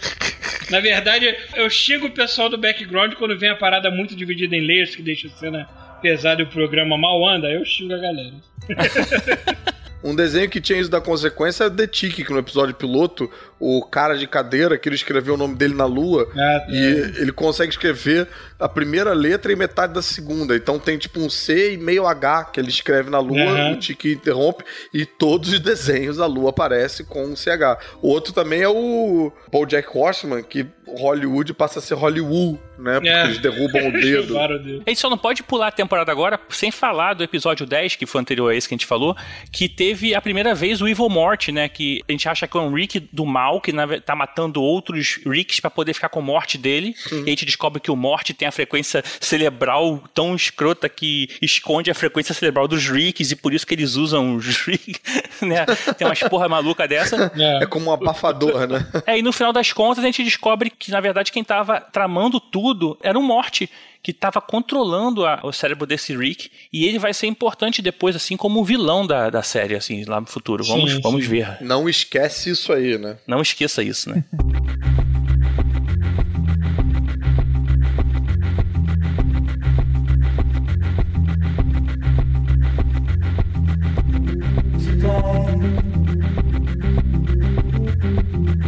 Na 0.70 0.80
verdade, 0.80 1.36
eu 1.56 1.70
xingo 1.70 2.08
o 2.08 2.12
pessoal 2.12 2.50
do 2.50 2.58
background 2.58 3.14
quando 3.14 3.38
vem 3.38 3.50
a 3.50 3.56
parada 3.56 3.92
muito 3.92 4.16
dividida 4.16 4.56
em 4.56 4.66
layers, 4.66 4.96
que 4.96 5.02
deixa 5.02 5.28
a 5.28 5.32
cena 5.32 5.68
pesada 6.02 6.42
e 6.42 6.46
o 6.46 6.48
programa 6.48 6.98
mal 6.98 7.28
anda, 7.28 7.50
eu 7.50 7.64
xingo 7.66 7.94
a 7.94 7.98
galera. 7.98 8.34
Um 10.04 10.14
desenho 10.14 10.50
que 10.50 10.60
tinha 10.60 10.78
isso 10.78 10.92
da 10.92 11.00
consequência 11.00 11.64
é 11.64 11.70
The 11.70 11.88
Tick, 11.88 12.26
que 12.26 12.32
no 12.34 12.40
episódio 12.40 12.76
piloto, 12.76 13.32
o 13.58 13.82
cara 13.82 14.18
de 14.18 14.28
cadeira, 14.28 14.78
que 14.78 14.90
ele 14.90 14.98
escreveu 14.98 15.36
o 15.36 15.38
nome 15.38 15.56
dele 15.56 15.74
na 15.74 15.86
lua, 15.86 16.30
Ah, 16.36 16.66
e 16.68 17.22
ele 17.22 17.32
consegue 17.32 17.72
escrever 17.72 18.28
a 18.64 18.69
primeira 18.69 19.14
letra 19.14 19.52
e 19.52 19.56
metade 19.56 19.94
da 19.94 20.02
segunda. 20.02 20.56
Então 20.56 20.80
tem 20.80 20.98
tipo 20.98 21.19
um 21.19 21.30
C 21.30 21.73
e 21.73 21.77
meio 21.77 22.06
H 22.07 22.45
que 22.45 22.60
ele 22.60 22.69
escreve 22.69 23.10
na 23.10 23.19
lua, 23.19 23.40
Aham. 23.41 23.73
o 23.73 23.77
Tick 23.80 24.06
interrompe, 24.06 24.64
e 24.94 25.06
todos 25.06 25.52
os 25.52 25.60
desenhos 25.60 26.19
a 26.19 26.26
lua 26.26 26.49
aparece 26.52 27.03
com 27.03 27.26
um 27.26 27.35
CH. 27.35 27.77
O 28.02 28.10
outro 28.10 28.34
também 28.34 28.61
é 28.61 28.69
o 28.69 29.31
Paul 29.52 29.65
Jack 29.65 29.88
Horseman, 29.98 30.44
que 30.44 30.65
Hollywood 30.88 31.53
passa 31.53 31.80
a 31.80 31.81
ser 31.81 31.95
Hollywood, 31.95 32.60
né? 32.77 32.94
Porque 32.95 33.10
É. 33.10 33.23
eles 33.26 33.38
derrubam 33.40 33.88
o 33.88 33.91
dedo. 33.94 34.38
A 34.38 34.90
gente 34.90 34.99
só 34.99 35.10
não 35.10 35.18
pode 35.18 35.41
pular 35.41 35.68
a 35.68 35.72
temporada 35.72 36.11
agora 36.11 36.40
sem 36.49 36.72
falar 36.72 37.14
do 37.14 37.23
episódio 37.23 37.65
10, 37.65 37.95
que 37.95 38.06
foi 38.06 38.22
anterior 38.22 38.49
a 38.52 38.56
esse 38.56 38.68
que 38.68 38.73
a 38.73 38.77
gente 38.77 38.85
falou, 38.85 39.15
que 39.52 39.68
teve 39.69 40.14
a 40.14 40.22
primeira 40.22 40.53
vez 40.53 40.81
o 40.81 40.88
Evil 40.88 41.10
Morte, 41.10 41.52
né? 41.52 41.68
Que 41.69 42.02
a 42.07 42.11
gente 42.11 42.27
acha 42.30 42.48
que 42.48 42.56
é 42.57 42.60
um 42.60 42.73
Rick 42.73 42.99
do 43.11 43.26
mal, 43.26 43.60
que 43.61 43.72
tá 44.06 44.15
matando 44.15 44.61
outros 44.61 45.19
Ricks 45.26 45.60
pra 45.60 45.69
poder 45.72 45.94
ficar 45.94 46.10
com 46.10 46.19
a 46.19 46.22
morte 46.23 46.57
dele. 46.57 46.94
E 47.11 47.15
a 47.23 47.30
gente 47.30 47.45
descobre 47.45 47.80
que 47.80 47.90
o 47.91 47.95
Morte 47.95 48.34
tem 48.34 48.48
a 48.48 48.52
frequência 48.54 49.04
cerebral 49.20 50.02
tão 50.14 50.36
escrota 50.36 50.88
que 50.88 51.28
esconde 51.42 51.90
a 51.92 51.94
frequência 51.96 52.34
cerebral 52.34 52.68
dos 52.68 52.88
Ricks, 52.88 53.32
e 53.32 53.36
por 53.36 53.54
isso 53.54 53.66
que 53.68 53.74
eles 53.74 53.96
usam 53.96 54.36
os 54.36 54.46
Ricks, 54.66 55.02
né? 55.42 55.66
Tem 55.98 56.08
umas 56.08 56.20
porra 56.22 56.48
maluca 56.48 56.88
dessa. 56.88 57.32
É 57.62 57.66
como 57.66 57.90
um 57.90 57.94
abafador, 57.94 58.68
né? 58.68 58.86
É, 59.06 59.18
e 59.18 59.22
no 59.22 59.34
final 59.34 59.52
das 59.52 59.74
contas 59.74 60.04
a 60.04 60.08
gente 60.08 60.24
descobre 60.24 60.70
que, 60.70 60.92
na 60.92 61.00
verdade, 61.02 61.32
quem 61.32 61.44
tava 61.44 61.82
tramando 61.82 62.40
tudo 62.40 62.98
era 63.02 63.18
um 63.18 63.24
Morte, 63.24 63.70
que 64.02 64.14
tava 64.14 64.40
controlando 64.42 65.26
a- 65.26 65.40
o 65.44 65.52
cérebro 65.52 65.86
desse 65.88 66.16
Rick, 66.16 66.50
e 66.72 66.86
ele 66.86 67.00
vai 67.00 67.14
ser 67.14 67.28
importante 67.28 67.82
depois, 67.82 68.16
assim, 68.16 68.36
como 68.38 68.60
o 68.60 68.64
vilão 68.66 69.06
da, 69.08 69.30
da 69.30 69.42
série, 69.42 69.76
assim, 69.76 70.04
lá 70.06 70.20
no 70.22 70.28
futuro. 70.28 70.64
Vamos, 70.64 70.92
Sim, 70.94 71.02
vamos 71.02 71.26
ver. 71.26 71.58
Não 71.62 71.88
esquece 71.90 72.50
isso 72.52 72.72
aí, 72.74 72.98
né? 72.98 73.18
Não 73.28 73.42
esqueça 73.42 73.82
isso, 73.84 74.10
né? 74.10 74.24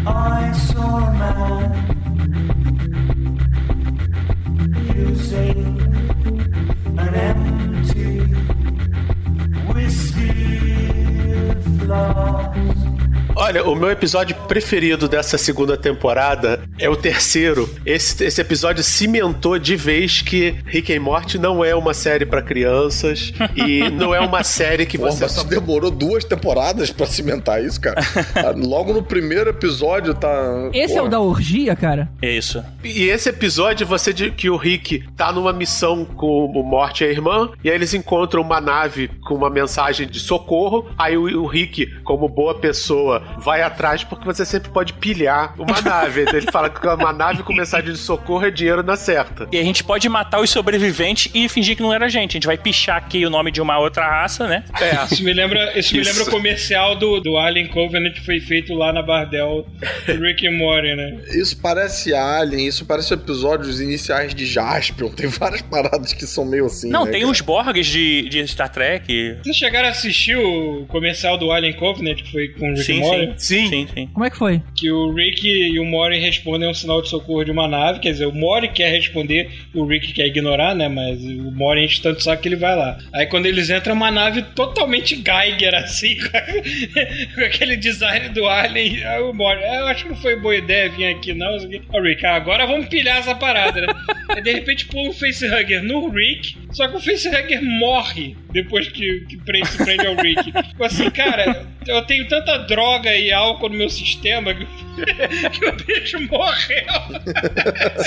I 0.08 0.54
Olha, 13.46 13.64
o 13.64 13.76
meu 13.76 13.92
episódio 13.92 14.36
preferido 14.48 15.08
dessa 15.08 15.38
segunda 15.38 15.78
temporada 15.78 16.64
é 16.80 16.90
o 16.90 16.96
terceiro. 16.96 17.70
Esse, 17.86 18.24
esse 18.24 18.42
episódio 18.42 18.84
cimentou 18.84 19.60
de 19.60 19.76
vez 19.76 20.20
que 20.20 20.56
Rick 20.66 20.92
and 20.92 21.02
Morty 21.02 21.38
não 21.38 21.64
é 21.64 21.76
uma 21.76 21.94
série 21.94 22.26
pra 22.26 22.42
crianças 22.42 23.32
e 23.56 23.88
não 23.92 24.16
é 24.16 24.20
uma 24.20 24.44
série 24.44 24.88
que 24.88 24.98
Pô, 24.98 25.12
você 25.12 25.26
mas 25.26 25.34
só 25.34 25.44
demorou 25.44 25.92
duas 25.92 26.24
temporadas 26.24 26.90
pra 26.90 27.06
cimentar 27.06 27.64
isso, 27.64 27.80
cara. 27.80 28.02
Ah, 28.34 28.52
Logo 28.58 28.92
no 28.94 29.04
primeiro 29.04 29.52
episódio 29.52 30.16
tá. 30.16 30.72
Esse 30.74 30.98
é 30.98 31.02
o 31.04 31.08
da 31.08 31.20
orgia, 31.20 31.76
cara? 31.76 32.10
É 32.24 32.36
isso. 32.36 32.64
E 32.84 33.04
esse 33.04 33.30
episódio, 33.30 33.86
você 33.86 34.12
de, 34.12 34.32
que 34.32 34.50
o 34.50 34.58
Rick 34.58 35.04
tá 35.16 35.32
numa 35.32 35.54
missão 35.54 36.04
com 36.04 36.46
o 36.48 36.64
Morte 36.64 37.04
e 37.04 37.08
a 37.08 37.12
irmã, 37.12 37.52
e 37.64 37.70
aí 37.70 37.76
eles 37.76 37.94
encontram 37.94 38.42
uma 38.42 38.60
nave 38.60 39.08
com 39.28 39.36
uma 39.36 39.52
mensagem 39.52 40.08
de 40.08 40.20
socorro. 40.20 40.90
Aí 40.98 41.16
o, 41.16 41.44
o 41.44 41.46
Rick, 41.46 41.86
como 42.04 42.28
boa 42.28 42.56
pessoa, 42.56 43.22
vai 43.38 43.62
atrás 43.62 44.04
porque 44.04 44.26
você 44.26 44.46
sempre 44.46 44.70
pode 44.70 44.94
pilhar 44.94 45.54
uma 45.58 45.82
nave. 45.82 46.24
Então 46.24 46.36
ele 46.36 46.52
fala 46.52 46.70
que 46.70 46.86
uma 46.86 47.14
nave 47.14 47.44
com 47.44 47.54
mensagem 47.54 47.92
de 47.92 47.98
socorro 47.98 48.46
é 48.46 48.52
dinheiro 48.52 48.84
na 48.84 48.96
certa. 48.96 49.48
E 49.52 49.58
a 49.58 49.64
gente 49.64 49.84
pode 49.84 50.08
matar 50.10 50.42
os 50.42 50.50
sobreviventes 50.50 51.32
e 51.34 51.48
fingir 51.50 51.76
que 51.76 51.82
não 51.82 51.94
era 51.94 52.06
a 52.06 52.10
gente. 52.10 52.32
A 52.32 52.38
gente 52.38 52.48
vai 52.48 52.58
pichar 52.58 52.98
aqui 52.98 53.26
o 53.26 53.30
nome 53.30 53.52
de 53.52 53.62
uma 53.62 53.78
outra 53.80 54.08
raça, 54.08 54.48
né? 54.48 54.64
É. 54.80 55.14
Isso 55.14 55.24
me 55.24 55.34
lembra, 55.34 55.78
isso 55.78 55.96
me 55.96 56.02
Isso. 56.02 56.12
lembra 56.12 56.24
o 56.24 56.32
comercial 56.32 56.96
do, 56.96 57.20
do 57.20 57.38
Alien 57.38 57.68
Covenant 57.68 58.14
que 58.14 58.26
foi 58.26 58.40
feito 58.40 58.74
lá 58.74 58.92
na 58.92 59.02
Bardel 59.02 59.66
do 60.06 60.22
Rick 60.22 60.48
and 60.48 60.52
Morty, 60.52 60.96
né? 60.96 61.20
Isso 61.30 61.60
parece 61.62 62.14
Alien, 62.14 62.68
isso 62.68 62.86
parece 62.86 63.14
episódios 63.14 63.80
iniciais 63.80 64.34
de 64.34 64.46
Jaspion. 64.46 65.10
Tem 65.10 65.28
várias 65.28 65.62
paradas 65.62 66.14
que 66.14 66.26
são 66.26 66.46
meio 66.46 66.66
assim. 66.66 66.90
Não, 66.90 67.06
né, 67.06 67.12
tem 67.12 67.22
cara? 67.22 67.32
os 67.32 67.42
Borgs 67.42 67.88
de, 67.88 68.30
de 68.30 68.48
Star 68.48 68.70
Trek. 68.70 69.38
Vocês 69.44 69.56
chegaram 69.56 69.88
a 69.88 69.92
assistir 69.92 70.38
o 70.38 70.86
comercial 70.88 71.38
do 71.38 71.52
Alien 71.52 71.74
Covenant 71.74 72.18
que 72.18 72.32
foi 72.32 72.50
com 72.50 72.72
o 72.72 72.74
Rick 72.74 72.84
Sim, 72.84 72.98
and 72.98 73.06
Morty? 73.06 73.25
Sim. 73.38 73.68
Sim, 73.68 73.88
Sim. 73.94 74.08
Como 74.14 74.26
é 74.26 74.30
que 74.30 74.38
foi? 74.38 74.62
Que 74.76 74.92
o 74.92 75.14
Rick 75.14 75.48
e 75.48 75.80
o 75.80 75.86
Mori 75.86 76.20
respondem 76.20 76.68
a 76.68 76.72
um 76.72 76.74
sinal 76.74 77.02
de 77.02 77.10
socorro 77.10 77.44
de 77.44 77.52
uma 77.52 77.68
nave. 77.68 78.00
Quer 78.00 78.12
dizer, 78.12 78.26
o 78.26 78.34
Mori 78.34 78.70
quer 78.70 78.92
responder, 78.92 79.50
o 79.74 79.86
Rick 79.86 80.14
quer 80.14 80.28
ignorar, 80.28 80.76
né? 80.76 80.88
Mas 80.88 81.24
o 81.24 81.52
Mori 81.52 81.84
enche 81.84 82.02
tanto 82.02 82.22
saco 82.24 82.42
que 82.42 82.48
ele 82.48 82.56
vai 82.56 82.76
lá. 82.76 82.98
Aí 83.14 83.26
quando 83.26 83.46
eles 83.46 83.70
entram, 83.70 83.94
é 83.94 83.96
uma 83.96 84.12
nave 84.12 84.42
totalmente 84.56 85.16
Geiger, 85.16 85.74
assim, 85.76 86.18
com 87.36 87.42
aquele 87.42 87.76
design 87.76 88.30
do 88.30 88.48
Alien. 88.48 89.04
Aí 89.04 89.22
o 89.22 89.34
Mori, 89.34 89.64
"Ah, 89.64 89.76
eu 89.80 89.88
acho 89.88 90.04
que 90.04 90.10
não 90.10 90.18
foi 90.18 90.36
boa 90.40 90.56
ideia 90.56 90.90
vir 90.90 91.06
aqui, 91.06 91.34
não. 91.34 91.56
Isso 91.56 91.66
aqui." 91.68 91.82
Ó, 91.94 92.02
Rick, 92.02 92.26
ah, 92.26 92.36
agora 92.36 92.66
vamos 92.66 92.88
pilhar 92.88 93.18
essa 93.18 93.36
parada, 93.36 93.82
né? 93.82 93.88
Aí 94.30 94.42
de 94.42 94.52
repente 94.52 94.86
pula 94.86 95.10
um 95.10 95.14
facehugger 95.14 95.84
no 95.84 96.10
Rick, 96.10 96.58
só 96.72 96.88
que 96.88 96.98
o 96.98 97.00
facehugger 97.00 97.64
morre 97.64 98.36
depois 98.52 98.88
que, 98.88 99.26
que 99.30 99.38
prende, 99.38 99.68
se 99.68 99.78
prende 99.78 100.06
ao 100.08 100.16
Rick. 100.16 100.52
Tipo 100.70 100.84
assim, 100.84 101.10
cara, 101.10 101.66
eu 101.88 102.02
tenho 102.04 102.28
tanta 102.28 102.58
droga 102.58 103.15
e 103.18 103.32
álcool 103.32 103.70
no 103.70 103.78
meu 103.78 103.90
sistema 103.90 104.54
que, 104.54 104.66
que 105.50 105.66
o 105.66 105.74
bicho 105.74 106.20
morreu. 106.22 106.86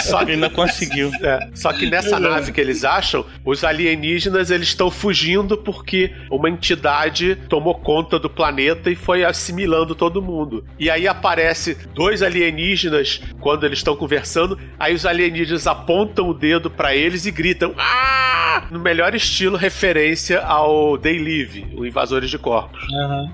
Só 0.04 0.24
não 0.24 0.50
conseguiu. 0.50 1.10
É, 1.22 1.48
só 1.54 1.72
que 1.72 1.86
nessa 1.86 2.18
nave 2.20 2.52
que 2.52 2.60
eles 2.60 2.84
acham, 2.84 3.24
os 3.44 3.64
alienígenas 3.64 4.50
eles 4.50 4.68
estão 4.68 4.90
fugindo 4.90 5.56
porque 5.56 6.12
uma 6.30 6.48
entidade 6.48 7.36
tomou 7.48 7.74
conta 7.74 8.18
do 8.18 8.28
planeta 8.28 8.90
e 8.90 8.94
foi 8.94 9.24
assimilando 9.24 9.94
todo 9.94 10.22
mundo. 10.22 10.64
E 10.78 10.90
aí 10.90 11.08
aparece 11.08 11.76
dois 11.94 12.22
alienígenas 12.22 13.20
quando 13.40 13.64
eles 13.64 13.78
estão 13.78 13.96
conversando, 13.96 14.58
aí 14.78 14.94
os 14.94 15.06
alienígenas 15.06 15.66
apontam 15.66 16.28
o 16.28 16.34
dedo 16.34 16.70
pra 16.70 16.94
eles 16.94 17.26
e 17.26 17.30
gritam: 17.30 17.74
"Ah!" 17.78 18.28
no 18.70 18.78
melhor 18.78 19.14
estilo 19.14 19.56
referência 19.56 20.40
ao 20.40 20.98
They 20.98 21.18
Live, 21.18 21.66
o 21.76 21.86
Invasores 21.86 22.30
de 22.30 22.38
Corpos. 22.38 22.80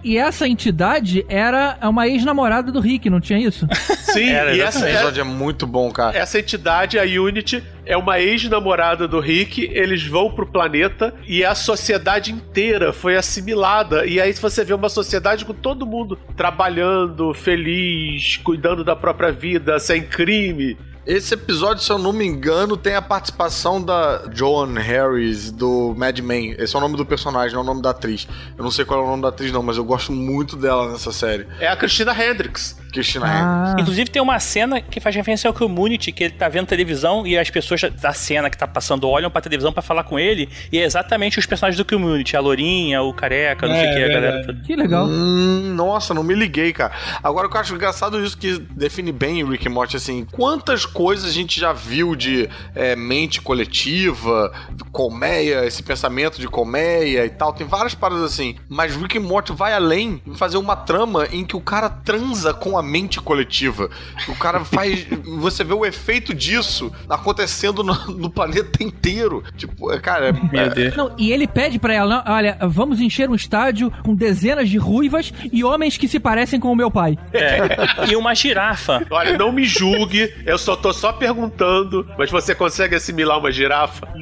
E 0.02 0.16
essa 0.16 0.46
entidade 0.46 1.24
era 1.28 1.63
uma 1.88 2.06
ex-namorada 2.08 2.70
do 2.72 2.80
Rick, 2.80 3.08
não 3.10 3.20
tinha 3.20 3.38
isso? 3.38 3.66
Sim, 4.12 4.30
Era, 4.30 4.50
e 4.54 4.60
Esse 4.60 4.78
essa, 4.78 4.90
episódio 4.90 5.20
é 5.20 5.24
muito 5.24 5.66
bom, 5.66 5.90
cara. 5.90 6.16
essa 6.16 6.38
entidade, 6.38 6.98
a 6.98 7.02
Unity, 7.02 7.62
é 7.86 7.96
uma 7.96 8.20
ex-namorada 8.20 9.06
do 9.06 9.20
Rick, 9.20 9.70
eles 9.72 10.06
vão 10.06 10.30
pro 10.30 10.46
planeta 10.46 11.14
e 11.26 11.44
a 11.44 11.54
sociedade 11.54 12.32
inteira 12.32 12.92
foi 12.92 13.16
assimilada. 13.16 14.06
E 14.06 14.20
aí 14.20 14.32
você 14.32 14.64
vê 14.64 14.74
uma 14.74 14.88
sociedade 14.88 15.44
com 15.44 15.54
todo 15.54 15.86
mundo 15.86 16.18
trabalhando, 16.36 17.32
feliz, 17.34 18.36
cuidando 18.38 18.84
da 18.84 18.96
própria 18.96 19.32
vida, 19.32 19.78
sem 19.78 20.02
crime. 20.02 20.76
Esse 21.06 21.34
episódio, 21.34 21.82
se 21.82 21.92
eu 21.92 21.98
não 21.98 22.14
me 22.14 22.24
engano, 22.24 22.78
tem 22.78 22.94
a 22.94 23.02
participação 23.02 23.82
da 23.82 24.22
Joan 24.32 24.78
Harris 24.78 25.50
do 25.50 25.94
Mad 25.94 26.18
Men. 26.20 26.56
Esse 26.58 26.74
é 26.74 26.78
o 26.78 26.80
nome 26.80 26.96
do 26.96 27.04
personagem, 27.04 27.52
não 27.52 27.60
é 27.60 27.62
o 27.62 27.66
nome 27.66 27.82
da 27.82 27.90
atriz. 27.90 28.26
Eu 28.56 28.64
não 28.64 28.70
sei 28.70 28.86
qual 28.86 29.00
é 29.00 29.04
o 29.04 29.06
nome 29.06 29.20
da 29.20 29.28
atriz, 29.28 29.52
não, 29.52 29.62
mas 29.62 29.76
eu 29.76 29.84
gosto 29.84 30.12
muito 30.12 30.56
dela 30.56 30.90
nessa 30.90 31.12
série. 31.12 31.46
É 31.60 31.68
a 31.68 31.76
Christina 31.76 32.12
Hendricks. 32.12 32.78
Christina 32.90 33.26
Hendricks. 33.26 33.74
Ah, 33.74 33.76
Inclusive 33.78 34.10
tem 34.10 34.22
uma 34.22 34.40
cena 34.40 34.80
que 34.80 34.98
faz 34.98 35.14
referência 35.14 35.46
ao 35.46 35.52
Community, 35.52 36.10
que 36.10 36.24
ele 36.24 36.34
tá 36.34 36.48
vendo 36.48 36.66
televisão 36.66 37.26
e 37.26 37.36
as 37.36 37.50
pessoas 37.50 37.73
da 37.82 38.12
cena 38.12 38.48
que 38.50 38.56
tá 38.58 38.66
passando 38.66 39.08
olham 39.08 39.30
pra 39.30 39.40
televisão 39.40 39.72
pra 39.72 39.82
falar 39.82 40.04
com 40.04 40.18
ele, 40.18 40.48
e 40.72 40.78
é 40.78 40.84
exatamente 40.84 41.38
os 41.38 41.46
personagens 41.46 41.76
do 41.76 41.84
Community, 41.84 42.36
a 42.36 42.40
Lourinha, 42.40 43.02
o 43.02 43.12
Careca, 43.12 43.66
não 43.66 43.74
É, 43.74 43.80
sei 43.82 43.90
o 43.90 43.94
que, 43.94 44.04
a 44.04 44.08
galera 44.08 44.46
toda. 44.46 44.60
que 44.62 44.76
legal. 44.76 45.06
Hum, 45.06 45.74
nossa, 45.74 46.12
não 46.14 46.22
me 46.22 46.34
liguei, 46.34 46.72
cara. 46.72 46.92
Agora 47.22 47.46
o 47.46 47.50
que 47.50 47.56
eu 47.56 47.60
acho 47.60 47.74
engraçado 47.74 48.22
isso 48.24 48.36
que 48.38 48.58
define 48.58 49.12
bem 49.12 49.42
o 49.42 49.48
Rick 49.48 49.66
and 49.68 49.70
Morty, 49.72 49.96
assim, 49.96 50.24
quantas 50.30 50.84
coisas 50.86 51.30
a 51.30 51.32
gente 51.32 51.58
já 51.58 51.72
viu 51.72 52.14
de 52.14 52.48
é, 52.74 52.94
mente 52.96 53.40
coletiva, 53.40 54.52
colmeia, 54.92 55.64
esse 55.66 55.82
pensamento 55.82 56.40
de 56.40 56.46
colmeia 56.48 57.24
e 57.24 57.30
tal, 57.30 57.52
tem 57.52 57.66
várias 57.66 57.94
paradas 57.94 58.22
assim, 58.24 58.56
mas 58.68 58.94
Rick 58.94 59.18
and 59.18 59.22
Morty 59.22 59.52
vai 59.52 59.72
além 59.74 60.22
em 60.26 60.34
fazer 60.34 60.56
uma 60.56 60.76
trama 60.76 61.26
em 61.32 61.44
que 61.44 61.56
o 61.56 61.60
cara 61.60 61.88
transa 61.90 62.52
com 62.54 62.78
a 62.78 62.82
mente 62.82 63.20
coletiva. 63.20 63.90
O 64.28 64.36
cara 64.36 64.64
faz, 64.64 65.06
você 65.38 65.64
vê 65.64 65.74
o 65.74 65.84
efeito 65.84 66.32
disso 66.34 66.92
acontecendo 67.08 67.63
no, 67.72 67.94
no 68.14 68.30
planeta 68.30 68.82
inteiro. 68.82 69.42
Tipo, 69.56 69.92
é, 69.92 69.98
cara, 70.00 70.34
é, 70.52 70.68
Deus. 70.68 70.96
Não, 70.96 71.14
e 71.18 71.32
ele 71.32 71.46
pede 71.46 71.78
pra 71.78 71.94
ela, 71.94 72.22
não, 72.24 72.34
olha, 72.34 72.56
vamos 72.62 73.00
encher 73.00 73.28
um 73.28 73.34
estádio 73.34 73.90
com 74.04 74.14
dezenas 74.14 74.68
de 74.68 74.76
ruivas 74.78 75.32
e 75.52 75.64
homens 75.64 75.96
que 75.96 76.08
se 76.08 76.18
parecem 76.20 76.58
com 76.60 76.70
o 76.70 76.76
meu 76.76 76.90
pai. 76.90 77.16
É. 77.32 78.10
E 78.10 78.16
uma 78.16 78.34
girafa. 78.34 79.04
Olha, 79.10 79.36
não 79.38 79.52
me 79.52 79.64
julgue, 79.64 80.32
eu 80.46 80.58
só 80.58 80.74
tô 80.76 80.92
só 80.92 81.12
perguntando, 81.12 82.06
mas 82.18 82.30
você 82.30 82.54
consegue 82.54 82.94
assimilar 82.94 83.38
uma 83.38 83.50
girafa? 83.52 84.08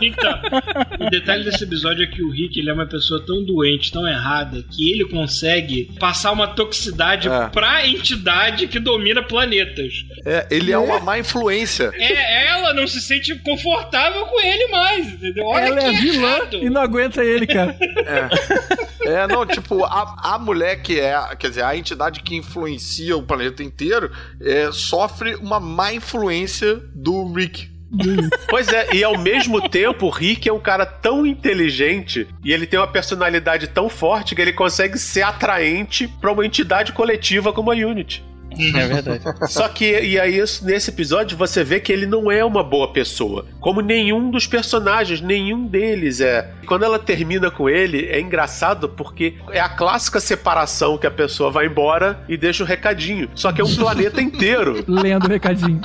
Então, 0.00 0.40
o 1.00 1.10
detalhe 1.10 1.44
desse 1.44 1.64
episódio 1.64 2.04
é 2.04 2.06
que 2.06 2.22
o 2.22 2.30
Rick 2.30 2.58
ele 2.58 2.70
é 2.70 2.72
uma 2.72 2.86
pessoa 2.86 3.24
tão 3.24 3.44
doente, 3.44 3.90
tão 3.92 4.06
errada, 4.06 4.62
que 4.70 4.90
ele 4.92 5.04
consegue 5.06 5.90
passar 5.98 6.32
uma 6.32 6.46
toxicidade 6.46 7.28
É. 7.28 7.48
pra 7.48 7.86
entidade 7.86 8.68
que 8.68 8.78
domina 8.78 9.22
planetas. 9.22 10.04
é, 10.24 10.46
ele 10.50 10.72
é 10.72 10.78
uma 10.78 11.00
má 11.00 11.18
influência. 11.18 11.92
É, 11.98 12.46
ela 12.48 12.72
não 12.74 12.86
se 12.86 13.00
sente 13.00 13.34
confortável 13.36 14.26
com 14.26 14.40
ele 14.40 14.68
mais, 14.68 15.06
entendeu? 15.06 15.44
Olha 15.46 15.66
ela 15.66 15.78
que 15.78 15.86
é 15.86 15.92
vilã 15.92 16.28
errado. 16.28 16.56
e 16.56 16.70
não 16.70 16.80
aguenta 16.80 17.24
ele, 17.24 17.46
cara. 17.46 17.76
É, 19.00 19.26
não, 19.26 19.46
tipo, 19.46 19.84
a, 19.84 20.34
a 20.34 20.38
mulher 20.38 20.82
que 20.82 21.00
é, 21.00 21.18
quer 21.36 21.48
dizer, 21.48 21.64
a 21.64 21.76
entidade 21.76 22.20
que 22.20 22.36
influencia 22.36 23.16
o 23.16 23.22
planeta 23.22 23.62
inteiro 23.62 24.10
é, 24.40 24.70
sofre 24.72 25.34
uma 25.36 25.58
má 25.58 25.92
influência 25.92 26.76
do 26.94 27.32
Rick. 27.32 27.70
Pois 28.48 28.68
é, 28.68 28.94
e 28.94 29.02
ao 29.02 29.16
mesmo 29.16 29.66
tempo, 29.66 30.06
o 30.06 30.10
Rick 30.10 30.48
é 30.48 30.52
um 30.52 30.60
cara 30.60 30.84
tão 30.84 31.26
inteligente 31.26 32.28
e 32.44 32.52
ele 32.52 32.66
tem 32.66 32.78
uma 32.78 32.86
personalidade 32.86 33.66
tão 33.68 33.88
forte 33.88 34.34
que 34.34 34.42
ele 34.42 34.52
consegue 34.52 34.98
ser 34.98 35.22
atraente 35.22 36.06
pra 36.20 36.32
uma 36.32 36.44
entidade 36.44 36.92
coletiva 36.92 37.52
como 37.52 37.72
a 37.72 37.74
Unity. 37.74 38.22
É 38.78 38.86
verdade. 38.86 39.22
Só 39.48 39.68
que, 39.68 40.00
e 40.00 40.18
aí, 40.18 40.38
isso- 40.38 40.64
nesse 40.64 40.90
episódio, 40.90 41.36
você 41.36 41.62
vê 41.64 41.80
que 41.80 41.92
ele 41.92 42.06
não 42.06 42.30
é 42.30 42.44
uma 42.44 42.62
boa 42.62 42.92
pessoa. 42.92 43.46
Como 43.60 43.80
nenhum 43.80 44.30
dos 44.30 44.46
personagens, 44.46 45.20
nenhum 45.20 45.66
deles 45.66 46.20
é. 46.20 46.50
Quando 46.66 46.84
ela 46.84 46.98
termina 46.98 47.50
com 47.50 47.68
ele, 47.68 48.06
é 48.06 48.20
engraçado 48.20 48.88
porque 48.88 49.34
é 49.50 49.60
a 49.60 49.68
clássica 49.68 50.20
separação 50.20 50.98
que 50.98 51.06
a 51.06 51.10
pessoa 51.10 51.50
vai 51.50 51.66
embora 51.66 52.20
e 52.28 52.36
deixa 52.36 52.62
o 52.62 52.66
recadinho. 52.66 53.28
Só 53.34 53.52
que 53.52 53.60
é 53.60 53.64
um 53.64 53.74
planeta 53.76 54.20
inteiro. 54.20 54.84
Lendo 54.86 55.24
o 55.26 55.28
recadinho. 55.28 55.80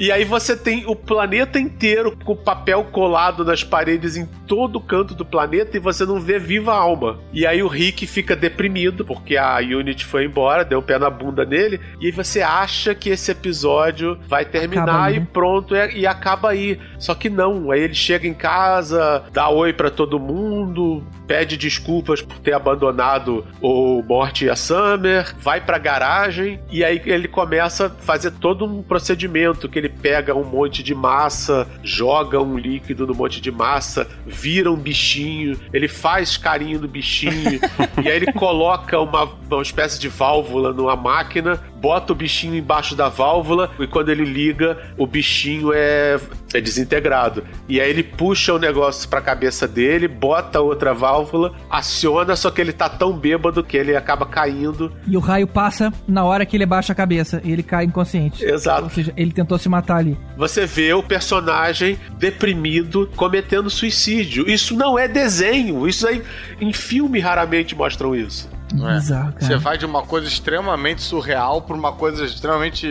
E 0.00 0.10
aí 0.10 0.24
você 0.24 0.56
tem 0.56 0.84
o 0.86 0.94
planeta 0.96 1.58
inteiro 1.58 2.16
com 2.24 2.34
papel 2.36 2.84
colado 2.84 3.44
nas 3.44 3.62
paredes 3.64 4.16
em 4.16 4.26
todo 4.46 4.80
canto 4.80 5.14
do 5.14 5.24
planeta 5.24 5.76
e 5.76 5.80
você 5.80 6.04
não 6.06 6.20
vê 6.20 6.38
viva 6.38 6.72
alma. 6.74 7.18
E 7.32 7.46
aí 7.46 7.62
o 7.62 7.68
Rick 7.68 8.06
fica 8.06 8.34
deprimido 8.34 9.04
porque 9.04 9.36
a 9.36 9.56
Unity 9.58 10.04
foi 10.04 10.24
embora, 10.24 10.64
deu 10.64 10.78
um 10.78 10.82
pé 10.82 10.98
na 10.98 11.10
bunda 11.10 11.44
nele, 11.44 11.80
e 12.00 12.06
aí 12.06 12.12
você 12.12 12.42
acha 12.42 12.94
que 12.94 13.10
esse 13.10 13.30
episódio 13.30 14.18
vai 14.28 14.44
terminar 14.44 14.82
Acaba 14.82 15.12
e 15.12 15.20
né? 15.20 15.26
pronto, 15.32 15.74
e, 15.74 16.00
e 16.00 16.06
acaba 16.06 16.50
aí. 16.50 16.78
Só 16.98 17.14
que 17.14 17.28
não, 17.28 17.70
aí 17.70 17.80
ele 17.80 17.94
chega 17.94 18.26
em 18.26 18.34
casa, 18.34 19.24
dá 19.32 19.48
oi 19.48 19.72
pra 19.72 19.90
todo 19.90 20.18
mundo, 20.18 21.04
pede 21.26 21.56
desculpas 21.56 22.22
por 22.22 22.38
ter 22.38 22.54
abandonado 22.54 23.46
o 23.60 24.02
Morty 24.02 24.46
e 24.46 24.50
a 24.50 24.56
Summer, 24.56 25.34
vai 25.38 25.60
pra 25.60 25.78
garagem 25.78 26.60
e 26.70 26.82
aí 26.82 27.00
ele 27.04 27.28
começa 27.28 27.86
a 27.86 27.90
fazer 27.90 28.32
todo 28.32 28.64
um 28.64 28.82
procedimento 28.82 29.68
que 29.68 29.78
ele 29.78 29.88
pega 29.88 30.34
um 30.34 30.44
monte 30.44 30.82
de 30.82 30.94
massa, 30.94 31.68
joga 31.82 32.40
um 32.40 32.56
líquido 32.56 33.06
no 33.06 33.14
monte 33.14 33.40
de 33.40 33.50
massa, 33.50 34.08
vira 34.26 34.72
um 34.72 34.76
bichinho, 34.76 35.58
ele 35.72 35.86
faz 35.86 36.36
carinho 36.36 36.80
no 36.80 36.88
bichinho 36.88 37.60
e 38.02 38.08
aí 38.08 38.16
ele 38.16 38.32
coloca 38.32 38.98
uma, 38.98 39.28
uma 39.50 39.62
espécie 39.62 40.00
de 40.00 40.08
válvula 40.08 40.72
numa 40.72 40.96
máquina, 40.96 41.60
bota 41.80 42.12
o 42.12 42.16
bichinho 42.16 42.54
embaixo 42.54 42.94
da 42.94 43.08
válvula 43.08 43.70
e 43.78 43.86
quando 43.86 44.10
ele 44.10 44.24
liga, 44.24 44.78
o 44.96 45.06
bichinho 45.06 45.72
é, 45.72 46.18
é 46.52 46.60
desintegrado. 46.60 47.44
E 47.68 47.80
aí 47.80 47.88
ele 47.88 48.02
puxa 48.02 48.52
o 48.52 48.58
negócio 48.58 49.08
pra 49.08 49.20
cabeça 49.20 49.66
dele, 49.66 50.08
bota 50.08 50.60
outra 50.60 50.92
válvula, 50.92 51.54
aciona, 51.70 52.36
só 52.36 52.50
que 52.50 52.60
ele 52.60 52.72
tá 52.72 52.88
tão 52.88 53.12
bêbado 53.12 53.62
que 53.62 53.76
ele 53.76 53.96
acaba 53.96 54.26
caindo. 54.26 54.92
E 55.06 55.16
o 55.16 55.20
raio 55.20 55.46
passa 55.46 55.92
na 56.06 56.24
hora 56.24 56.44
que 56.44 56.56
ele 56.56 56.66
baixa 56.66 56.92
a 56.92 56.96
cabeça 56.96 57.40
e 57.44 57.52
ele 57.52 57.62
cai 57.62 57.84
inconsciente. 57.84 58.44
Exato. 58.44 58.84
Ou 58.84 58.90
seja, 58.90 59.12
ele 59.16 59.32
tentou 59.32 59.58
se 59.58 59.68
matar 59.68 59.96
ali. 59.96 60.18
Você 60.36 60.66
vê 60.66 60.92
o 60.92 61.02
personagem 61.02 61.98
deprimido 62.18 63.10
cometendo 63.16 63.70
suicídio. 63.70 64.48
Isso 64.48 64.76
não 64.76 64.98
é 64.98 65.06
desenho. 65.06 65.86
Isso 65.86 66.06
aí 66.06 66.22
em 66.60 66.72
filme 66.72 67.20
raramente 67.20 67.74
mostram 67.74 68.14
isso. 68.14 68.57
Bizarro, 68.74 69.32
Você 69.38 69.48
cara. 69.48 69.58
vai 69.58 69.78
de 69.78 69.86
uma 69.86 70.02
coisa 70.02 70.26
extremamente 70.28 71.02
surreal 71.02 71.62
pra 71.62 71.74
uma 71.74 71.92
coisa 71.92 72.24
extremamente 72.24 72.86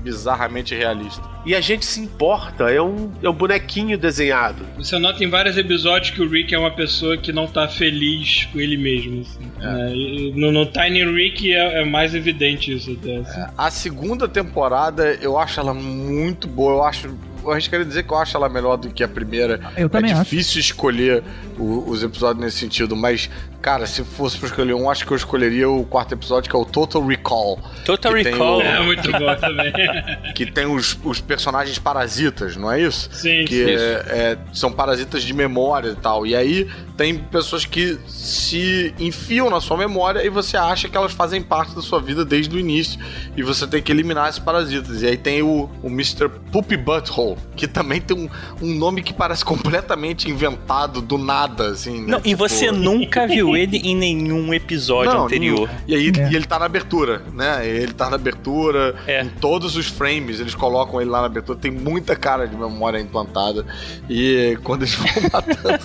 bizarramente 0.00 0.74
realista. 0.74 1.22
E 1.44 1.54
a 1.54 1.60
gente 1.60 1.84
se 1.84 2.00
importa. 2.00 2.70
É 2.70 2.80
um, 2.80 3.10
é 3.22 3.28
um 3.28 3.32
bonequinho 3.32 3.96
desenhado. 3.98 4.64
Você 4.76 4.98
nota 4.98 5.24
em 5.24 5.28
vários 5.30 5.56
episódios 5.56 6.10
que 6.10 6.22
o 6.22 6.28
Rick 6.28 6.54
é 6.54 6.58
uma 6.58 6.70
pessoa 6.70 7.16
que 7.16 7.32
não 7.32 7.46
tá 7.46 7.66
feliz 7.66 8.44
com 8.52 8.60
ele 8.60 8.76
mesmo. 8.76 9.22
assim, 9.22 9.50
né? 9.58 9.92
E 9.94 10.32
no, 10.36 10.52
no 10.52 10.66
Tiny 10.66 11.04
Rick 11.04 11.52
é, 11.52 11.80
é 11.80 11.84
mais 11.84 12.14
evidente 12.14 12.72
isso 12.72 12.92
até. 13.00 13.16
assim. 13.16 13.52
A 13.58 13.70
segunda 13.70 14.28
temporada 14.28 15.14
eu 15.20 15.38
acho 15.38 15.58
ela 15.58 15.74
muito 15.74 16.46
boa. 16.46 16.72
Eu 16.74 16.84
acho. 16.84 17.10
Eu 17.44 17.50
arriscaria 17.50 17.84
dizer 17.84 18.04
que 18.04 18.12
eu 18.12 18.18
acho 18.18 18.36
ela 18.36 18.48
melhor 18.48 18.76
do 18.76 18.88
que 18.90 19.02
a 19.02 19.08
primeira. 19.08 19.58
Eu 19.76 19.88
também 19.88 20.12
é 20.12 20.14
acho. 20.14 20.22
difícil 20.22 20.60
escolher 20.60 21.24
o- 21.58 21.90
os 21.90 22.04
episódios 22.04 22.44
nesse 22.44 22.58
sentido, 22.58 22.94
mas 22.94 23.28
Cara, 23.62 23.86
se 23.86 24.02
fosse 24.02 24.36
pra 24.38 24.48
escolher 24.48 24.74
um, 24.74 24.90
acho 24.90 25.06
que 25.06 25.12
eu 25.12 25.16
escolheria 25.16 25.70
o 25.70 25.84
quarto 25.84 26.12
episódio, 26.14 26.50
que 26.50 26.56
é 26.56 26.58
o 26.58 26.64
Total 26.64 27.00
Recall. 27.06 27.60
Total 27.84 28.12
que 28.12 28.24
tem 28.24 28.32
Recall. 28.32 28.58
o- 28.58 28.62
É 28.62 28.80
muito 28.82 29.10
bom 29.12 29.34
também. 29.36 29.72
que 30.34 30.46
tem 30.50 30.66
os, 30.66 30.98
os 31.04 31.20
personagens 31.20 31.78
parasitas, 31.78 32.56
não 32.56 32.70
é 32.72 32.80
isso? 32.82 33.08
Sim, 33.12 33.44
que 33.44 33.64
sim. 33.64 33.70
é- 33.70 34.04
é- 34.08 34.38
são 34.52 34.72
parasitas 34.72 35.22
de 35.22 35.32
memória 35.32 35.90
e 35.90 35.94
tal. 35.94 36.26
E 36.26 36.34
aí 36.34 36.68
tem 36.96 37.16
pessoas 37.16 37.64
que 37.64 37.98
se 38.08 38.92
enfiam 38.98 39.48
na 39.48 39.60
sua 39.60 39.76
memória 39.76 40.24
e 40.24 40.28
você 40.28 40.56
acha 40.56 40.88
que 40.88 40.96
elas 40.96 41.12
fazem 41.12 41.40
parte 41.40 41.74
da 41.74 41.82
sua 41.82 42.00
vida 42.00 42.24
desde 42.24 42.54
o 42.56 42.58
início. 42.58 42.98
E 43.36 43.42
você 43.44 43.64
tem 43.66 43.80
que 43.80 43.92
eliminar 43.92 44.28
esses 44.28 44.40
parasitas. 44.40 45.02
E 45.02 45.06
aí 45.06 45.16
tem 45.16 45.40
o, 45.42 45.70
o 45.82 45.86
Mr. 45.88 46.28
Poopy 46.50 46.76
Butthole, 46.76 47.36
que 47.54 47.68
também 47.68 48.00
tem 48.00 48.16
um, 48.16 48.28
um 48.60 48.74
nome 48.74 49.02
que 49.02 49.12
parece 49.12 49.44
completamente 49.44 50.28
inventado 50.28 51.00
do 51.00 51.16
nada, 51.16 51.68
assim. 51.68 52.00
né? 52.00 52.06
Não, 52.12 52.18
e 52.18 52.22
Tipo- 52.32 52.48
você 52.48 52.72
nunca 52.72 53.26
viu 53.26 53.51
ele 53.56 53.78
em 53.78 53.94
nenhum 53.96 54.52
episódio 54.54 55.12
Não, 55.12 55.24
anterior. 55.26 55.68
nenhum. 55.68 55.82
E 55.86 55.94
aí 55.94 56.12
É. 56.16 56.30
e 56.30 56.36
ele 56.36 56.44
tá 56.46 56.58
na 56.58 56.66
abertura, 56.66 57.22
né? 57.32 57.66
Ele 57.66 57.92
tá 57.92 58.08
na 58.10 58.16
abertura. 58.16 58.94
É. 59.06 59.22
Em 59.22 59.28
todos 59.28 59.76
os 59.76 59.86
frames, 59.86 60.40
eles 60.40 60.54
colocam 60.54 61.00
ele 61.00 61.10
lá 61.10 61.20
na 61.20 61.26
abertura. 61.26 61.58
Tem 61.58 61.70
muita 61.70 62.14
cara 62.16 62.46
de 62.46 62.56
memória 62.56 62.98
implantada. 62.98 63.64
E 64.08 64.58
quando 64.62 64.82
eles 64.82 64.94
vão 64.96 65.06
matando 65.32 65.84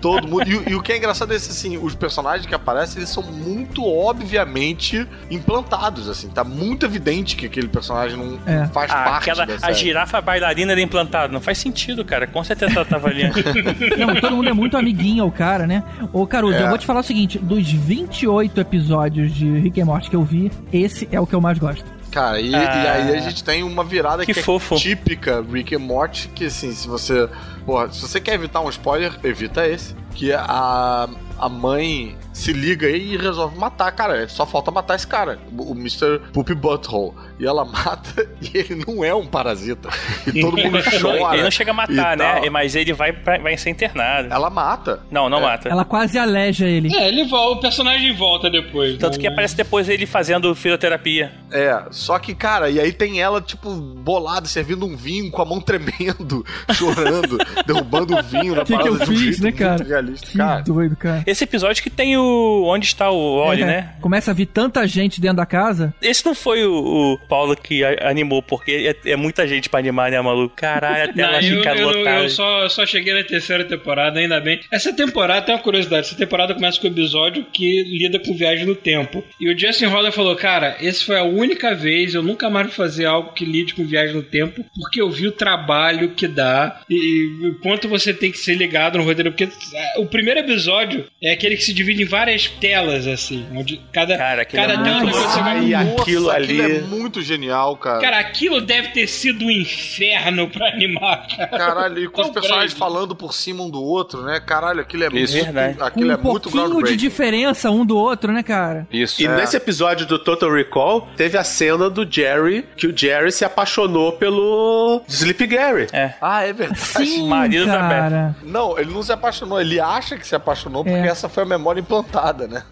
todo 0.00 0.26
mundo. 0.28 0.48
E, 0.48 0.54
o- 0.56 0.68
e 0.70 0.74
o 0.74 0.82
que 0.82 0.92
é 0.92 0.96
engraçado 0.96 1.32
é 1.32 1.36
esse, 1.36 1.50
assim, 1.50 1.76
os 1.78 1.94
personagens 1.94 2.46
que 2.46 2.54
aparecem, 2.54 2.98
eles 2.98 3.10
são 3.10 3.22
muito 3.22 3.84
obviamente 3.84 5.06
implantados, 5.30 6.08
assim. 6.08 6.28
Tá 6.28 6.44
muito 6.44 6.84
evidente 6.86 7.36
que 7.36 7.46
aquele 7.46 7.68
personagem 7.68 8.16
não, 8.16 8.38
É. 8.46 8.66
faz 8.68 8.90
Ah, 8.90 9.04
parte 9.04 9.30
aquela, 9.30 9.46
da 9.46 9.66
a 9.66 9.72
girafa 9.72 10.20
bailarina 10.20 10.72
era 10.72 10.80
implantada. 10.80 11.32
Não 11.32 11.40
faz 11.40 11.58
sentido, 11.58 12.04
cara. 12.04 12.26
Com 12.26 12.42
certeza 12.44 12.74
ela 12.76 12.84
tava 12.84 13.08
ali. 13.08 13.22
Não, 13.96 14.14
todo 14.20 14.36
mundo 14.36 14.48
é 14.48 14.52
muito 14.52 14.76
amiguinho 14.76 15.22
ao 15.22 15.30
cara, 15.30 15.66
né? 15.66 15.82
Ô, 16.12 16.26
Caruso, 16.26 16.56
É. 16.58 16.62
eu 16.64 16.68
vou 16.68 16.78
te 16.78 16.86
falar 16.86 16.95
o 17.00 17.02
seguinte: 17.02 17.38
dos 17.38 17.70
28 17.70 18.60
episódios 18.60 19.32
de 19.34 19.50
Rick 19.58 19.80
and 19.80 19.86
Morty 19.86 20.10
que 20.10 20.16
eu 20.16 20.22
vi, 20.22 20.50
esse 20.72 21.08
é 21.12 21.20
o 21.20 21.26
que 21.26 21.34
eu 21.34 21.40
mais 21.40 21.58
gosto. 21.58 21.84
Cara, 22.10 22.40
e, 22.40 22.54
Ah. 22.54 22.58
e 22.58 22.88
aí 22.88 23.16
a 23.16 23.20
gente 23.20 23.44
tem 23.44 23.62
uma 23.62 23.84
virada 23.84 24.24
Que 24.24 24.32
que, 24.32 24.42
fofo. 24.42 24.74
é 24.74 24.78
típica 24.78 25.44
Rick 25.52 25.74
and 25.74 25.80
Morty, 25.80 26.28
que 26.34 26.46
assim, 26.46 26.72
se 26.72 26.88
você. 26.88 27.28
Porra, 27.66 27.90
se 27.92 28.00
você 28.00 28.20
quer 28.20 28.34
evitar 28.34 28.60
um 28.60 28.70
spoiler, 28.70 29.12
evita 29.22 29.66
esse. 29.66 29.94
Que 30.14 30.32
a, 30.32 31.08
a 31.38 31.48
mãe 31.48 32.16
se 32.36 32.52
liga 32.52 32.86
aí 32.86 33.14
e 33.14 33.16
resolve 33.16 33.56
matar, 33.58 33.90
cara. 33.92 34.28
Só 34.28 34.44
falta 34.44 34.70
matar 34.70 34.94
esse 34.96 35.06
cara, 35.06 35.38
o 35.56 35.72
Mr. 35.72 36.20
Poopy 36.32 36.54
Butthole. 36.54 37.12
E 37.38 37.46
ela 37.46 37.64
mata 37.66 38.28
e 38.42 38.56
ele 38.58 38.84
não 38.86 39.02
é 39.04 39.14
um 39.14 39.26
parasita. 39.26 39.88
E 40.26 40.40
todo 40.40 40.56
mundo 40.56 40.78
chora. 41.00 41.34
ele 41.34 41.42
não 41.42 41.50
chega 41.50 41.70
a 41.70 41.74
matar, 41.74 42.16
né? 42.16 42.40
tal. 42.40 42.50
Mas 42.50 42.74
ele 42.76 42.92
vai, 42.92 43.12
pra- 43.12 43.38
vai 43.38 43.56
ser 43.56 43.70
internado. 43.70 44.28
Ela 44.32 44.50
mata. 44.50 45.00
Não, 45.10 45.28
não 45.28 45.38
É. 45.38 45.42
mata. 45.42 45.68
Ela 45.68 45.84
quase 45.84 46.18
aleja 46.18 46.66
ele. 46.66 46.94
É, 46.94 47.08
ele 47.08 47.24
volta, 47.24 47.58
o 47.58 47.60
personagem 47.60 48.14
volta 48.14 48.50
depois. 48.50 48.96
Tanto 48.98 49.14
né? 49.14 49.20
que 49.20 49.26
aparece 49.26 49.56
depois 49.56 49.88
ele 49.88 50.04
fazendo 50.06 50.54
fisioterapia. 50.54 51.32
É, 51.50 51.84
só 51.90 52.18
que, 52.18 52.34
cara, 52.34 52.68
e 52.68 52.78
aí 52.78 52.92
tem 52.92 53.20
ela, 53.20 53.40
tipo, 53.40 53.70
bolada, 53.74 54.46
servindo 54.46 54.84
um 54.84 54.94
vinho 54.96 55.30
com 55.30 55.40
a 55.40 55.44
mão 55.44 55.60
tremendo, 55.60 56.44
chorando, 56.74 57.38
derrubando 57.66 58.14
o 58.16 58.22
vinho 58.22 58.54
na 58.54 58.64
que, 58.64 58.72
que 58.76 58.78
parada 58.78 58.90
eu 58.90 58.96
de 58.96 59.02
um 59.02 59.06
fiz, 59.06 59.20
jeito 59.20 59.42
né, 59.42 59.48
muito 59.50 59.58
cara? 59.58 59.84
realista. 59.84 60.26
Que 60.26 60.36
Cara, 60.38 60.60
doido, 60.62 60.96
cara. 60.96 61.22
Esse 61.26 61.44
episódio 61.44 61.82
que 61.82 61.90
tem 61.90 62.16
o. 62.16 62.25
Onde 62.66 62.86
está 62.86 63.10
o 63.10 63.16
Oli, 63.16 63.62
É, 63.62 63.66
né? 63.66 63.94
Começa 64.00 64.30
a 64.30 64.34
vir 64.34 64.46
tanta 64.46 64.86
gente 64.86 65.20
dentro 65.20 65.36
da 65.38 65.46
casa. 65.46 65.94
Esse 66.02 66.24
não 66.24 66.34
foi 66.34 66.64
o, 66.66 66.72
o 67.14 67.18
Paulo 67.28 67.56
que 67.56 67.84
a- 67.84 68.08
animou, 68.10 68.42
porque 68.42 68.94
é, 69.04 69.10
é 69.12 69.16
muita 69.16 69.46
gente 69.46 69.68
pra 69.68 69.78
animar, 69.80 70.10
né, 70.10 70.20
maluco? 70.20 70.54
Caralho, 70.56 71.10
a 71.10 71.12
tela 71.12 71.40
Não, 71.40 71.48
eu, 71.48 71.56
fica 71.58 71.74
eu, 71.76 71.88
lotada. 71.88 72.22
eu 72.22 72.28
só, 72.28 72.68
só 72.68 72.86
cheguei 72.86 73.14
na 73.14 73.24
terceira 73.24 73.64
temporada, 73.64 74.18
ainda 74.20 74.40
bem. 74.40 74.60
Essa 74.72 74.92
temporada 74.92 75.42
tem 75.42 75.54
uma 75.54 75.60
curiosidade. 75.60 76.06
Essa 76.06 76.16
temporada 76.16 76.54
começa 76.54 76.80
com 76.80 76.86
um 76.86 76.90
episódio 76.90 77.44
que 77.52 77.82
lida 77.84 78.18
com 78.18 78.34
viagem 78.34 78.66
no 78.66 78.74
tempo. 78.74 79.22
E 79.40 79.48
o 79.52 79.58
Justin 79.58 79.86
Roller 79.86 80.12
falou: 80.12 80.34
Cara, 80.36 80.76
esse 80.80 81.04
foi 81.04 81.18
a 81.18 81.24
única 81.24 81.74
vez, 81.74 82.14
eu 82.14 82.22
nunca 82.22 82.48
mais 82.50 82.66
vou 82.66 82.74
fazer 82.74 83.04
algo 83.06 83.32
que 83.32 83.44
lide 83.44 83.74
com 83.74 83.84
viagem 83.86 84.14
no 84.14 84.22
tempo, 84.22 84.64
porque 84.74 85.00
eu 85.00 85.10
vi 85.10 85.26
o 85.26 85.32
trabalho 85.32 86.10
que 86.10 86.26
dá 86.28 86.80
e, 86.88 86.96
e 87.42 87.46
o 87.48 87.54
quanto 87.60 87.88
você 87.88 88.12
tem 88.12 88.30
que 88.30 88.38
ser 88.38 88.54
ligado 88.54 88.98
no 88.98 89.04
roteiro. 89.04 89.30
Porque 89.30 89.44
ah, 89.44 90.00
o 90.00 90.06
primeiro 90.06 90.40
episódio 90.40 91.04
é 91.22 91.32
aquele 91.32 91.56
que 91.56 91.62
se 91.64 91.72
divide 91.72 92.02
em 92.02 92.06
várias 92.16 92.46
telas, 92.48 93.06
assim, 93.06 93.46
onde 93.54 93.78
cada, 93.92 94.16
Cara, 94.16 94.44
cada 94.44 94.72
é 94.72 94.82
tela 94.82 95.00
muito 95.00 95.16
você 95.16 95.40
vai 95.40 95.60
nossa, 95.66 96.02
aquilo 96.02 96.30
ali. 96.30 96.60
é 96.60 96.80
muito 96.80 97.20
genial, 97.22 97.76
cara. 97.76 98.00
Cara, 98.00 98.18
aquilo 98.18 98.60
deve 98.60 98.88
ter 98.88 99.06
sido 99.06 99.44
um 99.44 99.50
inferno 99.50 100.48
pra 100.48 100.68
animar, 100.68 101.26
cara. 101.28 101.46
Caralho, 101.48 101.98
e 102.04 102.08
com 102.08 102.20
os 102.22 102.26
Tão 102.28 102.34
personagens 102.34 102.72
grande. 102.72 102.78
falando 102.78 103.14
por 103.14 103.34
cima 103.34 103.62
um 103.62 103.70
do 103.70 103.82
outro, 103.82 104.22
né? 104.22 104.40
Caralho, 104.40 104.80
aquilo 104.80 105.04
é 105.04 105.08
Isso. 105.12 105.34
muito. 105.36 105.44
Verdade. 105.52 105.76
Aquilo 105.80 106.08
um 106.08 106.12
é 106.12 106.16
muito 106.16 106.50
pouquinho 106.50 106.82
de 106.82 106.96
diferença 106.96 107.70
um 107.70 107.84
do 107.84 107.96
outro, 107.98 108.32
né, 108.32 108.42
cara? 108.42 108.86
Isso. 108.92 109.20
E 109.22 109.26
É. 109.26 109.36
nesse 109.36 109.56
episódio 109.56 110.06
do 110.06 110.18
Total 110.18 110.50
Recall, 110.52 111.08
teve 111.16 111.36
a 111.36 111.44
cena 111.44 111.90
do 111.90 112.06
Jerry, 112.10 112.64
que 112.76 112.86
o 112.86 112.96
Jerry 112.96 113.30
se 113.30 113.44
apaixonou 113.44 114.12
pelo 114.12 115.02
Sleep 115.08 115.46
Gary. 115.46 115.86
É. 115.92 116.14
Ah, 116.20 116.42
é 116.44 116.52
verdade. 116.52 116.80
Sim, 116.80 117.28
marido 117.28 117.66
da 117.66 117.78
cara. 117.78 118.36
Não, 118.42 118.78
ele 118.78 118.90
não 118.92 119.02
se 119.02 119.12
apaixonou, 119.12 119.60
ele 119.60 119.78
acha 119.80 120.16
que 120.16 120.26
se 120.26 120.34
apaixonou 120.34 120.84
porque 120.84 120.96
É. 120.98 121.06
essa 121.08 121.28
foi 121.28 121.42
a 121.42 121.46
memória 121.46 121.80
implantada, 121.80 122.05
né? 122.48 122.62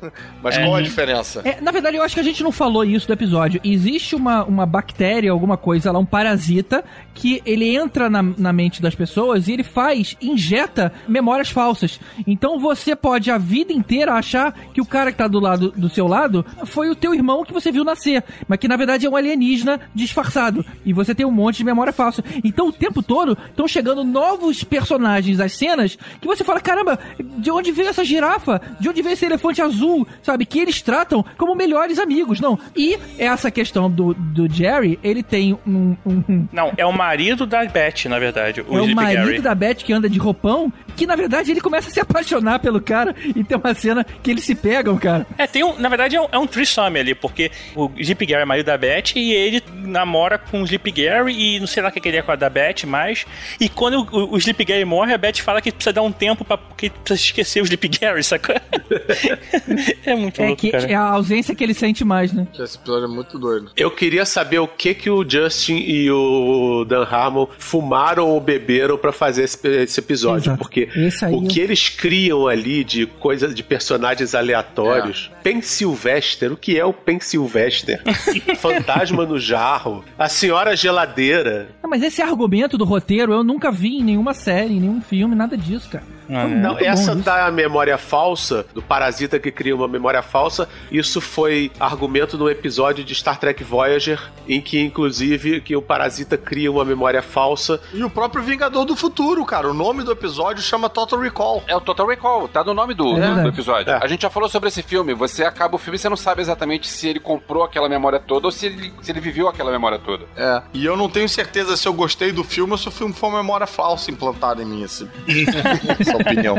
Mas 0.43 0.57
qual 0.57 0.77
a 0.77 0.83
diferença? 0.83 1.43
É, 1.45 1.61
na 1.61 1.71
verdade, 1.71 1.97
eu 1.97 2.03
acho 2.03 2.15
que 2.15 2.21
a 2.21 2.25
gente 2.25 2.43
não 2.43 2.53
falou 2.53 2.85
isso 2.85 3.07
do 3.07 3.13
episódio. 3.13 3.61
Existe 3.65 4.15
uma, 4.15 4.45
uma 4.45 4.67
bactéria, 4.67 5.31
alguma 5.31 5.57
coisa 5.57 5.93
lá, 5.93 5.99
um 5.99 6.07
parasita, 6.07 6.85
que 7.15 7.43
ele 7.45 7.75
entra 7.75 8.11
na, 8.11 8.23
na 8.23 8.53
mente 8.53 8.83
das 8.83 8.95
pessoas 8.95 9.49
e 9.49 9.53
ele 9.53 9.65
faz, 9.65 10.17
injeta 10.21 10.93
memórias 11.07 11.51
falsas. 11.51 12.01
Então 12.27 12.59
você 12.59 12.97
pode 12.97 13.31
a 13.31 13.39
vida 13.39 13.73
inteira 13.73 14.15
achar 14.15 14.53
que 14.73 14.81
o 14.81 14.87
cara 14.87 15.13
que 15.13 15.19
tá 15.19 15.29
do 15.29 15.41
lado 15.41 15.71
do 15.77 15.89
seu 15.89 16.07
lado 16.07 16.45
foi 16.65 16.91
o 16.91 16.95
teu 16.95 17.15
irmão 17.15 17.45
que 17.45 17.53
você 17.53 17.71
viu 17.71 17.85
nascer, 17.85 18.25
mas 18.49 18.59
que 18.59 18.69
na 18.69 18.77
verdade 18.77 19.07
é 19.07 19.11
um 19.11 19.17
alienígena 19.17 19.81
disfarçado. 19.95 20.65
E 20.85 20.93
você 20.93 21.15
tem 21.15 21.27
um 21.27 21.31
monte 21.31 21.59
de 21.59 21.65
memória 21.65 21.93
falsa. 21.93 22.23
Então 22.43 22.69
o 22.69 22.73
tempo 22.73 23.03
todo 23.03 23.37
estão 23.49 23.67
chegando 23.69 24.05
novos 24.05 24.65
personagens 24.65 25.41
às 25.41 25.53
cenas 25.53 25.97
que 26.21 26.27
você 26.27 26.45
fala: 26.45 26.61
caramba, 26.61 26.99
de 27.19 27.51
onde 27.51 27.73
veio 27.73 27.89
essa 27.89 28.05
girafa? 28.05 28.61
De 28.81 28.89
onde 28.89 29.03
veio 29.03 29.15
esse 29.15 29.24
elefante 29.25 29.61
azul? 29.63 30.07
Sabe? 30.23 30.45
Que 30.47 30.61
eles 30.61 30.81
tratam 30.83 31.25
como 31.37 31.55
melhores 31.55 31.99
amigos, 31.99 32.41
não. 32.41 32.59
E 32.77 32.99
essa 33.19 33.51
questão 33.51 33.91
do, 33.91 34.15
do 34.15 34.53
Jerry, 34.53 34.99
ele 35.03 35.23
tem 35.23 35.59
um. 35.67 35.97
um- 36.07 36.47
Não, 36.53 36.73
é 36.77 36.85
o 36.87 36.93
marido 36.93 37.47
da 37.47 37.65
Beth, 37.65 38.07
na 38.09 38.19
verdade. 38.19 38.61
O 38.67 38.79
é 38.79 38.83
o 38.83 38.95
marido 38.95 39.27
Gary. 39.27 39.41
da 39.41 39.55
Beth 39.55 39.75
que 39.77 39.93
anda 39.93 40.09
de 40.09 40.19
roupão, 40.19 40.73
que 40.97 41.07
na 41.07 41.17
verdade 41.17 41.51
ele 41.51 41.61
começa 41.61 41.89
a 41.89 41.93
se 41.93 42.01
apaixonar 42.01 42.59
pelo 42.61 42.81
cara 42.81 43.15
e 43.35 43.43
tem 43.45 43.57
uma 43.57 43.75
cena 43.75 44.05
que 44.23 44.31
eles 44.31 44.45
se 44.45 44.55
pegam, 44.55 44.97
cara. 44.97 45.27
É, 45.39 45.47
tem 45.47 45.63
um, 45.65 45.79
na 45.79 45.89
verdade 45.89 46.17
é 46.17 46.21
um, 46.21 46.27
é 46.31 46.39
um 46.39 46.47
threesome 46.47 46.99
ali, 46.99 47.15
porque 47.15 47.51
o 47.75 47.91
Sleep 47.99 48.27
Gary 48.27 48.43
é 48.43 48.45
marido 48.45 48.67
da 48.67 48.77
Beth 48.79 49.13
e 49.17 49.33
ele 49.33 49.63
namora 49.83 50.39
com 50.39 50.61
o 50.63 50.65
Sleep 50.65 50.91
Gary 50.93 51.33
e 51.57 51.61
não 51.61 51.67
sei 51.67 51.83
lá 51.83 51.89
o 51.89 51.93
que 51.93 52.07
ele 52.09 52.17
é 52.17 52.23
com 52.23 52.33
a 52.33 52.37
da 52.37 52.49
Beth, 52.51 52.85
mas... 52.87 53.27
E 53.61 53.69
quando 53.69 54.07
o, 54.13 54.35
o 54.35 54.39
Sleep 54.39 54.65
Gary 54.65 54.85
morre, 54.85 55.13
a 55.15 55.19
Beth 55.19 55.39
fala 55.39 55.61
que 55.61 55.71
precisa 55.73 55.93
dar 55.93 56.03
um 56.03 56.13
tempo 56.13 56.45
pra, 56.45 56.57
porque 56.59 56.91
precisa 56.91 57.15
esquecer 57.29 57.61
o 57.61 57.65
Sleep 57.65 57.89
Gary, 57.89 58.23
sacou? 58.23 58.55
é 60.05 60.15
muito 60.17 60.41
É 60.41 60.47
louco, 60.47 60.61
que 60.61 60.71
cara. 60.71 60.87
é 60.87 60.95
a 60.95 61.03
ausência 61.11 61.55
que 61.55 61.63
ele 61.65 61.75
sente 61.75 62.05
mais, 62.05 62.33
né? 62.33 62.47
Esse 62.59 62.77
episódio 62.77 63.05
é 63.05 63.09
muito 63.09 63.39
doido. 63.39 63.71
Eu 63.77 63.91
queria 63.91 64.25
saber 64.25 64.59
o 64.59 64.69
que 64.69 64.95
que 64.95 65.11
o 65.11 65.29
Justin 65.29 65.77
e 65.77 66.11
o 66.11 66.85
Dan 66.87 67.05
Harmon 67.05 67.47
fumaram 67.59 68.29
ou 68.29 68.41
beberam 68.41 68.97
pra 68.99 69.13
fazer 69.13 69.45
esse, 69.45 69.67
esse 69.69 70.01
episódio, 70.01 70.49
Exato. 70.51 70.59
porque 70.59 70.89
o 71.33 71.47
que 71.47 71.61
eles 71.61 71.89
criam 71.89 72.47
ali 72.47 72.85
de 72.85 73.07
coisas 73.07 73.55
de 73.55 73.63
personagens 73.63 74.35
aleatórios, 74.35 75.31
Pensilvester, 75.43 76.53
o 76.53 76.57
que 76.57 76.79
é 76.79 76.85
o 76.85 76.93
Pensilvester? 76.93 78.03
Fantasma 78.59 79.25
no 79.25 79.39
jarro, 79.39 80.05
a 80.19 80.29
senhora 80.29 80.77
geladeira. 80.77 81.69
Não, 81.83 81.91
mas 81.91 82.03
esse 82.03 82.21
argumento 82.23 82.77
do 82.79 82.85
roteiro 82.85 83.33
eu 83.33 83.45
nunca 83.45 83.71
vi 83.71 83.99
em 83.99 84.03
nenhuma 84.05 84.35
série, 84.35 84.75
em 84.75 84.81
nenhum 84.81 85.01
filme, 85.01 85.35
nada 85.35 85.57
disso, 85.57 85.89
cara. 85.91 86.05
Foi 86.27 86.35
Ah, 86.37 86.47
Não, 86.49 86.75
bom 86.75 86.81
essa 86.81 87.13
isso. 87.13 87.23
da 87.23 87.51
memória 87.51 87.97
falsa, 87.99 88.67
do 88.75 88.83
parasita 88.83 89.39
que 89.39 89.51
cria 89.51 89.75
uma 89.75 89.89
memória 89.89 90.23
falsa, 90.23 90.69
isso 90.91 91.21
foi 91.21 91.71
argumento 91.79 92.37
no 92.39 92.49
episódio 92.51 93.05
de 93.05 93.15
Star 93.15 93.39
Trek 93.39 93.63
Voyager, 93.65 94.21
em 94.49 94.61
que 94.61 94.81
inclusive 94.81 95.61
que 95.61 95.75
o 95.77 95.83
parasita 95.83 96.37
cria 96.37 96.71
uma 96.71 96.85
memória 96.85 97.23
falsa. 97.23 97.81
E 97.93 98.03
o 98.05 98.11
próprio 98.11 98.43
Vingador 98.43 98.85
do 98.85 98.97
Futuro, 98.97 99.45
cara. 99.45 99.69
O 99.71 99.75
nome 99.75 100.03
do 100.03 100.13
episódio 100.13 100.63
chama 100.63 100.89
Total 100.89 101.19
Recall. 101.19 101.63
É 101.67 101.77
o 101.77 101.81
Total 101.81 102.07
Recall, 102.07 102.49
tá 102.49 102.63
no 102.65 102.75
nome 102.75 102.95
do, 102.95 103.09
É 103.17 103.21
verdade. 103.21 103.43
do 103.43 103.49
episódio. 103.49 103.91
É. 103.93 103.99
A 104.03 104.07
gente 104.07 104.23
já 104.23 104.31
falou 104.31 104.49
sobre 104.49 104.69
esse 104.69 104.83
filme. 104.83 105.15
Você 105.15 105.45
acaba 105.45 105.77
o 105.77 105.79
filme 105.79 105.97
e 105.97 105.99
você 105.99 106.09
não 106.09 106.17
sabe 106.17 106.41
exatamente 106.43 106.89
se 106.89 107.09
ele 107.09 107.21
comprou 107.21 107.63
aquela 107.63 107.89
memória 107.89 108.19
toda 108.21 108.47
ou 108.47 108.51
se 108.53 108.67
ele, 108.67 108.93
se 109.03 109.13
ele 109.13 109.21
viveu 109.21 109.49
aquela 109.49 109.71
memória 109.71 109.99
toda. 109.99 110.25
É. 110.37 110.63
E 110.73 110.85
eu 110.85 110.97
não 110.97 111.09
tenho 111.09 111.29
certeza 111.29 111.77
se 111.77 111.87
eu 111.87 111.93
gostei 111.93 112.33
do 112.33 112.45
filme 112.45 112.73
ou 112.73 112.79
se 112.79 112.89
o 112.89 112.91
filme 112.91 113.13
foi 113.15 113.29
uma 113.29 113.39
memória 113.39 113.67
falsa 113.67 114.11
implantada 114.11 114.63
em 114.63 114.67
mim, 114.67 114.83
esse... 114.83 115.09
essa 116.15 116.31
opinião. 116.31 116.57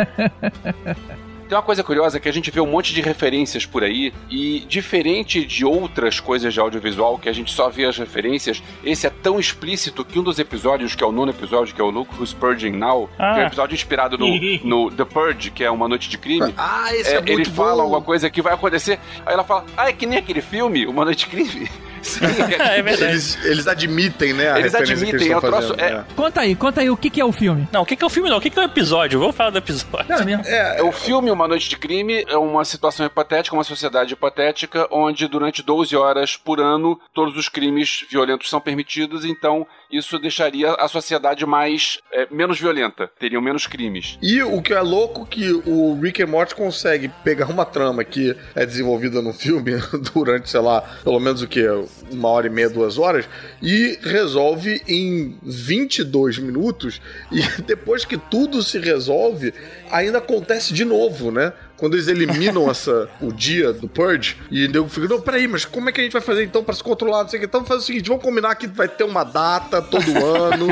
Tem 1.48 1.56
uma 1.56 1.62
coisa 1.64 1.84
curiosa 1.84 2.20
que 2.20 2.28
a 2.28 2.34
gente 2.34 2.50
vê 2.50 2.60
um 2.60 2.66
monte 2.66 2.92
de 2.92 3.02
referências 3.02 3.68
por 3.68 3.84
aí 3.84 4.12
e 4.32 4.62
diferente 4.68 5.46
de 5.46 5.64
outras 5.64 6.20
coisas 6.20 6.52
de 6.52 6.60
audiovisual 6.60 7.20
que 7.20 7.30
a 7.30 7.32
gente 7.34 7.54
só 7.54 7.70
vê 7.70 7.86
as 7.86 7.96
referências, 8.00 8.64
esse 8.84 9.06
é 9.06 9.12
tão 9.12 9.40
explícito 9.40 10.04
que 10.04 10.18
um 10.18 10.24
dos 10.24 10.40
episódios, 10.40 10.96
que 10.96 11.04
é 11.04 11.06
o 11.06 11.12
nono 11.12 11.30
episódio, 11.32 11.76
que 11.76 11.80
é 11.80 11.84
o 11.84 11.92
Look 11.92 12.10
Who's 12.20 12.34
Purging 12.34 12.72
Now, 12.72 13.08
Ah. 13.20 13.34
que 13.36 13.40
é 13.42 13.44
um 13.44 13.48
episódio 13.48 13.76
inspirado 13.76 14.18
no, 14.18 14.26
no 14.66 14.90
The 14.90 15.06
Purge, 15.06 15.52
que 15.52 15.64
é 15.64 15.70
uma 15.70 15.88
noite 15.88 16.10
de 16.10 16.18
crime. 16.18 16.52
Ah, 16.58 16.88
esse 16.96 17.12
é, 17.14 17.18
É, 17.18 17.20
ele 17.20 17.36
muito 17.36 17.52
fala 17.52 17.76
bom. 17.76 17.82
alguma 17.84 18.02
coisa 18.02 18.28
que 18.28 18.42
vai 18.42 18.56
acontecer, 18.56 19.00
aí 19.24 19.34
ela 19.36 19.44
fala, 19.44 19.66
ah, 19.78 19.88
é 19.88 19.94
que 19.94 20.08
nem 20.08 20.18
aquele 20.18 20.42
filme, 20.42 20.88
Uma 20.88 21.06
Noite 21.06 21.26
de 21.26 21.28
Crime. 21.28 21.70
Sim, 22.06 22.26
É 22.60 22.82
verdade. 22.82 23.12
Eles, 23.12 23.46
eles 23.46 23.68
admitem, 23.68 24.34
né? 24.34 24.52
A 24.52 24.60
Eles 24.60 24.76
admitem, 24.76 25.20
é 25.20 25.24
estão 25.24 25.42
troço- 25.42 25.70
fazendo, 25.70 25.80
é- 25.82 25.98
né? 25.98 26.06
Conta 26.16 26.42
aí, 26.42 26.56
conta 26.56 26.82
aí 26.82 26.90
o 26.90 26.96
que, 26.98 27.10
que 27.10 27.20
é 27.20 27.26
o 27.26 27.32
filme. 27.32 27.68
Não, 27.72 27.82
o 27.82 27.86
que, 27.86 27.96
que 27.96 28.04
é 28.04 28.08
o 28.08 28.10
filme 28.10 28.30
não? 28.30 28.38
O 28.38 28.42
que, 28.42 28.50
que 28.50 28.60
é 28.60 28.62
o 28.62 28.66
episódio? 28.66 29.20
Vamos 29.20 29.36
falar 29.36 29.50
do 29.50 29.58
episódio. 29.58 30.06
Não, 30.08 30.18
é 30.18 30.24
mesmo. 30.26 30.46
É, 30.46 30.84
o 30.84 30.92
filme 30.92 31.32
Uma 31.32 31.48
Noite 31.48 31.68
de 31.70 31.78
Crime 31.78 32.24
é 32.28 32.38
uma 32.38 32.64
situação 32.64 33.06
hipotética, 33.06 33.56
uma 33.56 33.64
sociedade 33.64 34.14
hipotética, 34.14 34.88
onde 34.92 35.28
durante 35.28 35.64
12 35.64 35.96
horas 35.96 36.36
por 36.38 36.60
ano 36.60 37.00
todos 37.14 37.36
os 37.38 37.50
crimes 37.50 38.06
violentos 38.10 38.50
são 38.50 38.62
permitidos, 38.62 39.26
então 39.26 39.66
isso 39.98 40.20
deixaria 40.20 40.74
a 40.74 40.88
sociedade 40.88 41.46
mais 41.46 42.00
é, 42.12 42.28
menos 42.32 42.60
violenta, 42.60 43.10
teriam 43.20 43.42
menos 43.42 43.68
crimes. 43.68 44.18
E 44.22 44.42
o 44.42 44.62
que 44.62 44.74
é 44.74 44.82
louco 44.82 45.24
é 45.24 45.26
que 45.26 45.52
o 45.66 46.00
Rick 46.00 46.22
and 46.24 46.28
Morty 46.28 46.56
consegue 46.56 47.10
pegar 47.24 47.48
uma 47.48 47.66
trama 47.66 48.04
que 48.04 48.36
é 48.54 48.66
desenvolvida 48.66 49.22
no 49.22 49.34
filme 49.34 49.74
durante, 50.14 50.50
sei 50.50 50.60
lá, 50.60 50.82
pelo 51.04 51.20
menos 51.20 51.42
o 51.42 51.48
que? 51.48 51.66
Uma 52.12 52.30
hora 52.30 52.48
e 52.48 52.50
meia, 52.50 52.70
duas 52.70 52.98
horas, 52.98 53.28
e 53.62 53.98
resolve 54.02 54.82
em 54.88 55.38
22 55.44 56.40
minutos, 56.40 57.02
e 57.32 57.42
depois 57.64 58.06
que 58.06 58.18
tudo 58.18 58.62
se 58.62 58.80
resolve, 58.80 59.54
ainda 59.92 60.18
acontece 60.18 60.74
de 60.74 60.86
novo, 60.86 61.32
né? 61.32 61.54
Quando 61.78 61.96
eles 61.96 62.08
eliminam 62.08 62.70
essa, 62.72 63.10
o 63.22 63.32
dia 63.32 63.74
do 63.74 63.88
Purge, 63.88 64.38
e 64.50 64.70
eu 64.74 64.88
fico, 64.88 65.08
não, 65.08 65.22
peraí, 65.22 65.48
mas 65.48 65.66
como 65.66 65.90
é 65.90 65.92
que 65.92 66.02
a 66.02 66.04
gente 66.04 66.14
vai 66.14 66.22
fazer 66.22 66.44
então 66.44 66.64
pra 66.64 66.74
se 66.74 66.84
controlar? 66.84 67.24
Não 67.24 67.30
sei 67.30 67.38
o 67.38 67.42
que. 67.42 67.46
Então 67.48 67.62
vamos 67.62 67.70
fazer 67.70 67.82
o 67.82 67.86
seguinte: 67.86 68.08
vamos 68.08 68.24
combinar 68.24 68.56
que 68.56 68.68
vai 68.68 68.88
ter 68.88 69.04
uma 69.04 69.24
data 69.24 69.82
todo 69.82 70.04
ano. 70.26 70.68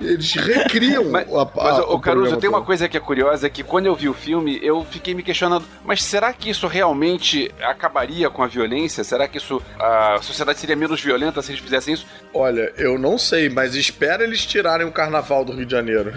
Eles 0.00 0.32
recriam 0.32 1.10
Mas, 1.10 1.32
a, 1.32 1.42
a, 1.42 1.50
mas, 1.54 1.78
ô, 1.78 1.94
o 1.94 2.00
Caruso, 2.00 2.36
tem 2.36 2.48
uma 2.48 2.62
coisa 2.62 2.88
que 2.88 2.96
é 2.96 3.00
curiosa, 3.00 3.48
que 3.48 3.62
quando 3.62 3.86
eu 3.86 3.94
vi 3.94 4.08
o 4.08 4.14
filme, 4.14 4.58
eu 4.62 4.84
fiquei 4.84 5.14
me 5.14 5.22
questionando, 5.22 5.64
mas 5.84 6.02
será 6.02 6.32
que 6.32 6.50
isso 6.50 6.66
realmente 6.66 7.50
acabaria 7.60 8.28
com 8.30 8.42
a 8.42 8.46
violência? 8.46 9.02
Será 9.04 9.26
que 9.26 9.38
isso, 9.38 9.60
a 9.78 10.18
sociedade 10.22 10.58
seria 10.58 10.76
menos 10.76 11.00
violenta 11.00 11.42
se 11.42 11.52
eles 11.52 11.62
fizessem 11.62 11.94
isso? 11.94 12.06
Olha, 12.32 12.72
eu 12.76 12.98
não 12.98 13.18
sei, 13.18 13.48
mas 13.48 13.74
espera 13.74 14.24
eles 14.24 14.44
tirarem 14.44 14.86
o 14.86 14.92
carnaval 14.92 15.44
do 15.44 15.52
Rio 15.52 15.66
de 15.66 15.72
Janeiro. 15.72 16.12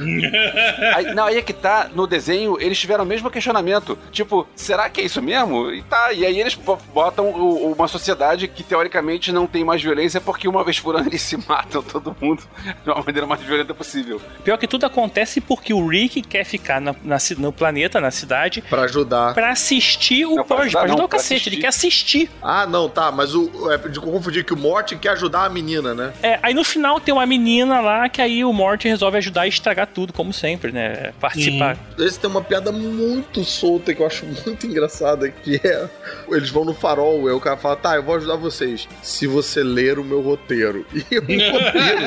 Aí, 0.95 1.13
não, 1.13 1.25
aí 1.25 1.37
é 1.37 1.41
que 1.41 1.53
tá, 1.53 1.89
no 1.93 2.05
desenho, 2.05 2.57
eles 2.59 2.79
tiveram 2.79 3.03
o 3.03 3.07
mesmo 3.07 3.29
questionamento. 3.29 3.97
Tipo, 4.11 4.28
será 4.55 4.89
que 4.89 5.01
é 5.01 5.03
isso 5.05 5.21
mesmo? 5.21 5.71
E 5.71 5.81
tá, 5.83 6.11
e 6.13 6.25
aí 6.25 6.39
eles 6.39 6.55
bo- 6.55 6.77
botam 6.93 7.27
o- 7.29 7.71
uma 7.73 7.87
sociedade 7.87 8.47
que 8.47 8.63
teoricamente 8.63 9.31
não 9.31 9.45
tem 9.47 9.63
mais 9.63 9.81
violência 9.81 10.19
porque 10.21 10.47
uma 10.47 10.63
vez 10.63 10.79
por 10.79 10.95
ano 10.95 11.07
eles 11.07 11.21
se 11.21 11.37
matam 11.47 11.81
todo 11.81 12.15
mundo 12.19 12.43
de 12.83 12.89
uma 12.89 13.03
maneira 13.03 13.25
mais 13.27 13.41
violenta 13.41 13.73
possível. 13.73 14.21
Pior 14.43 14.57
que 14.57 14.67
tudo 14.67 14.85
acontece 14.85 15.39
porque 15.41 15.73
o 15.73 15.87
Rick 15.87 16.21
quer 16.21 16.43
ficar 16.43 16.79
na- 16.81 16.95
na 17.03 17.17
no 17.37 17.51
planeta, 17.51 17.99
na 18.01 18.11
cidade, 18.11 18.61
Pra 18.69 18.83
ajudar. 18.83 19.33
pra 19.33 19.51
assistir 19.51 20.25
o 20.25 20.35
Não, 20.35 20.43
pra 20.45 20.57
Purge, 20.57 20.61
ajudar 20.67 20.79
pra 20.79 20.85
ajudar 20.85 20.97
não, 20.99 21.05
o 21.05 21.09
pra 21.09 21.17
cacete. 21.19 21.33
assistir. 21.35 21.49
Ele 21.53 21.61
quer 21.61 21.67
assistir. 21.67 22.31
Ah, 22.41 22.65
não, 22.65 22.89
tá, 22.89 23.11
mas 23.11 23.35
o. 23.35 23.71
É 23.71 23.77
de 23.77 23.99
confundir 23.99 24.43
que 24.43 24.53
o 24.53 24.57
Morty 24.57 24.95
quer 24.95 25.09
ajudar 25.09 25.45
a 25.45 25.49
menina, 25.49 25.93
né? 25.93 26.13
É, 26.23 26.39
aí 26.41 26.53
no 26.53 26.63
final 26.63 26.99
tem 26.99 27.13
uma 27.13 27.25
menina 27.25 27.79
lá 27.81 28.09
que 28.09 28.21
aí 28.21 28.43
o 28.43 28.51
Morty 28.53 28.87
resolve 28.87 29.17
ajudar 29.17 29.41
a 29.41 29.47
estragar 29.47 29.87
tudo, 29.87 30.11
como 30.13 30.33
sempre, 30.33 30.71
né? 30.71 31.11
Participar. 31.19 31.77
Esse 31.97 32.19
tem 32.19 32.29
uma 32.29 32.41
piada 32.41 32.71
muito 32.71 33.43
solta 33.43 33.93
que 33.93 34.01
eu 34.01 34.07
acho 34.07 34.18
muito 34.25 34.65
engraçada, 34.67 35.29
que 35.29 35.59
é. 35.63 35.87
Eles 36.29 36.49
vão 36.49 36.65
no 36.65 36.73
farol, 36.73 37.27
aí 37.27 37.33
o 37.33 37.39
cara 37.39 37.57
fala, 37.57 37.75
tá, 37.75 37.95
eu 37.95 38.03
vou 38.03 38.15
ajudar 38.15 38.35
vocês. 38.35 38.87
Se 39.01 39.27
você 39.27 39.63
ler 39.63 39.99
o 39.99 40.03
meu 40.03 40.21
roteiro. 40.21 40.85
E 40.93 41.19
um 41.19 41.51
roteiro. 41.51 42.05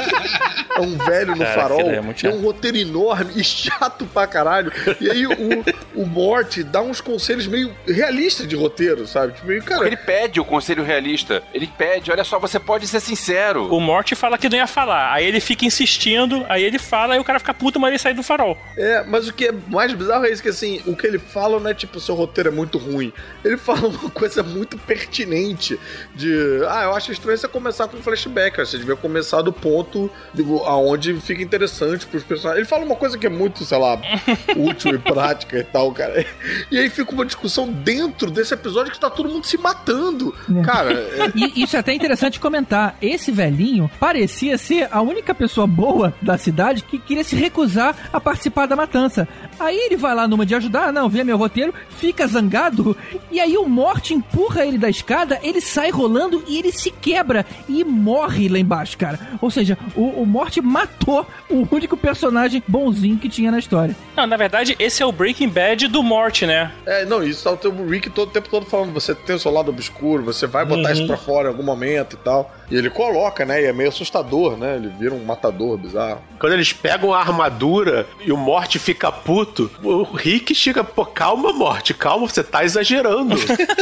é 0.76 0.80
um 0.80 0.96
velho 0.98 1.32
no 1.32 1.38
Caraca, 1.38 1.60
farol. 1.60 1.90
é 1.90 2.00
muito 2.00 2.26
É 2.26 2.30
um 2.30 2.40
roteiro 2.40 2.76
enorme 2.76 3.32
e 3.36 3.44
chato 3.44 4.06
pra 4.06 4.26
caralho. 4.26 4.72
E 5.00 5.10
aí 5.10 5.26
o, 5.26 5.32
o 5.94 6.06
Morty 6.06 6.62
dá 6.62 6.80
uns 6.82 7.00
conselhos 7.00 7.46
meio 7.46 7.74
realistas 7.86 8.46
de 8.46 8.56
roteiro, 8.56 9.06
sabe? 9.06 9.32
Tipo, 9.34 9.46
meio, 9.46 9.62
cara. 9.62 9.80
Porque 9.80 9.94
ele 9.94 9.96
pede 10.02 10.40
o 10.40 10.44
conselho 10.44 10.82
realista. 10.84 11.42
Ele 11.52 11.66
pede, 11.66 12.10
olha 12.10 12.24
só, 12.24 12.38
você 12.38 12.58
pode 12.58 12.86
ser 12.86 13.00
sincero. 13.00 13.72
O 13.74 13.80
Morty 13.80 14.14
fala 14.14 14.38
que 14.38 14.48
não 14.48 14.56
ia 14.56 14.66
falar, 14.66 15.12
aí 15.12 15.24
ele 15.26 15.40
fica 15.40 15.64
insistindo, 15.64 16.44
aí 16.48 16.62
ele 16.62 16.78
fala 16.78 17.16
e 17.16 17.18
o 17.18 17.24
cara 17.24 17.38
fica 17.38 17.54
puto, 17.54 17.78
mas 17.80 17.90
ele 17.90 17.98
sai 17.98 18.14
do 18.14 18.22
farol. 18.22 18.56
É, 18.76 19.02
mas 19.04 19.28
o 19.28 19.32
que 19.32 19.46
é 19.48 19.52
mais 19.68 19.92
bizarro 19.92 20.24
é 20.24 20.30
isso 20.30 20.42
que 20.42 20.48
assim, 20.48 20.80
o 20.86 20.96
que 20.96 21.06
ele 21.06 21.18
fala 21.18 21.58
não 21.60 21.70
é 21.70 21.74
tipo, 21.74 21.98
seu 22.02 22.14
roteiro 22.14 22.48
é 22.50 22.52
muito 22.52 22.78
ruim. 22.78 23.12
Ele 23.44 23.56
fala 23.58 23.88
uma 23.88 24.10
coisa 24.10 24.42
muito 24.42 24.76
pertinente 24.78 25.78
de, 26.14 26.32
ah, 26.68 26.84
eu 26.84 26.94
acho 26.94 27.12
estranho 27.12 27.38
você 27.38 27.48
começar 27.48 27.88
com 27.88 27.96
flashback, 27.98 28.56
você 28.58 28.78
devia 28.78 28.96
começar 28.96 29.42
do 29.42 29.52
ponto 29.52 30.10
do, 30.34 30.58
aonde 30.64 31.14
fica 31.20 31.42
interessante 31.42 32.06
pros 32.06 32.22
personagens. 32.22 32.58
Ele 32.60 32.68
fala 32.68 32.84
uma 32.84 32.96
coisa 32.96 33.16
que 33.16 33.26
é 33.26 33.30
muito, 33.30 33.64
sei 33.64 33.78
lá, 33.78 33.98
útil 34.56 34.94
e 34.94 34.98
prática 34.98 35.58
e 35.58 35.64
tal, 35.64 35.92
cara. 35.92 36.24
E 36.70 36.78
aí 36.78 36.88
fica 36.90 37.12
uma 37.12 37.24
discussão 37.24 37.70
dentro 37.70 38.30
desse 38.30 38.54
episódio 38.54 38.92
que 38.92 38.98
tá 39.00 39.10
todo 39.10 39.28
mundo 39.28 39.46
se 39.46 39.56
matando. 39.58 40.34
É. 40.58 40.62
Cara, 40.62 40.92
é- 40.94 41.32
E 41.34 41.62
isso 41.62 41.76
é 41.76 41.78
até 41.80 41.92
interessante 41.92 42.40
comentar. 42.40 42.96
Esse 43.00 43.30
velhinho 43.30 43.90
parecia 44.00 44.56
ser 44.58 44.88
a 44.90 45.00
única 45.00 45.34
pessoa 45.34 45.66
boa 45.66 46.12
da 46.20 46.36
cidade 46.38 46.82
que 46.82 46.98
queria 46.98 47.24
se 47.24 47.36
recusar 47.36 47.94
a 48.12 48.20
participar 48.20 48.66
da 48.66 48.76
matança. 48.76 49.28
Aí 49.62 49.76
ele 49.78 49.96
vai 49.96 50.14
lá 50.14 50.26
numa 50.26 50.44
de 50.44 50.54
ajudar, 50.54 50.88
"Ah, 50.88 50.92
não, 50.92 51.08
vê 51.08 51.22
meu 51.24 51.36
roteiro, 51.36 51.72
fica 51.98 52.26
zangado, 52.26 52.96
e 53.30 53.38
aí 53.40 53.56
o 53.56 53.68
Morte 53.68 54.12
empurra 54.14 54.64
ele 54.66 54.76
da 54.78 54.88
escada, 54.90 55.38
ele 55.42 55.60
sai 55.60 55.90
rolando 55.90 56.42
e 56.48 56.58
ele 56.58 56.72
se 56.72 56.90
quebra 56.90 57.46
e 57.68 57.84
morre 57.84 58.48
lá 58.48 58.58
embaixo, 58.58 58.98
cara. 58.98 59.18
Ou 59.40 59.50
seja, 59.50 59.78
o, 59.94 60.22
o 60.22 60.26
Morte 60.26 60.60
matou 60.60 61.26
o 61.48 61.66
único 61.70 61.96
personagem 61.96 62.62
bonzinho 62.66 63.18
que 63.18 63.28
tinha 63.28 63.50
na 63.50 63.58
história. 63.58 63.94
Não, 64.16 64.26
na 64.26 64.36
verdade, 64.36 64.74
esse 64.78 65.02
é 65.02 65.06
o 65.06 65.12
Breaking 65.12 65.48
Bad 65.48 65.88
do 65.88 66.02
Morty, 66.02 66.46
né? 66.46 66.72
É, 66.86 67.04
não, 67.04 67.22
isso 67.22 67.44
tá 67.44 67.50
o 67.52 67.56
teu 67.56 67.72
Rick 67.86 68.10
todo 68.10 68.28
o 68.28 68.32
tempo 68.32 68.48
todo 68.48 68.66
falando, 68.66 68.92
você 68.92 69.14
tem 69.14 69.36
o 69.36 69.38
seu 69.38 69.52
lado 69.52 69.70
obscuro, 69.70 70.22
você 70.24 70.46
vai 70.46 70.64
botar 70.64 70.92
isso 70.92 71.06
pra 71.06 71.16
fora 71.16 71.48
em 71.48 71.52
algum 71.52 71.62
momento 71.62 72.14
e 72.14 72.16
tal. 72.18 72.52
E 72.72 72.76
ele 72.78 72.88
coloca, 72.88 73.44
né? 73.44 73.60
E 73.62 73.66
é 73.66 73.72
meio 73.72 73.90
assustador, 73.90 74.56
né? 74.56 74.76
Ele 74.76 74.88
vira 74.88 75.12
um 75.14 75.22
matador 75.24 75.76
bizarro. 75.76 76.22
Quando 76.38 76.54
eles 76.54 76.72
pegam 76.72 77.12
a 77.12 77.20
armadura 77.20 78.06
e 78.24 78.32
o 78.32 78.36
Morte 78.36 78.78
fica 78.78 79.12
puto, 79.12 79.70
o 79.82 80.02
Rick 80.04 80.54
chega, 80.54 80.82
pô, 80.82 81.04
calma, 81.04 81.52
Morte, 81.52 81.92
calma, 81.92 82.26
você 82.26 82.42
tá 82.42 82.64
exagerando. 82.64 83.36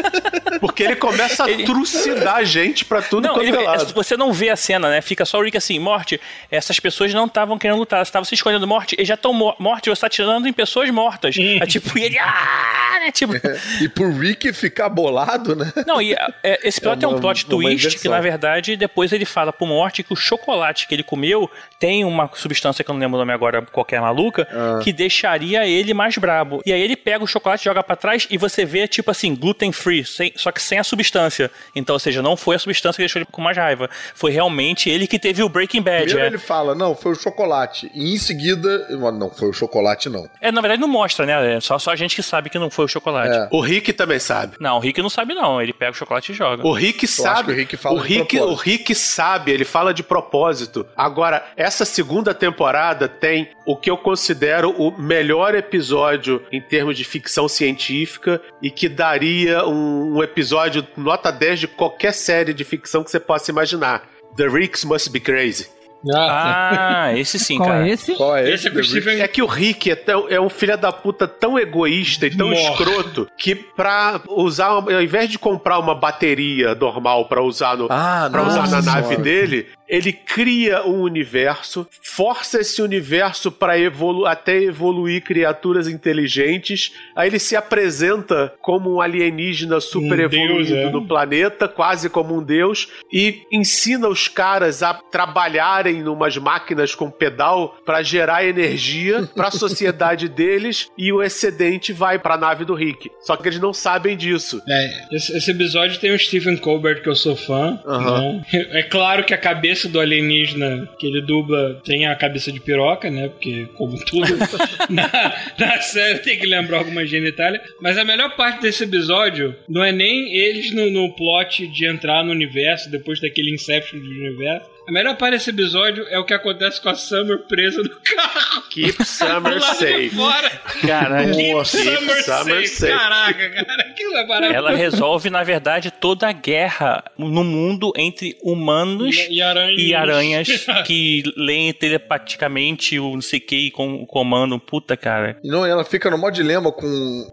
Porque 0.61 0.83
ele 0.83 0.97
começa 0.97 1.45
a 1.45 1.51
Ele- 1.51 1.65
trucidar 1.65 2.37
a 2.37 2.45
gente 2.45 2.85
pra 2.85 3.01
tudo 3.01 3.27
Não, 3.29 3.35
quanto 3.35 3.47
ele- 3.47 3.57
é 3.57 3.61
lado. 3.61 3.95
você 3.95 4.17
não 4.17 4.33
vê 4.33 4.51
a 4.51 4.57
cena, 4.57 4.91
né? 4.91 5.01
Fica 5.01 5.25
só 5.25 5.39
o 5.39 5.43
Rick 5.43 5.57
assim, 5.57 5.79
Morte, 5.79 6.21
essas 6.51 6.79
pessoas 6.81 7.15
não 7.15 7.27
estavam 7.27 7.57
querendo 7.59 7.79
lutar, 7.79 7.99
elas 7.99 8.09
estavam 8.09 8.25
se 8.25 8.35
escondendo 8.35 8.67
morte, 8.67 8.95
eles 8.97 9.09
já 9.09 9.15
estão 9.15 9.33
mo 9.33 9.55
morte, 9.59 9.89
você 9.89 10.01
tá 10.01 10.09
tirando 10.09 10.47
em 10.47 10.53
pessoas 10.53 10.91
mortas. 10.91 11.37
É 11.39 11.65
tipo, 11.67 11.97
e 11.99 12.03
ele. 12.05 12.19
Ah! 12.19 12.99
Né? 13.05 13.11
Tipo. 13.12 13.33
E 13.81 13.89
pro 13.89 14.11
Rick 14.12 14.53
ficar 14.53 14.89
bolado, 14.89 15.55
né? 15.57 15.73
Não, 15.87 16.03
e 16.03 16.12
é, 16.43 16.61
esse 16.69 16.81
plot 16.81 16.97
É 16.97 17.01
tem 17.01 17.09
um 17.09 17.12
uma- 17.12 17.21
plot 17.21 17.45
uma 17.45 17.51
twist 17.51 17.99
que, 17.99 18.09
na 18.09 18.21
verdade, 18.21 18.77
depois 18.81 19.12
ele 19.12 19.24
fala 19.24 19.52
pro 19.52 19.66
Morty 19.66 20.02
que 20.02 20.12
o 20.12 20.16
chocolate 20.16 20.89
que 20.89 20.94
ele 20.94 21.02
comeu 21.05 21.48
tem 21.78 22.05
uma 22.05 22.28
substância 22.35 22.82
que 22.85 22.90
eu 22.90 22.94
não 22.94 23.01
lembro 23.01 23.16
o 23.16 23.20
nome 23.20 23.32
agora, 23.32 23.62
qualquer 23.62 24.01
maluca, 24.01 24.48
Ah. 24.51 24.81
que 24.82 24.93
deixaria 24.93 25.66
ele 25.66 25.94
mais 25.94 26.16
brabo. 26.19 26.61
E 26.66 26.73
aí 26.73 26.81
ele 26.81 26.97
pega 26.97 27.23
o 27.23 27.27
chocolate, 27.27 27.65
joga 27.65 27.82
pra 27.82 27.94
trás 27.97 28.27
e 28.31 28.36
você 28.36 28.65
vê, 28.65 28.89
tipo 28.89 29.11
assim, 29.11 29.35
gluten 29.36 29.70
free, 29.73 30.05
sem- 30.05 30.32
só 30.36 30.51
que 30.51 30.61
sem 30.61 30.78
a 30.78 30.85
substância. 30.85 31.51
Então, 31.77 31.94
ou 31.94 32.01
seja, 32.01 32.20
não 32.23 32.36
foi 32.36 32.57
a 32.57 32.59
substância 32.59 32.97
que 32.97 33.02
deixou 33.02 33.20
ele 33.20 33.28
com 33.31 33.40
mais 33.40 33.57
raiva. 33.57 33.89
Foi 34.15 34.31
realmente 34.32 34.89
ele 34.90 35.07
que 35.07 35.19
teve 35.19 35.43
o 35.43 35.48
Breaking 35.48 35.82
Bad. 35.82 36.05
Primeiro 36.07 36.24
É. 36.24 36.27
ele 36.28 36.39
fala, 36.39 36.74
não, 36.74 36.94
foi 36.94 37.12
o 37.12 37.15
chocolate. 37.15 37.90
E 37.94 38.12
em 38.15 38.19
seguida, 38.19 38.89
não, 39.12 39.31
foi 39.31 39.48
o 39.48 39.52
chocolate, 39.52 40.09
não. 40.09 40.28
é, 40.40 40.51
na 40.51 40.61
verdade, 40.61 40.81
não 40.81 40.89
mostra, 40.89 41.27
né? 41.27 41.57
É 41.57 41.61
só, 41.61 41.78
só 41.78 41.90
a 41.93 41.97
gente 41.97 42.16
que 42.16 42.23
sabe 42.23 42.48
que 42.51 42.59
não 42.59 42.70
foi 42.70 42.85
o 42.85 42.89
chocolate. 42.89 43.35
É. 43.36 43.48
O 43.51 43.61
Rick 43.61 43.93
também 43.93 44.19
sabe. 44.19 44.57
Não, 44.59 44.77
o 44.77 44.81
Rick 44.81 45.01
não 45.02 45.11
sabe, 45.11 45.35
não. 45.35 45.61
Ele 45.61 45.73
pega 45.73 45.90
o 45.93 45.94
chocolate 45.94 46.32
e 46.32 46.35
joga. 46.35 46.66
O 46.66 46.73
Rick 46.73 47.05
acho 47.05 47.23
sabe. 47.23 47.44
que 47.48 47.52
o 47.52 47.57
Rick 47.57 47.77
fala 47.77 47.97
o 47.97 47.98
Rick, 48.01 48.39
o 48.40 48.55
Rick 48.61 48.95
sabe, 48.95 49.51
ele 49.51 49.65
fala 49.65 49.93
de 49.93 50.03
propósito. 50.03 50.87
Agora, 50.97 51.45
essa 51.57 51.85
segunda 51.85 52.35
temporada 52.35 53.09
tem 53.09 53.51
o 53.66 53.77
que 53.77 53.91
eu 53.91 53.97
considero 53.97 54.70
o 54.70 54.91
melhor 55.01 55.55
episódio 55.55 56.43
em 56.53 56.61
termos 56.61 56.97
de 56.97 57.05
ficção 57.05 57.49
científica 57.49 58.41
e 58.62 58.70
que 58.70 58.89
daria 58.89 59.66
um, 59.66 60.16
um 60.16 60.23
episódio 60.23 60.87
nota 60.97 61.31
10 61.31 61.61
de 61.61 61.69
qualquer 61.69 62.12
série 62.12 62.53
de 62.53 62.65
ficção 62.65 63.03
que 63.03 63.11
você 63.11 63.20
possa 63.20 63.51
imaginar. 63.51 64.09
The 64.37 64.47
Ricks 64.47 64.85
Must 64.85 65.11
Be 65.11 65.20
Crazy. 65.20 65.80
Ah, 66.12 67.12
esse 67.16 67.39
sim, 67.39 67.56
Qual 67.59 67.68
cara. 67.68 67.86
é 67.86 67.90
esse? 67.93 68.14
Qual 68.14 68.36
é 68.36 68.51
Esse 68.51 68.68
é? 68.68 68.82
Stephen 68.82 69.20
É 69.20 69.28
que 69.28 69.43
o 69.43 69.47
Rick 69.47 69.90
é, 69.90 69.94
tão- 69.97 70.27
é 70.28 70.40
um 70.40 70.48
filho 70.48 70.77
da 70.78 70.93
puta 70.93 71.27
tão 71.28 71.59
egoísta 71.59 72.27
e 72.27 72.36
tão 72.36 72.48
Morre. 72.51 72.62
escroto 72.62 73.28
que 73.36 73.55
pra 73.55 74.20
usar, 74.28 74.66
ao 74.68 75.02
invés 75.02 75.28
de 75.28 75.39
comprar 75.39 75.78
uma 75.78 75.94
bateria 75.94 76.74
normal 76.74 77.27
pra 77.27 77.43
usar 77.43 77.77
no, 77.77 77.86
Ah, 77.90 78.28
pra 78.31 78.43
usar 78.43 78.68
na 78.70 78.81
nave 78.82 79.09
senhora. 79.09 79.22
dele, 79.24 79.66
ele 79.89 80.12
cria 80.12 80.86
um 80.86 81.01
universo, 81.02 81.86
força 82.02 82.60
esse 82.60 82.81
universo 82.81 83.51
para 83.51 83.78
evolu 83.78 84.24
até 84.27 84.56
evoluir 84.62 85.22
criaturas 85.22 85.89
inteligentes. 85.89 86.93
Aí 87.16 87.28
ele 87.28 87.39
se 87.39 87.56
apresenta 87.56 88.52
como 88.60 88.94
um 88.94 89.01
alienígena 89.01 89.81
super 89.81 90.27
Um 90.27 90.28
deus, 90.28 90.32
evoluído 90.32 90.74
é. 90.77 90.90
no 90.90 91.06
planeta, 91.06 91.66
quase 91.66 92.09
como 92.09 92.36
um 92.36 92.43
deus, 92.43 92.89
e 93.12 93.43
ensina 93.52 94.09
os 94.09 94.28
caras 94.28 94.82
a 94.82 94.94
trabalharem 94.94 95.90
numas 95.95 96.37
máquinas 96.37 96.95
com 96.95 97.11
pedal 97.11 97.77
para 97.85 98.03
gerar 98.03 98.45
energia 98.45 99.29
para 99.35 99.49
a 99.49 99.53
sociedade 99.53 100.29
deles 100.29 100.89
e 100.97 101.12
o 101.12 101.23
excedente 101.23 101.93
vai 101.93 102.19
para 102.19 102.35
a 102.35 102.39
nave 102.39 102.65
do 102.65 102.75
Rick. 102.75 103.11
Só 103.21 103.37
que 103.37 103.49
eles 103.49 103.61
não 103.61 103.73
sabem 103.73 104.17
disso. 104.17 104.61
É, 104.69 105.15
esse, 105.15 105.37
esse 105.37 105.51
episódio 105.51 105.99
tem 106.01 106.12
o 106.12 106.19
Stephen 106.19 106.57
Colbert, 106.57 107.03
que 107.03 107.09
eu 107.09 107.17
sou 107.17 107.37
fã. 107.37 107.81
Aham. 107.87 108.33
né? 108.33 108.47
É 108.53 108.83
claro 108.83 109.25
que 109.25 109.35
a 109.35 109.39
cabeça 109.39 109.89
do 109.89 110.01
alienígena 110.01 110.89
que 110.99 111.07
ele 111.07 111.23
dubla 111.23 111.81
tem 111.85 112.07
a 112.07 112.15
cabeça 112.15 112.53
de 112.53 112.61
piroca, 112.61 113.11
né? 113.11 113.29
Porque, 113.29 113.69
como 113.77 114.03
tudo 114.05 114.37
na, 114.89 115.11
na 115.59 115.81
série, 115.81 116.19
tem 116.19 116.39
que 116.39 116.47
lembrar 116.47 116.79
alguma 116.79 117.05
genitália. 117.07 117.61
Mas 117.81 117.99
a 117.99 118.05
melhor 118.05 118.37
parte 118.37 118.62
desse 118.62 118.85
episódio 118.85 119.55
não 119.69 119.83
é 119.83 119.93
nem 119.93 120.35
eles 120.35 120.73
no, 120.73 120.91
no 120.91 121.15
plot 121.15 121.67
de 121.67 121.87
entrar 121.87 122.25
no 122.25 122.31
universo, 122.31 122.91
depois 122.91 123.21
daquele 123.21 123.53
Inception 123.53 123.99
do 124.01 124.09
universo. 124.09 124.69
A 124.91 124.93
melhor 124.93 125.17
parte 125.17 125.35
desse 125.35 125.51
episódio 125.51 126.05
é 126.11 126.19
o 126.19 126.25
que 126.25 126.35
acontece 126.35 126.81
com 126.81 126.89
a 126.89 126.97
Summer 126.97 127.39
presa 127.47 127.81
no 127.81 127.91
carro. 127.91 128.62
Keep 128.71 129.03
Summer 129.07 129.53
Lá 129.61 129.71
de 129.71 129.77
safe. 129.77 130.11
fora. 130.11 130.51
Caraca. 130.85 131.31
Keep 131.31 131.53
Nossa, 131.53 131.79
Summer, 131.79 132.25
Summer 132.25 132.55
safe. 132.57 132.69
safe. 132.69 132.93
Caraca, 132.93 133.51
cara, 133.51 133.83
aquilo 133.83 134.17
é 134.17 134.27
maravilhoso. 134.27 134.57
Ela 134.57 134.75
resolve, 134.77 135.31
na 135.31 135.45
verdade, 135.45 135.93
toda 135.93 136.29
a 136.29 136.33
guerra 136.33 137.05
no 137.17 137.45
mundo 137.45 137.93
entre 137.97 138.37
humanos 138.43 139.17
E- 139.17 139.35
e 139.35 139.41
aranhas. 139.43 139.81
e 139.81 139.95
aranhas 139.95 140.49
que 140.85 141.23
leem 141.37 141.73
telepaticamente 141.73 142.99
o 142.99 143.12
não 143.15 143.21
sei 143.23 143.39
o 143.39 143.43
que 143.47 143.57
e 143.57 143.71
com, 143.71 144.05
comandam. 144.07 144.59
Puta, 144.59 144.97
cara. 144.97 145.39
E 145.45 145.49
não, 145.49 145.65
ela 145.65 145.85
fica 145.85 146.11
no 146.11 146.19
maior 146.19 146.33
dilema 146.33 146.73
com 146.73 146.85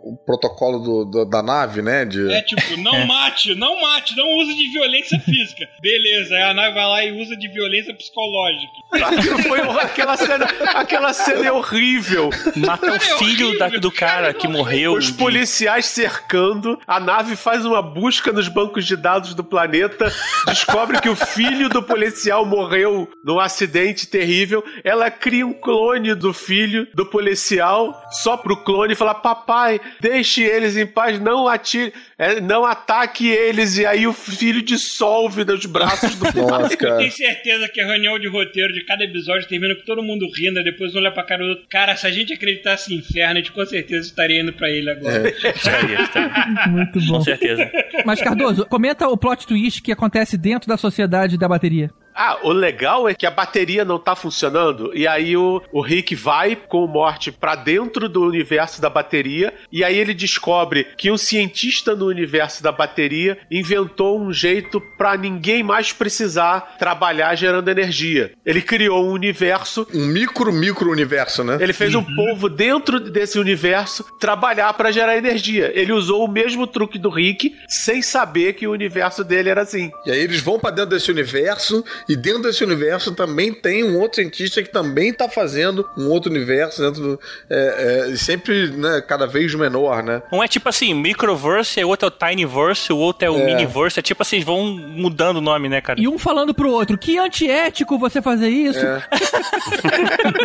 o 0.03 0.15
protocolo 0.25 0.77
do- 0.77 1.05
do- 1.05 1.25
da 1.27 1.41
nave, 1.41 1.81
né? 1.81 2.05
De... 2.05 2.31
É 2.31 2.41
tipo, 2.43 2.77
não 2.81 3.03
mate, 3.07 3.55
não 3.55 3.81
mate, 3.81 4.15
não 4.15 4.27
use 4.37 4.55
de 4.55 4.69
violência 4.71 5.19
física. 5.21 5.67
Beleza, 5.81 6.35
aí 6.35 6.43
a 6.43 6.53
nave 6.53 6.75
vai 6.75 6.85
lá 6.85 7.03
e 7.03 7.11
usa 7.19 7.35
de 7.35 7.46
violência 7.49 7.93
psicológica. 7.95 8.73
Foi 9.47 9.59
aquela 9.81 10.17
cena, 10.17 10.45
aquela 10.75 11.13
cena 11.13 11.45
é 11.47 11.51
horrível. 11.51 12.29
Mata 12.55 12.91
o 12.91 12.95
É 12.95 12.99
filho 12.99 13.57
da- 13.57 13.65
horrível, 13.65 13.81
do 13.81 13.91
cara 13.91 14.33
que 14.33 14.47
morreu. 14.47 14.93
Os 14.93 15.05
de- 15.07 15.13
policiais 15.13 15.85
cercando, 15.85 16.79
a 16.87 16.99
nave 16.99 17.35
faz 17.35 17.65
uma 17.65 17.81
busca 17.81 18.31
nos 18.31 18.47
bancos 18.47 18.85
de 18.85 18.95
dados 18.95 19.33
do 19.33 19.43
planeta, 19.43 20.11
descobre 20.47 20.99
que 21.01 21.09
o 21.09 21.15
filho 21.15 21.69
do 21.69 21.83
policial 21.83 22.45
morreu 22.45 23.09
num 23.23 23.39
acidente 23.39 24.07
terrível. 24.07 24.63
Ela 24.83 25.09
cria 25.11 25.45
um 25.45 25.53
clone 25.53 26.13
do 26.15 26.33
filho 26.33 26.87
do 26.93 27.05
policial 27.05 27.99
só 28.11 28.37
pro 28.37 28.63
clone 28.63 28.95
falar: 28.95 29.15
Papai, 29.15 29.79
deixe 29.99 30.43
eles 30.43 30.75
em 30.77 30.85
paz, 30.85 31.19
não 31.19 31.47
atire, 31.47 31.93
é, 32.19 32.41
não 32.41 32.65
ataque 32.65 33.27
eles. 33.27 33.77
E 33.77 33.85
aí 33.85 34.07
o 34.07 34.13
filho 34.13 34.61
dissolve 34.61 35.45
nos 35.45 35.65
braços 35.65 36.15
do 36.15 36.25
pai. 36.33 36.33
Nossa, 36.33 36.73
Eu 36.73 36.97
tenho 36.97 37.11
certeza 37.11 37.67
que 37.69 37.79
a 37.79 37.85
reunião 37.85 38.17
de 38.17 38.27
roteiro 38.27 38.73
de 38.73 38.83
cada 38.85 39.03
episódio 39.03 39.47
termina 39.47 39.75
com 39.75 39.83
todo 39.83 40.01
mundo 40.01 40.27
rindo, 40.35 40.63
depois 40.63 40.95
um 40.95 40.97
olha 40.97 41.11
pra 41.11 41.23
cara 41.23 41.43
do 41.43 41.49
outro. 41.49 41.65
Cara, 41.69 41.95
se 41.95 42.07
a 42.07 42.11
gente 42.11 42.33
acreditasse 42.33 42.93
em 42.93 42.97
inferno, 42.97 43.33
a 43.33 43.37
gente 43.37 43.51
com 43.51 43.65
certeza 43.65 44.07
estaria 44.07 44.41
indo 44.41 44.53
pra 44.53 44.69
ele 44.69 44.89
agora. 44.89 45.29
Estaria, 45.57 46.01
estaria. 46.01 46.67
Muito 46.67 46.99
bom. 47.01 47.17
Com 47.17 47.21
certeza. 47.21 47.71
Mas, 48.05 48.21
Cardoso, 48.21 48.65
comenta 48.65 49.07
o 49.07 49.17
plot 49.17 49.45
twist 49.45 49.81
que 49.81 49.91
acontece 49.91 50.37
dentro 50.37 50.67
da 50.67 50.77
sociedade 50.77 51.37
da 51.37 51.47
bateria. 51.47 51.91
Ah, 52.19 52.39
o 52.41 52.51
legal 52.51 53.07
é 53.07 53.13
que 53.13 53.27
a 53.27 53.31
bateria 53.31 53.85
não 53.85 53.99
tá 53.99 54.15
funcionando 54.15 54.91
e 54.95 55.07
aí 55.07 55.37
o, 55.37 55.61
o 55.71 55.81
Rick 55.81 56.15
vai 56.15 56.55
com 56.55 56.83
o 56.83 56.87
Morty 56.87 57.31
pra 57.31 57.53
dentro 57.53 58.09
do 58.09 58.23
universo 58.23 58.81
da 58.81 58.89
bateria 58.89 59.53
e 59.71 59.83
aí 59.83 59.95
ele 59.95 60.15
descobre 60.15 60.87
que 60.97 61.11
um 61.11 61.17
cientista 61.17 61.95
no 61.95 62.07
universo 62.07 62.63
da 62.63 62.71
bateria 62.71 63.37
inventou 63.51 64.19
um 64.19 64.33
jeito 64.33 64.81
pra 64.97 65.15
ninguém 65.15 65.61
mais 65.61 65.93
precisar 65.93 66.77
trabalhar 66.79 67.35
gerando 67.35 67.69
energia. 67.69 68.31
Ele 68.43 68.63
criou 68.63 69.05
um 69.05 69.11
universo 69.11 69.87
Um 69.93 70.07
micro, 70.07 70.51
micro 70.51 70.89
universo, 70.89 71.43
né? 71.43 71.59
ele 71.61 71.73
fez 71.73 71.93
um 71.93 72.03
povo 72.03 72.49
dentro 72.49 72.99
desse 72.99 73.37
universo 73.37 74.03
trabalhar 74.19 74.73
pra 74.73 74.89
gerar 74.89 75.17
energia. 75.17 75.71
Ele 75.75 75.91
usou 75.91 76.25
o 76.25 76.27
mesmo 76.27 76.65
truque 76.65 76.97
do 76.97 77.09
Rick 77.09 77.55
sem 77.67 78.01
saber 78.01 78.53
que 78.53 78.65
o 78.65 78.71
universo 78.71 79.23
dele 79.23 79.49
era 79.49 79.61
assim. 79.61 79.91
E 80.05 80.11
aí 80.11 80.19
eles 80.19 80.41
vão 80.41 80.59
pra 80.59 80.71
dentro 80.71 80.91
desse 80.91 81.11
universo, 81.11 81.83
e 82.07 82.15
dentro 82.15 82.43
desse 82.43 82.63
universo 82.63 83.13
também 83.13 83.53
tem 83.53 83.83
um 83.83 83.99
outro 83.99 84.21
cientista 84.21 84.63
que 84.63 84.69
também 84.69 85.13
tá 85.13 85.27
fazendo 85.27 85.87
um 85.97 86.09
outro 86.09 86.31
universo 86.31 86.81
dentro 86.81 87.01
do. 87.01 87.19
É, 87.49 88.11
é, 88.11 88.15
sempre, 88.15 88.69
né, 88.71 89.01
cada 89.01 89.25
vez 89.25 89.53
menor, 89.55 90.01
né? 90.03 90.21
Um 90.31 90.43
é 90.43 90.47
tipo 90.47 90.69
assim, 90.69 90.93
Microverse, 90.93 91.83
o 91.83 91.89
outro 91.89 92.07
é 92.07 92.09
o 92.09 92.11
Tinyverse, 92.11 92.93
o 92.93 92.97
outro 92.97 93.27
é 93.27 93.29
o 93.29 93.37
É. 93.37 93.45
Miniverse. 93.45 93.99
É 93.99 94.01
tipo 94.01 94.21
assim, 94.21 94.39
vão 94.41 94.65
mudando 94.65 95.37
o 95.37 95.41
nome, 95.41 95.67
né, 95.69 95.81
cara? 95.81 95.99
E 95.99 96.07
um 96.07 96.17
falando 96.17 96.53
pro 96.53 96.71
outro, 96.71 96.97
que 96.97 97.17
antiético 97.17 97.97
você 97.97 98.21
fazer 98.21 98.49
isso. 98.49 98.79
É. 98.79 99.03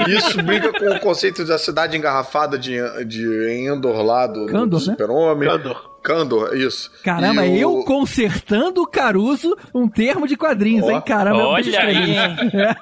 Isso 0.08 0.42
briga 0.42 0.72
com 0.72 0.90
o 0.90 1.00
conceito 1.00 1.44
da 1.44 1.58
cidade 1.58 1.96
engarrafada 1.96 2.58
de, 2.58 2.76
de 3.04 3.24
Endor 3.66 4.02
lá 4.02 4.26
do, 4.26 4.46
do 4.46 4.52
Candor, 4.52 4.80
né? 4.80 4.86
Super-Homem. 4.86 5.48
Candor. 6.02 6.54
Isso. 6.56 6.90
Caramba, 7.04 7.44
E 7.46 7.64
o- 7.64 7.78
eu 7.80 7.84
consertando 7.84 8.82
o 8.82 8.86
Caruso, 8.86 9.56
um 9.74 9.88
termo 9.88 10.26
de 10.26 10.36
quadrinhos, 10.36 10.86
Ó, 10.86 10.90
hein? 10.90 11.02
Caramba, 11.06 11.40
eu 11.40 11.46
Olha 11.46 11.68
escrevi. 11.68 12.16
aí? 12.18 12.32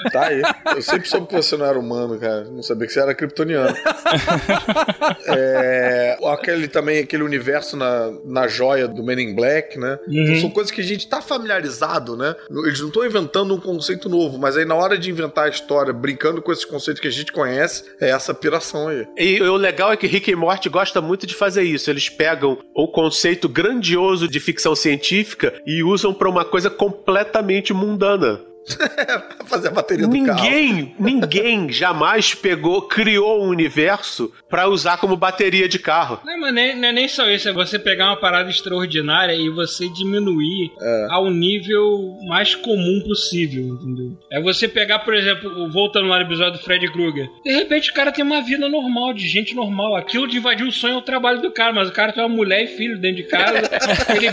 Tá 0.13 0.27
aí. 0.27 0.43
Eu 0.77 0.83
sempre 0.83 1.09
soube 1.09 1.27
que 1.27 1.35
você 1.37 1.57
não 1.57 1.67
era 1.67 1.79
humano, 1.79 2.19
cara. 2.19 2.45
Não 2.45 2.63
sabia 2.63 2.87
que 2.87 2.93
você 2.93 3.01
era 3.01 3.15
kryptoniano. 3.15 3.75
é, 5.27 6.19
aquele 6.27 6.69
também, 6.69 7.01
aquele 7.01 7.23
universo 7.23 7.77
na, 7.77 8.11
na 8.25 8.49
joia 8.49 8.89
do 8.89 9.03
Men 9.03 9.21
in 9.21 9.35
Black, 9.35 9.79
né? 9.79 9.99
Então 10.09 10.37
são 10.41 10.51
coisas 10.51 10.71
que 10.71 10.81
a 10.81 10.85
gente 10.85 11.09
tá 11.09 11.21
familiarizado, 11.21 12.17
né? 12.17 12.35
Eles 12.67 12.81
não 12.81 12.89
estão 12.89 13.05
inventando 13.05 13.55
um 13.55 13.61
conceito 13.61 14.09
novo, 14.09 14.39
mas 14.39 14.57
aí 14.57 14.65
na 14.65 14.75
hora 14.75 14.99
de 14.99 15.11
inventar 15.11 15.47
a 15.47 15.51
história, 15.51 15.93
brincando 15.93 16.41
com 16.43 16.53
esses 16.53 16.65
conceitos 16.65 17.01
que 17.01 17.09
a 17.09 17.13
gente 17.13 17.33
conhece, 17.33 17.85
é 18.01 18.11
essa 18.11 18.33
piração 18.35 18.89
aí. 18.89 19.07
E 19.17 19.41
o 19.43 19.57
legal 19.57 19.93
é 19.93 19.97
que 19.97 20.07
Rick 20.07 20.31
e 20.31 20.37
Morty 20.37 20.69
gosta 20.69 21.01
muito 21.01 21.27
de 21.27 21.35
fazer 21.35 21.63
isso. 21.63 21.91
Eles 21.91 22.09
pegam 22.09 22.59
um 22.77 22.87
conceito 22.87 23.10
grandioso 23.49 24.29
de 24.29 24.41
ficção 24.41 24.75
científica 24.75 25.61
e 25.67 25.83
usam 25.83 26.13
pra 26.13 26.29
uma 26.29 26.45
coisa 26.45 26.71
completamente 26.71 27.73
mundana. 27.73 28.50
Pra 28.77 29.47
fazer 29.47 29.69
a 29.69 29.71
bateria 29.73 30.07
do 30.07 30.25
carro. 30.25 30.43
Ninguém, 30.43 30.95
ninguém 30.99 31.73
jamais 31.73 32.35
pegou, 32.35 32.83
criou 32.83 33.45
um 33.45 33.49
universo 33.49 34.33
pra 34.49 34.69
usar 34.69 34.99
como 34.99 35.17
bateria 35.17 35.69
de 35.69 35.79
carro. 35.79 36.21
Não, 36.25 36.39
mas 36.41 36.55
nem, 36.55 36.77
não 36.77 36.89
é 36.89 36.93
nem 36.93 37.09
só 37.09 37.29
isso, 37.29 37.49
é 37.49 37.53
você 37.53 37.79
pegar 37.79 38.07
uma 38.07 38.21
parada 38.21 38.51
extraordinária 38.51 39.35
e 39.35 39.49
você 39.51 39.89
diminuir 39.89 40.71
É. 40.81 41.07
ao 41.11 41.31
nível 41.31 42.17
mais 42.29 42.55
comum 42.55 43.03
possível, 43.07 43.63
entendeu? 43.63 44.19
É 44.31 44.41
você 44.41 44.69
pegar, 44.69 45.01
por 45.01 45.15
exemplo, 45.15 45.71
voltando 45.71 46.09
lá 46.09 46.17
no 46.19 46.25
episódio 46.25 46.59
do 46.59 46.65
Fred 46.65 46.91
Krueger. 46.93 47.29
De 47.45 47.53
repente 47.53 47.91
o 47.91 47.95
cara 47.95 48.13
tem 48.13 48.25
uma 48.25 48.43
vida 48.43 48.69
normal, 48.69 49.13
de 49.13 49.27
gente 49.29 49.55
normal. 49.55 49.97
Aquilo 49.97 50.27
de 50.29 50.37
invadir 50.37 50.67
o 50.67 50.73
sonho 50.73 50.95
é 50.95 50.99
o 50.99 51.03
trabalho 51.03 51.41
do 51.41 51.51
cara, 51.51 51.73
mas 51.73 51.89
o 51.89 51.93
cara 51.93 52.13
tem 52.13 52.23
uma 52.23 52.29
mulher 52.35 52.65
e 52.65 52.67
filho 52.69 52.99
dentro 52.99 53.17
de 53.17 53.25
casa. 53.25 53.59
ele 54.15 54.31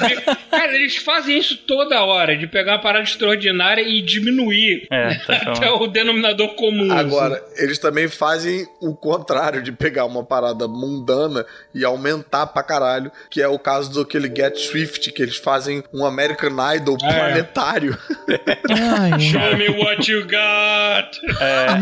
Cara, 0.49 0.75
eles 0.75 0.97
fazem 0.97 1.37
isso 1.37 1.57
toda 1.67 2.03
hora, 2.03 2.35
de 2.35 2.47
pegar 2.47 2.73
uma 2.73 2.81
parada 2.81 3.03
extraordinária 3.03 3.81
e 3.81 4.01
diminuir 4.19 4.87
É, 4.91 5.15
tá 5.25 5.35
até 5.51 5.69
o 5.71 5.87
denominador 5.87 6.49
comum. 6.55 6.91
Agora, 6.91 7.43
eles 7.57 7.77
também 7.77 8.07
fazem 8.07 8.67
o 8.81 8.95
contrário 8.95 9.61
de 9.61 9.71
pegar 9.71 10.05
uma 10.05 10.23
parada 10.23 10.67
mundana 10.67 11.45
e 11.73 11.83
aumentar 11.85 12.47
pra 12.47 12.63
caralho, 12.63 13.11
que 13.29 13.41
é 13.41 13.47
o 13.47 13.59
caso 13.59 13.91
do 13.91 14.01
aquele 14.01 14.27
Get 14.33 14.57
Swift, 14.57 15.11
que 15.11 15.21
eles 15.21 15.37
fazem 15.37 15.83
um 15.93 16.05
American 16.05 16.51
Idol 16.75 16.97
É. 17.03 17.13
planetário. 17.13 17.97
Ai, 18.69 19.19
Show 19.19 19.57
me 19.57 19.69
what 19.69 20.09
you 20.11 20.23
got! 20.23 21.17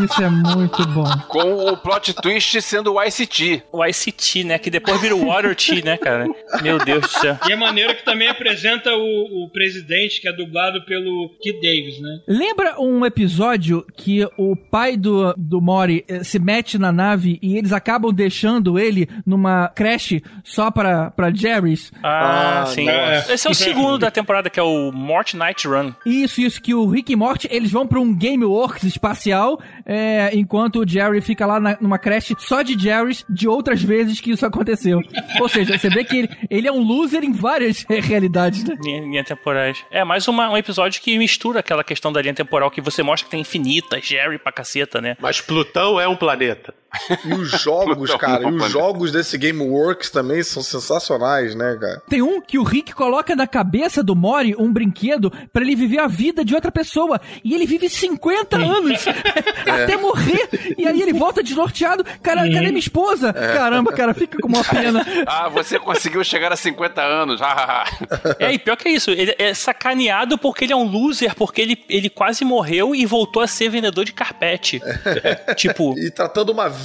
isso 0.05 0.21
é 0.23 0.29
muito 0.29 0.85
bom. 0.87 1.05
Com 1.27 1.69
o 1.71 1.77
plot 1.77 2.13
twist 2.15 2.61
sendo 2.61 2.93
o 2.93 3.03
ICT. 3.03 3.63
O 3.71 3.85
ICT, 3.85 4.43
né? 4.43 4.59
Que 4.59 4.69
depois 4.69 4.99
vira 5.01 5.15
o 5.15 5.25
Water 5.27 5.55
T, 5.55 5.81
né, 5.83 5.97
cara? 5.97 6.25
Meu 6.61 6.77
Deus 6.79 7.01
do 7.01 7.09
céu. 7.09 7.37
E 7.47 7.51
é 7.51 7.55
maneiro 7.55 7.95
que 7.95 8.03
também 8.03 8.27
apresenta 8.27 8.91
o, 8.95 9.45
o 9.45 9.49
presidente, 9.49 10.21
que 10.21 10.27
é 10.27 10.33
dublado 10.33 10.83
pelo 10.85 11.29
Kid 11.41 11.59
Davis, 11.61 11.99
né? 12.01 12.19
Lembra 12.27 12.79
um 12.81 13.05
episódio 13.05 13.85
que 13.95 14.25
o 14.37 14.55
pai 14.55 14.97
do, 14.97 15.33
do 15.37 15.61
Mori 15.61 16.03
eh, 16.07 16.23
se 16.23 16.39
mete 16.39 16.77
na 16.77 16.91
nave 16.91 17.37
e 17.41 17.57
eles 17.57 17.71
acabam 17.71 18.11
deixando 18.13 18.79
ele 18.79 19.07
numa 19.25 19.67
creche 19.69 20.23
só 20.43 20.71
pra, 20.71 21.11
pra 21.11 21.31
Jerry's? 21.33 21.91
Ah, 22.03 22.61
Ah, 22.61 22.65
sim. 22.67 22.85
nossa. 22.85 23.33
Esse 23.33 23.47
é 23.47 23.51
o 23.51 23.53
segundo 23.53 23.97
da 23.99 24.09
temporada, 24.11 24.49
que 24.49 24.59
é 24.59 24.63
o 24.63 24.91
Mort 24.91 25.33
Night 25.33 25.67
Run. 25.67 25.91
Isso, 26.05 26.41
isso, 26.41 26.61
que 26.61 26.73
o 26.73 26.87
Rick 26.87 27.11
e 27.13 27.15
Morty, 27.15 27.47
eles 27.51 27.71
vão 27.71 27.85
pra 27.85 27.99
um 27.99 28.13
Gameworks 28.17 28.83
espacial, 28.83 29.59
é, 29.85 30.31
enquanto 30.33 30.79
o 30.79 30.87
Jerry 30.87 31.21
fica 31.21 31.45
lá 31.45 31.59
na- 31.59 31.77
numa 31.79 31.97
creche 31.99 32.35
só 32.39 32.61
de 32.61 32.77
Jerry's 32.77 33.23
de 33.29 33.47
outras 33.47 33.81
vezes 33.81 34.19
que 34.19 34.31
isso 34.31 34.45
aconteceu. 34.45 34.99
Ou 35.39 35.47
seja, 35.49 35.77
você 35.77 35.89
vê 35.89 36.03
que 36.03 36.17
ele, 36.17 36.29
ele 36.49 36.67
é 36.67 36.71
um 36.71 36.81
loser 36.81 37.23
em 37.23 37.31
várias 37.31 37.85
realidades, 37.89 38.63
né? 38.63 38.75
Linha, 38.83 39.01
linha 39.01 39.23
temporais. 39.23 39.77
É 39.91 40.03
mais 40.03 40.27
uma, 40.27 40.49
um 40.49 40.57
episódio 40.57 41.01
que 41.01 41.17
mistura 41.17 41.59
aquela 41.59 41.83
questão 41.83 42.11
da 42.15 42.21
linha 42.21 42.33
temporal 42.33 42.71
que 42.71 42.81
você 42.81 43.03
mostra 43.03 43.25
que 43.25 43.31
tem 43.31 43.41
infinitas, 43.41 44.03
Jerry 44.05 44.37
pra 44.37 44.51
caceta, 44.51 44.99
né? 44.99 45.15
Mas 45.19 45.41
Plutão 45.41 45.99
é 45.99 46.07
um 46.07 46.15
planeta. 46.15 46.73
E 47.25 47.33
os 47.33 47.49
jogos, 47.61 48.13
cara, 48.15 48.43
e 48.43 48.53
os 48.53 48.71
jogos 48.71 49.11
desse 49.11 49.37
GameWorks 49.37 50.09
também 50.09 50.43
são 50.43 50.61
sensacionais, 50.63 51.55
né, 51.55 51.77
cara? 51.79 52.01
Tem 52.09 52.21
um 52.21 52.41
que 52.41 52.57
o 52.57 52.63
Rick 52.63 52.93
coloca 52.93 53.35
na 53.35 53.47
cabeça 53.47 54.03
do 54.03 54.15
Mori 54.15 54.55
um 54.57 54.71
brinquedo 54.71 55.31
pra 55.51 55.63
ele 55.63 55.75
viver 55.75 55.99
a 55.99 56.07
vida 56.07 56.43
de 56.43 56.53
outra 56.55 56.71
pessoa. 56.71 57.19
E 57.43 57.53
ele 57.53 57.65
vive 57.65 57.89
50 57.89 58.57
anos 58.57 59.05
até 59.61 59.97
morrer. 59.97 60.47
E 60.77 60.87
aí 60.87 61.01
ele 61.01 61.13
volta 61.13 61.41
desnorteado. 61.43 62.03
Cara, 62.21 62.41
cadê 62.41 62.67
minha 62.67 62.79
esposa? 62.79 63.33
Caramba, 63.33 63.91
cara, 63.93 64.13
fica 64.13 64.37
com 64.39 64.47
uma 64.47 64.63
pena. 64.65 65.05
Ah, 65.25 65.49
você 65.49 65.79
conseguiu 65.79 66.23
chegar 66.23 66.51
a 66.51 66.55
50 66.55 67.01
anos. 67.01 67.39
É, 68.39 68.53
e 68.53 68.59
pior 68.59 68.75
que 68.77 68.87
é 68.87 68.91
isso, 68.91 69.11
ele 69.11 69.35
é 69.37 69.53
sacaneado 69.53 70.37
porque 70.37 70.65
ele 70.65 70.73
é 70.73 70.75
um 70.75 70.83
loser, 70.87 71.35
porque 71.35 71.61
ele, 71.61 71.83
ele 71.89 72.09
quase 72.09 72.43
morreu 72.45 72.93
e 72.95 73.05
voltou 73.05 73.41
a 73.41 73.47
ser 73.47 73.69
vendedor 73.69 74.05
de 74.05 74.13
carpete. 74.13 74.81
tipo, 75.55 75.97
E 75.97 76.09
tratando 76.11 76.51
uma 76.51 76.69
vida 76.69 76.84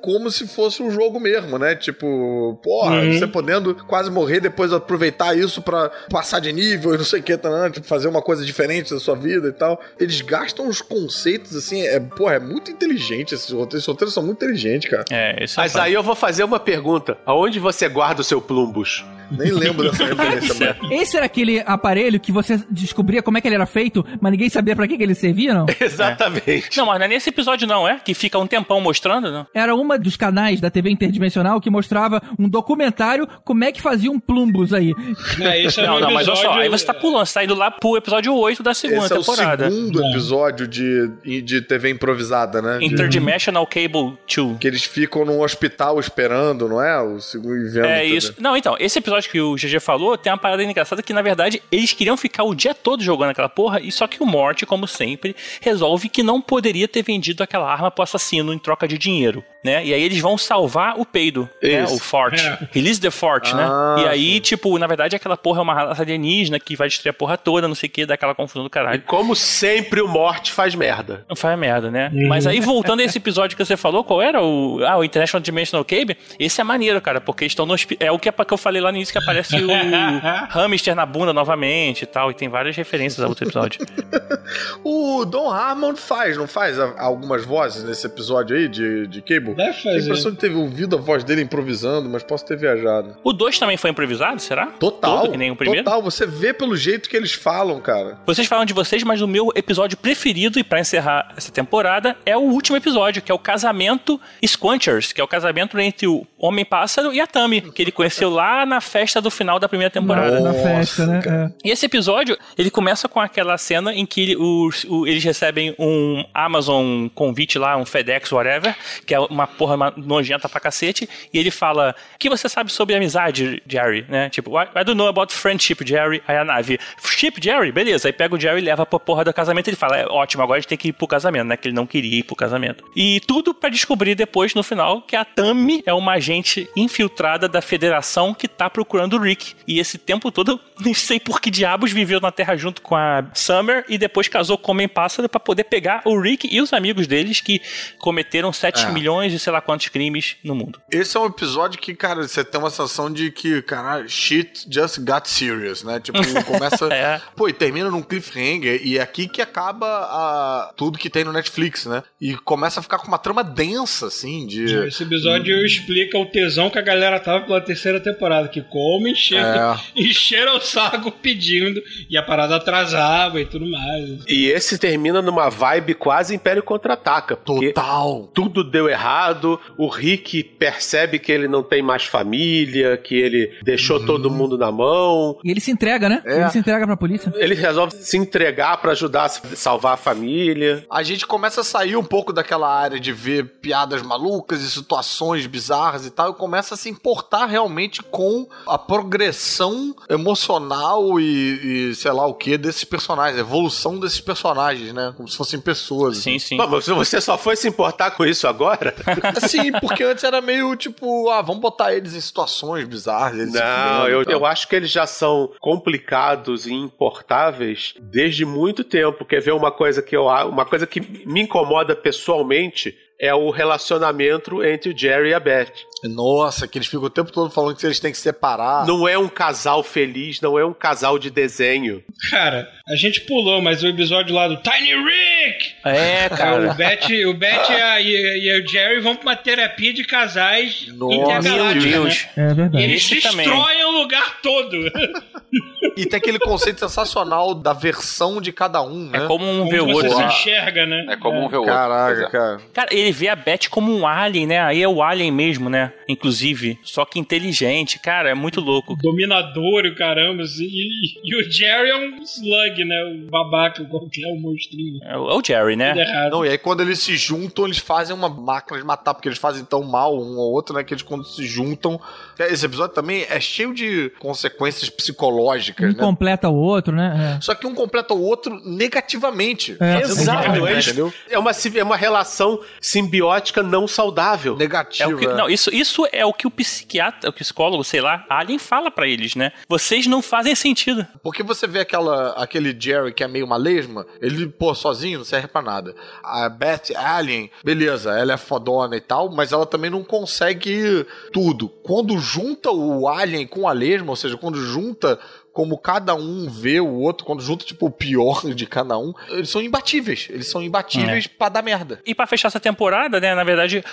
como 0.00 0.30
se 0.30 0.46
fosse 0.46 0.82
um 0.82 0.90
jogo 0.90 1.18
mesmo, 1.20 1.58
né? 1.58 1.74
Tipo, 1.74 2.58
porra, 2.62 2.96
Uhum. 3.00 3.12
você 3.18 3.26
podendo 3.26 3.74
quase 3.86 4.10
morrer 4.10 4.40
depois 4.40 4.72
aproveitar 4.72 5.36
isso 5.36 5.62
pra 5.62 5.90
passar 6.10 6.40
de 6.40 6.52
nível 6.52 6.94
e 6.94 6.98
não 6.98 7.04
sei 7.04 7.20
o 7.20 7.22
que, 7.22 7.36
tá, 7.36 7.70
tipo, 7.70 7.86
fazer 7.86 8.08
uma 8.08 8.22
coisa 8.22 8.44
diferente 8.44 8.92
da 8.92 9.00
sua 9.00 9.14
vida 9.16 9.48
e 9.48 9.52
tal. 9.52 9.80
Eles 9.98 10.20
gastam 10.20 10.68
os 10.68 10.80
conceitos, 10.82 11.54
assim, 11.56 11.82
é, 11.82 11.98
porra, 12.00 12.34
é 12.34 12.38
muito 12.40 12.70
inteligente 12.70 13.34
esses 13.34 13.50
roteiros. 13.50 13.74
Esses 13.80 13.86
roteiros 13.86 14.14
são 14.14 14.22
muito 14.22 14.36
inteligentes, 14.44 14.90
cara. 14.90 15.04
é, 15.10 15.44
esse 15.44 15.58
é 15.58 15.62
Mas 15.62 15.72
fato. 15.72 15.82
aí 15.82 15.92
eu 15.94 16.02
vou 16.02 16.14
fazer 16.14 16.44
uma 16.44 16.58
pergunta. 16.60 17.16
Aonde 17.24 17.58
você 17.58 17.88
guarda 17.88 18.20
o 18.20 18.24
seu 18.24 18.40
plumbus? 18.40 19.04
Nem 19.30 19.50
lembro 19.52 19.90
dessa 19.90 20.04
referência, 20.06 20.76
mas... 20.80 20.90
Esse 20.92 21.16
era 21.16 21.26
aquele 21.26 21.60
aparelho 21.66 22.18
que 22.20 22.32
você 22.32 22.60
descobria 22.70 23.22
como 23.22 23.38
é 23.38 23.40
que 23.40 23.48
ele 23.48 23.54
era 23.54 23.66
feito, 23.66 24.04
mas 24.20 24.32
ninguém 24.32 24.48
sabia 24.48 24.74
pra 24.76 24.86
que, 24.86 24.96
que 24.96 25.02
ele 25.02 25.14
servia, 25.14 25.54
não? 25.54 25.66
Exatamente. 25.80 26.76
Não, 26.76 26.86
mas 26.86 26.98
não 26.98 27.06
é 27.06 27.08
nesse 27.08 27.30
episódio 27.30 27.66
não, 27.66 27.88
é? 27.88 27.98
Que 27.98 28.14
fica 28.14 28.38
um 28.38 28.46
tempão 28.46 28.80
mostrando, 28.80 29.30
não? 29.30 29.46
Era 29.54 29.74
uma 29.74 29.98
dos 29.98 30.16
canais 30.16 30.60
da 30.60 30.70
TV 30.70 30.90
interdimensional 30.90 31.60
que 31.60 31.70
mostrava 31.70 32.20
um 32.38 32.48
documentário 32.48 33.26
como 33.44 33.64
é 33.64 33.72
que 33.72 33.80
fazia 33.80 34.10
um 34.12 34.18
plumbus 34.18 34.72
aí. 34.72 34.94
É, 35.40 35.62
isso 35.62 35.80
é 35.80 35.86
Não, 35.86 35.94
no 35.94 36.00
não, 36.06 36.10
mas 36.12 36.26
olha 36.28 36.36
só, 36.36 36.42
episódio- 36.42 36.62
aí 36.62 36.68
você 36.68 36.86
tá 36.86 36.94
pulando, 36.94 37.26
você 37.26 37.34
tá 37.34 37.44
indo 37.44 37.54
lá 37.54 37.70
pro 37.70 37.96
episódio 37.96 38.34
8 38.34 38.62
da 38.62 38.74
segunda 38.74 39.04
Esse 39.04 39.14
é 39.14 39.18
o 39.18 39.22
segundo 39.22 40.04
episódio 40.10 40.66
de, 40.66 41.42
de 41.42 41.60
TV 41.62 41.90
improvisada, 41.90 42.60
né? 42.62 42.78
De- 42.78 42.84
Interdimensional 42.86 43.66
Cable 43.66 44.16
2. 44.34 44.58
que 44.58 44.66
eles 44.66 44.84
ficam 44.84 45.24
num 45.24 45.40
hospital 45.40 45.98
esperando, 46.00 46.68
não 46.68 46.82
é? 46.82 47.00
O 47.00 47.20
segundo 47.20 47.56
e 47.56 47.68
vendo 47.68 47.86
É 47.86 48.04
isso. 48.04 48.34
Não, 48.38 48.56
então, 48.56 48.76
esse 48.78 48.98
episódio 48.98 49.19
que 49.28 49.40
o 49.40 49.54
GG 49.54 49.80
falou 49.80 50.16
tem 50.16 50.32
uma 50.32 50.38
parada 50.38 50.62
engraçada 50.62 51.02
que, 51.02 51.12
na 51.12 51.20
verdade, 51.22 51.60
eles 51.70 51.92
queriam 51.92 52.16
ficar 52.16 52.44
o 52.44 52.54
dia 52.54 52.74
todo 52.74 53.02
jogando 53.02 53.30
aquela 53.30 53.48
porra, 53.48 53.80
e 53.80 53.90
só 53.90 54.06
que 54.06 54.22
o 54.22 54.26
Morty, 54.26 54.64
como 54.64 54.86
sempre, 54.86 55.34
resolve 55.60 56.08
que 56.08 56.22
não 56.22 56.40
poderia 56.40 56.86
ter 56.88 57.02
vendido 57.02 57.42
aquela 57.42 57.70
arma 57.70 57.90
pro 57.90 58.02
assassino 58.02 58.52
em 58.54 58.58
troca 58.58 58.86
de 58.86 58.96
dinheiro, 58.96 59.44
né? 59.64 59.84
E 59.84 59.92
aí 59.92 60.02
eles 60.02 60.20
vão 60.20 60.38
salvar 60.38 60.98
o 60.98 61.04
peido, 61.04 61.48
né? 61.62 61.84
O 61.84 61.98
Fort. 61.98 62.38
É. 62.40 62.68
Release 62.72 63.00
the 63.00 63.10
Fort, 63.10 63.52
né? 63.52 63.64
Ah, 63.64 63.96
E 64.00 64.08
aí, 64.08 64.40
tipo, 64.40 64.78
na 64.78 64.86
verdade, 64.86 65.16
aquela 65.16 65.36
porra 65.36 65.58
é 65.60 65.62
uma 65.62 65.74
raça 65.74 66.02
alienígena 66.02 66.58
que 66.60 66.76
vai 66.76 66.88
destruir 66.88 67.10
a 67.10 67.14
porra 67.14 67.36
toda, 67.36 67.66
não 67.68 67.74
sei 67.74 67.88
o 67.88 67.92
que, 67.92 68.06
dá 68.06 68.14
aquela 68.14 68.34
confusão 68.34 68.62
do 68.62 68.68
E 68.68 68.70
caralho. 68.70 69.02
como 69.02 69.34
sempre, 69.34 70.00
o 70.00 70.08
Morte 70.08 70.52
faz 70.52 70.74
merda. 70.74 71.24
Não 71.28 71.36
faz 71.36 71.58
merda, 71.58 71.90
né? 71.90 72.10
Mas 72.28 72.46
aí, 72.46 72.60
voltando 72.60 73.00
a 73.00 73.04
esse 73.04 73.18
episódio 73.18 73.56
que 73.56 73.64
você 73.64 73.76
falou, 73.76 74.04
qual 74.04 74.22
era? 74.22 74.42
O, 74.42 74.80
ah, 74.84 74.96
o 74.98 75.04
International 75.04 75.40
Dimensional 75.42 75.84
Cable? 75.84 76.16
Esse 76.38 76.60
é 76.60 76.64
maneiro, 76.64 77.00
cara, 77.00 77.20
porque 77.20 77.44
eles 77.44 77.52
estão 77.52 77.66
no 77.66 77.74
hospital. 77.74 78.08
É 78.08 78.12
o 78.12 78.18
que, 78.18 78.30
que 78.30 78.52
eu 78.54 78.58
falei 78.58 78.80
lá 78.80 78.90
no 78.90 78.96
início, 78.98 79.09
que 79.10 79.18
aparece 79.18 79.56
o 79.56 79.68
hamster 80.50 80.94
na 80.94 81.06
bunda 81.06 81.32
novamente 81.32 82.02
e 82.02 82.06
tal, 82.06 82.30
e 82.30 82.34
tem 82.34 82.48
várias 82.48 82.76
referências 82.76 83.24
a 83.24 83.28
outro 83.28 83.44
episódio. 83.44 83.80
O 84.82 85.24
Don 85.24 85.50
Harmon 85.50 85.94
faz, 85.94 86.36
não 86.36 86.48
faz 86.48 86.78
algumas 86.78 87.44
vozes 87.44 87.84
nesse 87.84 88.06
episódio 88.06 88.56
aí 88.56 88.68
de, 88.68 89.06
de 89.06 89.22
Cable? 89.22 89.54
Deve 89.54 89.56
Tenho 89.56 89.70
a 89.70 89.74
fazer. 89.74 90.00
impressão 90.00 90.32
de 90.32 90.38
ter 90.38 90.52
ouvido 90.52 90.96
a 90.96 91.00
voz 91.00 91.22
dele 91.22 91.42
improvisando, 91.42 92.08
mas 92.08 92.22
posso 92.22 92.44
ter 92.46 92.56
viajado. 92.56 93.16
O 93.22 93.32
2 93.32 93.58
também 93.58 93.76
foi 93.76 93.90
improvisado, 93.90 94.40
será? 94.40 94.66
Total. 94.66 95.20
Todo, 95.20 95.32
que 95.32 95.36
nem 95.36 95.50
o 95.50 95.56
primeiro? 95.56 95.84
Total, 95.84 96.02
você 96.02 96.26
vê 96.26 96.52
pelo 96.52 96.76
jeito 96.76 97.08
que 97.08 97.16
eles 97.16 97.32
falam, 97.32 97.80
cara. 97.80 98.18
Vocês 98.26 98.46
falam 98.48 98.64
de 98.64 98.72
vocês, 98.72 99.02
mas 99.02 99.20
o 99.20 99.28
meu 99.28 99.50
episódio 99.54 99.96
preferido, 99.96 100.58
e 100.58 100.64
pra 100.64 100.80
encerrar 100.80 101.32
essa 101.36 101.52
temporada, 101.52 102.16
é 102.26 102.36
o 102.36 102.40
último 102.40 102.76
episódio, 102.76 103.22
que 103.22 103.30
é 103.30 103.34
o 103.34 103.38
casamento 103.38 104.20
Squanchers, 104.44 105.12
que 105.12 105.20
é 105.20 105.24
o 105.24 105.28
casamento 105.28 105.78
entre 105.78 106.06
o 106.06 106.26
Homem-Pássaro 106.38 107.12
e 107.12 107.20
a 107.20 107.26
Tami, 107.26 107.60
que 107.60 107.82
ele 107.82 107.92
conheceu 107.92 108.30
lá 108.30 108.64
na 108.66 108.80
festa 108.80 108.99
do 109.20 109.30
final 109.30 109.58
da 109.58 109.68
primeira 109.68 109.90
temporada. 109.90 110.40
Na 110.40 110.52
festa, 110.52 111.06
né? 111.06 111.20
cara. 111.22 111.54
É. 111.64 111.68
E 111.68 111.70
esse 111.70 111.86
episódio, 111.86 112.36
ele 112.58 112.70
começa 112.70 113.08
com 113.08 113.20
aquela 113.20 113.56
cena 113.58 113.94
em 113.94 114.04
que 114.04 114.36
os- 114.36 114.84
o- 114.84 115.06
eles 115.06 115.22
recebem 115.24 115.74
um 115.78 116.24
Amazon 116.34 117.08
convite 117.14 117.58
lá, 117.58 117.76
um 117.76 117.84
FedEx, 117.86 118.30
whatever, 118.32 118.74
que 119.06 119.14
é 119.14 119.20
uma 119.20 119.46
porra 119.46 119.92
nojenta 119.96 120.48
pra 120.48 120.60
cacete, 120.60 121.08
e 121.32 121.38
ele 121.38 121.50
fala, 121.50 121.94
o 122.14 122.18
que 122.18 122.28
você 122.28 122.48
sabe 122.48 122.70
sobre 122.72 122.94
amizade, 122.94 123.62
Jerry, 123.66 124.04
né? 124.08 124.28
Tipo, 124.30 124.58
I, 124.60 124.64
I 124.76 124.84
don't 124.84 124.94
know 124.96 125.06
about 125.08 125.32
friendship, 125.32 125.76
Jerry. 125.86 126.22
Aí 126.26 126.36
a 126.36 126.44
nave, 126.44 126.78
ship, 127.02 127.40
Jerry? 127.42 127.72
Beleza. 127.72 128.08
Aí 128.08 128.12
pega 128.12 128.34
o 128.34 128.40
Jerry 128.40 128.58
e 128.60 128.64
leva 128.64 128.84
pra 128.84 128.98
porra 128.98 129.24
do 129.24 129.32
casamento, 129.32 129.68
ele 129.68 129.76
fala, 129.76 129.96
é 129.98 130.06
ótimo, 130.06 130.42
agora 130.42 130.58
a 130.58 130.60
gente 130.60 130.68
tem 130.68 130.78
que 130.78 130.88
ir 130.88 130.92
pro 130.92 131.06
casamento, 131.06 131.46
né? 131.46 131.56
Que 131.56 131.68
ele 131.68 131.74
não 131.74 131.86
queria 131.86 132.18
ir 132.18 132.22
pro 132.22 132.36
casamento. 132.36 132.84
E 132.96 133.20
tudo 133.20 133.54
pra 133.54 133.68
descobrir 133.70 134.14
depois, 134.14 134.54
no 134.54 134.62
final, 134.62 135.02
que 135.02 135.14
a 135.16 135.24
Tammy 135.24 135.82
é 135.86 135.92
uma 135.94 136.12
agente 136.12 136.68
infiltrada 136.76 137.48
da 137.48 137.60
federação 137.62 138.34
que 138.34 138.48
tá 138.48 138.68
procurando 138.68 138.89
o 138.98 139.18
Rick. 139.20 139.54
E 139.66 139.78
esse 139.78 139.98
tempo 139.98 140.30
todo, 140.30 140.60
nem 140.80 140.94
sei 140.94 141.20
por 141.20 141.40
que 141.40 141.50
diabos 141.50 141.92
viveu 141.92 142.20
na 142.20 142.30
Terra 142.30 142.56
junto 142.56 142.82
com 142.82 142.96
a 142.96 143.24
Summer 143.34 143.84
e 143.88 143.96
depois 143.98 144.28
casou 144.28 144.56
com 144.58 144.72
o 144.72 144.74
Homem-Pássaro 144.74 145.28
pra 145.28 145.40
poder 145.40 145.64
pegar 145.64 146.02
o 146.04 146.18
Rick 146.20 146.48
e 146.50 146.60
os 146.60 146.72
amigos 146.72 147.06
deles 147.06 147.40
que 147.40 147.60
cometeram 147.98 148.52
7 148.52 148.86
É. 148.86 148.90
milhões 148.90 149.32
e 149.32 149.38
sei 149.38 149.52
lá 149.52 149.60
quantos 149.60 149.88
crimes 149.88 150.36
no 150.44 150.54
mundo. 150.54 150.80
Esse 150.90 151.16
é 151.16 151.20
um 151.20 151.26
episódio 151.26 151.78
que, 151.80 151.94
cara, 151.94 152.26
você 152.26 152.44
tem 152.44 152.60
uma 152.60 152.70
sensação 152.70 153.12
de 153.12 153.30
que, 153.30 153.62
cara, 153.62 154.06
shit 154.08 154.66
just 154.70 154.98
got 155.00 155.26
serious, 155.28 155.82
né? 155.82 156.00
Tipo, 156.00 156.18
começa. 156.44 156.86
É. 156.92 157.20
Pô, 157.36 157.48
e 157.48 157.52
termina 157.52 157.90
num 157.90 158.02
cliffhanger, 158.02 158.80
e 158.84 158.98
é 158.98 159.02
aqui 159.02 159.28
que 159.28 159.42
acaba 159.42 159.86
a, 159.86 160.72
tudo 160.76 160.98
que 160.98 161.10
tem 161.10 161.24
no 161.24 161.32
Netflix, 161.32 161.86
né? 161.86 162.02
E 162.20 162.34
começa 162.34 162.80
a 162.80 162.82
ficar 162.82 162.98
com 162.98 163.08
uma 163.08 163.18
trama 163.18 163.42
densa, 163.44 164.06
assim, 164.06 164.46
de. 164.46 164.64
Esse 164.86 165.02
episódio 165.02 165.64
explica 165.64 166.18
o 166.18 166.26
tesão 166.26 166.70
que 166.70 166.78
a 166.78 166.82
galera 166.82 167.18
tava 167.20 167.44
pela 167.44 167.60
terceira 167.60 168.00
temporada, 168.00 168.48
que 168.48 168.62
come, 168.80 169.10
encher, 169.12 169.44
É. 169.44 169.76
encheram 170.00 170.56
o 170.56 170.60
saco 170.60 171.10
pedindo, 171.10 171.82
e 172.08 172.16
a 172.16 172.22
parada 172.22 172.56
atrasava 172.56 173.40
e 173.40 173.46
tudo 173.46 173.68
mais. 173.70 174.24
E 174.28 174.46
esse 174.46 174.78
termina 174.78 175.20
numa 175.20 175.48
vibe 175.48 175.94
quase 175.94 176.34
Império 176.34 176.62
Contra-Ataca. 176.62 177.36
Total. 177.36 178.30
tudo 178.34 178.64
deu 178.64 178.88
errado, 178.88 179.60
o 179.76 179.88
Rick 179.88 180.42
percebe 180.42 181.18
que 181.18 181.30
ele 181.30 181.48
não 181.48 181.62
tem 181.62 181.82
mais 181.82 182.04
família, 182.04 182.96
que 182.96 183.14
ele 183.14 183.58
deixou 183.62 184.04
todo 184.04 184.30
mundo 184.30 184.56
na 184.56 184.70
mão. 184.72 185.38
E 185.44 185.50
ele 185.50 185.60
se 185.60 185.70
entrega, 185.70 186.08
né? 186.08 186.22
É. 186.24 186.40
Ele 186.40 186.50
se 186.50 186.58
entrega 186.58 186.86
pra 186.86 186.96
polícia. 186.96 187.32
Ele 187.36 187.54
resolve 187.54 187.94
se 187.96 188.16
entregar 188.16 188.76
pra 188.80 188.92
ajudar 188.92 189.24
a 189.24 189.28
salvar 189.28 189.94
a 189.94 189.96
família. 189.96 190.84
A 190.90 191.02
gente 191.02 191.26
começa 191.26 191.60
a 191.60 191.64
sair 191.64 191.96
um 191.96 192.04
pouco 192.04 192.32
daquela 192.32 192.72
área 192.72 192.98
de 192.98 193.12
ver 193.12 193.44
piadas 193.60 194.02
malucas 194.02 194.62
e 194.62 194.70
situações 194.70 195.46
bizarras 195.46 196.06
e 196.06 196.10
tal, 196.10 196.30
e 196.30 196.34
começa 196.34 196.74
a 196.74 196.76
se 196.76 196.88
importar 196.88 197.46
realmente 197.46 198.02
com 198.02 198.46
a 198.66 198.78
progressão 198.78 199.94
emocional 200.08 201.20
e, 201.20 201.90
e 201.90 201.94
sei 201.94 202.12
lá 202.12 202.26
o 202.26 202.34
que 202.34 202.56
desses 202.56 202.84
personagens, 202.84 203.36
a 203.36 203.40
evolução 203.40 203.98
desses 203.98 204.20
personagens, 204.20 204.92
né? 204.92 205.12
Como 205.16 205.28
se 205.28 205.36
fossem 205.36 205.60
pessoas. 205.60 206.18
Sim, 206.18 206.38
sim. 206.38 206.56
Pô, 206.56 206.66
mas 206.66 206.86
você 206.86 207.20
só 207.20 207.36
foi 207.36 207.56
se 207.56 207.68
importar 207.68 208.12
com 208.12 208.24
isso 208.24 208.46
agora? 208.46 208.94
Sim, 209.48 209.72
porque 209.80 210.02
antes 210.04 210.24
era 210.24 210.40
meio 210.40 210.74
tipo, 210.76 211.28
ah, 211.30 211.42
vamos 211.42 211.60
botar 211.60 211.94
eles 211.94 212.14
em 212.14 212.20
situações 212.20 212.86
bizarras. 212.86 213.52
Não, 213.52 214.08
eu, 214.08 214.22
eu 214.22 214.46
acho 214.46 214.68
que 214.68 214.76
eles 214.76 214.90
já 214.90 215.06
são 215.06 215.50
complicados 215.60 216.66
e 216.66 216.72
importáveis 216.72 217.94
desde 218.00 218.44
muito 218.44 218.84
tempo. 218.84 219.24
Quer 219.24 219.40
ver 219.40 219.52
uma 219.52 219.70
coisa 219.70 220.02
que 220.02 220.16
eu 220.16 220.26
uma 220.26 220.64
coisa 220.64 220.86
que 220.86 221.00
me 221.26 221.42
incomoda 221.42 221.96
pessoalmente 221.96 222.96
é 223.20 223.34
o 223.34 223.50
relacionamento 223.50 224.64
entre 224.64 224.90
o 224.92 224.96
Jerry 224.98 225.30
e 225.30 225.34
a 225.34 225.40
Beth. 225.40 225.72
Nossa, 226.04 226.66
que 226.66 226.78
eles 226.78 226.88
ficam 226.88 227.04
o 227.04 227.10
tempo 227.10 227.30
todo 227.30 227.50
falando 227.50 227.76
que 227.76 227.84
eles 227.84 228.00
têm 228.00 228.10
que 228.10 228.16
separar. 228.16 228.86
Não 228.86 229.06
é 229.06 229.18
um 229.18 229.28
casal 229.28 229.82
feliz, 229.82 230.40
não 230.40 230.58
é 230.58 230.64
um 230.64 230.72
casal 230.72 231.18
de 231.18 231.28
desenho. 231.30 232.02
Cara, 232.30 232.66
a 232.88 232.96
gente 232.96 233.20
pulou, 233.22 233.60
mas 233.60 233.82
o 233.82 233.86
episódio 233.86 234.34
lá 234.34 234.48
do 234.48 234.56
Tiny 234.56 234.94
Rick! 234.94 235.74
É, 235.84 236.26
O 236.32 236.36
cara. 236.36 236.72
Beth, 236.74 237.26
o 237.26 237.34
Beth 237.34 237.68
e, 237.70 237.74
a- 237.74 238.00
e- 238.00 238.38
e 238.48 238.60
o 238.62 238.66
Jerry 238.66 239.00
vão 239.00 239.14
pra 239.14 239.22
uma 239.30 239.36
terapia 239.36 239.92
de 239.92 240.04
casais 240.04 240.86
Nossa, 240.94 241.14
Meu 241.16 241.24
intergaláctica, 241.26 241.84
Deus. 241.90 242.26
né? 242.36 242.48
É 242.48 242.50
E 242.50 242.54
verdade. 242.54 242.84
eles 242.84 243.02
Esse 243.02 243.14
destroem 243.16 243.46
também. 243.46 243.84
o 243.84 243.90
lugar 243.90 244.40
todo. 244.40 244.76
E 245.96 246.06
tem 246.06 246.18
aquele 246.18 246.38
conceito 246.38 246.80
sensacional 246.80 247.54
da 247.54 247.72
versão 247.72 248.40
de 248.40 248.52
cada 248.52 248.82
um, 248.82 249.08
né? 249.08 249.24
É 249.24 249.26
como 249.26 249.44
um 249.44 249.60
Como 249.60 249.70
vê 249.70 249.80
o 249.80 249.86
você 249.86 249.92
outro. 249.92 250.10
se 250.10 250.18
né? 250.18 250.26
enxerga, 250.26 250.86
né? 250.86 251.06
É 251.10 251.16
como 251.16 251.38
um 251.38 251.48
ver 251.48 251.56
o 251.56 251.60
outro. 251.60 251.74
Caraca, 251.74 252.22
é. 252.22 252.30
cara. 252.30 252.60
Cara, 252.72 252.88
ele 252.92 253.12
vê 253.12 253.28
a 253.28 253.36
Beth 253.36 253.68
como 253.70 253.94
um 253.94 254.06
alien, 254.06 254.46
né? 254.46 254.60
Aí 254.60 254.82
é 254.82 254.88
o 254.88 255.02
alien 255.02 255.30
mesmo, 255.30 255.68
né? 255.68 255.92
Inclusive. 256.08 256.78
Só 256.82 257.04
que 257.04 257.18
inteligente. 257.18 257.98
Cara, 257.98 258.30
é 258.30 258.34
muito 258.34 258.60
louco. 258.60 258.96
Dominador 258.96 259.86
e 259.86 259.90
o 259.90 259.94
caramba, 259.94 260.42
assim. 260.42 260.64
E, 260.64 261.20
e 261.24 261.36
o 261.36 261.50
Jerry 261.50 261.90
é 261.90 261.96
um 261.96 262.22
slug, 262.22 262.84
né? 262.84 263.04
O 263.04 263.30
babaca, 263.30 263.84
qualquer, 263.84 264.26
o 264.26 264.40
monstrinho. 264.40 265.00
É 265.04 265.16
o 265.16 265.30
é 265.30 265.34
o 265.34 265.42
Jerry, 265.44 265.76
né? 265.76 265.94
Não, 266.30 266.44
e 266.44 266.48
aí 266.48 266.58
quando 266.58 266.80
eles 266.82 266.98
se 266.98 267.16
juntam, 267.16 267.64
eles 267.64 267.78
fazem 267.78 268.14
uma 268.14 268.28
máquina 268.28 268.78
de 268.78 268.84
matar, 268.84 269.14
porque 269.14 269.28
eles 269.28 269.38
fazem 269.38 269.64
tão 269.64 269.82
mal 269.82 270.16
um 270.16 270.40
ao 270.40 270.50
outro, 270.50 270.74
né? 270.74 270.84
Que 270.84 270.94
eles 270.94 271.02
quando 271.02 271.24
se 271.24 271.46
juntam. 271.46 272.00
Esse 272.38 272.66
episódio 272.66 272.94
também 272.94 273.26
é 273.28 273.40
cheio 273.40 273.74
de 273.74 274.10
consequências 274.18 274.88
psicológicas, 274.88 275.69
Um 275.78 275.88
né? 275.88 275.94
completa 275.94 276.48
o 276.48 276.54
outro, 276.54 276.94
né? 276.94 277.38
Só 277.40 277.54
que 277.54 277.66
um 277.66 277.74
completa 277.74 278.14
o 278.14 278.20
outro 278.22 278.60
negativamente. 278.64 279.76
É. 279.80 280.00
Exato, 280.00 280.66
eles- 280.68 280.86
entendeu? 280.86 281.12
É 281.28 281.38
uma, 281.38 281.50
é 281.76 281.82
uma 281.82 281.96
relação 281.96 282.60
simbiótica 282.80 283.62
não 283.62 283.86
saudável. 283.86 284.54
É 284.54 284.58
Negativa. 284.58 285.10
o 285.12 285.16
que, 285.16 285.26
não, 285.26 285.48
isso, 285.48 285.74
isso 285.74 286.06
é 286.12 286.24
o 286.24 286.32
que 286.32 286.46
o 286.46 286.50
psiquiatra, 286.50 287.30
o 287.30 287.32
psicólogo, 287.32 287.82
sei 287.84 288.00
lá, 288.00 288.24
Alien 288.28 288.58
fala 288.58 288.90
pra 288.90 289.06
eles, 289.06 289.34
né? 289.34 289.52
Vocês 289.68 290.06
não 290.06 290.22
fazem 290.22 290.54
sentido. 290.54 291.06
Porque 291.22 291.42
você 291.42 291.66
vê 291.66 291.80
aquela, 291.80 292.30
aquele 292.32 292.76
Jerry 292.78 293.12
que 293.12 293.22
é 293.24 293.28
meio 293.28 293.46
uma 293.46 293.56
lesma, 293.56 294.06
ele, 294.20 294.46
pô, 294.48 294.74
sozinho 294.74 295.18
não 295.18 295.24
serve 295.24 295.48
pra 295.48 295.62
nada. 295.62 295.94
A 296.22 296.48
Beth 296.48 296.94
Alien, 296.96 297.50
beleza, 297.64 298.10
ela 298.18 298.32
é 298.32 298.36
fodona 298.36 298.96
e 298.96 299.00
tal, 299.00 299.30
mas 299.30 299.52
ela 299.52 299.66
também 299.66 299.90
não 299.90 300.02
consegue 300.02 301.06
tudo. 301.32 301.68
Quando 301.82 302.18
junta 302.18 302.70
o 302.70 303.08
Alien 303.08 303.46
com 303.46 303.68
a 303.68 303.72
lesma, 303.72 304.10
ou 304.10 304.16
seja, 304.16 304.36
quando 304.36 304.58
junta 304.58 305.18
como 305.52 305.76
cada 305.78 306.14
um 306.14 306.48
vê 306.48 306.80
o 306.80 306.92
outro, 306.94 307.26
quando 307.26 307.42
junta, 307.42 307.64
tipo, 307.64 307.86
o 307.86 307.90
pior 307.90 308.42
de 308.54 308.66
cada 308.66 308.96
um, 308.98 309.12
eles 309.30 309.50
são 309.50 309.62
imbatíveis. 309.62 310.28
Eles 310.30 310.48
são 310.48 310.62
imbatíveis 310.62 311.26
pra 311.26 311.48
dar 311.48 311.62
merda. 311.62 312.00
E 312.06 312.14
pra 312.14 312.26
fechar 312.26 312.48
essa 312.48 312.60
temporada, 312.60 313.20
né, 313.20 313.34
na 313.34 313.44
verdade, 313.44 313.84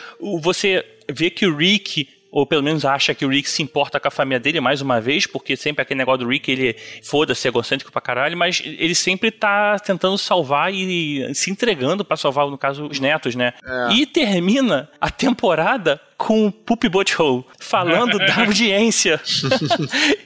você 0.42 0.86
vê 1.10 1.30
que 1.30 1.46
o 1.46 1.56
Rick 1.56 2.10
ou 2.30 2.46
pelo 2.46 2.62
menos 2.62 2.86
acha 2.86 3.16
que 3.16 3.26
o 3.26 3.30
Rick 3.30 3.50
se 3.50 3.64
importa 3.64 4.00
com 4.00 4.08
a 4.08 4.12
família 4.12 4.40
dele 4.40 4.60
mais 4.60 4.82
uma 4.82 5.00
vez, 5.00 5.26
porque 5.26 5.56
sempre 5.56 5.82
aquele 5.82 5.98
negócio 5.98 6.20
do 6.20 6.30
Rick, 6.30 6.52
ele 6.52 6.76
foda-se, 7.02 7.48
egocêntrico 7.48 7.92
pra 7.92 8.02
caralho, 8.02 8.38
mas 8.38 8.62
ele 8.64 8.94
sempre 8.94 9.32
tá 9.32 9.80
tentando 9.80 10.18
salvar 10.18 10.72
e 10.74 11.34
se 11.34 11.50
entregando 11.50 12.04
pra 12.04 12.18
salvar, 12.18 12.48
no 12.48 12.58
caso, 12.58 12.86
os 12.86 13.00
netos, 13.00 13.34
né? 13.34 13.54
E 13.92 14.06
termina 14.06 14.90
a 15.00 15.10
temporada 15.10 16.00
com 16.18 16.48
o 16.48 16.52
Poop 16.52 16.89
Butthole 16.89 17.45
falando 17.60 18.18
da 18.18 18.39
audiência 18.41 19.22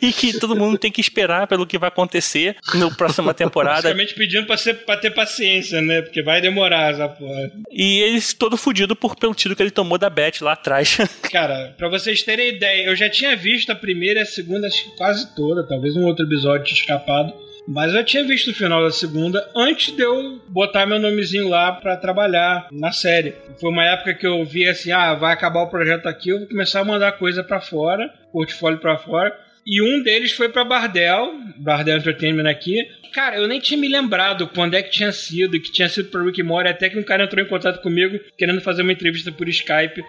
e 0.02 0.14
que 0.14 0.40
todo 0.40 0.56
mundo 0.56 0.78
tem 0.78 0.92
que 0.92 1.02
esperar 1.02 1.48
pelo 1.48 1.68
que 1.68 1.78
vai 1.78 1.90
acontecer 1.90 2.56
na 2.74 2.90
próxima 2.90 3.34
temporada. 3.34 3.82
Basicamente 3.82 4.16
pedindo 4.16 4.48
pra, 4.48 4.58
ser, 4.58 4.86
pra 4.86 4.98
ter 4.98 5.12
paciência, 5.12 5.82
né? 5.82 6.02
Porque 6.02 6.22
vai 6.22 6.40
demorar 6.40 6.94
essa 6.94 7.10
porra. 7.10 7.52
E 7.70 8.00
ele 8.00 8.22
todo 8.38 8.56
fudido 8.56 8.96
por, 8.96 9.16
pelo 9.16 9.36
tiro 9.36 9.56
que 9.56 9.62
ele 9.62 9.72
tomou 9.72 9.98
da 9.98 10.10
Beth 10.10 10.42
lá 10.42 10.54
atrás. 10.54 10.98
Cara, 11.32 11.74
pra 11.78 11.90
vocês 11.90 12.24
terem 12.24 12.56
ideia, 12.56 12.86
eu 12.86 12.96
já 12.96 13.10
tinha 13.10 13.36
visto 13.36 13.72
a 13.72 13.76
primeira 13.76 14.20
e 14.20 14.24
a 14.24 14.26
segunda, 14.26 14.68
acho 14.68 14.84
que 14.84 14.96
quase 14.96 15.36
toda, 15.36 15.68
talvez 15.68 15.96
um 15.96 16.06
outro 16.06 16.26
episódio 16.26 16.66
tinha 16.66 16.80
escapado. 16.80 17.34
Mas 17.68 17.94
eu 17.94 18.04
tinha 18.04 18.24
visto 18.24 18.50
o 18.50 18.56
final 18.56 18.84
da 18.84 18.92
segunda 18.92 19.48
antes 19.56 19.96
de 19.96 20.02
eu 20.02 20.42
botar 20.48 20.86
meu 20.86 21.00
nomezinho 21.00 21.48
lá 21.48 21.72
pra 21.72 21.96
trabalhar 21.98 22.68
na 22.72 22.92
série. 22.92 23.36
Foi 23.60 23.70
uma 23.70 23.86
época 23.86 24.14
que 24.14 24.28
eu 24.28 24.44
vi 24.46 24.68
assim: 24.68 24.92
ah, 24.92 25.14
vai 25.14 25.34
acabar 25.34 25.62
o 25.62 25.70
projeto 25.70 26.08
aqui, 26.08 26.30
eu 26.30 26.40
vou 26.40 26.48
começar 26.48 26.82
a 26.82 26.86
mandar 26.86 27.14
coisa 27.14 27.44
pra 27.44 27.62
fora, 27.62 28.12
portfólio 28.32 28.80
pra 28.80 28.98
fora. 28.98 29.36
E 29.66 29.82
um 29.82 30.02
deles 30.02 30.32
foi 30.32 30.50
pra 30.50 30.66
Bardel, 30.66 31.34
Bardel 31.58 31.98
Entertainment 31.98 32.50
aqui. 32.50 32.78
Cara, 33.14 33.38
eu 33.38 33.48
nem 33.48 33.60
tinha 33.60 33.80
me 33.80 33.88
lembrado 33.88 34.48
quando 34.48 34.74
é 34.74 34.82
que 34.82 34.90
tinha 34.90 35.12
sido, 35.12 35.60
que 35.60 35.72
tinha 35.72 35.88
sido 35.88 36.10
pra 36.10 36.24
Rick 36.24 36.42
Morty, 36.42 36.70
até 36.70 36.90
que 36.90 36.98
um 36.98 37.04
cara 37.04 37.26
entrou 37.26 37.46
em 37.46 37.48
contato 37.48 37.82
comigo 37.82 38.20
querendo 38.38 38.62
fazer 38.62 38.82
uma 38.82 38.94
entrevista 38.94 39.32
por 39.32 39.48
Skype. 39.48 40.02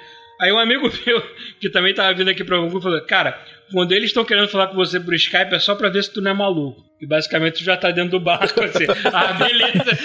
Aí 0.42 0.52
um 0.52 0.58
amigo 0.58 0.90
meu, 1.06 1.22
que 1.60 1.70
também 1.70 1.94
tava 1.94 2.12
vindo 2.12 2.28
aqui 2.28 2.42
pra 2.42 2.58
Google, 2.58 2.82
falou: 2.82 3.00
Cara, 3.02 3.38
quando 3.70 3.92
eles 3.92 4.06
estão 4.10 4.24
querendo 4.24 4.48
falar 4.48 4.66
com 4.66 4.74
você 4.74 4.98
por 4.98 5.14
Skype, 5.14 5.54
é 5.54 5.58
só 5.60 5.76
pra 5.76 5.88
ver 5.88 6.02
se 6.02 6.12
tu 6.12 6.20
não 6.20 6.32
é 6.32 6.34
maluco. 6.34 6.82
E 7.00 7.06
basicamente 7.06 7.58
tu 7.58 7.64
já 7.64 7.76
tá 7.76 7.92
dentro 7.92 8.10
do 8.10 8.20
barco, 8.20 8.60
assim. 8.62 8.86
ah, 9.12 9.32
beleza. 9.34 9.98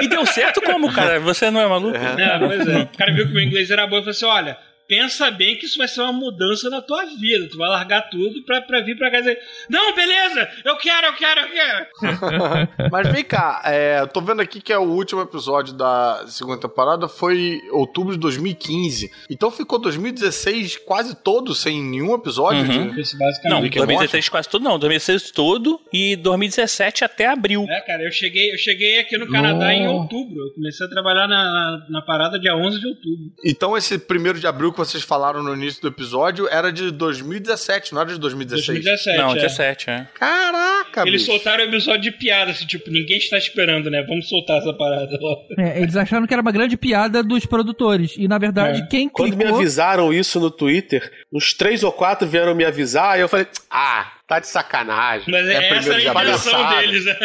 E 0.00 0.06
deu 0.08 0.24
certo 0.24 0.60
como, 0.62 0.92
cara? 0.92 1.18
Você 1.18 1.50
não 1.50 1.60
é 1.60 1.66
maluco? 1.66 1.96
É, 1.96 2.38
pois 2.38 2.68
é. 2.68 2.82
O 2.82 2.98
cara 2.98 3.12
viu 3.12 3.24
que 3.26 3.32
o 3.32 3.34
meu 3.34 3.42
inglês 3.42 3.68
era 3.68 3.84
bom 3.84 3.96
e 3.96 4.00
falou 4.00 4.10
assim: 4.10 4.26
olha, 4.26 4.56
pensa 4.90 5.30
bem 5.30 5.54
que 5.56 5.66
isso 5.66 5.78
vai 5.78 5.86
ser 5.86 6.00
uma 6.00 6.12
mudança 6.12 6.68
na 6.68 6.82
tua 6.82 7.04
vida. 7.06 7.48
Tu 7.48 7.56
vai 7.56 7.68
largar 7.68 8.10
tudo 8.10 8.42
pra, 8.42 8.60
pra 8.60 8.80
vir 8.80 8.98
pra 8.98 9.08
cá 9.08 9.18
e 9.18 9.20
dizer: 9.20 9.38
Não, 9.68 9.94
beleza, 9.94 10.48
eu 10.64 10.76
quero, 10.76 11.06
eu 11.06 11.12
quero, 11.14 11.40
eu 11.42 11.48
quero. 11.52 11.86
Mas 12.90 13.08
vem 13.12 13.22
cá, 13.24 13.62
é, 13.64 14.00
eu 14.00 14.08
tô 14.08 14.20
vendo 14.20 14.42
aqui 14.42 14.60
que 14.60 14.72
é 14.72 14.78
o 14.78 14.82
último 14.82 15.20
episódio 15.22 15.72
da 15.74 16.24
segunda 16.26 16.60
temporada 16.60 17.06
foi 17.06 17.60
outubro 17.70 18.14
de 18.14 18.18
2015. 18.18 19.10
Então 19.30 19.48
ficou 19.50 19.78
2016 19.78 20.78
quase 20.78 21.14
todo 21.14 21.54
sem 21.54 21.80
nenhum 21.82 22.12
episódio 22.14 22.60
Uhum. 22.62 22.88
de. 22.94 23.48
Não, 23.48 23.60
Rick 23.60 23.78
and 23.78 23.86
2016 23.86 24.28
quase 24.28 24.48
todo 24.48 24.62
não. 24.62 24.76
2016 24.78 25.30
todo 25.30 25.80
e 25.92 26.16
2017 26.16 27.04
até 27.04 27.26
abril. 27.28 27.64
É, 27.68 27.80
cara, 27.82 28.02
eu 28.02 28.10
cheguei, 28.10 28.52
eu 28.52 28.58
cheguei 28.58 28.98
aqui 28.98 29.16
no 29.16 29.28
Canadá 29.30 29.72
em 29.72 29.86
outubro. 29.86 30.46
Eu 30.48 30.54
comecei 30.54 30.84
a 30.84 30.90
trabalhar 30.90 31.28
na, 31.28 31.44
na, 31.44 31.86
na 31.88 32.02
parada 32.02 32.38
dia 32.40 32.56
11 32.56 32.80
de 32.80 32.86
outubro. 32.88 33.30
Então 33.44 33.76
esse 33.76 33.98
primeiro 33.98 34.40
de 34.40 34.46
abril 34.46 34.72
que 34.72 34.79
vocês 34.84 35.02
falaram 35.02 35.42
no 35.42 35.54
início 35.54 35.80
do 35.82 35.88
episódio 35.88 36.48
era 36.50 36.72
de 36.72 36.90
2017, 36.90 37.92
não 37.94 38.00
era 38.02 38.12
de 38.12 38.18
2016. 38.18 38.66
2017. 38.84 39.18
Não, 39.18 39.30
é. 39.32 39.34
17, 39.34 39.90
é. 39.90 40.06
Caraca, 40.14 41.02
Eles 41.06 41.22
bicho. 41.22 41.32
soltaram 41.32 41.64
o 41.64 41.68
episódio 41.68 42.00
de 42.02 42.10
piada, 42.12 42.50
assim, 42.50 42.66
tipo, 42.66 42.90
ninguém 42.90 43.18
está 43.18 43.36
esperando, 43.38 43.90
né? 43.90 44.02
Vamos 44.08 44.28
soltar 44.28 44.58
essa 44.58 44.72
parada 44.72 45.16
logo. 45.20 45.46
É, 45.58 45.80
eles 45.80 45.96
acharam 45.96 46.26
que 46.26 46.32
era 46.34 46.42
uma 46.42 46.52
grande 46.52 46.76
piada 46.76 47.22
dos 47.22 47.46
produtores. 47.46 48.14
E 48.16 48.26
na 48.26 48.38
verdade, 48.38 48.80
É. 48.82 48.86
quem 48.86 49.08
Quando 49.08 49.30
me 49.36 49.36
clicou. 49.44 49.56
avisaram 49.58 50.12
isso 50.12 50.40
no 50.40 50.50
Twitter, 50.50 51.10
uns 51.32 51.52
três 51.54 51.82
ou 51.82 51.92
quatro 51.92 52.26
vieram 52.26 52.54
me 52.54 52.64
avisar, 52.64 53.14
aí 53.14 53.20
eu 53.20 53.28
falei, 53.28 53.46
ah, 53.70 54.10
tá 54.26 54.38
de 54.40 54.46
sacanagem. 54.46 55.26
Mas 55.28 55.46
é, 55.48 55.52
essa 55.54 55.60
primeiro 55.68 55.92
era 55.92 56.00
de 56.00 56.08
a 56.08 56.12
palhaçada. 56.12 56.76
deles, 56.80 57.04
né? 57.04 57.16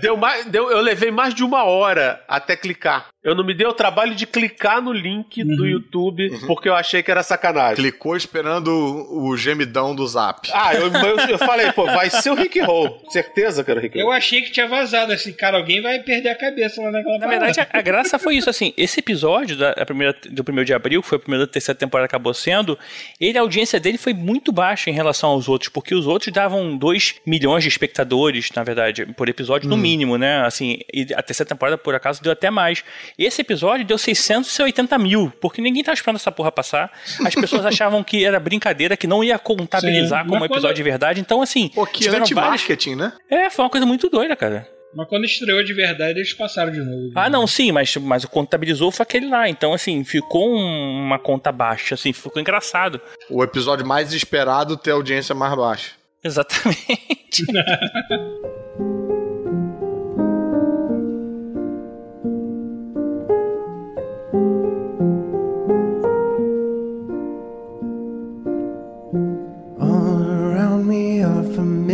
Deu 0.00 0.16
mais, 0.16 0.44
deu, 0.46 0.70
eu 0.70 0.80
levei 0.80 1.10
mais 1.10 1.34
de 1.34 1.44
uma 1.44 1.64
hora 1.64 2.22
até 2.28 2.56
clicar. 2.56 3.06
Eu 3.24 3.36
não 3.36 3.44
me 3.44 3.54
dei 3.54 3.66
o 3.66 3.72
trabalho 3.72 4.16
de 4.16 4.26
clicar 4.26 4.82
no 4.82 4.92
link 4.92 5.44
do 5.44 5.64
YouTube, 5.64 6.28
porque 6.48 6.68
eu 6.68 6.74
achei 6.74 7.04
que 7.04 7.10
era 7.10 7.22
sacanagem. 7.22 7.76
Clicou 7.76 8.16
esperando 8.16 8.66
o, 8.68 9.28
o 9.28 9.36
gemidão 9.36 9.94
do 9.94 10.04
zap. 10.08 10.48
Ah, 10.52 10.74
eu, 10.74 10.88
eu, 10.92 11.16
eu 11.28 11.38
falei, 11.38 11.70
pô, 11.70 11.84
vai 11.86 12.10
ser 12.10 12.30
o 12.30 12.34
Rick 12.34 12.58
Roll. 12.60 13.00
Certeza 13.10 13.62
que 13.62 13.70
era 13.70 13.78
o 13.78 13.82
Rick 13.82 13.96
Eu 13.96 14.06
Roll. 14.06 14.14
achei 14.14 14.42
que 14.42 14.50
tinha 14.50 14.66
vazado, 14.66 15.12
assim, 15.12 15.32
cara, 15.32 15.56
alguém 15.56 15.80
vai 15.80 16.00
perder 16.00 16.30
a 16.30 16.34
cabeça 16.34 16.82
lá 16.82 16.90
naquela 16.90 17.18
Na 17.18 17.28
verdade, 17.28 17.60
a, 17.60 17.68
a 17.72 17.80
graça 17.80 18.18
foi 18.18 18.34
isso, 18.34 18.50
assim, 18.50 18.74
esse 18.76 18.98
episódio 18.98 19.56
da, 19.56 19.70
a 19.70 19.86
primeira, 19.86 20.16
do 20.28 20.42
primeiro 20.42 20.66
de 20.66 20.74
abril, 20.74 21.00
que 21.00 21.08
foi 21.08 21.18
o 21.18 21.20
primeiro 21.20 21.46
da 21.46 21.52
terceira 21.52 21.78
temporada 21.78 22.08
que 22.08 22.16
acabou 22.16 22.34
sendo, 22.34 22.76
ele, 23.20 23.38
a 23.38 23.40
audiência 23.40 23.78
dele 23.78 23.98
foi 23.98 24.14
muito 24.14 24.50
baixa 24.50 24.90
em 24.90 24.94
relação 24.94 25.30
aos 25.30 25.48
outros, 25.48 25.68
porque 25.68 25.94
os 25.94 26.08
outros 26.08 26.32
davam 26.32 26.76
2 26.76 27.20
milhões 27.24 27.62
de 27.62 27.68
espectadores, 27.68 28.50
na 28.56 28.64
verdade, 28.64 29.06
por 29.06 29.28
episódio, 29.28 29.68
no 29.68 29.76
mínimo, 29.76 30.18
né, 30.18 30.44
assim, 30.44 30.80
e 30.92 31.06
a 31.14 31.22
terceira 31.22 31.48
temporada, 31.48 31.78
por 31.78 31.94
acaso, 31.94 32.20
deu 32.20 32.32
até 32.32 32.50
mais. 32.50 32.82
Esse 33.18 33.42
episódio 33.42 33.84
deu 33.86 33.98
680 33.98 34.98
mil, 34.98 35.32
porque 35.40 35.60
ninguém 35.60 35.82
tava 35.84 35.94
esperando 35.94 36.16
essa 36.16 36.32
porra 36.32 36.50
passar, 36.52 36.90
as 37.24 37.34
pessoas 37.34 37.64
achavam 37.66 38.02
que 38.02 38.24
era 38.24 38.38
brincadeira, 38.40 38.96
que 38.96 39.06
não 39.06 39.22
ia 39.22 39.38
contabilizar 39.38 40.22
Sim, 40.22 40.28
como 40.28 40.40
mas 40.40 40.50
episódio 40.50 40.68
quando- 40.74 40.76
de 40.76 40.82
verdade, 40.82 41.20
então, 41.20 41.42
assim, 41.42 41.68
Pô, 41.68 41.86
que 41.86 42.00
tiveram 42.00 42.24
vários... 42.24 42.30
anti-marketing, 42.32 42.94
né? 42.96 43.12
É, 43.30 43.50
foi 43.50 43.64
uma 43.64 43.70
coisa 43.70 43.86
muito 43.86 44.08
doida, 44.08 44.34
cara. 44.36 44.68
Mas 44.94 45.08
quando 45.08 45.24
estreou 45.24 45.64
de 45.64 45.72
verdade, 45.72 46.18
eles 46.18 46.34
passaram 46.34 46.70
de 46.70 46.78
novo. 46.80 47.12
Ah, 47.14 47.30
não, 47.30 47.46
sim, 47.46 47.72
mas, 47.72 47.96
mas 47.96 48.24
o 48.24 48.28
contabilizou 48.28 48.90
foi 48.90 49.02
aquele 49.04 49.26
lá. 49.26 49.48
Então, 49.48 49.72
assim, 49.72 50.04
ficou 50.04 50.50
um- 50.54 51.00
uma 51.06 51.18
conta 51.18 51.50
baixa, 51.50 51.94
assim, 51.94 52.12
ficou 52.12 52.38
engraçado. 52.40 53.00
O 53.30 53.42
episódio 53.42 53.86
mais 53.86 54.12
esperado 54.12 54.76
ter 54.76 54.90
audiência 54.90 55.34
mais 55.34 55.54
baixa. 55.56 55.92
Exatamente. 56.22 57.46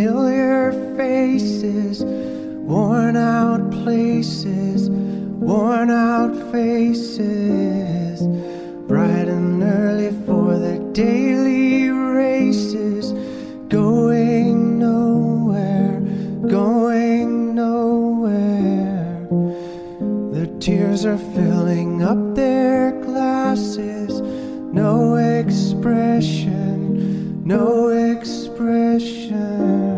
familiar 0.09 0.73
faces, 0.97 2.03
worn 2.03 3.15
out 3.15 3.71
places, 3.71 4.89
worn 4.89 5.91
out 5.91 6.35
faces, 6.51 8.23
bright 8.89 9.29
and 9.29 9.63
early 9.63 10.09
for 10.25 10.59
the 10.59 10.79
daily 10.95 11.91
races, 11.91 13.13
going 13.69 14.79
nowhere, 14.79 16.01
going 16.49 17.55
nowhere. 17.55 19.29
Their 20.33 20.59
tears 20.59 21.05
are 21.05 21.19
filling 21.19 22.03
up 22.03 22.35
their 22.35 22.93
glasses. 23.03 24.23
No 24.73 25.17
expression, 25.17 27.45
no 27.45 27.89
expression. 27.89 29.98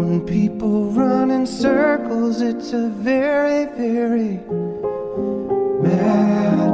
When 0.00 0.22
people 0.22 0.86
run 0.86 1.30
in 1.30 1.46
circles, 1.46 2.40
it's 2.40 2.72
a 2.72 2.88
very, 2.88 3.66
very 3.66 4.40
mad 5.82 6.69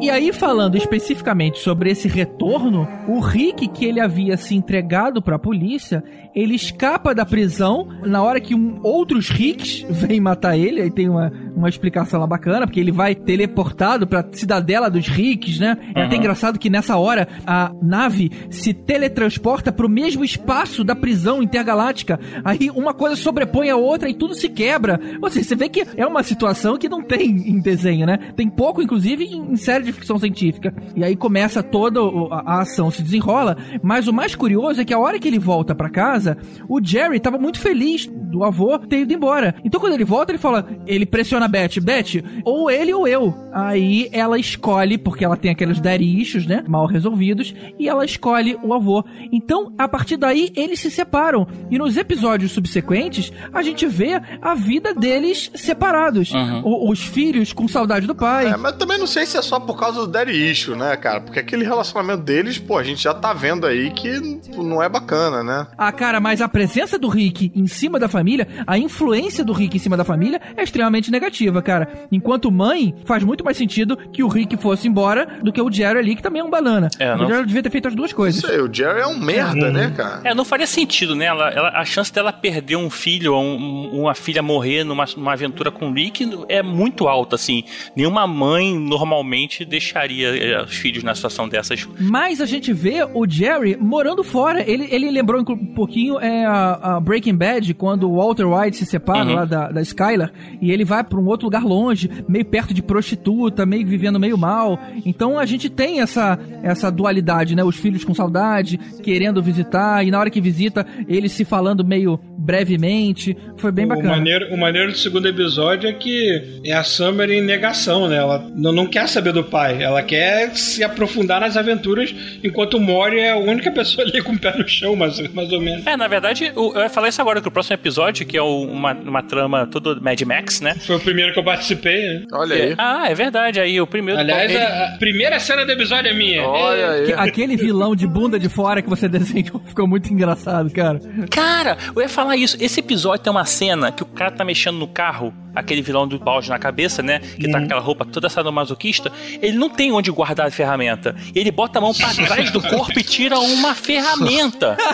E 0.00 0.10
aí, 0.10 0.32
falando 0.32 0.76
especificamente 0.76 1.58
sobre 1.58 1.90
esse 1.90 2.06
retorno, 2.06 2.86
o 3.08 3.18
Rick, 3.18 3.66
que 3.68 3.84
ele 3.86 3.98
havia 3.98 4.36
se 4.36 4.54
entregado 4.54 5.22
pra 5.22 5.38
polícia, 5.38 6.04
ele 6.34 6.54
escapa 6.54 7.14
da 7.14 7.24
prisão 7.24 7.88
na 8.04 8.22
hora 8.22 8.38
que 8.40 8.54
um, 8.54 8.78
outros 8.82 9.30
Ricks 9.30 9.86
vêm 9.88 10.20
matar 10.20 10.56
ele. 10.56 10.82
Aí 10.82 10.90
tem 10.90 11.08
uma, 11.08 11.32
uma 11.56 11.68
explicação 11.68 12.20
lá 12.20 12.26
bacana, 12.26 12.66
porque 12.66 12.78
ele 12.78 12.92
vai 12.92 13.14
teleportado 13.14 14.06
pra 14.06 14.24
cidadela 14.32 14.90
dos 14.90 15.08
Ricks, 15.08 15.58
né? 15.58 15.78
É 15.94 16.02
até 16.02 16.14
Uhum. 16.16 16.20
engraçado 16.20 16.58
que 16.58 16.68
nessa 16.68 16.96
hora 16.98 17.26
a 17.46 17.72
nave 17.82 18.30
se 18.50 18.74
teletransporta 18.74 19.72
pro 19.72 19.88
mesmo 19.88 20.24
espaço 20.24 20.84
da 20.84 20.94
prisão 20.94 21.42
intergaláctica. 21.42 22.20
Aí 22.44 22.70
uma 22.70 22.92
coisa 22.92 23.16
sobrepõe 23.16 23.70
a 23.70 23.76
outra 23.76 24.08
e 24.10 24.14
tudo 24.14 24.34
se 24.34 24.48
quebra. 24.50 25.00
Ou 25.22 25.30
seja, 25.30 25.48
você 25.48 25.56
vê 25.56 25.68
que 25.70 25.84
é 25.96 26.06
uma 26.06 26.22
situação 26.22 26.76
que 26.76 26.88
não 26.88 27.02
tem 27.02 27.30
em 27.30 27.58
desenho, 27.60 28.06
né? 28.06 28.18
Tem 28.36 28.48
pouco, 28.48 28.82
inclusive, 28.82 29.24
em 29.24 29.46
em 29.46 29.56
série 29.56 29.85
de 29.86 29.92
ficção 29.92 30.18
científica. 30.18 30.74
E 30.94 31.02
aí 31.04 31.16
começa 31.16 31.62
toda 31.62 32.00
a, 32.00 32.42
a 32.56 32.60
ação, 32.62 32.90
se 32.90 33.02
desenrola. 33.02 33.56
Mas 33.82 34.06
o 34.08 34.12
mais 34.12 34.34
curioso 34.34 34.80
é 34.80 34.84
que 34.84 34.92
a 34.94 34.98
hora 34.98 35.18
que 35.18 35.26
ele 35.28 35.38
volta 35.38 35.74
pra 35.74 35.88
casa, 35.88 36.36
o 36.68 36.80
Jerry 36.82 37.18
tava 37.20 37.38
muito 37.38 37.58
feliz 37.60 38.06
do 38.06 38.44
avô 38.44 38.78
ter 38.78 39.00
ido 39.00 39.12
embora. 39.14 39.54
Então 39.64 39.80
quando 39.80 39.94
ele 39.94 40.04
volta, 40.04 40.32
ele 40.32 40.38
fala, 40.38 40.68
ele 40.86 41.06
pressiona 41.06 41.46
a 41.46 41.48
Beth, 41.48 41.80
Beth, 41.80 42.22
ou 42.44 42.70
ele 42.70 42.92
ou 42.92 43.06
eu. 43.08 43.34
Aí 43.52 44.08
ela 44.12 44.38
escolhe, 44.38 44.98
porque 44.98 45.24
ela 45.24 45.36
tem 45.36 45.50
aqueles 45.50 45.80
issues, 46.00 46.46
né? 46.46 46.62
Mal 46.68 46.86
resolvidos, 46.86 47.54
e 47.78 47.88
ela 47.88 48.04
escolhe 48.04 48.58
o 48.62 48.74
avô. 48.74 49.04
Então, 49.32 49.72
a 49.78 49.88
partir 49.88 50.16
daí, 50.16 50.50
eles 50.56 50.80
se 50.80 50.90
separam. 50.90 51.46
E 51.70 51.78
nos 51.78 51.96
episódios 51.96 52.52
subsequentes, 52.52 53.32
a 53.52 53.62
gente 53.62 53.86
vê 53.86 54.20
a 54.42 54.54
vida 54.54 54.94
deles 54.94 55.50
separados. 55.54 56.32
O- 56.64 56.90
os 56.90 57.00
filhos 57.04 57.52
com 57.52 57.66
saudade 57.68 58.06
do 58.06 58.14
pai. 58.14 58.46
É, 58.48 58.56
mas 58.56 58.76
também 58.76 58.98
não 58.98 59.06
sei 59.06 59.24
se 59.26 59.36
é 59.36 59.42
só 59.42 59.58
por 59.60 59.75
causa 59.76 60.00
do 60.00 60.06
daddy 60.06 60.32
issue, 60.50 60.74
né, 60.76 60.96
cara? 60.96 61.20
Porque 61.20 61.38
aquele 61.38 61.64
relacionamento 61.64 62.22
deles, 62.22 62.58
pô, 62.58 62.78
a 62.78 62.82
gente 62.82 63.02
já 63.02 63.12
tá 63.14 63.32
vendo 63.32 63.66
aí 63.66 63.90
que 63.90 64.10
não 64.56 64.82
é 64.82 64.88
bacana, 64.88 65.42
né? 65.42 65.66
Ah, 65.76 65.92
cara, 65.92 66.20
mas 66.20 66.40
a 66.40 66.48
presença 66.48 66.98
do 66.98 67.08
Rick 67.08 67.52
em 67.54 67.66
cima 67.66 67.98
da 67.98 68.08
família, 68.08 68.46
a 68.66 68.78
influência 68.78 69.44
do 69.44 69.52
Rick 69.52 69.76
em 69.76 69.80
cima 69.80 69.96
da 69.96 70.04
família 70.04 70.40
é 70.56 70.62
extremamente 70.62 71.10
negativa, 71.10 71.60
cara. 71.62 71.88
Enquanto 72.10 72.50
mãe, 72.50 72.94
faz 73.04 73.22
muito 73.22 73.44
mais 73.44 73.56
sentido 73.56 73.96
que 74.12 74.22
o 74.22 74.28
Rick 74.28 74.56
fosse 74.56 74.88
embora 74.88 75.38
do 75.42 75.52
que 75.52 75.60
o 75.60 75.70
Jerry 75.70 75.98
ali, 75.98 76.16
que 76.16 76.22
também 76.22 76.40
é 76.40 76.44
um 76.44 76.50
banana. 76.50 76.88
É, 76.98 77.12
o 77.14 77.18
não- 77.18 77.26
Jerry 77.28 77.46
devia 77.46 77.62
ter 77.62 77.70
feito 77.70 77.88
as 77.88 77.94
duas 77.94 78.12
coisas. 78.12 78.42
Isso 78.42 78.50
aí, 78.52 78.60
o 78.60 78.72
Jerry 78.72 79.00
é 79.00 79.06
um 79.06 79.18
merda, 79.18 79.70
né, 79.70 79.92
cara? 79.96 80.20
É, 80.24 80.34
não 80.34 80.44
faria 80.44 80.66
sentido, 80.66 81.14
né? 81.14 81.26
Ela, 81.26 81.50
ela- 81.50 81.70
a 81.70 81.84
chance 81.84 82.12
dela 82.12 82.32
perder 82.32 82.76
um 82.76 82.88
filho 82.90 83.34
ou 83.34 83.42
um- 83.42 84.00
uma 84.02 84.14
filha 84.14 84.42
morrer 84.42 84.84
numa, 84.84 85.04
numa 85.16 85.32
aventura 85.32 85.70
com 85.70 85.90
o 85.90 85.92
Rick 85.92 86.28
é 86.48 86.62
muito 86.62 87.08
alta, 87.08 87.34
assim. 87.36 87.64
Nenhuma 87.94 88.26
mãe 88.26 88.78
normalmente 88.78 89.64
deixaria 89.68 90.28
eh, 90.36 90.62
os 90.62 90.74
filhos 90.76 91.02
na 91.02 91.14
situação 91.14 91.48
dessas. 91.48 91.86
Mas 92.00 92.40
a 92.40 92.46
gente 92.46 92.72
vê 92.72 93.02
o 93.14 93.28
Jerry 93.28 93.76
morando 93.78 94.22
fora. 94.24 94.62
Ele, 94.68 94.86
ele 94.90 95.10
lembrou 95.10 95.40
um 95.40 95.66
pouquinho 95.74 96.18
é, 96.18 96.44
a, 96.44 96.96
a 96.96 97.00
Breaking 97.00 97.34
Bad, 97.34 97.74
quando 97.74 98.10
o 98.10 98.16
Walter 98.16 98.46
White 98.46 98.76
se 98.78 98.86
separa 98.86 99.16
Uhum. 99.26 99.34
lá 99.34 99.44
da, 99.44 99.70
da 99.70 99.80
Skylar 99.82 100.30
e 100.60 100.70
ele 100.70 100.84
vai 100.84 101.02
pra 101.02 101.18
um 101.18 101.26
outro 101.26 101.46
lugar 101.46 101.64
longe, 101.64 102.10
meio 102.28 102.44
perto 102.44 102.72
de 102.74 102.82
prostituta, 102.82 103.64
meio 103.66 103.86
vivendo 103.86 104.20
meio 104.20 104.36
mal. 104.38 104.78
Então 105.04 105.38
a 105.38 105.44
gente 105.46 105.68
tem 105.70 106.00
essa, 106.00 106.38
essa 106.62 106.90
dualidade, 106.90 107.54
né? 107.56 107.64
Os 107.64 107.76
filhos 107.76 108.04
com 108.04 108.12
saudade, 108.14 108.78
querendo 109.02 109.42
visitar, 109.42 110.04
e 110.06 110.10
na 110.10 110.18
hora 110.18 110.30
que 110.30 110.40
visita, 110.40 110.86
eles 111.08 111.32
se 111.32 111.44
falando 111.44 111.84
meio 111.84 112.18
brevemente. 112.38 113.36
Foi 113.56 113.70
bem 113.72 113.84
O 113.84 113.88
bacana. 113.88 114.10
maneiro, 114.10 114.54
o 114.54 114.56
maneiro 114.58 114.92
do 114.92 114.98
segundo 114.98 115.26
episódio 115.28 115.88
é 115.88 115.92
que 115.92 116.60
é 116.64 116.72
a 116.72 116.82
Summer 116.84 117.30
em 117.30 117.42
negação, 117.42 118.08
né? 118.08 118.16
Ela 118.16 118.50
não, 118.54 118.72
não 118.72 118.86
quer 118.86 119.08
saber 119.08 119.32
do 119.32 119.44
pai, 119.44 119.55
ela 119.64 120.02
quer 120.02 120.54
se 120.56 120.82
aprofundar 120.84 121.40
nas 121.40 121.56
aventuras, 121.56 122.14
enquanto 122.42 122.74
o 122.74 122.80
Mori 122.80 123.18
é 123.20 123.32
a 123.32 123.36
única 123.36 123.70
pessoa 123.70 124.06
ali 124.06 124.22
com 124.22 124.32
o 124.32 124.38
pé 124.38 124.56
no 124.56 124.66
chão, 124.68 124.94
mais, 124.96 125.18
mais 125.32 125.52
ou 125.52 125.60
menos. 125.60 125.86
É, 125.86 125.96
na 125.96 126.08
verdade, 126.08 126.52
eu 126.54 126.72
ia 126.76 126.88
falar 126.88 127.08
isso 127.08 127.20
agora, 127.20 127.40
que 127.40 127.48
o 127.48 127.50
próximo 127.50 127.74
episódio, 127.74 128.26
que 128.26 128.36
é 128.36 128.42
uma, 128.42 128.92
uma 128.92 129.22
trama 129.22 129.66
todo 129.66 130.00
Mad 130.02 130.20
Max, 130.22 130.60
né? 130.60 130.74
Foi 130.86 130.96
o 130.96 131.00
primeiro 131.00 131.32
que 131.32 131.38
eu 131.38 131.44
participei, 131.44 132.06
né? 132.20 132.24
Olha 132.32 132.54
aí. 132.56 132.74
Ah, 132.78 133.06
é 133.10 133.14
verdade, 133.14 133.60
aí 133.60 133.80
o 133.80 133.86
primeiro... 133.86 134.20
Aliás, 134.20 134.50
ele- 134.50 134.58
a, 134.62 134.94
a 134.94 134.98
primeira 134.98 135.38
cena 135.40 135.64
do 135.64 135.72
episódio 135.72 136.10
é 136.10 136.14
minha. 136.14 136.42
Olha 136.46 136.90
aí. 136.90 137.06
Que- 137.06 137.12
Aquele 137.12 137.56
vilão 137.56 137.94
de 137.96 138.06
bunda 138.06 138.38
de 138.38 138.48
fora 138.48 138.82
que 138.82 138.88
você 138.88 139.08
desenhou 139.08 139.60
ficou 139.66 139.86
muito 139.86 140.12
engraçado, 140.12 140.70
cara. 140.72 141.00
Cara, 141.30 141.76
eu 141.94 142.02
ia 142.02 142.08
falar 142.08 142.36
isso. 142.36 142.56
Esse 142.60 142.80
episódio 142.80 143.22
tem 143.24 143.30
uma 143.30 143.44
cena 143.44 143.90
que 143.92 144.02
o 144.02 144.06
cara 144.06 144.30
tá 144.30 144.44
mexendo 144.44 144.76
no 144.78 144.88
carro, 144.88 145.32
aquele 145.56 145.80
vilão 145.80 146.06
do 146.06 146.18
balde 146.18 146.50
na 146.50 146.58
cabeça, 146.58 147.02
né? 147.02 147.18
Que 147.18 147.50
tá 147.50 147.58
com 147.58 147.64
aquela 147.64 147.80
roupa 147.80 148.04
toda 148.04 148.28
sadomasoquista. 148.28 149.10
Ele 149.40 149.56
não 149.56 149.70
tem 149.70 149.90
onde 149.90 150.10
guardar 150.10 150.46
a 150.46 150.50
ferramenta. 150.50 151.16
Ele 151.34 151.50
bota 151.50 151.78
a 151.78 151.82
mão 151.82 151.94
pra 151.94 152.12
trás 152.12 152.50
do 152.50 152.60
corpo 152.60 152.98
e 152.98 153.02
tira 153.02 153.38
uma 153.38 153.74
ferramenta. 153.74 154.76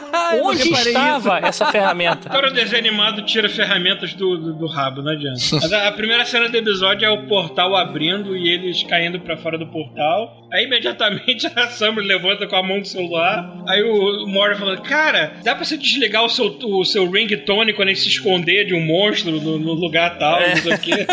Onde 0.43 0.69
estava 0.73 1.39
essa 1.39 1.67
ferramenta? 1.67 2.29
Agora 2.31 2.49
o 2.49 2.53
desenho 2.53 2.79
animado 2.79 3.23
tira 3.23 3.49
ferramentas 3.49 4.15
do, 4.15 4.37
do, 4.37 4.55
do 4.55 4.67
rabo, 4.67 5.03
não 5.03 5.13
adianta. 5.13 5.41
Mas 5.53 5.73
a, 5.73 5.89
a 5.89 5.93
primeira 5.93 6.25
cena 6.25 6.49
do 6.49 6.57
episódio 6.57 7.05
é 7.05 7.11
o 7.11 7.27
portal 7.27 7.77
abrindo 7.77 8.37
e 8.37 8.49
eles 8.49 8.83
caindo 8.85 9.21
pra 9.21 9.37
fora 9.37 9.59
do 9.59 9.67
portal. 9.67 10.49
Aí 10.53 10.65
imediatamente 10.65 11.47
a 11.57 11.69
Summer 11.69 12.05
levanta 12.05 12.47
com 12.47 12.57
a 12.57 12.63
mão 12.63 12.81
do 12.81 12.87
celular. 12.87 13.63
Aí 13.69 13.83
o, 13.83 14.25
o 14.25 14.29
Mori 14.29 14.57
falando: 14.57 14.81
Cara, 14.83 15.35
dá 15.43 15.55
pra 15.55 15.65
você 15.65 15.77
desligar 15.77 16.25
o 16.25 16.29
seu, 16.29 16.47
o 16.47 16.85
seu 16.85 17.11
ringtone 17.11 17.73
quando 17.73 17.89
ele 17.89 17.97
se 17.97 18.09
esconder 18.09 18.67
de 18.67 18.75
um 18.75 18.85
monstro 18.85 19.33
no, 19.41 19.59
no 19.59 19.73
lugar 19.73 20.19
tal, 20.19 20.41
não 20.55 20.62
sei 20.62 20.74
o 20.74 20.79
quê. 20.79 21.07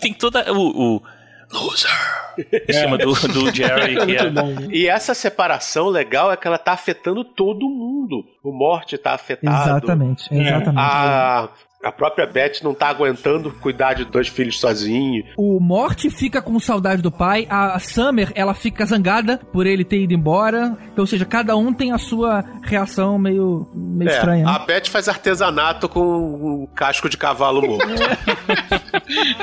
Tem 0.00 0.12
toda 0.12 0.52
o. 0.52 0.96
o 0.96 1.02
loser. 1.52 1.90
Em 2.68 2.72
cima 2.72 2.98
do, 2.98 3.12
do 3.14 3.54
Jerry, 3.54 3.96
que 4.06 4.16
é. 4.16 4.76
E 4.76 4.88
essa 4.88 5.14
separação 5.14 5.88
legal 5.88 6.32
é 6.32 6.36
que 6.36 6.46
ela 6.46 6.58
tá 6.58 6.72
afetando 6.72 7.24
todo 7.24 7.68
mundo. 7.68 8.24
O 8.42 8.52
Morte 8.52 8.98
tá 8.98 9.12
afetado. 9.12 9.70
Exatamente, 9.70 10.34
exatamente. 10.34 10.78
A, 10.78 11.48
a 11.84 11.92
própria 11.92 12.26
Beth 12.26 12.62
não 12.62 12.74
tá 12.74 12.88
aguentando 12.88 13.50
cuidar 13.60 13.94
de 13.94 14.04
dois 14.04 14.28
filhos 14.28 14.58
sozinho. 14.58 15.24
O 15.36 15.60
Morty 15.60 16.10
fica 16.10 16.40
com 16.42 16.58
saudade 16.58 17.02
do 17.02 17.10
pai, 17.10 17.46
a 17.50 17.78
Summer, 17.78 18.32
ela 18.34 18.54
fica 18.54 18.84
zangada 18.86 19.38
por 19.52 19.66
ele 19.66 19.84
ter 19.84 20.00
ido 20.00 20.14
embora. 20.14 20.76
Então, 20.92 21.02
ou 21.02 21.06
seja, 21.06 21.24
cada 21.24 21.56
um 21.56 21.72
tem 21.72 21.92
a 21.92 21.98
sua 21.98 22.44
reação 22.62 23.18
meio, 23.18 23.68
meio 23.74 24.10
É, 24.10 24.14
estranha. 24.16 24.44
né? 24.44 24.50
a 24.50 24.58
Beth 24.60 24.86
faz 24.88 25.08
artesanato 25.08 25.88
com 25.88 26.00
um 26.62 26.66
casco 26.74 27.08
de 27.08 27.16
cavalo 27.16 27.62
morto. 27.62 27.84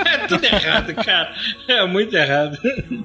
É 0.05 0.17
tudo 0.27 0.43
errado, 0.45 0.93
cara. 0.95 1.33
É 1.67 1.85
muito 1.85 2.15
errado. 2.15 2.57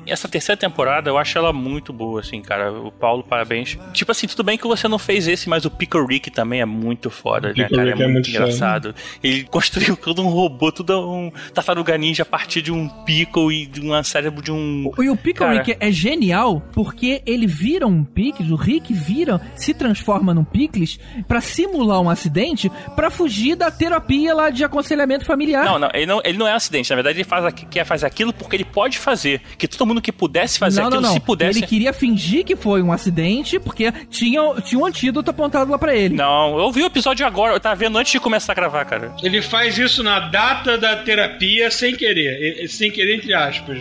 Essa 0.06 0.28
terceira 0.28 0.56
temporada 0.58 1.10
eu 1.10 1.18
acho 1.18 1.36
ela 1.36 1.52
muito 1.52 1.92
boa, 1.92 2.20
assim, 2.20 2.40
cara. 2.40 2.72
O 2.72 2.90
Paulo, 2.92 3.22
parabéns. 3.24 3.76
Tipo 3.92 4.12
assim, 4.12 4.26
tudo 4.26 4.42
bem 4.44 4.56
que 4.56 4.66
você 4.66 4.88
não 4.88 4.98
fez 4.98 5.26
esse, 5.28 5.48
mas 5.48 5.64
o 5.64 5.70
Pickle 5.70 6.06
Rick 6.06 6.30
também 6.30 6.60
é 6.60 6.64
muito 6.64 7.10
foda, 7.10 7.52
né, 7.56 7.68
cara? 7.68 7.88
É 7.90 7.92
é 7.92 7.94
muito 7.94 8.10
muito 8.12 8.30
engraçado. 8.30 8.94
Ele 9.26 9.44
construiu 9.50 9.96
todo 9.96 10.22
um 10.22 10.28
robô, 10.28 10.70
tudo 10.70 10.96
um 11.10 11.30
tartaruga 11.52 11.96
ninja 11.98 12.22
a 12.22 12.26
partir 12.26 12.62
de 12.62 12.72
um 12.72 12.88
Pickle 13.04 13.52
e 13.52 13.66
de 13.66 13.80
um 13.80 14.02
cérebro 14.02 14.42
de 14.42 14.52
um. 14.52 14.90
E 14.98 15.10
o 15.10 15.16
Pickle 15.16 15.46
Cara. 15.46 15.62
Rick 15.62 15.76
é 15.78 15.90
genial 15.90 16.62
porque 16.72 17.22
ele 17.26 17.46
vira 17.46 17.86
um 17.86 18.04
Pickles, 18.04 18.50
o 18.50 18.56
Rick 18.56 18.92
vira, 18.92 19.40
se 19.54 19.74
transforma 19.74 20.32
num 20.32 20.44
Pickles 20.44 20.98
pra 21.26 21.40
simular 21.40 22.00
um 22.00 22.08
acidente 22.08 22.70
pra 22.94 23.10
fugir 23.10 23.56
da 23.56 23.70
terapia 23.70 24.34
lá 24.34 24.50
de 24.50 24.64
aconselhamento 24.64 25.24
familiar. 25.24 25.64
Não, 25.64 25.78
não 25.78 25.90
ele, 25.92 26.06
não, 26.06 26.20
ele 26.24 26.38
não 26.38 26.46
é 26.46 26.52
um 26.52 26.56
acidente. 26.56 26.90
Na 26.90 26.96
verdade, 26.96 27.18
ele 27.18 27.24
faz, 27.24 27.54
quer 27.70 27.84
fazer 27.84 28.06
aquilo 28.06 28.32
porque 28.32 28.56
ele 28.56 28.64
pode 28.64 28.98
fazer. 28.98 29.40
Que 29.58 29.66
todo 29.66 29.86
mundo 29.86 30.00
que 30.00 30.12
pudesse 30.12 30.58
fazer 30.58 30.80
não, 30.80 30.88
aquilo, 30.88 31.02
não, 31.02 31.08
não. 31.08 31.14
se 31.14 31.20
pudesse. 31.20 31.58
Ele 31.58 31.66
queria 31.66 31.92
fingir 31.92 32.44
que 32.44 32.56
foi 32.56 32.82
um 32.82 32.92
acidente 32.92 33.58
porque 33.58 33.90
tinha, 34.10 34.54
tinha 34.62 34.80
um 34.80 34.86
antídoto 34.86 35.30
apontado 35.30 35.70
lá 35.70 35.78
pra 35.78 35.94
ele. 35.94 36.14
Não, 36.14 36.58
eu 36.58 36.70
vi 36.70 36.82
o 36.82 36.86
episódio 36.86 37.26
agora, 37.26 37.54
eu 37.54 37.60
tava 37.60 37.74
vendo 37.74 37.98
antes 37.98 38.12
de 38.12 38.20
começar 38.20 38.52
a 38.52 38.54
gravar, 38.54 38.84
cara. 38.84 39.12
Ele 39.22 39.40
faz 39.42 39.78
isso 39.78 40.02
na 40.02 40.20
data 40.20 40.76
da 40.76 40.96
terapia 40.96 41.70
sem 41.70 41.94
querer. 41.96 42.68
Sem 42.68 42.90
querer, 42.90 43.16
entre 43.16 43.32
aspas. 43.34 43.78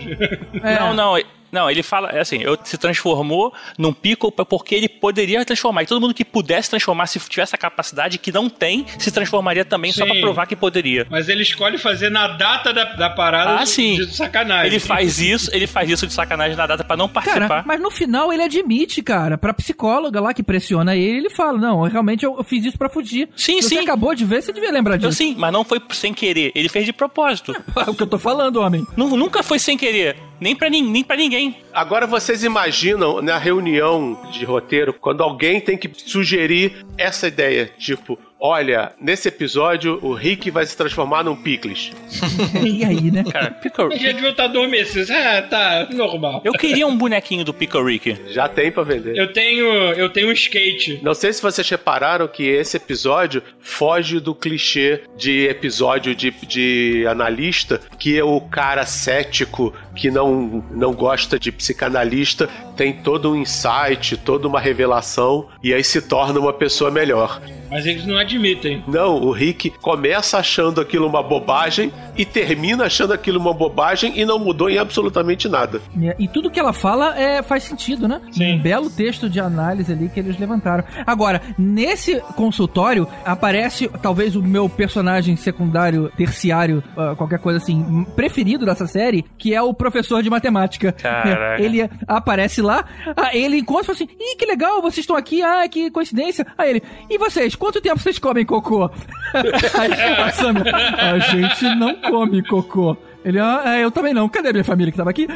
É. 0.63 0.79
Não, 0.79 0.93
não. 0.93 1.17
Não, 1.51 1.69
ele 1.69 1.81
fala, 1.83 2.09
é 2.09 2.19
assim, 2.19 2.37
eu 2.41 2.57
se 2.63 2.77
transformou 2.77 3.53
num 3.77 3.93
Pickle 3.93 4.31
porque 4.31 4.75
ele 4.75 4.89
poderia 4.89 5.43
transformar. 5.45 5.83
E 5.83 5.85
todo 5.85 6.01
mundo 6.01 6.13
que 6.13 6.25
pudesse 6.25 6.69
transformar, 6.69 7.07
se 7.07 7.19
tivesse 7.29 7.55
a 7.55 7.57
capacidade 7.57 8.17
que 8.17 8.31
não 8.31 8.49
tem, 8.49 8.85
se 8.99 9.11
transformaria 9.11 9.63
também 9.63 9.91
só 9.91 10.03
Sim. 10.05 10.11
pra 10.11 10.19
provar 10.21 10.45
que 10.47 10.55
poderia. 10.55 11.07
Mas 11.09 11.29
ele 11.29 11.43
escolhe 11.43 11.77
fazer 11.77 12.09
na 12.09 12.27
data 12.27 12.73
da, 12.73 12.83
da 12.95 13.09
parada 13.09 13.59
Ah, 13.59 13.63
de- 13.63 13.69
sim. 13.69 13.95
de 13.95 14.13
sacanagem. 14.15 14.67
Ele 14.67 14.79
faz 14.79 15.19
isso, 15.19 15.49
ele 15.53 15.67
faz 15.67 15.89
isso 15.89 16.05
de 16.07 16.13
sacanagem 16.13 16.57
na 16.57 16.67
data 16.67 16.83
pra 16.83 16.97
não 16.97 17.07
participar. 17.07 17.47
Cara, 17.47 17.63
mas 17.65 17.79
no 17.79 17.89
final 17.91 18.33
ele 18.33 18.43
admite, 18.43 19.01
cara, 19.01 19.37
pra 19.37 19.53
psicóloga 19.53 20.19
lá 20.19 20.33
que 20.33 20.43
pressiona 20.43 20.95
ele, 20.95 21.17
ele 21.19 21.29
fala: 21.29 21.57
Não, 21.57 21.81
realmente 21.83 22.25
eu, 22.25 22.35
eu 22.37 22.43
fiz 22.43 22.65
isso 22.65 22.77
pra 22.77 22.89
fugir. 22.89 23.29
Sim, 23.35 23.61
Você 23.61 23.69
sim. 23.69 23.77
acabou 23.79 24.13
de 24.13 24.25
ver, 24.25 24.41
você 24.41 24.51
devia 24.51 24.71
lembrar 24.71 24.95
Eu 24.95 24.99
disso. 24.99 25.13
sim, 25.13 25.35
mas 25.37 25.53
não 25.53 25.63
foi 25.63 25.81
sem 25.91 26.13
querer. 26.13 26.51
Ele 26.55 26.67
fez 26.69 26.85
de 26.85 26.91
propósito. 26.93 27.53
É 27.75 27.89
o 27.89 27.93
que 27.95 28.03
eu 28.03 28.07
tô 28.07 28.17
falando, 28.19 28.57
homem. 28.57 28.85
Nu- 28.97 29.15
nunca 29.15 29.41
foi 29.43 29.59
sem 29.59 29.77
querer. 29.77 30.17
Nem 30.39 30.53
pra, 30.55 30.69
nin- 30.69 30.89
nem 30.91 31.03
pra 31.03 31.15
ninguém. 31.15 31.44
Agora 31.73 32.07
vocês 32.07 32.43
imaginam 32.43 33.21
na 33.21 33.37
reunião 33.37 34.17
de 34.31 34.45
roteiro 34.45 34.93
quando 34.93 35.21
alguém 35.21 35.59
tem 35.59 35.77
que 35.77 35.91
sugerir 35.95 36.85
essa 36.97 37.27
ideia, 37.27 37.69
tipo, 37.77 38.17
olha, 38.39 38.91
nesse 38.99 39.27
episódio 39.27 39.99
o 40.01 40.13
Rick 40.13 40.51
vai 40.51 40.65
se 40.65 40.75
transformar 40.75 41.23
num 41.23 41.35
Picles. 41.35 41.91
e 42.63 42.83
aí, 42.83 43.11
né? 43.11 43.23
Cara, 43.31 43.51
Pickle 43.51 43.97
Já 43.97 44.11
devia 44.11 44.29
estar 44.29 44.45
adormecido. 44.45 45.11
Ah, 45.11 45.41
tá, 45.41 45.87
normal. 45.91 46.41
Eu 46.43 46.53
queria 46.53 46.87
um 46.87 46.97
bonequinho 46.97 47.43
do 47.43 47.53
Pickle 47.53 47.83
Rick. 47.83 48.17
Já 48.27 48.47
tem 48.47 48.71
pra 48.71 48.83
vender. 48.83 49.17
Eu 49.17 49.31
tenho, 49.31 49.65
eu 49.93 50.09
tenho 50.09 50.29
um 50.29 50.31
skate. 50.31 50.99
Não 51.01 51.13
sei 51.13 51.33
se 51.33 51.41
vocês 51.41 51.67
repararam 51.69 52.27
que 52.27 52.43
esse 52.43 52.77
episódio 52.77 53.41
foge 53.59 54.19
do 54.19 54.35
clichê 54.35 55.01
de 55.17 55.47
episódio 55.47 56.15
de, 56.15 56.31
de 56.31 57.05
analista, 57.07 57.81
que 57.97 58.17
é 58.17 58.23
o 58.23 58.39
cara 58.41 58.85
cético 58.85 59.73
que 59.95 60.11
não, 60.11 60.63
não 60.71 60.93
gosta 60.93 61.39
de 61.39 61.51
psicanalista, 61.51 62.49
tem 62.75 62.93
todo 62.93 63.31
um 63.31 63.35
insight, 63.35 64.17
toda 64.17 64.47
uma 64.47 64.59
revelação, 64.59 65.47
e 65.63 65.73
aí 65.73 65.83
se 65.83 66.01
torna 66.01 66.39
uma 66.39 66.53
pessoa 66.53 66.91
melhor. 66.91 67.41
Mas 67.75 67.85
eles 67.85 68.05
não 68.05 68.17
admitem. 68.17 68.81
Não, 68.87 69.21
o 69.21 69.31
Rick 69.31 69.69
começa 69.81 70.37
achando 70.37 70.79
aquilo 70.79 71.05
uma 71.05 71.21
bobagem 71.21 71.91
e 72.17 72.23
termina 72.23 72.85
achando 72.85 73.11
aquilo 73.11 73.37
uma 73.37 73.53
bobagem 73.53 74.17
e 74.17 74.23
não 74.23 74.39
mudou 74.39 74.69
em 74.69 74.77
absolutamente 74.77 75.49
nada. 75.49 75.81
É, 76.01 76.15
E 76.17 76.25
tudo 76.25 76.49
que 76.49 76.57
ela 76.57 76.71
fala 76.71 77.19
é, 77.19 77.43
faz 77.43 77.63
sentido, 77.63 78.07
né? 78.07 78.21
Sim. 78.31 78.53
Um 78.53 78.61
belo 78.61 78.89
texto 78.89 79.29
de 79.29 79.41
análise 79.41 79.91
ali 79.91 80.07
que 80.07 80.17
eles 80.21 80.39
levantaram. 80.39 80.85
Agora, 81.05 81.41
nesse 81.57 82.21
consultório, 82.37 83.05
aparece 83.25 83.89
talvez 84.01 84.37
o 84.37 84.41
meu 84.41 84.69
personagem 84.69 85.35
secundário, 85.35 86.09
terciário, 86.15 86.81
ah, 86.95 87.13
qualquer 87.17 87.39
coisa 87.39 87.57
assim, 87.57 88.05
preferido 88.15 88.65
dessa 88.65 88.87
série, 88.87 89.25
que 89.37 89.53
é 89.53 89.61
o 89.61 89.73
professor 89.73 90.23
de 90.23 90.29
matemática. 90.29 90.93
Caraca. 90.93 91.59
Ele 91.61 91.89
aparece 92.07 92.61
lá, 92.61 92.85
ah, 93.17 93.35
ele 93.35 93.57
encontra 93.57 93.83
e 93.83 93.85
fala 93.87 93.95
assim: 93.97 94.07
Ih, 94.17 94.37
que 94.37 94.45
legal, 94.45 94.81
vocês 94.81 94.99
estão 94.99 95.15
aqui, 95.17 95.41
ah, 95.41 95.67
que 95.67 95.91
coincidência. 95.91 96.47
Aí 96.57 96.69
ele, 96.69 96.83
e 97.09 97.17
vocês, 97.17 97.55
quanto 97.65 97.81
tempo 97.81 97.99
vocês 97.99 98.19
comem 98.19 98.45
cocô? 98.45 98.85
Aí 99.79 99.91
a 99.91 100.31
Sammy, 100.31 100.61
a 100.69 101.17
gente 101.19 101.63
não 101.75 101.95
come 101.95 102.43
cocô. 102.43 102.95
Ele, 103.23 103.39
ah, 103.39 103.63
é, 103.65 103.83
eu 103.83 103.89
também 103.89 104.13
não. 104.13 104.29
Cadê 104.29 104.49
a 104.49 104.51
minha 104.51 104.63
família 104.63 104.91
que 104.91 104.97
tava 104.97 105.09
aqui? 105.09 105.27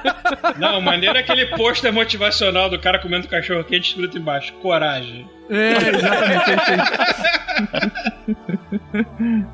Não, 0.56 0.80
maneiro 0.80 1.18
é 1.18 1.20
aquele 1.20 1.44
pôster 1.44 1.92
motivacional 1.92 2.70
do 2.70 2.78
cara 2.78 2.98
comendo 2.98 3.28
cachorro 3.28 3.62
quente 3.64 3.90
escrito 3.90 4.16
embaixo. 4.16 4.54
Coragem. 4.62 5.28
É, 5.50 5.72
exatamente. 5.94 6.64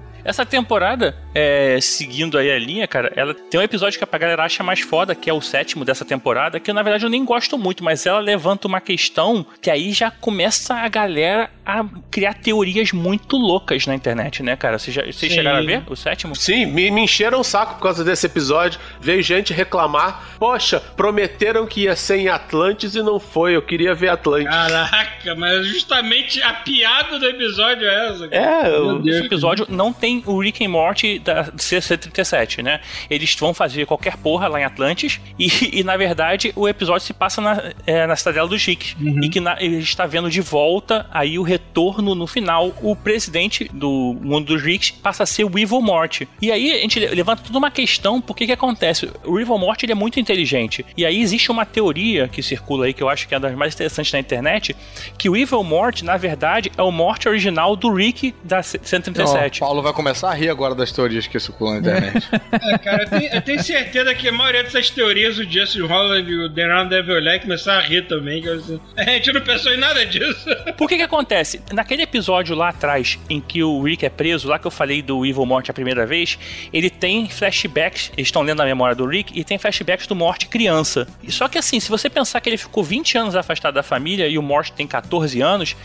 Essa 0.25 0.45
temporada, 0.45 1.15
é, 1.35 1.79
seguindo 1.81 2.37
aí 2.39 2.51
a 2.51 2.59
linha, 2.59 2.87
cara, 2.87 3.13
ela 3.17 3.35
tem 3.35 3.59
um 3.61 3.63
episódio 3.63 3.99
que 3.99 4.05
a 4.05 4.19
galera 4.19 4.45
acha 4.45 4.63
mais 4.63 4.81
foda, 4.81 5.15
que 5.15 5.31
é 5.31 5.33
o 5.33 5.41
sétimo 5.41 5.85
dessa 5.85 6.05
temporada, 6.05 6.61
que 6.61 6.73
na 6.73 6.83
verdade 6.83 7.05
eu 7.05 7.11
nem 7.11 7.25
gosto 7.25 7.57
muito, 7.57 7.83
mas 7.85 8.07
ela 8.07 8.21
levanta 8.21 8.69
uma 8.69 8.81
questão 8.81 9.45
que 9.61 9.71
aí 9.71 9.93
já 9.93 10.11
começa 10.11 10.75
a 10.75 10.89
galera 10.89 11.51
a 11.65 11.85
criar 12.11 12.35
teorias 12.35 12.93
muito 12.93 13.37
loucas 13.37 13.87
na 13.87 13.95
internet, 13.95 14.43
né, 14.43 14.57
cara? 14.57 14.79
Vocês, 14.79 14.95
já, 14.95 15.03
vocês 15.03 15.33
chegaram 15.33 15.59
a 15.59 15.63
ver 15.63 15.83
o 15.89 15.95
sétimo? 15.97 16.35
Sim, 16.35 16.67
me, 16.67 16.91
me 16.91 17.03
encheram 17.03 17.41
o 17.41 17.45
saco 17.45 17.75
por 17.75 17.83
causa 17.83 18.05
desse 18.05 18.27
episódio. 18.27 18.81
Veio 19.01 19.23
gente 19.23 19.53
reclamar. 19.53 20.37
Poxa, 20.39 20.81
prometeram 20.81 21.67
que 21.67 21.83
ia 21.83 21.95
ser 21.95 22.17
em 22.19 22.29
Atlantis 22.29 22.95
e 22.95 23.03
não 23.03 23.21
foi. 23.21 23.55
Eu 23.55 23.63
queria 23.63 23.95
ver 23.95 24.09
Atlantis. 24.09 24.49
Caraca, 24.49 25.35
mas 25.37 25.67
justamente 25.67 26.43
a 26.43 26.55
piada 26.55 27.19
do 27.19 27.27
episódio 27.27 27.87
é 27.87 28.09
essa. 28.09 28.29
cara. 28.29 28.69
É. 28.69 29.09
Esse 29.09 29.27
episódio 29.27 29.67
não 29.69 29.93
tem 29.93 30.10
o 30.27 30.39
Rick 30.41 30.65
and 30.65 30.69
Morty 30.71 31.19
da 31.19 31.45
CC37, 31.53 32.63
né? 32.63 32.81
Eles 33.09 33.35
vão 33.35 33.53
fazer 33.55 33.87
qualquer 33.87 34.17
porra 34.17 34.49
lá 34.49 34.61
em 34.61 34.65
Atlantis 34.65 35.21
e, 35.39 35.49
e, 35.81 35.85
na 35.85 35.97
verdade, 35.97 36.53
o 36.57 36.69
episódio 36.69 37.07
se 37.07 37.13
passa 37.13 37.41
na, 37.41 37.73
é, 37.87 38.07
na 38.07 38.17
Cidadela 38.17 38.49
dos 38.49 38.65
Ricks. 38.65 38.97
E 39.23 39.29
que 39.29 39.41
na, 39.41 39.61
ele 39.63 39.79
está 39.79 40.07
vendo 40.07 40.31
de 40.31 40.41
volta 40.41 41.07
aí 41.11 41.39
o 41.39 41.43
retorno 41.43 42.15
no 42.15 42.27
final. 42.27 42.73
O 42.83 42.95
presidente 42.97 43.69
do 43.73 44.17
mundo 44.21 44.47
dos 44.55 44.63
Ricks 44.63 44.91
passa 44.91 45.23
a 45.23 45.27
ser 45.27 45.45
o 45.45 45.59
Evil 45.59 45.81
Morty. 45.81 46.29
E 46.41 46.51
aí 46.51 46.73
a 46.73 46.81
gente 46.81 46.99
levanta 46.99 47.43
toda 47.43 47.59
uma 47.59 47.71
questão, 47.71 48.21
porque 48.21 48.47
que 48.47 48.53
acontece? 48.53 49.11
O 49.25 49.39
Evil 49.39 49.59
Morty 49.59 49.85
ele 49.87 49.93
é 49.93 49.95
muito 49.95 50.19
inteligente. 50.21 50.85
E 50.97 51.05
aí 51.05 51.21
existe 51.21 51.51
uma 51.51 51.65
teoria 51.65 52.29
que 52.29 52.43
circula 52.43 52.87
aí, 52.87 52.93
que 52.95 53.03
eu 53.03 53.09
acho 53.09 53.27
que 53.29 53.35
é 53.35 53.37
uma 53.39 53.49
das 53.49 53.57
mais 53.57 53.75
interessantes 53.75 54.13
na 54.13 54.19
internet, 54.19 54.75
que 55.19 55.29
o 55.29 55.37
Evil 55.37 55.63
Morty, 55.63 56.05
na 56.05 56.17
verdade, 56.17 56.71
é 56.77 56.83
o 56.83 56.91
Morty 56.91 57.29
original 57.29 57.77
do 57.77 57.93
Rick 57.93 58.35
da 58.43 58.63
C- 58.63 58.79
Ó, 58.83 58.87
137. 58.87 59.61
Paulo 59.61 59.83
vai 59.83 59.93
começar 60.01 60.31
a 60.31 60.35
rir 60.35 60.49
agora 60.49 60.75
das 60.75 60.91
teorias 60.91 61.27
que 61.27 61.39
circulam 61.39 61.75
na 61.75 61.81
internet. 61.81 62.29
É, 62.63 62.79
cara, 62.79 63.05
eu 63.05 63.09
tenho, 63.09 63.33
eu 63.33 63.43
tenho 63.43 63.63
certeza 63.63 64.15
que 64.15 64.29
a 64.29 64.33
maioria 64.33 64.63
dessas 64.63 64.91
teorias, 64.91 65.39
o 65.39 65.45
Justin 65.45 65.81
Holland 65.81 66.31
e 66.31 66.45
o 66.45 66.49
Deron 66.49 66.87
deve 66.89 67.13
olhar 67.13 67.37
e 67.37 67.41
começar 67.41 67.79
a 67.79 67.81
rir 67.81 68.07
também. 68.07 68.43
Que 68.43 68.49
eu 68.49 68.55
assim, 68.59 68.81
a 68.97 69.05
gente 69.05 69.33
não 69.33 69.41
pensou 69.41 69.73
em 69.73 69.77
nada 69.77 70.05
disso. 70.05 70.49
Por 70.77 70.89
que 70.89 70.97
que 70.97 71.03
acontece? 71.03 71.61
Naquele 71.73 72.03
episódio 72.03 72.55
lá 72.55 72.69
atrás, 72.69 73.19
em 73.29 73.41
que 73.41 73.63
o 73.63 73.83
Rick 73.83 74.05
é 74.05 74.11
preso, 74.11 74.49
lá 74.49 74.59
que 74.59 74.67
eu 74.67 74.71
falei 74.71 75.01
do 75.01 75.25
Evil 75.25 75.47
Morty 75.47 75.71
a 75.71 75.75
primeira 75.75 76.05
vez, 76.07 76.39
ele 76.73 76.91
tem 76.91 77.29
flashbacks, 77.29 78.13
eles 78.17 78.29
estão 78.29 78.43
lendo 78.43 78.61
a 78.61 78.65
memória 78.65 78.95
do 78.95 79.07
Rick, 79.07 79.39
e 79.39 79.45
tem 79.45 79.59
flashbacks 79.59 80.07
do 80.07 80.15
Morty 80.15 80.47
criança. 80.47 81.07
Só 81.29 81.49
que 81.49 81.59
assim, 81.59 81.81
se 81.81 81.89
você 81.89 82.11
pensar 82.11 82.41
que 82.41 82.49
ele 82.49 82.59
ficou 82.59 82.83
20 82.83 83.17
anos 83.19 83.37
afastado 83.37 83.75
da 83.75 83.83
família 83.83 84.29
e 84.29 84.37
o 84.39 84.43
Morty 84.43 84.73
tem 84.73 84.87
14 84.87 85.41
anos, 85.41 85.77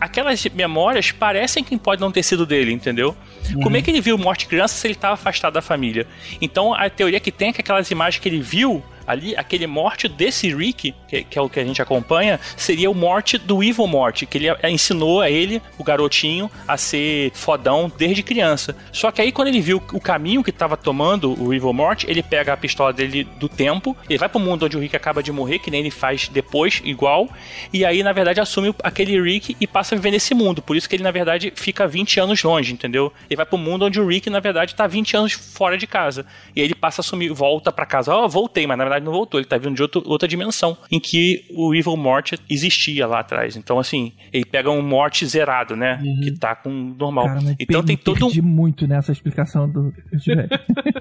aquelas 0.00 0.44
memórias 0.46 1.12
parecem 1.12 1.62
que 1.62 1.76
pode 1.76 2.00
não 2.00 2.10
ter 2.10 2.22
sido 2.22 2.44
dele, 2.46 2.72
entendeu? 2.72 3.16
Como 3.64 3.78
é 3.78 3.80
que 3.80 3.90
ele 3.90 4.02
viu 4.02 4.16
o 4.16 4.18
Morty 4.18 4.46
criança 4.46 4.74
se 4.74 4.86
ele 4.86 4.92
estava 4.92 5.14
afastado 5.14 5.54
da 5.54 5.62
família? 5.62 6.06
Então 6.38 6.74
a 6.74 6.90
teoria 6.90 7.18
que 7.18 7.32
tem 7.32 7.48
é 7.48 7.52
que 7.54 7.62
aquelas 7.62 7.90
imagens 7.90 8.22
que 8.22 8.28
ele 8.28 8.38
viu 8.38 8.84
ali, 9.06 9.36
aquele 9.36 9.66
morte 9.66 10.08
desse 10.08 10.54
Rick, 10.54 10.94
que, 11.08 11.24
que 11.24 11.38
é 11.38 11.42
o 11.42 11.48
que 11.48 11.60
a 11.60 11.64
gente 11.64 11.80
acompanha, 11.80 12.38
seria 12.56 12.90
o 12.90 12.94
morte 12.94 13.38
do 13.38 13.62
Evil 13.62 13.86
Morty, 13.86 14.26
que 14.26 14.38
ele 14.38 14.46
ensinou 14.68 15.20
a 15.20 15.30
ele, 15.30 15.60
o 15.78 15.84
garotinho, 15.84 16.50
a 16.66 16.76
ser 16.76 17.30
fodão 17.34 17.90
desde 17.96 18.22
criança. 18.22 18.76
Só 18.92 19.10
que 19.10 19.20
aí 19.20 19.32
quando 19.32 19.48
ele 19.48 19.60
viu 19.60 19.82
o 19.92 20.00
caminho 20.00 20.42
que 20.42 20.50
estava 20.50 20.76
tomando 20.76 21.40
o 21.42 21.52
Evil 21.52 21.72
Morty, 21.72 22.06
ele 22.08 22.22
pega 22.22 22.52
a 22.52 22.56
pistola 22.56 22.92
dele 22.92 23.24
do 23.38 23.48
tempo, 23.48 23.96
ele 24.08 24.18
vai 24.18 24.28
pro 24.28 24.40
mundo 24.40 24.66
onde 24.66 24.76
o 24.76 24.80
Rick 24.80 24.96
acaba 24.96 25.22
de 25.22 25.32
morrer, 25.32 25.58
que 25.58 25.70
nem 25.70 25.80
ele 25.80 25.90
faz 25.90 26.28
depois, 26.28 26.80
igual, 26.84 27.28
e 27.72 27.84
aí 27.84 28.02
na 28.02 28.12
verdade 28.12 28.40
assume 28.40 28.74
aquele 28.82 29.20
Rick 29.20 29.56
e 29.60 29.66
passa 29.66 29.94
a 29.94 29.98
viver 29.98 30.10
nesse 30.10 30.34
mundo. 30.34 30.62
Por 30.62 30.76
isso 30.76 30.88
que 30.88 30.96
ele 30.96 31.02
na 31.02 31.10
verdade 31.10 31.52
fica 31.54 31.86
20 31.86 32.20
anos 32.20 32.42
longe, 32.42 32.72
entendeu? 32.72 33.12
Ele 33.28 33.36
vai 33.36 33.46
pro 33.46 33.58
mundo 33.58 33.86
onde 33.86 34.00
o 34.00 34.06
Rick 34.06 34.30
na 34.30 34.40
verdade 34.40 34.74
tá 34.74 34.86
20 34.86 35.16
anos 35.16 35.32
fora 35.32 35.76
de 35.76 35.86
casa. 35.86 36.26
E 36.54 36.60
aí 36.60 36.66
ele 36.66 36.74
passa 36.74 37.00
a 37.00 37.02
assumir, 37.02 37.32
volta 37.32 37.72
pra 37.72 37.86
casa. 37.86 38.14
Ó, 38.14 38.28
voltei, 38.28 38.66
mas 38.66 38.78
na 38.78 38.84
verdade 38.84 38.93
não 39.02 39.12
voltou. 39.12 39.40
Ele 39.40 39.46
tá 39.46 39.56
vindo 39.58 39.74
de 39.74 39.82
outro- 39.82 40.02
outra 40.06 40.28
dimensão 40.28 40.76
em 40.90 41.00
que 41.00 41.44
o 41.50 41.74
Evil 41.74 41.96
Morty 41.96 42.36
existia 42.48 43.06
lá 43.06 43.20
atrás. 43.20 43.56
Então, 43.56 43.78
assim, 43.78 44.12
ele 44.32 44.44
pega 44.44 44.70
um 44.70 44.82
Morty 44.82 45.26
zerado, 45.26 45.74
né? 45.74 46.00
Que 46.22 46.32
tá 46.32 46.54
com 46.54 46.70
normal. 46.70 47.26
Cara, 47.26 47.40
então 47.58 47.80
per- 47.80 47.86
tem 47.86 47.96
todo 47.96 48.16
um. 48.26 48.28
perdi 48.28 48.42
muito 48.42 48.86
nessa 48.86 49.12
explicação 49.12 49.68
do. 49.68 49.92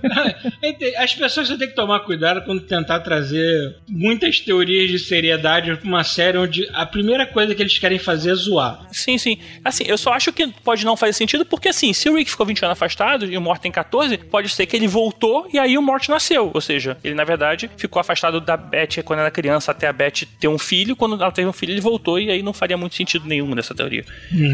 As 0.98 1.14
pessoas 1.14 1.48
têm 1.50 1.58
que 1.68 1.76
tomar 1.76 2.00
cuidado 2.02 2.44
quando 2.46 2.62
tentar 2.62 3.00
trazer 3.02 3.76
muitas 3.88 4.40
teorias 4.40 4.90
de 4.90 5.00
seriedade 5.00 5.76
pra 5.78 5.88
uma 5.88 6.04
série 6.04 6.38
onde 6.38 6.68
a 6.74 6.86
primeira 6.86 7.26
coisa 7.26 7.54
que 7.56 7.62
eles 7.62 7.78
querem 7.78 8.00
fazer 8.00 8.32
é 8.32 8.36
zoar. 8.36 8.88
Sim, 8.92 9.18
sim. 9.18 9.38
Assim, 9.64 9.84
eu 9.88 9.98
só 9.98 10.14
acho 10.14 10.32
que 10.32 10.48
pode 10.64 10.86
não 10.86 10.96
fazer 10.96 11.14
sentido, 11.14 11.46
porque 11.46 11.70
assim, 11.70 11.94
se 11.94 12.10
o 12.10 12.16
Rick 12.16 12.32
ficou 12.32 12.46
20 12.46 12.64
anos 12.64 12.74
afastado 12.74 13.26
e 13.26 13.38
o 13.38 13.42
Morty 13.42 13.62
tem 13.64 13.72
14, 13.72 14.18
pode 14.18 14.50
ser 14.50 14.66
que 14.66 14.76
ele 14.76 14.88
voltou 14.88 15.48
e 15.54 15.60
aí 15.60 15.78
o 15.78 15.82
Morty 15.82 16.10
nasceu. 16.10 16.52
Ou 16.54 16.62
seja, 16.62 16.98
ele 17.04 17.16
na 17.16 17.24
verdade 17.24 17.70
ficou 17.84 18.00
afastado 18.00 18.40
da 18.40 18.58
Beth 18.58 19.04
quando 19.04 19.20
era 19.20 19.32
criança 19.32 19.72
até 19.72 19.88
a 19.88 19.94
Beth 19.94 20.26
ter 20.40 20.48
um 20.48 20.58
filho. 20.58 20.96
Quando 20.96 21.22
ela 21.22 21.32
teve 21.32 21.48
um 21.48 21.54
filho, 21.54 21.72
ele 21.72 21.82
voltou 21.82 22.20
e 22.20 22.30
aí 22.32 22.42
não 22.42 22.54
faria 22.54 22.78
muito 22.78 22.96
sentido 22.96 23.28
nenhum 23.28 23.54
dessa 23.56 23.76
teoria. 23.76 24.06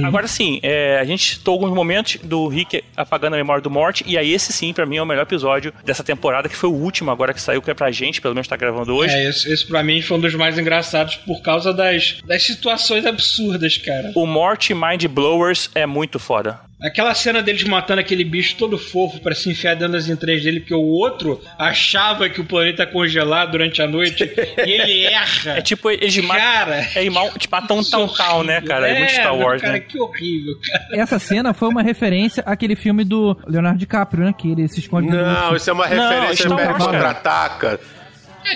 Agora 0.03 0.27
sim, 0.27 0.59
é, 0.63 0.99
a 0.99 1.05
gente 1.05 1.35
citou 1.35 1.53
alguns 1.53 1.73
momentos 1.73 2.17
do 2.23 2.47
Rick 2.47 2.83
apagando 2.95 3.33
a 3.33 3.37
memória 3.37 3.61
do 3.61 3.69
Morty, 3.69 4.03
e 4.07 4.17
aí 4.17 4.33
esse 4.33 4.51
sim, 4.51 4.73
pra 4.73 4.85
mim, 4.85 4.97
é 4.97 5.01
o 5.01 5.05
melhor 5.05 5.23
episódio 5.23 5.73
dessa 5.83 6.03
temporada, 6.03 6.49
que 6.49 6.55
foi 6.55 6.69
o 6.69 6.73
último 6.73 7.11
agora 7.11 7.33
que 7.33 7.41
saiu, 7.41 7.61
que 7.61 7.71
é 7.71 7.73
pra 7.73 7.91
gente, 7.91 8.21
pelo 8.21 8.33
menos 8.33 8.47
tá 8.47 8.57
gravando 8.57 8.93
hoje. 8.95 9.13
É, 9.13 9.29
esse, 9.29 9.51
esse 9.51 9.65
pra 9.65 9.83
mim 9.83 10.01
foi 10.01 10.17
um 10.17 10.21
dos 10.21 10.33
mais 10.35 10.57
engraçados 10.57 11.15
por 11.15 11.41
causa 11.41 11.73
das, 11.73 12.17
das 12.25 12.43
situações 12.43 13.05
absurdas, 13.05 13.77
cara. 13.77 14.11
O 14.15 14.25
Morty 14.25 14.73
Mind 14.73 15.05
Blowers 15.05 15.69
é 15.75 15.85
muito 15.85 16.19
foda. 16.19 16.68
Aquela 16.81 17.13
cena 17.13 17.43
deles 17.43 17.63
matando 17.65 17.99
aquele 17.99 18.23
bicho 18.23 18.55
todo 18.55 18.77
fofo 18.77 19.19
pra 19.19 19.35
se 19.35 19.49
enfiar 19.49 19.75
dentro 19.75 19.93
das 19.93 20.07
entranhas 20.07 20.43
dele, 20.43 20.61
porque 20.61 20.73
o 20.73 20.81
outro 20.81 21.41
achava 21.57 22.29
que 22.29 22.39
o 22.39 22.45
planeta 22.45 22.83
ia 22.83 22.87
congelar 22.87 23.49
durante 23.51 23.81
a 23.81 23.87
noite 23.87 24.23
e 24.65 24.71
ele 24.71 25.05
erra. 25.05 25.57
É 25.57 25.61
tipo, 25.61 25.89
eles 25.89 26.17
matam. 26.17 26.39
Cara, 26.39 26.87
É 26.95 27.03
igual, 27.03 27.31
tipo, 27.37 27.55
matam 27.55 27.79
um 27.79 27.83
tal, 27.83 28.43
né, 28.43 28.61
cara? 28.61 28.87
É 28.87 28.99
muito 28.99 29.11
Star 29.11 29.35
Wars, 29.35 29.61
cara, 29.61 29.73
né? 29.73 29.79
que 29.81 29.99
horrível, 29.99 30.55
cara. 30.65 31.01
Essa 31.01 31.19
cena 31.19 31.53
foi 31.53 31.67
uma 31.67 31.81
referência 31.81 32.43
àquele 32.45 32.75
filme 32.75 33.03
do 33.03 33.37
Leonardo 33.45 33.77
DiCaprio, 33.77 34.23
né? 34.23 34.33
Que 34.37 34.51
ele 34.51 34.67
se 34.67 34.79
esconde 34.79 35.09
Não, 35.09 35.55
isso 35.55 35.69
é 35.69 35.73
uma 35.73 35.85
referência 35.85 36.47
ao 36.47 36.53
Império 36.53 36.71
Wars, 36.71 36.85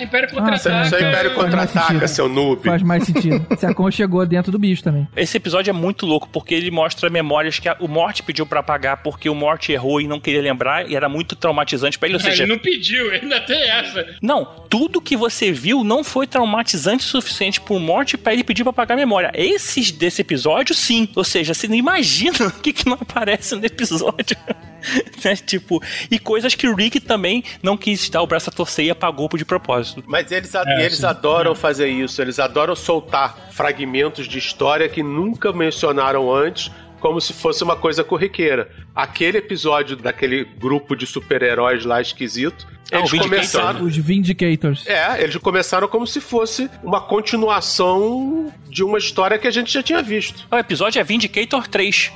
É, 0.00 0.04
Império 0.04 0.28
Ah, 0.28 0.34
Contra-Ataca. 0.34 0.96
É 0.96 1.08
Império 1.08 1.30
Faz 1.34 1.34
mais 1.34 1.34
Contra-Ataca, 1.70 1.86
sentido. 1.92 2.08
seu 2.08 2.28
noob. 2.28 2.62
Faz 2.64 2.82
mais 2.82 3.04
sentido. 3.04 3.46
Se 3.58 3.66
aconchegou 3.66 4.24
dentro 4.26 4.50
do 4.52 4.58
bicho 4.58 4.82
também. 4.82 5.06
Esse 5.16 5.36
episódio 5.36 5.70
é 5.70 5.72
muito 5.72 6.06
louco 6.06 6.28
porque 6.32 6.54
ele 6.54 6.70
mostra 6.70 7.08
memórias 7.10 7.58
que 7.58 7.68
a- 7.68 7.76
o 7.80 7.88
Morty 7.88 8.22
pediu 8.22 8.46
pra 8.46 8.60
apagar 8.60 9.02
porque 9.02 9.28
o 9.28 9.34
Morty 9.34 9.72
errou 9.72 10.00
e 10.00 10.06
não 10.08 10.18
queria 10.20 10.40
lembrar 10.42 10.90
e 10.90 10.94
era 10.96 11.08
muito 11.08 11.36
traumatizante 11.36 11.98
pra 11.98 12.08
ele. 12.08 12.16
Ou 12.16 12.20
Ele 12.22 12.30
seja, 12.30 12.46
não 12.46 12.58
pediu, 12.58 13.10
ainda 13.10 13.40
tem 13.40 13.70
essa. 13.70 14.06
não, 14.22 14.44
tudo 14.68 15.00
que 15.00 15.16
você 15.16 15.52
viu 15.52 15.84
não 15.84 16.02
foi 16.04 16.26
traumatizante 16.26 17.04
o 17.04 17.08
suficiente 17.08 17.60
pro 17.60 17.78
Morty 17.78 18.16
pra 18.16 18.32
ele 18.32 18.44
pedir 18.44 18.62
pra 18.64 18.70
apagar 18.70 18.96
a 18.96 19.00
memória. 19.00 19.30
Esses 19.34 19.90
desse 19.90 20.20
episódio, 20.22 20.74
sim. 20.74 21.08
Ou 21.14 21.24
seja, 21.24 21.54
você 21.54 21.68
não 21.68 21.74
imagina 21.76 22.34
o 22.46 22.50
que, 22.50 22.72
que 22.72 22.86
não 22.86 22.94
aparece 22.94 23.54
no 23.54 23.64
episódio. 23.64 24.36
né? 25.24 25.34
Tipo, 25.36 25.82
e 26.10 26.18
coisas 26.18 26.54
que 26.54 26.68
o 26.68 26.74
Rick 26.74 27.00
também 27.00 27.42
não 27.62 27.76
quis 27.76 28.08
dar 28.10 28.20
o 28.22 28.26
braço 28.26 28.50
a 28.50 28.52
torcer 28.52 28.84
e 28.86 28.90
apagou 28.90 29.28
de 29.34 29.44
propósito. 29.44 29.83
Mas 30.06 30.30
eles, 30.32 30.54
É, 30.54 30.84
eles 30.84 30.98
sim. 30.98 31.06
adoram 31.06 31.54
fazer 31.54 31.88
isso, 31.88 32.20
eles 32.22 32.38
adoram 32.38 32.74
soltar 32.76 33.48
fragmentos 33.50 34.26
de 34.26 34.38
história 34.38 34.88
que 34.88 35.02
nunca 35.02 35.52
mencionaram 35.52 36.32
antes, 36.34 36.70
como 37.00 37.20
se 37.20 37.32
fosse 37.32 37.62
uma 37.62 37.76
coisa 37.76 38.02
corriqueira. 38.02 38.70
Aquele 38.94 39.38
episódio 39.38 39.96
daquele 39.96 40.44
grupo 40.44 40.96
de 40.96 41.06
super-heróis 41.06 41.84
lá 41.84 42.00
esquisito, 42.00 42.66
Ah, 42.92 42.98
eles 42.98 43.10
começaram. 43.10 43.82
Os 43.82 43.96
Vindicators. 43.96 44.86
É, 44.86 45.22
eles 45.22 45.36
começaram 45.36 45.88
como 45.88 46.06
se 46.06 46.20
fosse 46.20 46.70
uma 46.82 47.00
continuação 47.00 48.52
de 48.68 48.82
uma 48.84 48.98
história 48.98 49.38
que 49.38 49.46
a 49.48 49.50
gente 49.50 49.72
já 49.72 49.82
tinha 49.82 50.02
visto. 50.02 50.46
O 50.50 50.56
episódio 50.56 51.00
é 51.00 51.04
Vindicator 51.04 51.66
3. 51.66 52.12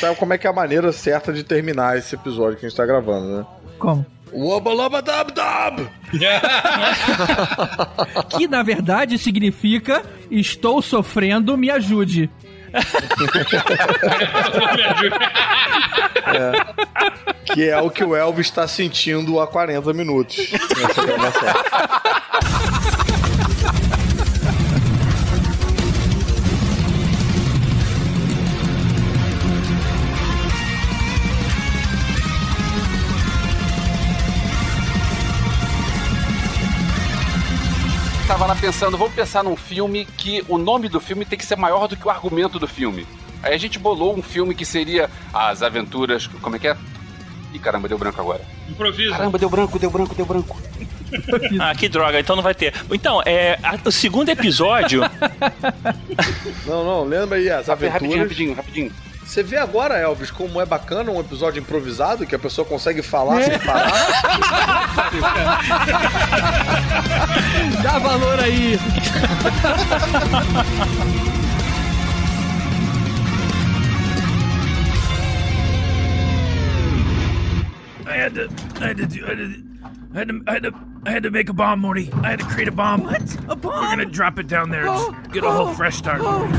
Sabe 0.00 0.16
como 0.18 0.32
é 0.32 0.38
que 0.38 0.46
é 0.46 0.50
a 0.50 0.52
maneira 0.52 0.90
certa 0.92 1.32
de 1.32 1.42
terminar 1.44 1.98
esse 1.98 2.14
episódio 2.14 2.58
que 2.58 2.66
a 2.66 2.68
gente 2.68 2.76
tá 2.76 2.86
gravando, 2.86 3.38
né? 3.38 3.46
Como? 3.78 4.06
Wobalabadabdab! 4.34 5.88
Que 8.30 8.48
na 8.48 8.62
verdade 8.62 9.18
significa 9.18 10.02
estou 10.30 10.80
sofrendo, 10.82 11.56
me 11.56 11.70
ajude. 11.70 12.28
Ajuda. 14.94 15.18
Que 17.44 17.68
é 17.68 17.80
o 17.80 17.90
que 17.90 18.02
o 18.02 18.16
Elvis 18.16 18.46
está 18.46 18.66
sentindo 18.66 19.38
há 19.38 19.46
40 19.46 19.92
minutos 19.92 20.50
nessa 20.50 21.06
gravação. 21.06 21.54
Tava 38.34 38.46
lá 38.46 38.56
pensando, 38.56 38.98
vamos 38.98 39.14
pensar 39.14 39.44
num 39.44 39.54
filme 39.54 40.04
que 40.04 40.44
o 40.48 40.58
nome 40.58 40.88
do 40.88 40.98
filme 40.98 41.24
tem 41.24 41.38
que 41.38 41.46
ser 41.46 41.54
maior 41.56 41.86
do 41.86 41.96
que 41.96 42.04
o 42.04 42.10
argumento 42.10 42.58
do 42.58 42.66
filme. 42.66 43.06
Aí 43.40 43.54
a 43.54 43.56
gente 43.56 43.78
bolou 43.78 44.12
um 44.18 44.20
filme 44.20 44.56
que 44.56 44.64
seria 44.64 45.08
As 45.32 45.62
Aventuras. 45.62 46.26
Como 46.26 46.56
é 46.56 46.58
que 46.58 46.66
é? 46.66 46.76
Ih, 47.52 47.60
caramba, 47.60 47.86
deu 47.86 47.96
branco 47.96 48.20
agora. 48.20 48.40
Improviso. 48.68 49.12
Caramba, 49.12 49.38
deu 49.38 49.48
branco, 49.48 49.78
deu 49.78 49.88
branco, 49.88 50.16
deu 50.16 50.26
branco. 50.26 50.60
Ah, 51.60 51.72
que 51.76 51.88
droga, 51.88 52.18
então 52.18 52.34
não 52.34 52.42
vai 52.42 52.56
ter. 52.56 52.74
Então, 52.90 53.22
é, 53.24 53.56
a- 53.62 53.78
o 53.84 53.92
segundo 53.92 54.28
episódio. 54.30 55.02
Não, 56.66 56.82
não, 56.84 57.04
lembra 57.04 57.38
aí 57.38 57.48
as 57.48 57.68
Rapidinho, 57.68 57.94
aventuras. 57.94 58.22
rapidinho, 58.22 58.54
rapidinho. 58.54 58.92
Você 59.26 59.42
vê 59.42 59.56
agora, 59.56 59.98
Elvis, 59.98 60.30
como 60.30 60.60
é 60.60 60.66
bacana 60.66 61.10
um 61.10 61.18
episódio 61.18 61.58
improvisado 61.60 62.26
que 62.26 62.34
a 62.34 62.38
pessoa 62.38 62.64
consegue 62.66 63.00
falar 63.02 63.42
sem 63.42 63.58
parar. 63.58 63.90
Dá 67.82 67.98
valor 67.98 68.38
aí. 68.38 68.78
I 78.06 78.16
had 78.16 78.34
to, 78.34 78.48
I 78.80 78.88
had 78.88 78.96
to 78.98 79.06
do, 79.06 79.24
I 79.24 79.28
had 79.30 79.38
to, 79.38 79.62
I 80.14 80.18
had 80.18 80.28
to, 80.28 80.42
I 80.46 80.52
had 80.52 80.62
to, 80.64 80.72
I 81.06 81.10
had 81.10 81.22
to 81.24 81.30
make 81.30 81.48
a 81.48 81.52
bomb, 81.54 81.80
Morty. 81.80 82.10
I 82.22 82.30
had 82.30 82.38
to 82.40 82.44
create 82.46 82.68
a 82.68 82.72
bomb. 82.72 83.02
What? 83.04 83.22
A 83.48 83.56
bomb? 83.56 83.72
We're 83.82 83.90
gonna 83.96 84.04
drop 84.04 84.38
it 84.38 84.46
down 84.46 84.70
there. 84.70 84.86
and 84.86 84.96
Just 84.96 85.32
get 85.32 85.44
a 85.44 85.50
whole 85.50 85.72
fresh 85.74 85.96
start. 85.96 86.20
Morty. 86.20 86.52